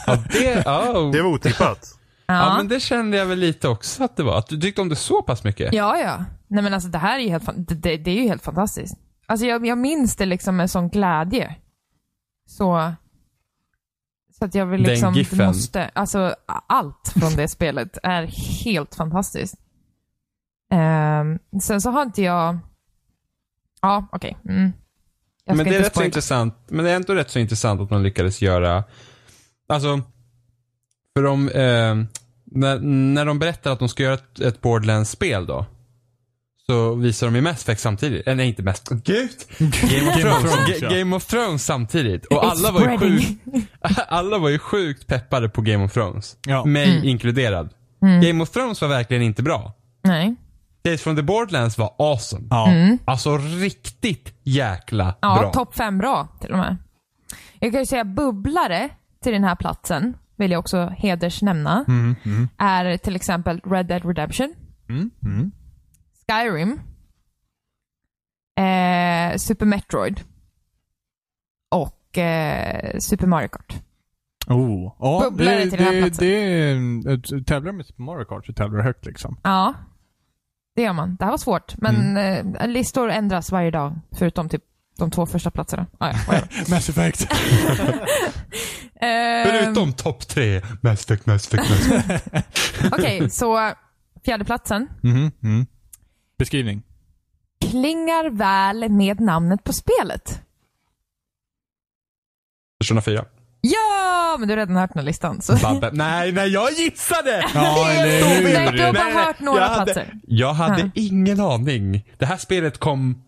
Ja, 0.07 0.23
det, 0.31 0.65
oh. 0.65 1.11
det 1.11 1.21
var 1.21 1.29
otippat. 1.29 1.97
Ja. 2.25 2.33
ja, 2.33 2.57
men 2.57 2.67
det 2.67 2.79
kände 2.79 3.17
jag 3.17 3.25
väl 3.25 3.39
lite 3.39 3.67
också 3.67 4.03
att 4.03 4.17
det 4.17 4.23
var. 4.23 4.37
Att 4.37 4.47
du 4.47 4.61
tyckte 4.61 4.81
om 4.81 4.89
det 4.89 4.95
så 4.95 5.21
pass 5.21 5.43
mycket. 5.43 5.73
Ja, 5.73 5.97
ja. 5.97 6.25
Nej 6.47 6.63
men 6.63 6.73
alltså 6.73 6.89
det 6.89 6.97
här 6.97 7.19
är 7.19 7.23
ju 7.23 7.29
helt, 7.29 7.43
fan- 7.43 7.65
det, 7.67 7.75
det, 7.75 7.97
det 7.97 8.11
är 8.11 8.15
ju 8.15 8.27
helt 8.27 8.43
fantastiskt. 8.43 8.95
Alltså 9.25 9.45
jag, 9.45 9.65
jag 9.65 9.77
minns 9.77 10.15
det 10.15 10.25
liksom 10.25 10.55
med 10.57 10.71
sån 10.71 10.89
glädje. 10.89 11.55
Så, 12.45 12.93
så 14.39 14.45
att 14.45 14.55
jag 14.55 14.65
vill 14.65 14.83
Den 14.83 14.91
liksom, 14.91 15.13
giffen. 15.13 15.37
det 15.37 15.47
måste, 15.47 15.91
alltså 15.93 16.35
allt 16.67 17.13
från 17.19 17.35
det 17.35 17.47
spelet 17.47 17.97
är 18.03 18.23
helt 18.63 18.95
fantastiskt. 18.95 19.55
Ehm, 20.71 21.39
sen 21.61 21.81
så 21.81 21.89
har 21.91 22.03
inte 22.03 22.21
jag, 22.21 22.57
ja 23.81 24.07
okej. 24.11 24.37
Mm. 24.49 24.71
Jag 25.45 25.57
Men 25.57 25.65
det 25.65 25.75
är 25.75 25.79
rätt 25.79 25.95
så 25.95 26.03
intressant. 26.03 26.55
Men 26.67 26.85
det 26.85 26.91
är 26.91 26.95
ändå 26.95 27.13
rätt 27.13 27.29
så 27.29 27.39
intressant 27.39 27.81
att 27.81 27.89
man 27.89 28.03
lyckades 28.03 28.41
göra, 28.41 28.83
alltså, 29.71 30.01
för 31.15 31.23
de, 31.23 31.49
eh, 31.49 31.95
när, 32.45 32.79
när 33.13 33.25
de 33.25 33.39
berättar 33.39 33.71
att 33.71 33.79
de 33.79 33.89
ska 33.89 34.03
göra 34.03 34.13
ett, 34.13 34.39
ett 34.39 34.61
Borderlands-spel 34.61 35.45
då, 35.45 35.65
så 36.65 36.95
visar 36.95 37.27
de 37.27 37.35
ju 37.35 37.41
Mass 37.41 37.61
Effect 37.61 37.81
samtidigt. 37.81 38.27
Eller 38.27 38.35
nej, 38.35 38.47
inte 38.47 38.63
Mass 38.63 38.83
Gud! 38.89 39.29
Game 39.59 40.09
of 40.09 40.15
Thrones, 40.21 40.41
Thrones, 40.53 40.69
Ga- 40.69 40.77
ja. 40.81 40.89
Game 40.99 41.15
of 41.15 41.25
Thrones 41.25 41.65
samtidigt. 41.65 42.25
Och 42.25 42.43
It's 42.43 42.49
alla 42.51 42.71
var 42.71 42.81
ju 42.91 42.97
sjukt, 42.97 43.29
alla 44.07 44.37
var 44.37 44.49
ju 44.49 44.59
sjukt 44.59 45.07
peppade 45.07 45.49
på 45.49 45.61
Game 45.61 45.83
of 45.85 45.93
Thrones. 45.93 46.37
Ja. 46.47 46.65
Mig 46.65 46.91
Mm. 46.91 47.03
inkluderad. 47.07 47.69
Game 48.23 48.43
of 48.43 48.49
Thrones 48.49 48.81
var 48.81 48.87
verkligen 48.87 49.23
inte 49.23 49.43
bra. 49.43 49.73
Nej. 50.03 50.35
Days 50.83 51.01
from 51.01 51.15
the 51.15 51.21
Borderlands 51.21 51.77
var 51.77 51.93
awesome. 51.97 52.47
Ja. 52.49 52.67
Mm. 52.71 52.97
Alltså 53.05 53.37
riktigt 53.37 54.33
jäkla 54.43 55.15
Ja, 55.21 55.39
bra. 55.39 55.51
topp 55.51 55.75
fem 55.75 55.97
bra 55.97 56.27
till 56.41 56.51
och 56.51 56.57
med. 56.57 56.77
Jag 57.59 57.71
kan 57.71 57.79
ju 57.81 57.85
säga 57.85 58.03
bubblare 58.05 58.89
till 59.23 59.33
den 59.33 59.43
här 59.43 59.55
platsen, 59.55 60.17
vill 60.35 60.51
jag 60.51 60.59
också 60.59 60.85
hedersnämna, 60.97 61.85
Mm, 61.87 62.15
mm, 62.25 62.47
är 62.57 62.97
till 62.97 63.15
exempel 63.15 63.61
Red 63.65 63.85
Dead 63.85 64.05
Redemption, 64.05 64.53
mm, 64.89 65.09
mm. 65.25 65.51
Skyrim, 66.27 66.79
eh, 68.55 69.37
Super 69.37 69.65
Metroid 69.65 70.21
och 71.71 72.17
eh, 72.17 72.97
Super 72.99 73.27
Mario 73.27 73.47
Kart. 73.47 73.81
Oh. 74.47 74.95
Ja, 74.99 75.21
Bubblare 75.29 75.55
det, 75.55 75.69
till 75.69 75.79
den 75.79 75.87
här 75.87 75.93
det, 75.93 76.01
platsen. 76.01 77.37
det 77.37 77.43
tävlar 77.45 77.71
med 77.71 77.85
Super 77.85 78.03
Mario 78.03 78.25
Kart 78.25 78.45
så 78.45 78.53
tävlar 78.53 78.77
du 78.77 78.83
högt 78.83 79.05
liksom. 79.05 79.37
Ja, 79.43 79.73
det 80.75 80.81
gör 80.81 80.93
man. 80.93 81.15
Det 81.15 81.23
här 81.25 81.31
var 81.31 81.37
svårt, 81.37 81.77
men 81.77 82.17
eh, 82.17 82.67
listor 82.67 83.09
ändras 83.09 83.51
varje 83.51 83.71
dag, 83.71 83.99
förutom 84.11 84.49
typ 84.49 84.63
de 85.05 85.11
två 85.11 85.25
första 85.25 85.51
platserna. 85.51 85.85
Ah, 85.97 86.13
ja. 86.27 86.41
Mass 86.69 86.89
Effect. 86.89 87.27
Ehm, 89.03 89.47
Förutom 89.49 89.93
topp 89.93 90.27
tre. 90.27 90.61
Mass 90.81 91.03
Effect, 91.05 91.25
Mass 91.25 91.47
Effect, 91.47 91.69
Mass 91.69 91.87
Effect. 92.05 92.27
Okej, 92.93 93.29
så 93.29 93.71
fjärde 94.25 94.45
platsen 94.45 94.87
Mhm, 95.03 95.31
mm. 95.43 95.65
Beskrivning. 96.37 96.83
klingar 97.71 98.29
väl 98.29 98.89
med 98.89 99.19
namnet 99.19 99.63
på 99.63 99.73
spelet. 99.73 100.41
Persona 102.79 103.01
4. 103.01 103.25
Ja, 103.61 104.35
men 104.39 104.47
du 104.47 104.51
har 104.53 104.57
redan 104.57 104.75
hört 104.75 104.89
den 104.93 104.99
här 104.99 105.05
listan. 105.05 105.41
Så. 105.41 105.55
Babbe. 105.57 105.89
Nej, 105.93 106.31
nej, 106.31 106.49
jag 106.49 106.71
gissade! 106.71 107.45
Ja? 107.53 107.83
Nej, 107.87 108.71
du 108.71 108.83
har 108.83 108.93
bara 108.93 109.25
hört 109.25 109.39
några 109.39 109.61
jag 109.61 109.67
hade, 109.69 109.85
platser. 109.93 110.13
Jag 110.27 110.53
hade 110.53 110.91
ingen 110.95 111.39
aning. 111.39 112.05
Det 112.17 112.25
här 112.25 112.37
spelet 112.37 112.77
kom 112.77 113.23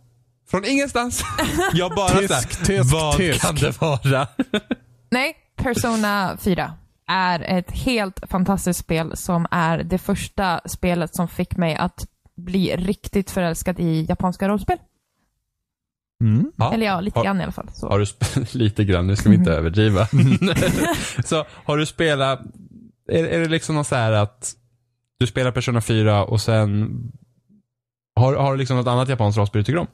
från 0.54 0.66
ingenstans. 0.66 1.24
Jag 1.74 1.96
bara 1.96 2.08
såhär, 2.10 2.66
tisk, 2.66 2.94
vad 2.94 3.18
tisk. 3.18 3.42
kan 3.42 3.56
det 3.56 3.82
vara? 3.82 4.28
Nej, 5.12 5.36
Persona 5.56 6.38
4 6.42 6.74
är 7.08 7.40
ett 7.40 7.72
helt 7.72 8.20
fantastiskt 8.30 8.80
spel 8.80 9.18
som 9.18 9.48
är 9.52 9.78
det 9.84 9.98
första 9.98 10.62
spelet 10.66 11.16
som 11.16 11.28
fick 11.28 11.58
mig 11.58 11.76
att 11.76 12.06
bli 12.38 12.76
riktigt 12.76 13.32
förälskad 13.32 13.80
i 13.80 14.06
japanska 14.10 14.50
rollspel. 14.50 14.78
Mm. 16.24 16.52
Ja. 16.56 16.74
Eller 16.74 16.86
ja, 16.86 17.02
lite 17.02 17.20
Har- 17.20 17.24
grann 17.26 17.40
i 17.40 17.44
alla 17.44 17.52
fall. 17.52 17.70
Så. 17.74 17.88
Har 17.90 18.00
du 18.00 18.06
lite 18.60 18.84
grann, 18.84 19.08
nu 19.08 19.16
ska 19.16 19.30
vi 19.30 19.36
inte 19.36 19.52
överdriva. 19.52 20.08
så 21.26 21.46
har 21.66 21.78
du 21.78 21.86
spelat, 21.86 22.40
är, 23.12 23.24
är 23.24 23.40
det 23.40 23.48
liksom 23.50 23.76
något 23.76 23.88
så 23.88 23.96
här 23.96 24.12
att 24.12 24.54
du 25.20 25.28
spelar 25.28 25.52
Persona 25.52 25.82
4 25.82 26.24
och 26.26 26.42
sen 26.42 26.92
Har, 28.16 28.34
har 28.36 28.52
du 28.52 28.58
liksom 28.58 28.78
något 28.78 28.88
annat 28.88 29.10
japanskt 29.10 29.38
rollspel 29.38 29.60
du 29.60 29.64
tycker 29.64 29.80
om? 29.80 29.88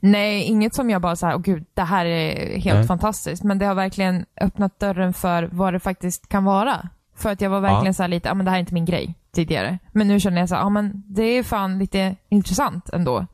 Nej, 0.00 0.42
inget 0.42 0.74
som 0.74 0.90
jag 0.90 1.02
bara 1.02 1.16
så 1.16 1.26
här, 1.26 1.34
åh 1.34 1.40
gud, 1.42 1.64
det 1.74 1.82
här 1.82 2.06
är 2.06 2.58
helt 2.58 2.78
Nej. 2.78 2.86
fantastiskt. 2.86 3.42
Men 3.44 3.58
det 3.58 3.66
har 3.66 3.74
verkligen 3.74 4.24
öppnat 4.40 4.80
dörren 4.80 5.12
för 5.12 5.48
vad 5.52 5.72
det 5.72 5.80
faktiskt 5.80 6.28
kan 6.28 6.44
vara. 6.44 6.88
För 7.16 7.30
att 7.32 7.40
jag 7.40 7.50
var 7.50 7.60
verkligen 7.60 7.86
Ja. 7.86 7.92
så 7.92 8.06
lite, 8.06 8.28
ja 8.28 8.34
men 8.34 8.44
det 8.44 8.50
här 8.50 8.58
är 8.58 8.60
inte 8.60 8.74
min 8.74 8.84
grej 8.84 9.14
tidigare. 9.34 9.78
Men 9.92 10.08
nu 10.08 10.20
känner 10.20 10.40
jag 10.40 10.48
så 10.48 10.54
här, 10.54 10.62
ja 10.62 10.68
men 10.68 11.02
det 11.06 11.22
är 11.22 11.42
fan 11.42 11.78
lite 11.78 12.16
intressant 12.28 12.90
ändå. 12.90 13.26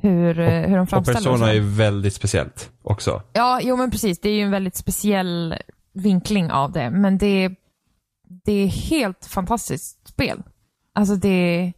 Hur, 0.00 0.38
eh, 0.40 0.48
hur 0.68 0.76
de 0.76 0.82
Och 0.82 0.88
framställer 0.88 1.18
Persona 1.18 1.46
så. 1.46 1.52
är 1.52 1.60
väldigt 1.60 2.14
speciellt 2.14 2.70
också. 2.82 3.22
Ja, 3.32 3.60
jo 3.62 3.76
men 3.76 3.90
precis. 3.90 4.20
Det 4.20 4.28
är 4.28 4.34
ju 4.34 4.42
en 4.42 4.50
väldigt 4.50 4.76
speciell 4.76 5.54
vinkling 5.94 6.50
av 6.50 6.72
det. 6.72 6.90
Men 6.90 7.18
det 7.18 7.26
är, 7.44 7.56
det 8.44 8.52
är 8.52 8.66
helt 8.66 9.26
fantastiskt 9.26 10.08
spel. 10.08 10.42
Alltså 10.94 11.14
det 11.16 11.28
är, 11.28 11.72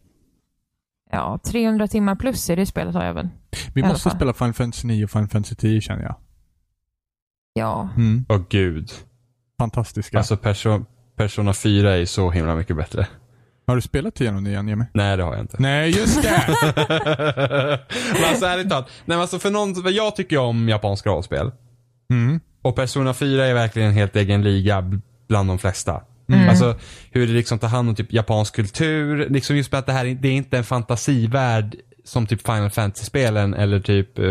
ja, 1.11 1.39
300 1.45 1.87
timmar 1.87 2.15
plus 2.15 2.49
i 2.49 2.55
det 2.55 2.65
spelet 2.65 2.95
har 2.95 3.05
jag 3.05 3.13
väl. 3.13 3.29
Vi 3.73 3.83
måste 3.83 4.09
spela 4.09 4.33
Final 4.33 4.53
Fantasy 4.53 4.87
9 4.87 5.03
och 5.03 5.09
Final 5.11 5.27
Fantasy 5.27 5.55
10 5.55 5.81
känner 5.81 6.03
jag. 6.03 6.15
Ja. 7.53 7.89
Mm. 7.97 8.25
Åh 8.29 8.41
gud. 8.49 8.91
Fantastiska. 9.59 10.17
Alltså 10.17 10.37
Perso 10.37 10.85
Persona 11.15 11.53
4 11.53 11.97
är 11.97 12.05
så 12.05 12.31
himla 12.31 12.55
mycket 12.55 12.75
bättre. 12.75 13.07
Har 13.67 13.75
du 13.75 13.81
spelat 13.81 14.21
igenom 14.21 14.43
det 14.43 14.49
igen 14.49 14.67
Jimmy? 14.67 14.85
Nej, 14.93 15.17
det 15.17 15.23
har 15.23 15.31
jag 15.33 15.41
inte. 15.43 15.57
Nej, 15.59 15.89
just 15.97 16.21
det! 16.23 16.43
men 18.13 18.29
alltså 18.29 18.45
ärligt 18.45 18.69
talat. 18.69 18.87
Nej, 18.87 19.03
men 19.05 19.19
alltså 19.19 19.39
för 19.39 19.51
någon, 19.51 19.93
jag 19.93 20.15
tycker 20.15 20.37
om 20.37 20.69
japanska 20.69 21.09
rollspel. 21.09 21.51
Mm. 22.13 22.39
Och 22.61 22.75
Persona 22.75 23.13
4 23.13 23.45
är 23.45 23.53
verkligen 23.53 23.87
en 23.87 23.93
helt 23.93 24.15
egen 24.15 24.43
liga 24.43 24.81
bl- 24.81 25.01
bland 25.27 25.49
de 25.49 25.57
flesta. 25.59 26.01
Mm. 26.35 26.49
Alltså 26.49 26.75
hur 27.11 27.27
det 27.27 27.33
liksom 27.33 27.59
tar 27.59 27.67
hand 27.67 27.89
om 27.89 27.95
typ 27.95 28.13
japansk 28.13 28.55
kultur. 28.55 29.27
Liksom 29.29 29.57
just 29.57 29.71
med 29.71 29.79
att 29.79 29.85
det 29.85 29.93
här 29.93 30.05
är- 30.05 30.15
det 30.15 30.27
är 30.27 30.31
inte 30.33 30.57
en 30.57 30.63
fantasivärld 30.63 31.75
som 32.03 32.27
typ 32.27 32.41
Final 32.45 32.69
Fantasy-spelen 32.69 33.53
eller 33.53 33.79
typ 33.79 34.19
eh, 34.19 34.25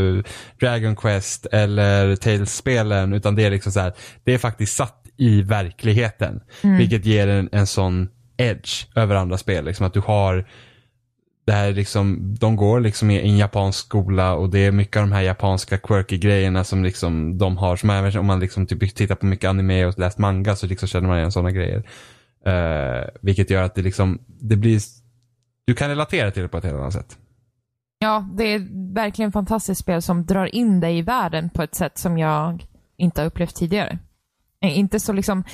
Dragon 0.60 0.96
Quest 0.96 1.46
eller 1.52 2.16
Tales-spelen. 2.16 3.12
Utan 3.12 3.34
det 3.34 3.44
är 3.44 3.50
liksom 3.50 3.72
så 3.72 3.80
här, 3.80 3.92
det 4.24 4.34
är 4.34 4.38
faktiskt 4.38 4.76
satt 4.76 5.02
i 5.16 5.42
verkligheten. 5.42 6.40
Vilket 6.78 7.04
ger 7.04 7.28
en, 7.28 7.48
en 7.52 7.66
sån 7.66 8.08
edge 8.36 8.86
över 8.94 9.14
andra 9.14 9.38
spel. 9.38 9.64
Liksom 9.64 9.86
att 9.86 9.94
du 9.94 10.00
har 10.00 10.46
det 11.46 11.52
här 11.52 11.72
liksom, 11.72 12.34
de 12.40 12.56
går 12.56 12.80
liksom 12.80 13.10
i 13.10 13.20
en 13.20 13.36
japansk 13.36 13.78
skola 13.86 14.34
och 14.34 14.50
det 14.50 14.58
är 14.58 14.72
mycket 14.72 14.96
av 14.96 15.02
de 15.02 15.12
här 15.12 15.22
japanska 15.22 15.78
quirky 15.78 16.18
grejerna 16.18 16.64
som 16.64 16.84
liksom 16.84 17.38
de 17.38 17.56
har. 17.56 17.76
Som 17.76 17.90
även 17.90 18.18
om 18.18 18.26
man 18.26 18.40
liksom 18.40 18.66
typ 18.66 18.94
tittar 18.94 19.14
på 19.14 19.26
mycket 19.26 19.48
anime 19.48 19.84
och 19.84 19.98
läst 19.98 20.18
manga 20.18 20.56
så 20.56 20.66
liksom 20.66 20.88
känner 20.88 21.08
man 21.08 21.18
igen 21.18 21.32
sådana 21.32 21.50
grejer. 21.50 21.78
Uh, 22.46 23.08
vilket 23.20 23.50
gör 23.50 23.62
att 23.62 23.74
det 23.74 23.82
liksom, 23.82 24.18
det 24.26 24.56
blir, 24.56 24.80
du 25.66 25.74
kan 25.74 25.88
relatera 25.88 26.30
till 26.30 26.42
det 26.42 26.48
på 26.48 26.58
ett 26.58 26.64
helt 26.64 26.76
annat 26.76 26.92
sätt. 26.92 27.18
Ja, 27.98 28.28
det 28.34 28.44
är 28.44 28.94
verkligen 28.94 29.28
ett 29.28 29.32
fantastiskt 29.32 29.80
spel 29.80 30.02
som 30.02 30.26
drar 30.26 30.54
in 30.54 30.80
dig 30.80 30.98
i 30.98 31.02
världen 31.02 31.50
på 31.50 31.62
ett 31.62 31.74
sätt 31.74 31.98
som 31.98 32.18
jag 32.18 32.66
inte 32.96 33.20
har 33.20 33.26
upplevt 33.26 33.54
tidigare. 33.54 33.98
Eh, 34.60 34.78
inte 34.78 35.00
så 35.00 35.12
liksom 35.12 35.44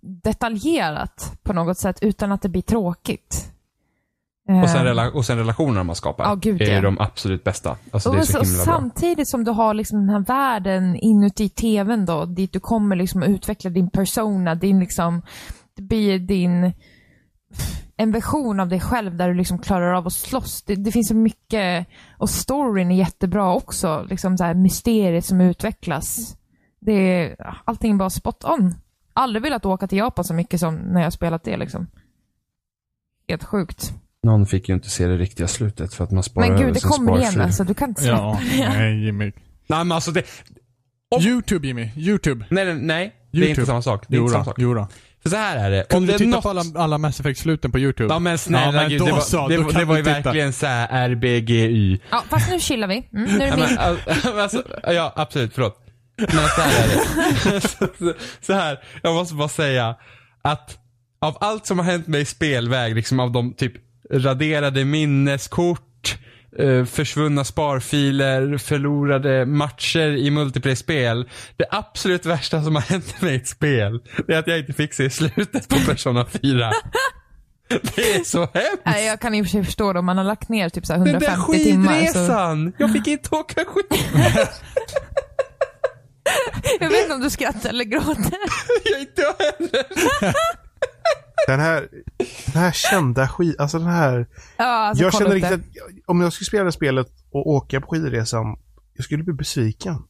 detaljerat 0.00 1.38
på 1.42 1.52
något 1.52 1.78
sätt 1.78 1.98
utan 2.02 2.32
att 2.32 2.42
det 2.42 2.48
blir 2.48 2.62
tråkigt. 2.62 3.52
Och 4.62 4.70
sen, 4.70 4.80
Eh, 4.80 4.84
rela- 4.84 5.10
och 5.10 5.24
sen 5.24 5.38
relationerna 5.38 5.84
man 5.84 5.96
skapar 5.96 6.24
Ja, 6.24 6.34
gud, 6.34 6.62
är 6.62 6.74
ja. 6.74 6.80
de 6.80 6.98
absolut 7.00 7.44
bästa. 7.44 7.76
Alltså 7.90 8.08
och 8.08 8.14
det 8.14 8.20
är 8.20 8.24
så 8.24 8.32
så, 8.32 8.38
himla 8.42 8.64
bra. 8.64 8.74
samtidigt 8.74 9.28
som 9.28 9.44
du 9.44 9.50
har 9.50 9.74
liksom 9.74 9.98
den 10.00 10.08
här 10.08 10.20
världen 10.24 10.96
inuti 10.96 11.48
tvn 11.48 12.06
då, 12.06 12.24
dit 12.24 12.52
du 12.52 12.60
kommer 12.60 12.96
liksom 12.96 13.22
att 13.22 13.28
utveckla 13.28 13.70
din 13.70 13.90
persona, 13.90 14.54
din 14.54 14.80
liksom, 14.80 15.22
det 15.76 15.82
blir 15.82 16.18
din, 16.18 16.72
en 17.96 18.12
version 18.12 18.60
av 18.60 18.68
dig 18.68 18.80
själv 18.80 19.16
där 19.16 19.28
du 19.28 19.34
liksom 19.34 19.58
klarar 19.58 19.92
av 19.94 20.06
att 20.06 20.12
slåss. 20.12 20.62
Det, 20.62 20.74
det 20.74 20.92
finns 20.92 21.08
så 21.08 21.14
mycket, 21.14 21.86
och 22.18 22.30
storyn 22.30 22.90
är 22.90 22.96
jättebra 22.96 23.54
också, 23.54 24.06
liksom 24.10 24.38
så 24.38 24.44
här 24.44 24.54
mysteriet 24.54 25.24
som 25.24 25.40
utvecklas. 25.40 26.36
Det 26.80 26.92
är, 26.92 27.36
allting 27.64 27.92
är 27.92 27.96
bara 27.96 28.10
spot 28.10 28.44
on. 28.44 28.74
Aldrig 29.12 29.42
velat 29.42 29.66
åka 29.66 29.86
till 29.86 29.98
Japan 29.98 30.24
så 30.24 30.34
mycket 30.34 30.60
som 30.60 30.74
när 30.74 31.00
jag 31.00 31.06
har 31.06 31.10
spelat 31.10 31.44
det 31.44 31.56
liksom. 31.56 31.86
Helt 33.28 33.44
sjukt. 33.44 33.92
Någon 34.22 34.46
fick 34.46 34.68
ju 34.68 34.74
inte 34.74 34.90
se 34.90 35.06
det 35.06 35.16
riktiga 35.16 35.48
slutet 35.48 35.94
för 35.94 36.04
att 36.04 36.10
man 36.10 36.22
sparar 36.22 36.48
Men 36.48 36.60
gud, 36.60 36.74
det 36.74 36.80
kommer 36.80 37.12
igen 37.12 37.22
sparfil. 37.32 37.40
alltså. 37.40 37.64
Du 37.64 37.74
kan 37.74 37.88
inte 37.88 38.02
släppa 38.02 38.16
ja, 38.18 38.40
det. 38.56 38.68
nej 38.68 39.04
Jimmy. 39.04 39.24
Nej 39.24 39.32
men 39.78 39.92
alltså 39.92 40.10
det, 40.10 40.22
Om- 41.10 41.22
YouTube 41.22 41.66
Jimmy, 41.66 41.90
YouTube. 41.96 42.44
nej 42.50 42.64
nej, 42.64 42.74
nej. 42.74 43.12
Det 43.32 43.38
är 43.46 43.48
inte 43.48 43.66
samma 43.66 43.82
sak. 43.82 44.04
Det 44.08 44.16
är 44.16 44.20
inte 44.20 44.32
samma 44.32 44.44
sak. 44.44 44.58
jodå. 44.58 44.88
För 45.22 45.30
så 45.30 45.36
här 45.36 45.56
är 45.56 45.70
det. 45.70 45.84
Kan 45.88 45.96
Om 45.96 46.06
du 46.06 46.12
det 46.12 46.18
titta 46.18 46.30
något... 46.30 46.42
på 46.42 46.48
alla, 46.50 46.62
alla 46.74 46.98
Mass 46.98 47.20
Effect-sluten 47.20 47.72
på 47.72 47.78
YouTube? 47.78 48.14
Ja 48.14 48.18
men 48.18 48.38
snälla 48.38 48.66
Ja, 48.66 48.72
men 48.72 48.88
gud, 48.90 48.98
då 48.98 49.04
det 49.06 49.12
var, 49.12 49.20
så, 49.20 49.48
det, 49.48 49.56
kan 49.56 49.66
det 49.68 49.84
var 49.84 49.96
ju 49.96 50.02
titta. 50.04 50.20
verkligen 50.20 50.52
så 50.52 50.66
här 50.66 51.08
RBGY. 51.08 52.00
Ja, 52.10 52.24
fast 52.28 52.50
nu 52.50 52.60
chillar 52.60 52.88
vi. 52.88 53.08
Mm, 53.12 53.24
nu 53.24 53.30
är 53.34 53.38
det 53.38 53.46
Ja, 53.46 53.56
min. 53.56 53.66
men, 53.66 53.78
alltså, 53.78 54.30
alltså, 54.40 54.62
ja, 54.92 55.12
absolut, 55.16 55.54
förlåt. 55.54 55.86
Men 56.18 56.28
så 56.30 56.60
här 56.60 56.84
är 56.84 56.88
det. 57.52 57.60
så, 57.60 57.86
så 58.46 58.52
här, 58.52 58.78
jag 59.02 59.14
måste 59.14 59.34
bara 59.34 59.48
säga 59.48 59.94
att 60.42 60.78
av 61.20 61.36
allt 61.40 61.66
som 61.66 61.78
har 61.78 61.86
hänt 61.86 62.06
mig 62.06 62.20
i 62.20 62.24
spelväg, 62.24 62.94
liksom 62.94 63.20
av 63.20 63.32
de 63.32 63.54
typ 63.54 63.72
raderade 64.12 64.84
minneskort, 64.84 66.18
eh, 66.58 66.84
försvunna 66.84 67.44
sparfiler, 67.44 68.58
förlorade 68.58 69.46
matcher 69.46 70.08
i 70.16 70.30
multiplayer-spel. 70.30 71.28
Det 71.56 71.66
absolut 71.70 72.26
värsta 72.26 72.62
som 72.62 72.74
har 72.74 72.82
hänt 72.82 73.20
mig 73.22 73.32
i 73.32 73.36
ett 73.36 73.48
spel, 73.48 74.00
det 74.26 74.34
är 74.34 74.38
att 74.38 74.46
jag 74.46 74.58
inte 74.58 74.72
fick 74.72 74.94
se 74.94 75.10
slutet 75.10 75.68
på 75.68 75.76
Persona 75.76 76.26
4. 76.26 76.72
Det 77.82 78.14
är 78.14 78.24
så 78.24 78.38
hemskt. 78.38 78.82
Nej, 78.84 79.06
jag 79.06 79.20
kan 79.20 79.34
i 79.34 79.42
och 79.42 79.46
för 79.46 79.50
sig 79.50 79.64
förstå 79.64 79.92
det. 79.92 79.98
Om 79.98 80.06
man 80.06 80.18
har 80.18 80.24
lagt 80.24 80.48
ner 80.48 80.68
typ 80.68 80.86
så 80.86 80.92
här 80.92 81.04
Den 81.04 81.18
där 81.18 81.28
150 81.28 81.64
timmar 81.64 81.92
så... 81.92 81.98
skidresan! 82.06 82.72
Jag 82.78 82.92
fick 82.92 83.06
inte 83.06 83.34
åka 83.34 83.64
skid. 83.64 84.00
Jag 86.80 86.90
vet 86.90 87.02
inte 87.02 87.14
om 87.14 87.20
du 87.20 87.30
skrattar 87.30 87.70
eller 87.70 87.84
gråter. 87.84 88.34
Jag 88.84 89.00
inte 89.00 89.22
jag 89.22 89.34
heller. 89.38 90.34
Den 91.46 91.60
här, 91.60 91.88
den 92.52 92.62
här 92.62 92.72
kända 92.72 93.28
skit, 93.28 93.60
alltså 93.60 93.78
den 93.78 93.86
här. 93.88 94.26
Ja, 94.56 94.64
alltså, 94.64 95.04
jag 95.04 95.12
känner 95.14 95.30
riktigt 95.30 95.52
att 95.52 95.60
om 96.06 96.20
jag 96.20 96.32
skulle 96.32 96.46
spela 96.46 96.64
det 96.64 96.72
spelet 96.72 97.06
och 97.30 97.46
åka 97.48 97.80
på 97.80 97.86
skidresan, 97.86 98.56
jag 98.94 99.04
skulle 99.04 99.22
bli 99.24 99.32
besviken. 99.32 100.02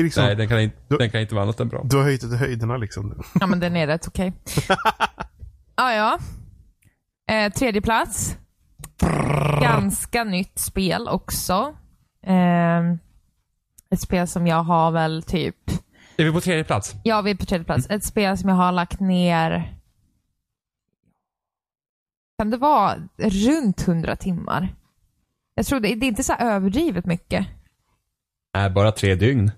Liksom, 0.00 0.24
Nej, 0.24 0.36
den 0.36 0.48
kan, 0.48 0.60
inte, 0.60 0.76
Du- 0.88 0.96
den 0.96 1.10
kan 1.10 1.20
inte 1.20 1.34
vara 1.34 1.44
annat 1.44 1.60
än 1.60 1.68
bra. 1.68 1.82
du 1.84 1.96
har 1.96 2.04
höjt 2.04 2.20
det 2.20 2.28
till 2.28 2.36
höjderna 2.36 2.76
liksom. 2.76 3.22
Ja, 3.40 3.46
men 3.46 3.60
den 3.60 3.76
är 3.76 3.86
rätt 3.86 4.06
okej. 4.08 4.32
Ja, 5.76 5.92
ja. 5.94 6.18
Eh, 7.34 7.52
tredje 7.52 7.80
plats. 7.80 8.36
Ganska 9.62 10.24
nytt 10.24 10.58
spel 10.58 11.08
också. 11.08 11.74
Eh, 12.26 12.80
ett 13.90 14.00
spel 14.00 14.28
som 14.28 14.46
jag 14.46 14.62
har 14.62 14.90
väl 14.90 15.22
typ, 15.22 15.56
Är 16.20 16.24
vi 16.24 16.32
på 16.32 16.40
tredje 16.40 16.64
plats? 16.64 16.94
ja 17.04 17.20
vi 17.22 17.30
är 17.30 17.34
på 17.34 17.46
tredje 17.46 17.64
plats. 17.64 17.86
Ett 17.90 18.04
spel 18.04 18.38
som 18.38 18.48
jag 18.48 18.56
har 18.56 18.72
lagt 18.72 19.00
ner, 19.00 19.76
kan 22.38 22.50
det 22.50 22.56
vara 22.56 22.96
runt 23.18 23.88
100 23.88 24.16
timmar? 24.16 24.74
Jag 25.54 25.66
tror 25.66 25.80
det, 25.80 25.94
det 25.94 26.06
är 26.06 26.08
inte 26.08 26.24
så 26.24 26.32
här 26.32 26.54
överdrivet 26.54 27.06
mycket. 27.06 27.46
Nej, 28.54 28.70
bara 28.70 28.92
tre 28.92 29.14
dygn. 29.14 29.50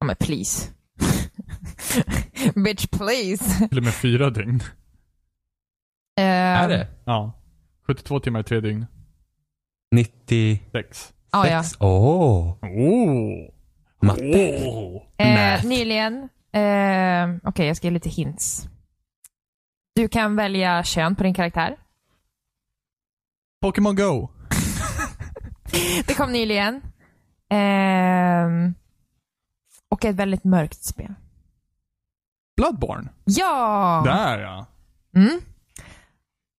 Ja 0.00 0.06
men 0.06 0.16
please. 0.16 0.68
Bitch 2.54 2.86
please. 2.86 3.68
Till 3.68 3.78
och 3.78 3.84
med 3.84 3.94
fyra 3.94 4.30
dygn. 4.30 4.60
Eh, 6.18 6.24
Är 6.24 6.68
det? 6.68 6.88
Ja. 7.04 7.32
72 7.86 8.20
timmar 8.20 8.40
i 8.40 8.44
tre 8.44 8.60
dygn. 8.60 8.86
96? 9.94 11.12
Ja, 11.32 11.38
Ah, 11.38 11.46
ja. 11.48 11.62
Åh! 11.80 12.54
Oh! 12.62 13.50
Matte. 14.02 14.58
oh. 14.66 15.02
Eh, 15.18 15.64
nyligen, 15.64 16.14
eh, 16.52 17.36
okej 17.48 17.66
jag 17.66 17.76
ska 17.76 17.86
ge 17.86 17.90
lite 17.90 18.08
hints. 18.08 18.68
Du 19.94 20.08
kan 20.08 20.36
välja 20.36 20.82
kön 20.84 21.16
på 21.16 21.22
din 21.22 21.34
karaktär. 21.34 21.76
Pokémon 23.62 23.96
Go. 23.96 24.28
Det 26.06 26.14
kom 26.16 26.32
nyligen. 26.32 26.80
Ehm, 27.50 28.74
och 29.88 30.04
ett 30.04 30.16
väldigt 30.16 30.44
mörkt 30.44 30.84
spel. 30.84 31.14
Bloodborne. 32.56 33.08
Ja! 33.24 34.02
Där 34.04 34.38
ja. 34.38 34.66
Mm. 35.16 35.40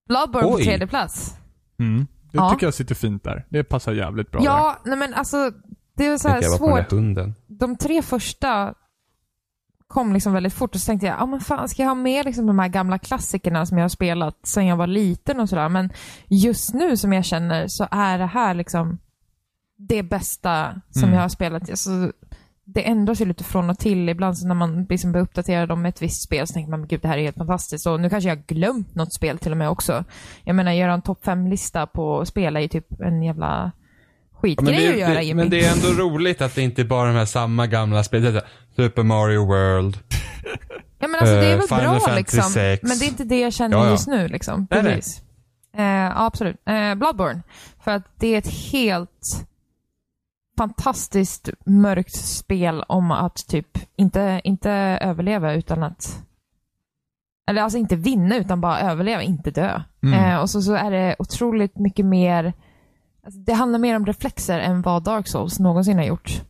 Bloodborne 0.10 0.48
på 0.48 0.54
Oj. 0.54 0.64
tredje 0.64 0.88
plats. 0.88 1.36
Mm. 1.80 2.08
Det 2.32 2.38
Ja. 2.38 2.50
tycker 2.52 2.68
jag 2.68 2.74
sitter 2.74 2.96
fint 2.96 3.24
där. 3.24 3.46
Det 3.50 3.64
passar 3.64 3.94
jävligt 3.94 4.32
bra 4.32 4.40
där. 4.42 4.46
Ja, 4.46 4.78
nej 4.86 4.98
men 4.98 5.14
alltså 5.14 5.52
det 5.98 6.10
var 6.10 6.18
så 6.18 6.28
här 6.30 6.42
svårt. 6.42 6.92
hunden. 6.92 7.36
De 7.48 7.76
tre 7.76 8.02
första 8.02 8.74
kom 9.88 10.14
liksom 10.14 10.34
väldigt 10.34 10.54
fort 10.54 10.76
och 10.76 10.82
så 10.82 10.86
tänkte 10.86 11.08
jag, 11.08 11.16
ja 11.18 11.24
ah, 11.24 11.26
men 11.26 11.40
fan 11.40 11.70
ska 11.70 11.82
jag 11.82 11.90
ha 11.90 11.96
med 11.96 12.26
liksom 12.26 12.46
de 12.48 12.60
här 12.60 12.68
gamla 12.68 13.00
klassikerna 13.00 13.66
som 13.66 13.78
jag 13.78 13.84
har 13.84 13.90
spelat 13.90 14.38
sedan 14.44 14.66
jag 14.66 14.76
var 14.78 14.88
liten 14.88 15.40
och 15.40 15.50
sådär. 15.50 15.70
Men 15.70 15.90
just 16.28 16.74
nu 16.74 16.98
som 16.98 17.14
jag 17.14 17.26
känner 17.26 17.68
så 17.68 17.88
är 17.92 18.18
det 18.18 18.26
här 18.26 18.54
liksom 18.54 18.98
det 19.78 20.04
bästa 20.04 20.82
som 20.90 21.04
Mm. 21.04 21.16
jag 21.16 21.22
har 21.22 21.30
spelat. 21.30 21.70
Alltså, 21.70 22.12
det 22.64 22.88
ändras 22.88 23.22
ju 23.22 23.26
lite 23.26 23.44
från 23.44 23.70
och 23.70 23.80
till. 23.80 24.10
Ibland 24.10 24.38
så 24.38 24.48
när 24.48 24.56
man 24.56 24.86
liksom 24.90 25.12
blir 25.12 25.22
uppdaterad 25.22 25.72
om 25.72 25.86
ett 25.86 26.02
visst 26.02 26.22
spel 26.24 26.48
så 26.48 26.54
tänker 26.54 26.72
man, 26.72 26.88
gud 26.88 27.02
det 27.02 27.08
här 27.08 27.18
är 27.18 27.24
helt 27.24 27.38
fantastiskt. 27.38 27.88
Och 27.88 28.00
nu 28.02 28.10
kanske 28.10 28.30
jag 28.30 28.36
har 28.36 28.44
glömt 28.44 28.96
något 28.96 29.14
spel 29.14 29.38
till 29.38 29.52
och 29.52 29.58
med 29.58 29.70
också. 29.70 30.04
Jag 30.44 30.56
menar, 30.56 30.72
göra 30.72 30.94
en 30.94 31.02
topp 31.02 31.26
5-lista 31.26 31.88
på 31.88 32.26
spel 32.26 32.56
är 32.56 32.60
ju 32.60 32.68
typ 32.68 33.02
en 33.02 33.24
jävla 33.24 33.72
skitgrej 34.42 34.74
men, 34.74 34.84
det, 34.84 35.04
att 35.04 35.10
göra 35.10 35.22
Jimmy. 35.22 35.42
men 35.44 35.50
det 35.50 35.66
är 35.66 35.72
ändå 35.72 36.04
roligt 36.04 36.42
att 36.42 36.56
det 36.56 36.62
inte 36.62 36.86
bara 36.86 37.10
är 37.10 37.14
de 37.14 37.18
här 37.20 37.26
samma 37.26 37.68
gamla 37.68 38.04
spelen. 38.04 38.42
Super 38.76 39.04
Mario 39.04 39.46
World. 39.46 39.98
Ja 41.00 41.08
men 41.08 41.20
alltså 41.20 41.36
det 41.36 41.46
är 41.46 41.52
Eh, 41.54 41.58
väl 41.58 41.68
Final 41.68 41.82
bra 41.82 42.00
Fantasy 42.00 42.18
liksom. 42.18 42.42
6. 42.52 42.84
Men 42.84 42.98
det 42.98 43.06
är 43.06 43.08
inte 43.08 43.24
det 43.24 43.40
jag 43.40 43.54
känner 43.54 43.78
Ja, 43.78 43.86
ja. 43.86 43.92
just 43.92 44.08
nu 44.08 44.28
liksom. 44.28 44.68
Nej, 44.70 44.84
nej. 44.84 44.96
Precis. 44.96 45.22
Eh, 45.78 45.86
ja, 45.86 46.26
absolut. 46.26 46.56
Eh, 46.66 46.96
Bloodborne. 46.96 47.42
För 47.84 47.92
att 47.92 48.04
det 48.20 48.28
är 48.28 48.38
ett 48.38 48.72
helt 48.72 49.46
fantastiskt 50.58 51.50
mörkt 51.66 52.16
spel 52.16 52.84
om 52.88 53.12
att 53.12 53.48
typ 53.48 53.78
inte, 53.96 54.42
inte 54.44 54.72
överleva 55.02 55.54
utan 55.54 55.84
att 55.84 56.24
eller 57.50 57.62
alltså 57.62 57.78
inte 57.78 57.96
vinna 57.96 58.38
utan 58.38 58.62
bara 58.62 58.80
överleva, 58.80 59.22
inte 59.22 59.52
dö. 59.52 59.82
Mm. 60.04 60.20
Eh, 60.20 60.40
och 60.40 60.50
så, 60.50 60.62
så 60.62 60.74
är 60.74 60.92
det 60.92 61.16
otroligt 61.20 61.78
mycket 61.78 62.06
mer 62.06 62.54
alltså, 63.28 63.40
Det 63.40 63.54
handlar 63.54 63.80
mer 63.80 63.96
om 63.96 64.06
reflexer 64.06 64.60
än 64.60 64.82
vad 64.82 65.04
Dark 65.04 65.28
Souls 65.28 65.60
någonsin 65.60 65.98
har 65.98 66.06
gjort. 66.06 66.42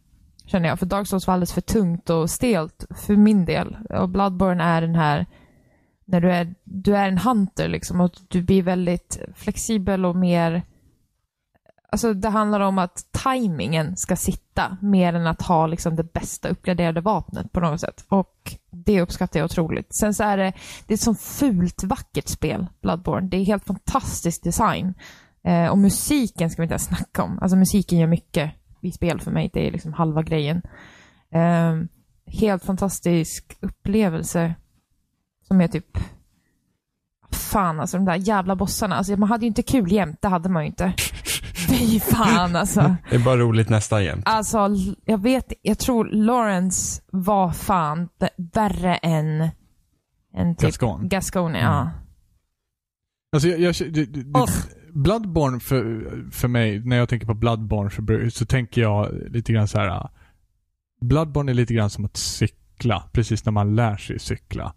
Känner 0.45 0.69
jag. 0.69 0.79
För 0.79 0.85
Dark 0.85 1.07
Souls 1.07 1.27
var 1.27 1.33
alldeles 1.33 1.53
för 1.53 1.61
tungt 1.61 2.09
och 2.09 2.29
stelt 2.29 2.85
för 2.89 3.15
min 3.15 3.45
del. 3.45 3.77
Och 3.89 4.09
Bloodborne 4.09 4.63
är 4.63 4.81
den 4.81 4.95
här 4.95 5.25
när 6.05 6.21
du 6.21 6.31
är, 6.31 6.55
du 6.63 6.95
är 6.95 7.07
en 7.07 7.17
hunter 7.17 7.67
liksom 7.67 8.01
och 8.01 8.11
du 8.27 8.41
blir 8.41 8.63
väldigt 8.63 9.19
flexibel 9.35 10.05
och 10.05 10.15
mer 10.15 10.63
Alltså 11.89 12.13
det 12.13 12.29
handlar 12.29 12.59
om 12.59 12.77
att 12.77 13.07
tajmingen 13.11 13.97
ska 13.97 14.15
sitta 14.15 14.77
mer 14.81 15.13
än 15.13 15.27
att 15.27 15.41
ha 15.41 15.67
liksom 15.67 15.95
det 15.95 16.13
bästa 16.13 16.49
uppgraderade 16.49 17.01
vapnet 17.01 17.51
på 17.51 17.59
något 17.59 17.81
sätt. 17.81 18.05
Och 18.07 18.55
det 18.71 19.01
uppskattar 19.01 19.39
jag 19.39 19.45
otroligt. 19.45 19.95
Sen 19.95 20.13
så 20.13 20.23
är 20.23 20.37
det, 20.37 20.53
det 20.87 20.93
är 20.93 20.95
ett 20.95 21.01
sånt 21.01 21.21
fult 21.21 21.83
vackert 21.83 22.27
spel, 22.27 22.67
Bloodborne. 22.81 23.27
Det 23.27 23.37
är 23.37 23.45
helt 23.45 23.65
fantastisk 23.65 24.43
design. 24.43 24.93
Eh, 25.47 25.67
och 25.67 25.77
musiken 25.77 26.49
ska 26.49 26.61
vi 26.61 26.63
inte 26.63 26.73
ens 26.73 26.85
snacka 26.85 27.23
om. 27.23 27.39
Alltså 27.41 27.57
musiken 27.57 27.99
gör 27.99 28.07
mycket 28.07 28.51
i 28.81 28.91
spel 28.91 29.19
för 29.19 29.31
mig. 29.31 29.49
Det 29.53 29.67
är 29.67 29.71
liksom 29.71 29.93
halva 29.93 30.23
grejen. 30.23 30.61
Eh, 31.31 31.75
helt 32.25 32.63
fantastisk 32.65 33.57
upplevelse. 33.59 34.55
Som 35.47 35.61
är 35.61 35.67
typ 35.67 35.97
Fan 37.31 37.79
alltså 37.79 37.97
de 37.97 38.05
där 38.05 38.15
jävla 38.15 38.55
bossarna. 38.55 38.95
Alltså 38.95 39.15
man 39.17 39.29
hade 39.29 39.45
ju 39.45 39.47
inte 39.47 39.63
kul 39.63 39.91
jämt, 39.91 40.21
det 40.21 40.27
hade 40.27 40.49
man 40.49 40.63
ju 40.63 40.67
inte. 40.67 40.93
Fy 41.69 41.99
fan 41.99 42.55
alltså. 42.55 42.95
Det 43.09 43.15
är 43.15 43.19
bara 43.25 43.37
roligt 43.37 43.69
nästan 43.69 44.03
jämt. 44.03 44.23
Alltså, 44.25 44.69
jag 45.05 45.21
vet 45.21 45.53
Jag 45.61 45.79
tror 45.79 46.05
Lawrence 46.05 47.01
var 47.11 47.51
fan 47.51 48.09
värre 48.53 48.95
än, 48.95 49.49
än 50.33 50.55
typ 50.55 50.67
Gascon. 50.67 51.09
Gascone, 51.09 51.59
Mm. 51.59 51.71
ja. 51.71 51.91
Alltså 53.31 53.49
jag, 53.49 53.59
jag, 53.59 53.93
det, 53.93 54.05
det. 54.05 54.39
Bloodborne 54.97 55.59
för, 55.59 56.05
för 56.31 56.47
mig, 56.47 56.79
när 56.79 56.97
jag 56.97 57.09
tänker 57.09 57.27
på 57.27 57.33
Bloodborne 57.33 57.89
så, 57.89 58.37
så 58.39 58.45
tänker 58.45 58.81
jag 58.81 59.11
lite 59.29 59.53
grann 59.53 59.67
så 59.67 59.79
här. 59.79 59.87
äh, 59.87 60.05
Bloodborne 61.01 61.51
är 61.51 61.53
lite 61.53 61.73
grann 61.73 61.89
som 61.89 62.05
att 62.05 62.17
cykla, 62.17 63.03
precis 63.11 63.45
när 63.45 63.51
man 63.51 63.75
lär 63.75 63.97
sig 63.97 64.19
cykla. 64.19 64.73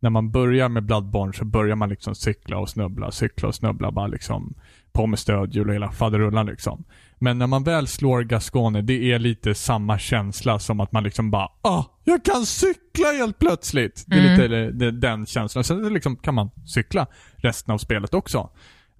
När 0.00 0.10
man 0.10 0.30
börjar 0.30 0.68
med 0.68 0.84
Bloodborne 0.86 1.32
så 1.32 1.44
börjar 1.44 1.76
man 1.76 1.88
liksom 1.88 2.14
cykla 2.14 2.58
och 2.58 2.68
snubbla, 2.68 3.10
cykla 3.10 3.48
och 3.48 3.54
snubbla, 3.54 3.90
bara 3.92 4.06
liksom 4.06 4.54
på 4.92 5.06
med 5.06 5.18
stödhjul 5.18 5.68
och 5.68 5.74
hela 5.74 5.92
faderullan 5.92 6.46
liksom. 6.46 6.84
Men 7.18 7.38
när 7.38 7.46
man 7.46 7.64
väl 7.64 7.86
slår 7.86 8.22
Gascone, 8.22 8.82
det 8.82 9.12
är 9.12 9.18
lite 9.18 9.54
samma 9.54 9.98
känsla 9.98 10.58
som 10.58 10.80
att 10.80 10.92
man 10.92 11.04
liksom 11.04 11.30
bara 11.30 11.48
ah, 11.62 11.84
jag 12.04 12.24
kan 12.24 12.46
cykla 12.46 13.12
helt 13.18 13.38
plötsligt. 13.38 14.04
Det 14.06 14.16
är 14.16 14.20
Mm. 14.20 14.32
lite 14.32 14.48
det, 14.48 14.72
det, 14.72 14.90
den 14.90 15.26
känslan. 15.26 15.64
Sen 15.64 15.94
liksom 15.94 16.16
kan 16.16 16.34
man 16.34 16.50
cykla 16.66 17.06
resten 17.36 17.74
av 17.74 17.78
spelet 17.78 18.14
också. 18.14 18.50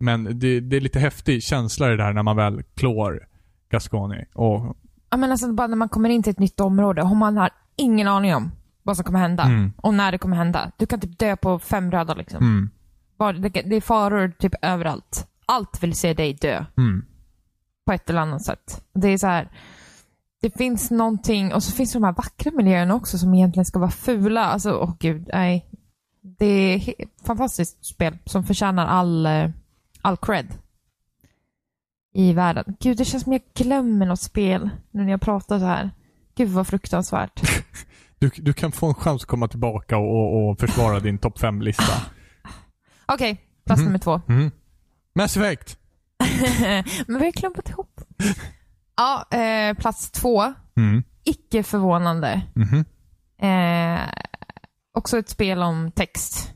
Men 0.05 0.39
det, 0.39 0.60
det 0.60 0.76
är 0.76 0.81
lite 0.81 0.98
häftig 0.98 1.43
känsla 1.43 1.86
det 1.89 1.97
där 1.97 2.12
när 2.12 2.22
man 2.22 2.36
väl 2.36 2.62
klår 2.62 3.26
Gasconi. 3.70 4.24
Och, 4.35 4.76
Ja 5.10 5.16
men 5.16 5.31
alltså 5.31 5.52
bara 5.52 5.66
när 5.66 5.76
man 5.76 5.89
kommer 5.89 6.09
in 6.09 6.22
till 6.22 6.31
ett 6.31 6.39
nytt 6.39 6.60
område 6.60 7.02
och 7.02 7.16
man 7.16 7.36
har 7.36 7.51
ingen 7.76 8.09
aning 8.09 8.35
om 8.35 8.51
vad 8.82 8.97
som 8.97 9.05
kommer 9.05 9.18
hända. 9.18 9.43
Mm. 9.43 9.72
Och 9.76 9.94
när 9.94 10.12
det 10.12 10.18
kommer 10.18 10.36
hända. 10.36 10.70
Du 10.76 10.86
kan 10.86 11.01
typ 11.01 11.18
dö 11.18 11.36
på 11.36 11.59
fem 11.59 11.90
röda 11.90 12.14
liksom. 12.14 12.39
mm, 12.39 12.70
Bara, 13.18 13.32
det, 13.32 13.48
det 13.48 13.76
är 13.76 13.81
faror 13.81 14.32
typ 14.39 14.52
överallt. 14.62 15.26
Allt 15.47 15.82
vill 15.82 15.94
se 15.94 16.14
dig 16.14 16.35
dö. 16.35 16.64
mm. 16.76 17.05
På 17.86 17.93
ett 17.93 18.10
eller 18.10 18.20
annat 18.20 18.43
sätt. 18.44 18.85
Det 18.94 19.09
är 19.09 19.18
så 19.18 19.26
här. 19.26 19.48
Det 20.43 20.51
finns 20.59 20.90
någonting, 20.90 21.52
och 21.55 21.62
så 21.62 21.72
finns 21.72 21.93
det 21.93 21.98
de 21.98 22.05
här 22.05 22.12
vackra 22.12 22.52
miljöerna 22.52 22.94
också 22.94 23.18
som 23.18 23.35
egentligen 23.35 23.64
ska 23.64 23.78
vara 23.78 23.90
fula. 23.90 24.44
Alltså, 24.44 24.72
åh 24.72 24.94
gud, 25.01 25.31
nej. 25.32 25.66
Det 26.39 26.47
är 26.47 26.76
ett 26.98 27.26
fantastiskt 27.26 27.85
spel 27.85 28.18
som 28.24 28.44
förtjänar 28.44 28.86
all, 28.86 29.26
eh, 29.26 29.51
all 30.05 30.16
cred. 30.16 30.47
I 32.14 32.32
världen. 32.32 32.76
Gud, 32.81 32.97
det 32.97 33.05
känns 33.05 33.22
som 33.24 33.32
jag 33.32 33.43
glömmer 33.55 34.06
något 34.06 34.20
spel 34.20 34.70
nu 34.90 35.02
när 35.05 35.10
jag 35.10 35.20
pratar 35.20 35.59
så 35.59 35.64
här. 35.64 35.90
Gud 36.36 36.48
vad 36.48 36.66
fruktansvärt. 36.66 37.40
Du, 38.18 38.31
du 38.36 38.52
kan 38.52 38.72
få 38.72 38.86
en 38.86 38.94
chans 38.94 39.22
att 39.22 39.28
komma 39.28 39.48
tillbaka 39.48 39.97
och, 39.98 40.48
och, 40.51 40.59
försvara 40.60 41.01
din 41.01 41.18
topp 41.18 41.39
5-lista. 41.39 41.93
Okej, 43.06 43.40
plats 43.66 43.78
Mhm. 43.81 43.85
nummer 43.86 43.98
två. 43.98 44.20
Mm. 44.28 44.51
Mass 45.14 45.36
Effect. 45.36 45.78
Men 47.06 47.18
vi 47.18 47.24
har 47.24 47.32
klumpat 47.32 47.68
ihop. 47.70 48.01
Ja, 48.97 49.39
eh, 49.39 49.74
plats 49.76 50.10
två. 50.10 50.43
Mm. 50.76 51.02
Icke 51.24 51.62
förvånande. 51.62 52.43
Mhm. 52.55 52.85
Eh, 53.51 54.01
också 54.93 55.18
ett 55.18 55.28
spel 55.28 55.62
om 55.62 55.90
text. 55.90 56.53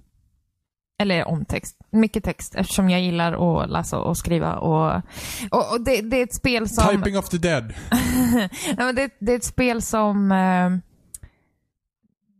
Eller 0.99 1.29
om 1.29 1.45
text. 1.45 1.77
Mycket 1.91 2.25
text 2.25 2.55
eftersom 2.55 2.91
jag 2.91 3.01
gillar 3.01 3.63
att 3.63 3.71
läsa 3.71 3.99
och 3.99 4.17
skriva. 4.17 4.57
Och, 4.57 5.03
och, 5.51 5.73
och 5.73 5.81
det, 5.81 6.01
det 6.01 6.17
är 6.17 6.23
ett 6.23 6.35
spel 6.35 6.69
som... 6.69 6.97
Typing 6.97 7.19
of 7.19 7.29
the 7.29 7.39
Dead. 7.39 7.75
Nej, 8.79 8.93
det, 8.95 9.11
det 9.19 9.33
är 9.33 9.37
ett 9.37 9.45
spel 9.45 9.83
som... 9.83 10.33
Eh, 10.33 10.71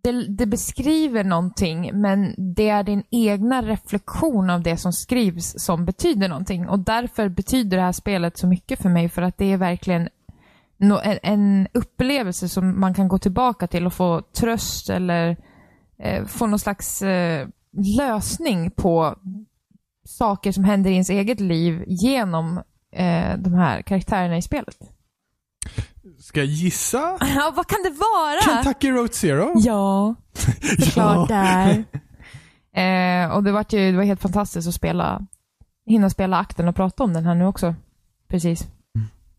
det, 0.03 0.27
det 0.29 0.47
beskriver 0.47 1.25
någonting, 1.25 1.91
men 2.01 2.35
det 2.37 2.69
är 2.69 2.83
din 2.83 3.03
egna 3.11 3.63
reflektion 3.63 4.51
av 4.51 4.63
det 4.63 4.77
som 4.77 4.93
skrivs 4.93 5.65
som 5.65 5.85
betyder 5.85 6.29
någonting. 6.29 6.69
Och 6.69 6.79
därför 6.79 7.29
betyder 7.29 7.77
det 7.77 7.83
här 7.83 7.93
spelet 7.93 8.39
så 8.39 8.47
mycket 8.47 8.83
för 8.83 8.89
mig, 8.89 9.09
för 9.09 9.23
att 9.23 9.39
det 9.39 9.53
är 9.53 9.57
verkligen 9.57 10.09
en, 10.81 11.19
en 11.23 11.69
upplevelse 11.73 12.49
som 12.49 12.81
man 12.81 12.95
kan 12.95 13.09
gå 13.09 13.19
tillbaka 13.19 13.67
till 13.67 13.87
och 13.87 13.93
få 13.93 14.23
tröst 14.23 14.91
eller 14.91 15.37
eh, 15.99 16.25
få 16.25 16.47
någon 16.47 16.59
slags 16.59 17.03
eh, 17.03 17.49
lösning 17.73 18.71
på 18.71 19.15
saker 20.09 20.53
som 20.53 20.65
händer 20.65 20.91
i 20.91 20.93
ens 20.93 21.11
eget 21.11 21.41
liv 21.41 21.85
genom 21.87 22.59
eh, 22.93 23.39
de 23.39 23.55
här 23.55 23.83
karaktärerna 23.83 24.37
i 24.37 24.43
spelet. 24.43 24.77
Ska 26.21 26.41
jag 26.41 26.47
gissa? 26.47 27.19
Ja, 27.21 27.53
vad 27.57 27.67
kan 27.67 27.83
det 27.83 27.91
vara? 27.91 28.41
Kentucky 28.63 28.91
Road 28.91 29.15
Zero? 29.15 29.53
Ja, 29.61 30.15
såklart 30.85 31.29
där. 31.29 31.85
Eh, 32.73 33.31
och 33.31 33.45
det 33.45 33.53
var, 33.53 33.67
ju, 33.69 33.91
det 33.91 33.97
var 33.97 34.05
helt 34.05 34.23
fantastiskt 34.23 34.69
att 34.69 34.75
spela, 34.75 35.27
hinna 35.87 36.11
spela 36.11 36.39
akten 36.39 36.69
och 36.69 36.77
prata 36.77 37.05
om 37.05 37.13
den 37.13 37.27
här 37.27 37.35
nu 37.35 37.47
också. 37.47 37.75
Precis. 38.29 38.67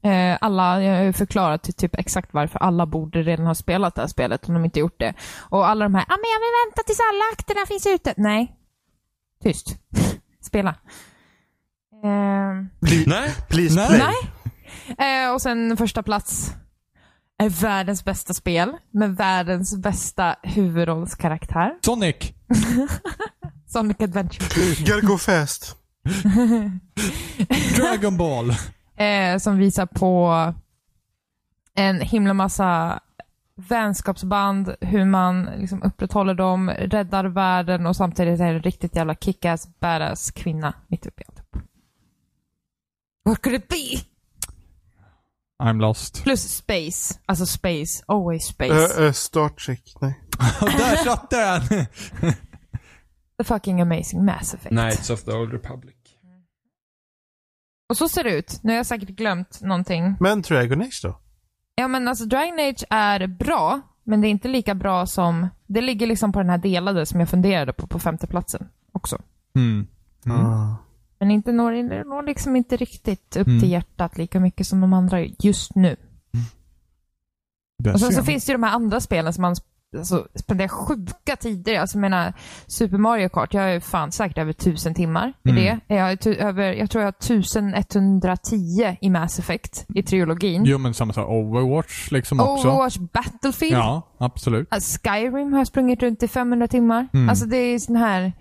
Eh, 0.03 0.38
alla, 0.41 0.84
jag 0.84 0.97
har 0.97 1.03
ju 1.03 1.13
förklarat 1.13 1.63
till 1.63 1.73
typ 1.73 1.95
exakt 1.99 2.34
varför 2.34 2.59
alla 2.59 2.85
borde 2.85 3.23
redan 3.23 3.45
ha 3.45 3.55
spelat 3.55 3.95
det 3.95 4.01
här 4.01 4.07
spelet 4.07 4.47
om 4.47 4.53
de 4.53 4.65
inte 4.65 4.80
gjort 4.80 4.99
det. 4.99 5.13
Och 5.39 5.67
alla 5.67 5.85
de 5.85 5.95
här, 5.95 6.05
ja 6.07 6.13
ah, 6.13 6.17
men 6.17 6.30
jag 6.31 6.39
vill 6.39 6.67
vänta 6.67 6.84
tills 6.84 6.99
alla 6.99 7.23
akterna 7.34 7.65
finns 7.65 7.88
ute. 7.88 8.13
Nej. 8.17 8.55
Tyst. 9.43 9.67
Spela. 10.41 10.69
Eh, 12.03 12.89
Nej. 13.07 13.35
Please 13.49 13.76
Nej. 13.76 13.88
play. 13.88 13.99
Nej. 14.97 15.23
Eh, 15.23 15.34
och 15.34 15.41
sen 15.41 15.77
första 15.77 16.03
plats 16.03 16.51
är 17.38 17.49
världens 17.49 18.05
bästa 18.05 18.34
spel 18.34 18.77
med 18.91 19.15
världens 19.15 19.77
bästa 19.77 20.35
huvudrollskaraktär. 20.43 21.71
Sonic. 21.81 22.15
Sonic 23.67 23.97
Adventure. 23.99 24.45
Gotta 24.80 25.07
go 25.07 25.17
fast. 25.17 25.76
Dragon 27.76 28.17
Ball. 28.17 28.55
Eh, 28.99 29.38
som 29.38 29.57
visar 29.57 29.85
på 29.85 30.53
en 31.73 32.01
himla 32.01 32.34
massa 32.34 32.99
vänskapsband, 33.55 34.76
hur 34.81 35.05
man 35.05 35.43
liksom 35.43 35.84
upprätthåller 35.84 36.34
dem, 36.34 36.69
räddar 36.69 37.26
världen 37.26 37.85
och 37.85 37.95
samtidigt 37.95 38.39
är 38.39 38.45
det 38.45 38.57
en 38.57 38.63
riktigt 38.63 38.95
jävla 38.95 39.15
kick-ass, 39.15 39.67
badass 39.80 40.31
kvinna 40.31 40.73
mitt 40.88 41.05
uppe 41.05 41.21
i 41.21 41.26
alltihop. 41.27 41.69
What 43.26 43.41
could 43.41 43.55
it 43.55 43.67
be? 43.67 44.01
I'm 45.63 45.80
lost. 45.80 46.23
Plus 46.23 46.55
space. 46.55 47.19
Alltså 47.26 47.45
space. 47.45 48.03
Always 48.05 48.45
space. 48.45 48.99
Uh, 48.99 49.05
uh, 49.05 49.11
Star 49.11 49.49
Trek, 49.49 49.93
nej. 50.01 50.19
Där 50.61 50.95
satt 50.95 51.30
den! 51.30 51.61
The 53.38 53.43
fucking 53.43 53.81
amazing 53.81 54.26
Mass 54.26 54.53
Effect. 54.53 54.69
Knights 54.69 55.09
of 55.09 55.23
the 55.23 55.31
Old 55.31 55.53
Republic. 55.53 55.98
Och 57.90 57.98
så 57.98 58.10
ser 58.10 58.24
det 58.24 58.32
ut. 58.38 58.60
Nu 58.64 58.72
har 58.72 58.78
jag 58.78 58.86
säkert 58.86 59.10
glömt 59.10 59.61
någonting. 59.61 60.16
Men 60.20 60.41
Dragon 60.41 60.82
Age 60.82 60.99
då? 61.03 61.20
Ja 61.76 61.88
men 61.88 62.07
alltså 62.07 62.26
Dragon 62.26 62.60
Age 62.60 62.84
är 62.90 63.28
bra, 63.28 63.82
men 64.03 64.22
det 64.22 64.28
är 64.28 64.30
inte 64.30 64.48
lika 64.48 64.76
bra 64.76 65.06
som... 65.06 65.48
Det 65.68 65.82
ligger 65.82 66.07
liksom 66.07 66.32
på 66.32 66.40
den 66.40 66.49
här 66.49 66.57
delade 66.57 67.06
som 67.06 67.20
jag 67.20 67.30
funderade 67.30 67.74
på, 67.74 67.88
på 67.88 67.99
femteplatsen 67.99 68.68
också. 68.91 69.22
Mm. 69.56 69.88
Ah. 70.26 70.76
Men 71.20 71.32
inte 71.32 71.52
når, 71.52 71.72
det 71.72 72.03
når 72.03 72.24
liksom 72.24 72.56
inte 72.56 72.78
riktigt 72.78 73.36
upp 73.38 73.48
Mm. 73.48 73.60
till 73.60 73.70
hjärtat 73.72 74.18
lika 74.18 74.40
mycket 74.40 74.68
som 74.68 74.82
de 74.82 74.94
andra 74.94 75.20
just 75.40 75.76
nu. 75.76 75.95
Där 77.84 77.94
Och 77.94 77.99
sen 77.99 78.11
så 78.11 78.24
finns 78.24 78.45
det 78.45 78.52
ju 78.52 78.57
de 78.57 78.64
här 78.64 78.74
andra 78.76 78.99
spelen 78.99 79.34
som 79.34 79.41
man 79.41 79.56
alltså, 79.98 80.28
spenderar 80.36 80.68
sjuka 80.68 81.36
tider 81.40 81.80
Alltså 81.80 81.98
jag 81.98 82.02
menar, 82.02 82.34
Super 82.68 82.98
Mario 82.98 83.30
Kart, 83.30 83.53
jag 83.53 83.74
ju 83.74 83.80
fan 83.82 84.11
säkert 84.11 84.38
över 84.38 84.53
tusen 84.53 84.94
timmar 84.94 85.34
i 85.44 85.49
Mm. 85.49 85.80
det. 85.88 85.95
Jag, 85.95 86.28
över, 86.28 86.74
jag 86.74 86.90
tror 86.90 87.02
jag 87.02 87.07
har 87.07 87.11
1110 87.76 88.98
i 89.02 89.10
Mass 89.10 89.40
Effect, 89.40 89.86
i 89.95 90.03
trilogin. 90.03 90.64
Jo 90.66 90.78
men 90.78 90.94
samma 90.94 91.14
sak, 91.14 91.30
Overwatch 91.30 92.11
liksom 92.11 92.40
också. 92.40 92.68
Overwatch 92.68 92.98
Battlefield. 92.98 93.76
Ja, 93.78 94.02
absolut. 94.18 94.68
Alltså, 94.72 94.99
Skyrim 95.03 95.53
har 95.53 95.60
jag 95.60 95.68
sprungit 95.68 96.03
runt 96.03 96.24
i 96.24 96.28
500 96.28 96.68
timmar. 96.68 97.07
Mm. 97.14 97.30
Alltså 97.30 97.45
det 97.45 97.57
är 97.57 97.80
sån 97.80 97.95
här, 97.95 98.34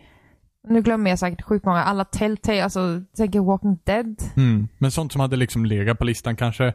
nu 0.68 0.82
glömmer 0.82 1.10
jag 1.10 1.18
säkert 1.18 1.42
sjukt 1.42 1.66
många, 1.66 1.84
alla 1.84 2.04
Telltale, 2.04 2.64
alltså 2.64 3.02
tänker 3.16 3.40
Walking 3.40 3.78
Dead. 3.84 4.16
Mm. 4.36 4.68
Men 4.78 4.90
sånt 4.90 5.12
som 5.12 5.20
hade 5.20 5.36
liksom 5.36 5.66
legat 5.66 5.98
på 5.98 6.04
listan 6.04 6.36
kanske 6.36 6.72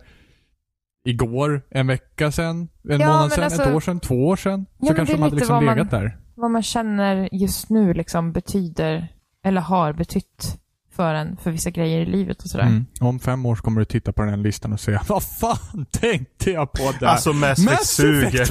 igår, 1.05 1.61
en 1.69 1.87
vecka 1.87 2.31
sedan, 2.31 2.67
en 2.89 2.99
Ja, 2.99 3.07
månad 3.07 3.31
sedan, 3.31 3.43
alltså- 3.43 3.61
ett 3.63 3.75
år 3.75 3.79
sedan, 3.79 3.99
två 3.99 4.27
år 4.27 4.35
sedan. 4.35 4.65
Ja, 4.79 4.87
så 4.87 4.95
kanske 4.95 5.15
de 5.15 5.21
hade 5.21 5.35
liksom 5.35 5.53
vad 5.55 5.63
man- 5.63 5.75
legat 5.75 5.91
där. 5.91 6.17
Vad 6.35 6.51
man 6.51 6.63
känner 6.63 7.29
just 7.31 7.69
nu 7.69 7.93
liksom 7.93 8.31
betyder, 8.31 9.07
eller 9.45 9.61
har 9.61 9.93
betytt 9.93 10.57
för 10.95 11.13
en, 11.13 11.37
för 11.37 11.51
vissa 11.51 11.69
grejer 11.69 12.01
i 12.01 12.05
livet 12.05 12.43
och 12.43 12.49
sådär. 12.49 12.65
Mm. 12.65 12.85
Om 13.01 13.19
fem 13.19 13.45
år 13.45 13.55
så 13.55 13.61
kommer 13.63 13.79
du 13.81 13.85
titta 13.85 14.11
på 14.11 14.21
den 14.21 14.29
här 14.29 14.37
listan 14.37 14.73
och 14.73 14.79
säga 14.79 15.01
Vad 15.07 15.23
fan 15.23 15.85
tänkte 15.91 16.51
jag 16.51 16.71
på 16.71 16.91
där? 16.99 17.07
Alltså 17.07 17.33
Mass 17.33 17.59
Effect 17.65 17.85
suger. 17.85 18.47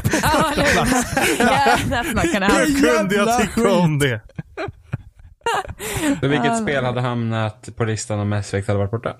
Gonna 2.32 2.46
Hur 2.46 2.96
kunde 2.98 3.14
jag 3.14 3.40
tycka 3.40 3.72
om 3.74 3.98
det? 3.98 4.20
Vilket 6.28 6.58
spel 6.62 6.84
hade 6.84 7.00
hamnat 7.00 7.68
på 7.76 7.84
listan 7.84 8.18
om 8.20 8.28
Mass 8.28 8.48
Effect 8.48 8.68
hade 8.68 8.78
varit 8.78 8.90
borta? 8.90 9.16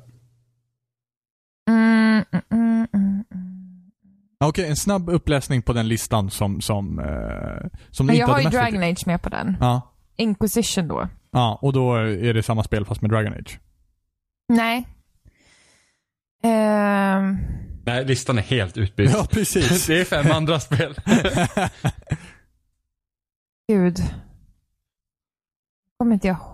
Okej, 4.48 4.69
en 4.69 4.77
snabb 4.77 5.09
uppläsning 5.09 5.62
på 5.62 5.73
den 5.73 5.89
listan 5.89 6.31
som, 6.31 6.60
som, 6.60 6.98
eh, 6.98 7.05
som 7.90 8.06
Men 8.06 8.14
inte 8.14 8.20
jag 8.20 8.28
har 8.28 8.40
ju. 8.40 8.48
Dragon 8.48 8.82
Age 8.82 9.06
med 9.06 9.23
på 9.23 9.28
den. 9.28 9.56
Ja. 9.60 9.94
Inquisition 10.16 10.89
då. 10.89 11.09
ja, 11.31 11.59
och 11.62 11.73
då 11.73 11.94
är 11.97 12.35
det 12.35 12.43
samma 12.43 12.62
spel 12.62 12.85
fast 12.85 13.02
med 13.02 13.10
Dragon 13.10 13.32
Age. 13.32 13.60
Nej. 14.48 14.89
Ehm, 16.44 17.39
Nej, 17.85 18.05
listan 18.05 18.39
är 18.39 18.43
helt 18.43 18.77
utbytt. 18.77 19.10
Ja, 19.12 19.27
precis. 19.31 19.86
Det 19.86 20.01
är 20.01 20.05
fem 20.05 20.32
andra 20.32 20.60
spel. 20.60 20.94
gud. 23.69 23.98
Kommer 25.98 26.14
inte 26.14 26.28
jag 26.28 26.52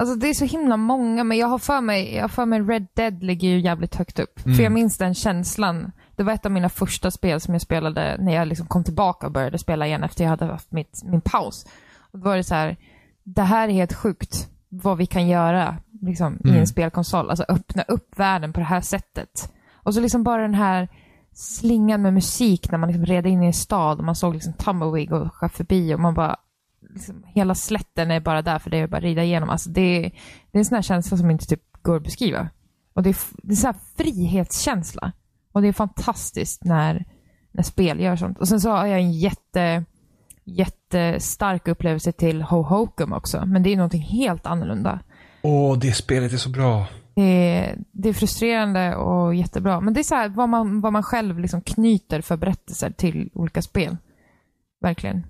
Alltså 0.00 0.14
det 0.14 0.28
är 0.28 0.34
så 0.34 0.44
himla 0.44 0.76
många, 0.76 1.24
men 1.24 1.38
jag 1.38 1.46
har 1.46 1.58
för 1.58 1.80
mig, 1.80 2.14
jag 2.14 2.22
har 2.22 2.28
för 2.28 2.46
mig 2.46 2.60
Red 2.60 2.86
Dead 2.94 3.22
ligger 3.22 3.48
ju 3.48 3.60
jävligt 3.60 3.94
högt 3.94 4.18
upp. 4.18 4.44
Mm. 4.44 4.56
För 4.56 4.62
jag 4.62 4.72
minns 4.72 4.98
den 4.98 5.14
känslan. 5.14 5.92
Det 6.16 6.22
var 6.22 6.32
ett 6.32 6.46
av 6.46 6.52
mina 6.52 6.68
första 6.68 7.10
spel 7.10 7.40
som 7.40 7.54
jag 7.54 7.60
spelade 7.60 8.16
när 8.20 8.34
jag 8.34 8.48
liksom 8.48 8.66
kom 8.66 8.84
tillbaka 8.84 9.26
och 9.26 9.32
började 9.32 9.58
spela 9.58 9.86
igen 9.86 10.02
efter 10.04 10.24
jag 10.24 10.30
hade 10.30 10.44
haft 10.44 10.72
mitt, 10.72 11.02
min 11.04 11.20
paus. 11.20 11.66
Och 12.12 12.18
då 12.18 12.24
var 12.24 12.36
det 12.36 12.44
så 12.44 12.54
här, 12.54 12.76
det 13.24 13.42
här 13.42 13.68
är 13.68 13.72
helt 13.72 13.92
sjukt 13.94 14.48
vad 14.68 14.98
vi 14.98 15.06
kan 15.06 15.28
göra 15.28 15.76
liksom, 16.02 16.38
i 16.44 16.48
Mm. 16.48 16.60
en 16.60 16.66
spelkonsol. 16.66 17.30
Alltså 17.30 17.44
öppna 17.48 17.82
upp 17.82 18.18
världen 18.18 18.52
på 18.52 18.60
det 18.60 18.66
här 18.66 18.80
sättet. 18.80 19.52
Och 19.74 19.94
så 19.94 20.00
liksom 20.00 20.22
bara 20.22 20.42
den 20.42 20.54
här 20.54 20.88
slingan 21.32 22.02
med 22.02 22.14
musik 22.14 22.70
när 22.70 22.78
man 22.78 22.88
liksom 22.88 23.06
red 23.06 23.26
in 23.26 23.42
i 23.42 23.46
en 23.46 23.52
stad 23.52 23.98
och 23.98 24.04
man 24.04 24.16
såg 24.16 24.34
liksom 24.34 24.52
Tumbleweed 24.52 25.12
och 25.12 25.52
förbi 25.52 25.94
och 25.94 26.00
man 26.00 26.14
bara 26.14 26.36
liksom, 26.94 27.24
hela 27.26 27.54
slätten 27.54 28.10
är 28.10 28.20
bara 28.20 28.42
där 28.42 28.58
för 28.58 28.70
det 28.70 28.78
är 28.78 28.86
bara 28.86 28.96
att 28.96 29.02
rida 29.02 29.24
igenom. 29.24 29.50
Alltså 29.50 29.70
det, 29.70 29.80
är, 29.80 30.02
det 30.50 30.58
är 30.58 30.58
en 30.58 30.64
sån 30.64 30.74
här 30.74 30.82
känsla 30.82 31.16
som 31.16 31.30
inte 31.30 31.46
typ 31.46 31.62
går 31.82 31.96
att 31.96 32.02
beskriva. 32.02 32.48
Och 32.94 33.02
det 33.02 33.10
är, 33.10 33.16
det 33.42 33.52
är 33.52 33.56
så 33.56 33.66
här 33.66 33.76
frihetskänsla. 33.96 35.12
Och 35.52 35.62
det 35.62 35.68
är 35.68 35.72
fantastiskt 35.72 36.64
när, 36.64 37.04
när 37.52 37.62
spel 37.62 38.00
gör 38.00 38.16
sånt. 38.16 38.38
Och 38.38 38.48
sen 38.48 38.60
så 38.60 38.70
har 38.70 38.86
jag 38.86 39.00
en 39.00 39.12
jätte, 39.12 39.84
jättestark 40.44 41.68
upplevelse 41.68 42.12
till 42.12 42.42
Ho 42.42 42.62
Hokum 42.62 43.12
också. 43.12 43.46
Men 43.46 43.62
det 43.62 43.72
är 43.72 43.76
någonting 43.76 44.02
helt 44.02 44.46
annorlunda. 44.46 45.00
Åh, 45.42 45.78
det 45.78 45.92
spelet 45.92 46.32
är 46.32 46.36
så 46.36 46.50
bra. 46.50 46.86
Det 47.14 47.22
är, 47.22 47.78
det 47.92 48.08
är 48.08 48.12
frustrerande 48.12 48.96
och 48.96 49.34
jättebra. 49.34 49.80
Men 49.80 49.94
det 49.94 50.00
är 50.00 50.04
så 50.04 50.14
här 50.14 50.28
vad 50.28 50.48
man, 50.48 50.80
vad 50.80 50.92
man 50.92 51.02
själv 51.02 51.38
liksom 51.38 51.60
knyter 51.60 52.20
för 52.20 52.36
berättelser 52.36 52.90
till 52.90 53.30
olika 53.34 53.62
spel. 53.62 53.96
Verkligen. 54.80 55.26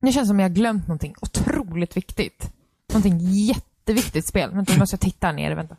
Det 0.00 0.12
känns 0.12 0.28
som 0.28 0.40
jag 0.40 0.48
har 0.48 0.54
glömt 0.54 0.86
någonting 0.88 1.14
otroligt 1.20 1.96
viktigt. 1.96 2.52
Någonting 2.92 3.18
jätteviktigt 3.20 4.26
spel. 4.26 4.50
Vänta, 4.50 4.72
nu 4.72 4.78
måste 4.78 4.94
jag 4.94 5.00
titta 5.00 5.26
här 5.26 5.34
nere. 5.34 5.54
Vänta. 5.54 5.76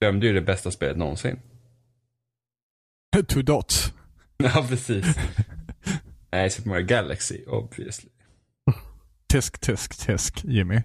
Glömde 0.00 0.26
ju 0.26 0.32
det 0.32 0.40
bästa 0.40 0.70
spelet 0.70 0.96
någonsin. 0.96 1.40
Two 3.28 3.42
dots. 3.42 3.92
Ja, 4.36 4.66
precis. 4.68 5.06
Nej, 6.32 6.50
Super 6.50 6.68
Mario 6.70 6.86
Galaxy, 6.86 7.44
obviously. 7.46 8.10
Tisk, 9.28 9.58
tisk, 9.58 10.06
tisk, 10.06 10.44
Jimmy. 10.44 10.82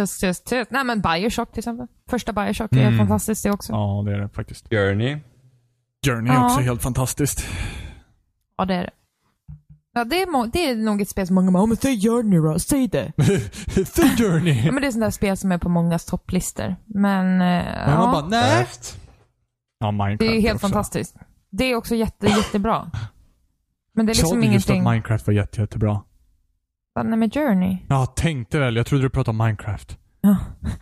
Just, 0.00 0.22
just, 0.22 0.52
just. 0.52 0.70
Nej 0.70 0.84
men 0.84 1.00
Bioshock 1.00 1.50
till 1.52 1.58
exempel. 1.58 1.86
Första 2.10 2.32
Bioshock 2.32 2.72
är 2.72 2.80
Mm. 2.86 2.98
fantastiskt 2.98 3.42
det 3.42 3.50
också. 3.50 3.72
Ja, 3.72 4.02
det 4.06 4.12
är 4.14 4.18
det 4.20 4.28
faktiskt. 4.28 4.68
Journey. 4.70 5.18
Journey 6.06 6.30
är 6.32 6.34
Ja. 6.36 6.46
också 6.46 6.60
helt 6.60 6.82
fantastiskt. 6.82 7.46
Ja, 8.56 8.64
det 8.64 8.74
är 8.74 8.82
det. 8.82 8.90
Ja, 9.94 10.04
det 10.04 10.22
är, 10.22 10.46
det 10.52 10.70
är 10.70 10.76
nog 10.76 11.00
ett 11.00 11.08
spel 11.08 11.26
som 11.26 11.34
många 11.34 11.50
bara, 11.52 11.62
"Ja, 11.62 11.66
men 11.66 11.76
säg 11.76 12.00
Journey 12.00 12.38
då, 12.38 12.58
säg 12.58 12.88
det. 12.88 13.12
The 13.84 14.02
Journey. 14.24 14.62
Ja, 14.66 14.72
men 14.72 14.82
det 14.82 14.88
är 14.88 14.90
sådana 14.90 15.06
där 15.06 15.10
spel 15.10 15.36
som 15.36 15.52
är 15.52 15.58
på 15.58 15.68
mångas 15.68 16.04
topplistor. 16.04 16.76
Men, 16.84 17.26
eh, 17.26 17.38
Men 17.38 17.90
ja, 17.90 17.96
man 17.98 18.12
bara, 18.12 18.28
nej. 18.28 18.66
Ja, 19.78 19.90
Minecraft 19.90 20.18
det 20.18 20.26
är 20.26 20.34
ju 20.34 20.40
helt 20.40 20.54
också. 20.54 20.66
fantastiskt. 20.68 21.16
Det 21.50 21.64
är 21.64 21.74
också 21.74 21.94
jätte, 21.94 22.26
jättebra. 22.26 22.90
Men 23.94 24.06
det 24.06 24.12
är 24.12 24.14
Sa 24.14 24.20
liksom 24.22 24.40
du 24.40 24.46
just 24.46 24.70
att 24.70 24.76
Minecraft 24.76 25.26
var 25.26 25.34
jätte, 25.34 25.60
jättebra? 25.60 26.02
Va, 26.94 27.02
Nej, 27.02 27.18
med 27.18 27.34
Journey. 27.34 27.76
Ja, 27.88 28.06
tänkte 28.06 28.58
väl. 28.58 28.76
Jag 28.76 28.86
trodde 28.86 29.04
du 29.04 29.10
pratade 29.10 29.30
om 29.38 29.46
Minecraft. 29.46 29.98
Ja. 30.24 30.36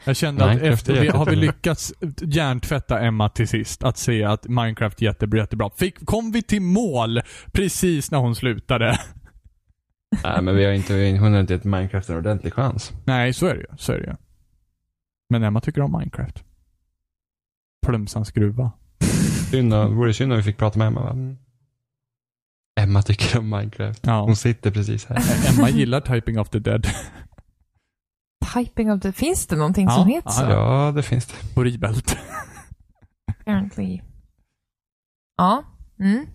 Jag 0.04 0.16
kände 0.16 0.44
att 0.50 0.62
efter 0.62 0.92
det 0.92 0.98
har 0.98 1.04
vi 1.04 1.30
jättebra. 1.32 1.34
lyckats 1.40 1.92
hjärntvätta 2.20 3.00
Emma 3.00 3.28
till 3.28 3.48
sist. 3.48 3.84
Att 3.84 3.98
se 3.98 4.24
att 4.24 4.48
Minecraft 4.48 5.00
är 5.02 5.04
jätte, 5.04 5.26
jättebra. 5.36 5.70
Fick, 5.76 6.06
kom 6.06 6.32
vi 6.32 6.42
till 6.42 6.62
mål 6.62 7.20
precis 7.52 8.10
när 8.10 8.18
hon 8.18 8.34
slutade? 8.36 8.98
Nej, 10.24 10.42
men 10.42 10.56
vi 10.56 10.64
har 10.64 10.72
inte, 10.72 10.94
vi- 10.94 11.16
hon 11.16 11.32
har 11.32 11.40
inte 11.40 11.52
gett 11.52 11.64
Minecraft 11.64 12.08
en 12.08 12.16
ordentlig 12.16 12.52
chans. 12.54 12.92
Nej, 13.04 13.32
så 13.32 13.46
är 13.46 13.54
det 13.54 13.60
ju. 13.60 13.66
Så 13.78 13.92
är 13.92 13.98
det 13.98 14.06
ju. 14.06 14.14
Men 15.30 15.42
Emma 15.42 15.60
tycker 15.60 15.80
om 15.80 15.92
Minecraft. 15.92 16.44
Plumsans 17.86 18.30
gruva. 18.30 18.72
Synd, 19.50 19.74
om- 19.74 19.96
vore 19.96 20.14
synd 20.14 20.32
om 20.32 20.36
vi 20.38 20.42
fick 20.44 20.56
prata 20.56 20.78
med 20.78 20.88
Emma 20.88 21.00
va? 21.02 21.10
Mm. 21.10 21.36
Emma 22.80 23.02
tycker 23.02 23.38
om 23.38 23.50
Minecraft. 23.50 24.00
Ja. 24.06 24.20
Hon 24.22 24.36
sitter 24.36 24.70
precis 24.70 25.06
här. 25.06 25.18
Emma 25.48 25.68
gillar 25.70 26.00
Typing 26.00 26.38
of 26.40 26.48
the 26.48 26.58
Dead. 26.58 26.86
Typing 28.54 28.92
of 28.92 29.00
the... 29.00 29.12
Finns 29.12 29.46
det 29.46 29.56
någonting 29.56 29.84
Ja, 29.86 29.94
som 29.94 30.06
heter 30.08 30.28
ja, 30.28 30.32
så? 30.32 30.42
Ja, 30.50 30.92
det 30.92 31.02
finns 31.02 31.26
det. 31.26 31.34
Horribelt. 31.54 32.16
Apparently. 33.26 34.00
Ja. 35.36 35.64
Mm. 36.00 36.26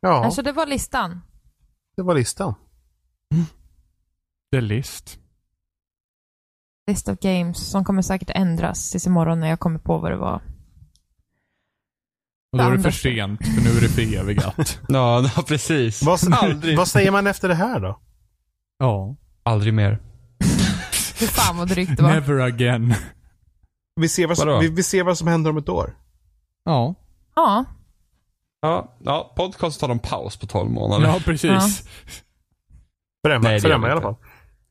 Ja, 0.00 0.24
Alltså 0.24 0.42
det 0.42 0.52
var 0.52 0.66
listan. 0.66 1.20
det 1.96 2.02
var 2.02 2.14
listan. 2.14 2.54
The 4.52 4.60
List. 4.60 5.18
List 6.86 7.08
of 7.08 7.18
games 7.18 7.70
som 7.70 7.84
kommer 7.84 8.02
säkert 8.02 8.30
ändras 8.30 8.90
tills 8.90 9.06
imorgon 9.06 9.40
när 9.40 9.48
jag 9.48 9.60
kommer 9.60 9.78
på 9.78 9.98
vad 9.98 10.10
det 10.12 10.16
var. 10.16 10.42
Och 12.52 12.58
då 12.58 12.64
är 12.64 12.70
det 12.76 12.82
för 12.82 12.90
sent, 12.90 13.46
för 13.46 13.62
nu 13.62 13.70
är 13.76 13.80
det 13.80 13.88
förevigat. 13.88 14.80
Ja, 14.88 15.30
ja 15.36 15.42
precis. 15.42 16.02
Vad, 16.02 16.32
Aldrig. 16.32 16.76
vad 16.78 16.88
säger 16.88 17.10
man 17.10 17.26
efter 17.26 17.48
det 17.48 17.54
här 17.54 17.80
då? 17.80 18.00
Ja. 18.78 19.16
Aldrig 19.42 19.74
mer. 19.74 19.98
Fy 21.18 21.26
fan 21.26 21.56
vad 21.56 21.68
drygt 21.68 21.96
det 21.96 22.02
var. 22.02 22.10
Never 22.10 22.38
again. 22.40 22.94
Vi 24.00 24.08
ser, 24.08 24.26
vad 24.26 24.38
som, 24.38 24.60
vi, 24.60 24.68
vi 24.68 24.82
ser 24.82 25.02
vad 25.02 25.18
som 25.18 25.28
händer 25.28 25.50
om 25.50 25.56
ett 25.56 25.68
år. 25.68 25.96
Ja. 26.64 26.94
Ja. 27.36 27.64
Ja, 28.60 28.96
ja 29.04 29.32
podcast 29.36 29.80
tar 29.80 29.88
de 29.88 29.98
paus 29.98 30.36
på 30.36 30.46
12 30.46 30.70
månader. 30.70 31.06
Ja, 31.06 31.20
precis. 31.24 31.88
För 33.26 33.30
Emma, 33.30 33.42
Nej, 33.48 33.54
det 33.54 33.60
för 33.60 33.70
Emma 33.70 33.88
i 33.88 33.90
alla 33.90 34.00
fall. 34.00 34.14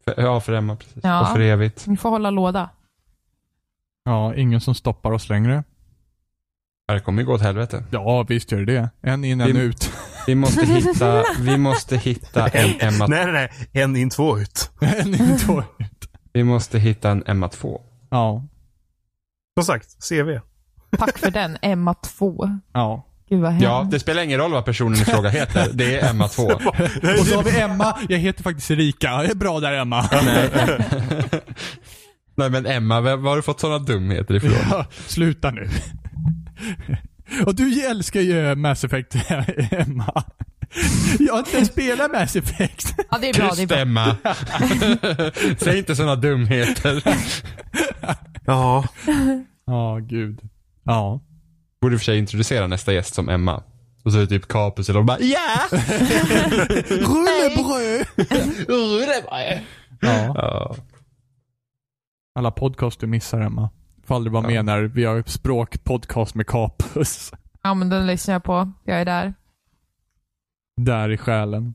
För, 0.06 0.22
ja, 0.22 0.40
för 0.42 0.54
Emma 0.54 0.76
precis. 0.76 1.04
Ja. 1.04 1.22
Och 1.22 1.28
för 1.28 1.40
evigt. 1.40 1.88
Ni 1.88 1.98
får 1.98 2.10
hålla 2.10 2.30
låda. 2.30 2.70
Ja, 4.04 4.36
ingen 4.36 4.62
som 4.62 4.76
stoppar 4.76 5.12
oss 5.12 5.30
längre. 5.30 5.64
Det 6.88 7.00
kommer 7.00 7.22
ju 7.22 7.26
gå 7.26 7.34
åt 7.34 7.42
helvete. 7.42 7.84
Ja, 7.92 8.24
visst 8.24 8.52
gör 8.52 8.60
det 8.60 8.74
det. 8.74 8.90
En 9.02 9.24
in, 9.24 9.42
en 9.42 9.54
Vi- 9.54 9.60
ut. 9.60 9.92
Vi 10.28 10.36
måste 10.36 10.66
hitta, 10.66 11.24
vi 11.40 11.58
måste 11.58 11.98
hitta 11.98 12.48
en 12.48 12.76
Emma, 12.88 13.08
Nej, 13.08 13.26
nej, 13.26 13.34
nej. 13.34 13.84
En 13.84 13.96
in, 13.96 14.10
två 14.10 14.40
ut. 14.40 14.72
en 14.82 15.16
in, 15.16 15.38
två 15.38 15.64
ut. 15.80 15.97
Vi 16.38 16.44
måste 16.44 16.80
hitta 16.80 17.10
en 17.12 17.24
Emma 17.28 17.50
2. 17.50 17.82
Ja. 18.10 18.44
Som 19.58 19.66
sagt, 19.66 20.10
CV. 20.10 20.40
Tack 20.98 21.18
för 21.18 21.32
den. 21.32 21.58
Emma 21.62 21.94
2. 21.94 22.50
Ja. 22.74 23.04
Gud 23.30 23.42
vad 23.42 23.62
Ja, 23.62 23.78
hemskt. 23.78 23.92
det 23.92 24.00
spelar 24.00 24.22
ingen 24.24 24.40
roll 24.40 24.52
vad 24.52 24.66
personen 24.66 24.94
i 24.94 25.06
fråga 25.06 25.30
heter. 25.30 25.70
Det 25.74 26.00
är 26.00 26.10
Emma 26.10 26.28
2. 26.28 26.44
Och 27.20 27.26
så 27.26 27.36
har 27.36 27.44
vi 27.44 27.60
Emma. 27.60 27.98
Jag 28.10 28.18
heter 28.18 28.44
faktiskt 28.44 28.72
Erika. 28.72 29.18
Det 29.18 29.32
är 29.32 29.36
bra 29.36 29.60
där 29.60 29.74
Emma. 29.74 30.10
Nej 32.36 32.50
men 32.50 32.66
Emma, 32.66 33.02
vad 33.02 33.20
har 33.24 33.36
du 33.36 33.42
fått 33.42 33.60
sådana 33.60 33.80
dumheter 33.80 34.36
ifrån? 34.36 34.52
Ja, 34.72 34.86
sluta 34.92 35.52
nu. 35.52 35.70
Och 37.46 37.56
du 37.56 37.86
älskar 37.86 38.22
ju 38.22 38.56
Mass 38.56 38.84
Effect, 38.84 39.16
Emma. 39.72 40.24
Jag 41.20 41.34
har 41.34 41.40
inte 41.40 41.56
ens 41.56 41.70
spelat 41.70 42.12
Mass 42.12 42.36
Effect. 42.36 42.96
Ja, 43.12 43.18
det 43.22 43.30
är 43.30 43.34
bra. 43.34 43.44
Det 43.46 43.50
är 43.52 43.56
Tyst 43.56 43.68
bra. 43.68 43.78
Emma. 43.78 44.16
Säg 45.60 45.78
inte 45.78 45.96
sådana 45.96 46.16
dumheter. 46.16 47.04
Ja, 48.46 48.88
Ja, 49.66 50.00
gud. 50.02 50.40
Ja. 50.84 51.22
Borde 51.82 51.94
i 51.94 51.98
och 51.98 52.02
för 52.02 52.06
sig 52.06 52.18
introducera 52.18 52.68
nästa 52.68 52.94
gäst 52.94 53.14
som 53.14 53.30
Emma. 53.30 53.64
Och 54.06 54.12
så 54.12 54.18
är 54.18 54.22
det 54.22 54.28
typ 54.28 54.48
Capus 54.48 54.90
eller 54.90 55.00
de 55.00 55.06
bara 55.06 55.20
ja! 55.20 55.60
Rullebröd! 58.68 59.62
Ja. 60.02 60.34
ja. 60.36 60.76
Alla 62.36 62.52
podcast 62.52 63.00
du 63.00 63.08
missar 63.08 63.42
Emma. 63.42 63.70
Får 64.08 64.16
aldrig 64.16 64.34
vara 64.34 64.44
Ja. 64.44 64.50
med 64.50 64.66
när 64.66 64.82
vi 64.82 65.06
har 65.06 65.24
språkpodcast 65.28 66.36
med 66.36 66.48
Capus. 66.48 67.32
Ja, 67.64 67.74
men 67.74 67.90
den 67.90 68.08
lyssnar 68.08 68.36
jag 68.36 68.44
på. 68.44 68.72
Jag 68.86 69.02
är 69.02 69.06
där. 69.06 69.34
Där 70.78 71.10
i 71.10 71.18
själen. 71.18 71.74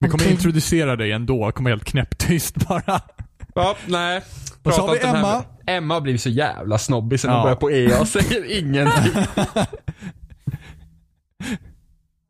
Vi 0.00 0.08
kommer 0.08 0.24
Okej. 0.24 0.32
introducera 0.32 0.96
dig 0.96 1.12
ändå. 1.12 1.52
Kommer 1.52 1.70
helt 1.70 1.84
knäpptyst 1.84 2.54
bara. 2.68 3.00
Ja, 3.54 3.76
nej. 3.88 4.22
Och 4.62 4.72
så 4.74 4.86
har 4.86 4.92
vi 4.94 5.00
Emma. 5.06 5.44
Emma 5.66 5.94
har 5.94 6.00
blivit 6.00 6.20
så 6.22 6.28
jävla 6.28 6.78
snobbig 6.78 7.20
sen 7.20 7.30
hon 7.30 7.36
Ja. 7.38 7.42
började 7.42 7.60
på 7.60 7.70
EA 7.70 8.00
och 8.00 8.08
säger 8.08 8.44
ingenting. 8.58 9.22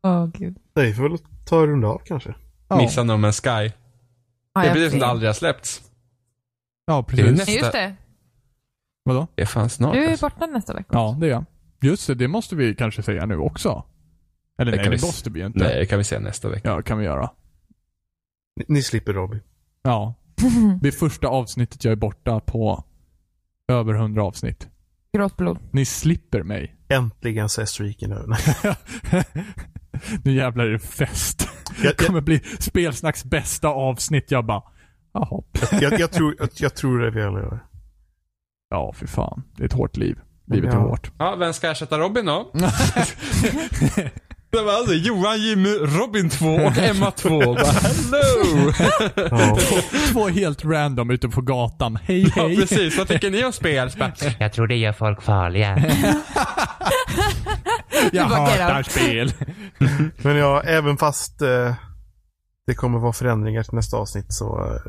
Åh, 0.03 0.27
gud. 0.27 0.57
nej, 0.75 0.95
får 0.95 1.09
väl 1.09 1.19
ta 1.45 1.61
en 1.61 1.67
runda 1.67 1.89
av 1.89 2.03
kanske. 2.05 2.35
Ja, 2.69 2.77
Missar 2.77 3.05
No 3.05 3.13
Man's 3.13 3.43
Sky. 3.43 3.73
Ja, 4.55 4.61
Det 4.63 4.69
är 4.69 4.73
precis 4.73 4.91
som 4.91 5.01
det 5.01 5.07
aldrig 5.07 5.29
har 5.29 5.35
släppts. 5.35 5.83
ja 6.87 7.05
Det 7.09 7.13
är 7.13 7.17
precis. 7.27 7.39
nästa- 7.39 7.53
Just 7.53 7.73
det. 7.73 7.95
Vadå? 9.05 9.27
Det 9.35 9.43
är 9.43 9.47
fan 9.47 9.71
snart 9.71 9.95
Du 9.95 10.05
är 10.05 10.11
alltså. 10.11 10.27
borta 10.29 10.47
nästa 10.47 10.75
vecka. 10.75 10.89
Ja, 10.93 11.17
det 11.21 11.27
är 11.27 11.31
jag. 11.31 11.45
Just 11.81 12.07
det, 12.07 12.15
det 12.15 12.29
måste 12.29 12.57
vi 12.57 12.75
kanske 12.75 13.03
säga 13.03 13.27
nu 13.27 13.37
också. 13.39 13.85
Eller 14.59 14.71
Det 14.73 14.77
nej, 14.77 14.85
kan 14.85 14.91
det 14.91 14.97
vi 14.97 15.07
måste 15.07 15.31
vi 15.31 15.41
ju 15.41 15.47
inte. 15.47 15.59
Nej, 15.59 15.79
det 15.79 15.87
kan 15.87 15.99
vi 15.99 16.05
se 16.05 16.19
nästa 16.19 16.49
vecka. 16.49 16.69
Ja, 16.69 16.83
kan 16.83 16.99
vi 16.99 17.05
göra. 17.05 17.31
Ni, 18.57 18.65
ni 18.69 18.83
slipper 18.83 19.13
Robin. 19.13 19.41
Ja. 19.83 20.15
Det 20.81 20.89
är 20.89 20.93
första 20.93 21.29
avsnittet 21.29 21.85
jag 21.85 21.93
är 21.93 21.97
borta 21.97 22.41
på 22.41 22.85
över 23.69 23.95
hundra 23.95 24.25
avsnitt. 24.25 24.69
Gråtblod. 25.17 25.59
Ni 25.71 25.85
slipper 25.85 26.43
mig. 26.43 26.77
Äntligen 26.89 27.49
så 27.49 27.61
är 27.61 27.65
streaken 27.65 28.13
över. 28.13 28.37
nu 30.25 30.33
jävlar 30.33 30.65
är 30.65 30.71
det 30.71 30.79
fest. 30.79 31.49
Det 31.81 31.85
jag, 31.85 31.97
kommer 31.97 32.21
bli 32.21 32.39
spelsnacks 32.59 33.25
bästa 33.25 33.69
avsnitt. 33.69 34.31
Jag 34.31 34.47
bara, 34.47 34.63
jaha. 35.13 35.43
jag, 35.81 36.01
jag, 36.01 36.13
tror, 36.13 36.37
jag, 36.39 36.49
jag 36.55 36.75
tror 36.75 36.99
det 36.99 37.11
vi 37.11 37.23
alla 37.23 37.39
gör. 37.41 37.65
Ja, 38.69 38.93
för 38.93 39.07
fan. 39.07 39.43
Det 39.57 39.63
är 39.63 39.67
ett 39.67 39.73
hårt 39.73 39.97
liv. 39.97 40.19
Livet 40.47 40.71
Ja. 40.75 40.81
är 40.81 40.83
hårt. 40.85 41.11
Ja, 41.19 41.37
vem 41.37 41.53
ska 41.53 41.71
ersätta 41.71 41.99
Robin 41.99 42.27
då? 42.27 42.51
Det 44.57 44.63
var 44.63 44.73
alltså 44.73 44.95
Johan, 44.95 45.41
Jimmy, 45.43 45.69
Robin 45.69 46.31
2 46.31 46.47
och 46.55 46.79
Emma 46.79 47.11
2. 47.11 47.39
Bara, 47.55 47.65
Hello! 47.73 48.73
Ja. 49.31 49.59
Två 50.13 50.29
helt 50.29 50.65
random 50.65 51.11
ute 51.11 51.29
på 51.29 51.41
gatan. 51.41 51.99
Hej, 52.05 52.33
Ja, 52.37 52.47
hej. 52.49 52.57
precis. 52.57 52.99
Vad 52.99 53.09
tycker 53.09 53.31
ni 53.31 53.45
om 53.45 53.53
spel? 53.53 53.91
Jag 54.39 54.53
tror 54.53 54.67
det 54.67 54.77
gör 54.77 54.93
folk 54.93 55.23
farliga. 55.23 55.77
Jag 58.13 58.25
hatar 58.25 58.83
spel. 58.83 59.33
Men 60.23 60.37
ja, 60.37 60.63
även 60.63 60.97
fast 60.97 61.43
eh, 61.43 61.75
det 62.67 62.75
kommer 62.75 62.99
vara 62.99 63.13
förändringar 63.13 63.63
till 63.63 63.75
nästa 63.75 63.97
avsnitt 63.97 64.27
så... 64.29 64.61
Eh, 64.65 64.81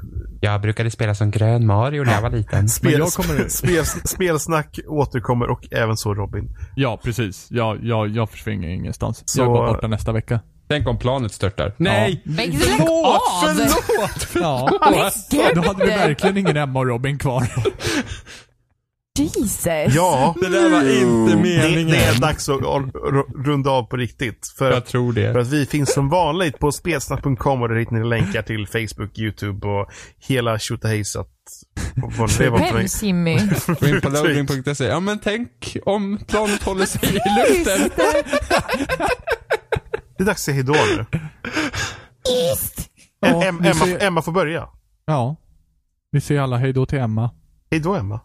Jag 0.41 0.61
brukade 0.61 0.91
spela 0.91 1.15
som 1.15 1.31
grön 1.31 1.65
Mario 1.65 2.03
när 2.03 2.13
jag 2.13 2.21
var 2.21 2.29
liten. 2.29 2.69
spel, 2.69 2.99
jag 2.99 3.07
kommer- 3.13 3.47
spel, 3.49 3.85
spelsnack 3.85 4.79
återkommer 4.87 5.47
och 5.49 5.67
även 5.73 5.97
så 5.97 6.13
Robin. 6.13 6.57
Ja, 6.75 6.99
precis. 7.03 7.47
Jag, 7.49 7.83
jag, 7.83 8.07
jag 8.07 8.29
försvinner 8.29 8.67
ingenstans. 8.67 9.23
Så- 9.25 9.41
Jag 9.41 9.47
går 9.47 9.67
borta 9.67 9.87
nästa 9.87 10.11
vecka. 10.11 10.39
Tänk 10.67 10.87
om 10.87 10.97
planet 10.97 11.33
störtar. 11.33 11.73
Nej! 11.77 12.21
Men 12.25 12.35
lägg 12.35 12.59
Förlåt! 12.59 13.05
av! 13.05 13.55
Förlåt! 14.19 14.27
Ja. 14.35 15.51
Då 15.55 15.61
hade 15.61 15.85
vi 15.85 15.91
verkligen 15.91 16.37
ingen 16.37 16.57
Emma 16.57 16.79
och 16.79 16.87
Robin 16.87 17.17
kvar. 17.17 17.43
Jesus. 19.19 19.65
Ja, 19.95 20.35
Det 20.41 20.49
där 20.49 20.69
var 20.69 20.79
inte 20.81 21.35
det, 21.35 21.41
meningen. 21.43 21.87
det 21.87 21.97
är 21.97 22.19
dags 22.19 22.49
att 22.49 22.61
runda 23.45 23.69
av 23.71 23.83
på 23.83 23.97
riktigt. 23.97 24.47
För, 24.57 24.71
Jag 24.71 24.85
tror 24.85 25.13
för 25.13 25.21
det. 25.33 25.41
att 25.41 25.47
vi 25.47 25.65
finns 25.65 25.93
som 25.93 26.09
vanligt 26.09 26.59
på 26.59 26.71
spelsnack.com 26.71 27.61
och 27.61 27.69
där 27.69 27.75
hittar 27.75 27.91
ni 27.95 28.03
länkar 28.03 28.41
till 28.41 28.67
Facebook, 28.67 29.19
YouTube 29.19 29.67
och 29.67 29.89
hela 30.27 30.59
tjotahejsat. 30.59 31.29
För 32.17 32.73
Vems 32.73 33.03
Jimmy? 33.03 33.35
Gå 33.79 33.87
in 33.87 34.01
på 34.01 34.09
loading.se. 34.09 34.85
Ja 34.85 34.99
men 34.99 35.19
tänk 35.19 35.77
om 35.85 36.19
planet 36.27 36.63
håller 36.63 36.85
sig 36.85 37.09
i 37.09 37.13
luften. 37.13 37.89
Det 40.17 40.23
är 40.23 40.25
dags 40.25 40.39
att 40.41 40.45
säga 40.45 40.55
hejdå 40.55 40.73
nu. 40.73 41.05
Emma, 43.47 43.97
Emma 43.99 44.21
får 44.21 44.31
börja. 44.31 44.67
Ja. 45.05 45.35
Vi 46.11 46.21
säger 46.21 46.41
alla 46.41 46.57
hej 46.57 46.73
då 46.73 46.85
till 46.85 46.99
Emma. 46.99 47.29
Hejdå 47.71 47.95
Emma. 47.95 48.19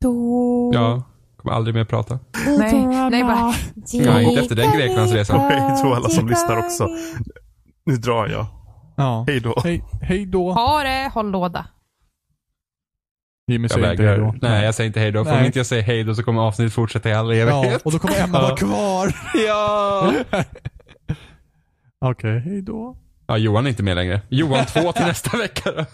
Då... 0.00 0.70
Ja, 0.74 1.02
kommer 1.36 1.54
aldrig 1.54 1.74
mer 1.74 1.84
prata. 1.84 2.18
Nej, 2.58 2.86
nej 3.10 3.24
bara... 3.24 3.54
Ja, 3.92 4.20
inte 4.20 4.40
efter 4.40 4.56
den 4.56 4.72
Greklandsresan. 4.78 5.40
Hejdå 5.40 5.94
alla 5.94 6.08
som 6.08 6.28
lyssnar 6.28 6.56
också. 6.58 6.88
Nu 7.86 7.96
drar 7.96 8.26
jag. 8.28 8.46
Ja. 8.96 9.24
Hejdå. 9.28 9.54
Hej, 9.64 9.82
hej 10.02 10.26
då. 10.26 10.52
Ha 10.52 10.82
det, 10.82 11.10
håll 11.14 11.30
låda. 11.30 11.66
Jimmy 13.50 13.64
Jag 13.64 13.70
säger 13.70 13.90
inte 13.90 14.02
hej 14.02 14.18
då. 14.18 14.34
Nej, 14.42 14.64
jag 14.64 14.74
säger 14.74 14.86
inte 14.86 15.00
hej 15.00 15.12
då. 15.12 15.24
För 15.24 15.30
om 15.32 15.36
Nej. 15.36 15.46
inte 15.46 15.58
jag 15.58 15.66
säger 15.66 15.82
hej 15.82 16.04
då 16.04 16.14
så 16.14 16.22
kommer 16.22 16.42
avsnittet 16.42 16.72
fortsätta 16.74 17.08
i 17.08 17.14
all 17.14 17.36
Ja, 17.36 17.42
evighet. 17.42 17.82
och 17.82 17.92
då 17.92 17.98
kommer 17.98 18.20
Emma 18.24 18.40
vara 18.42 18.56
kvar. 18.56 19.14
Ja! 19.46 20.12
Okej, 22.00 22.38
hej 22.40 22.62
då. 22.62 22.96
Ja, 23.26 23.36
Johan 23.36 23.66
är 23.66 23.70
inte 23.70 23.82
med 23.82 23.96
längre. 23.96 24.20
Johan 24.28 24.64
2 24.66 24.92
till 24.92 25.06
nästa 25.06 25.36
vecka 25.36 25.70
då. 25.72 25.84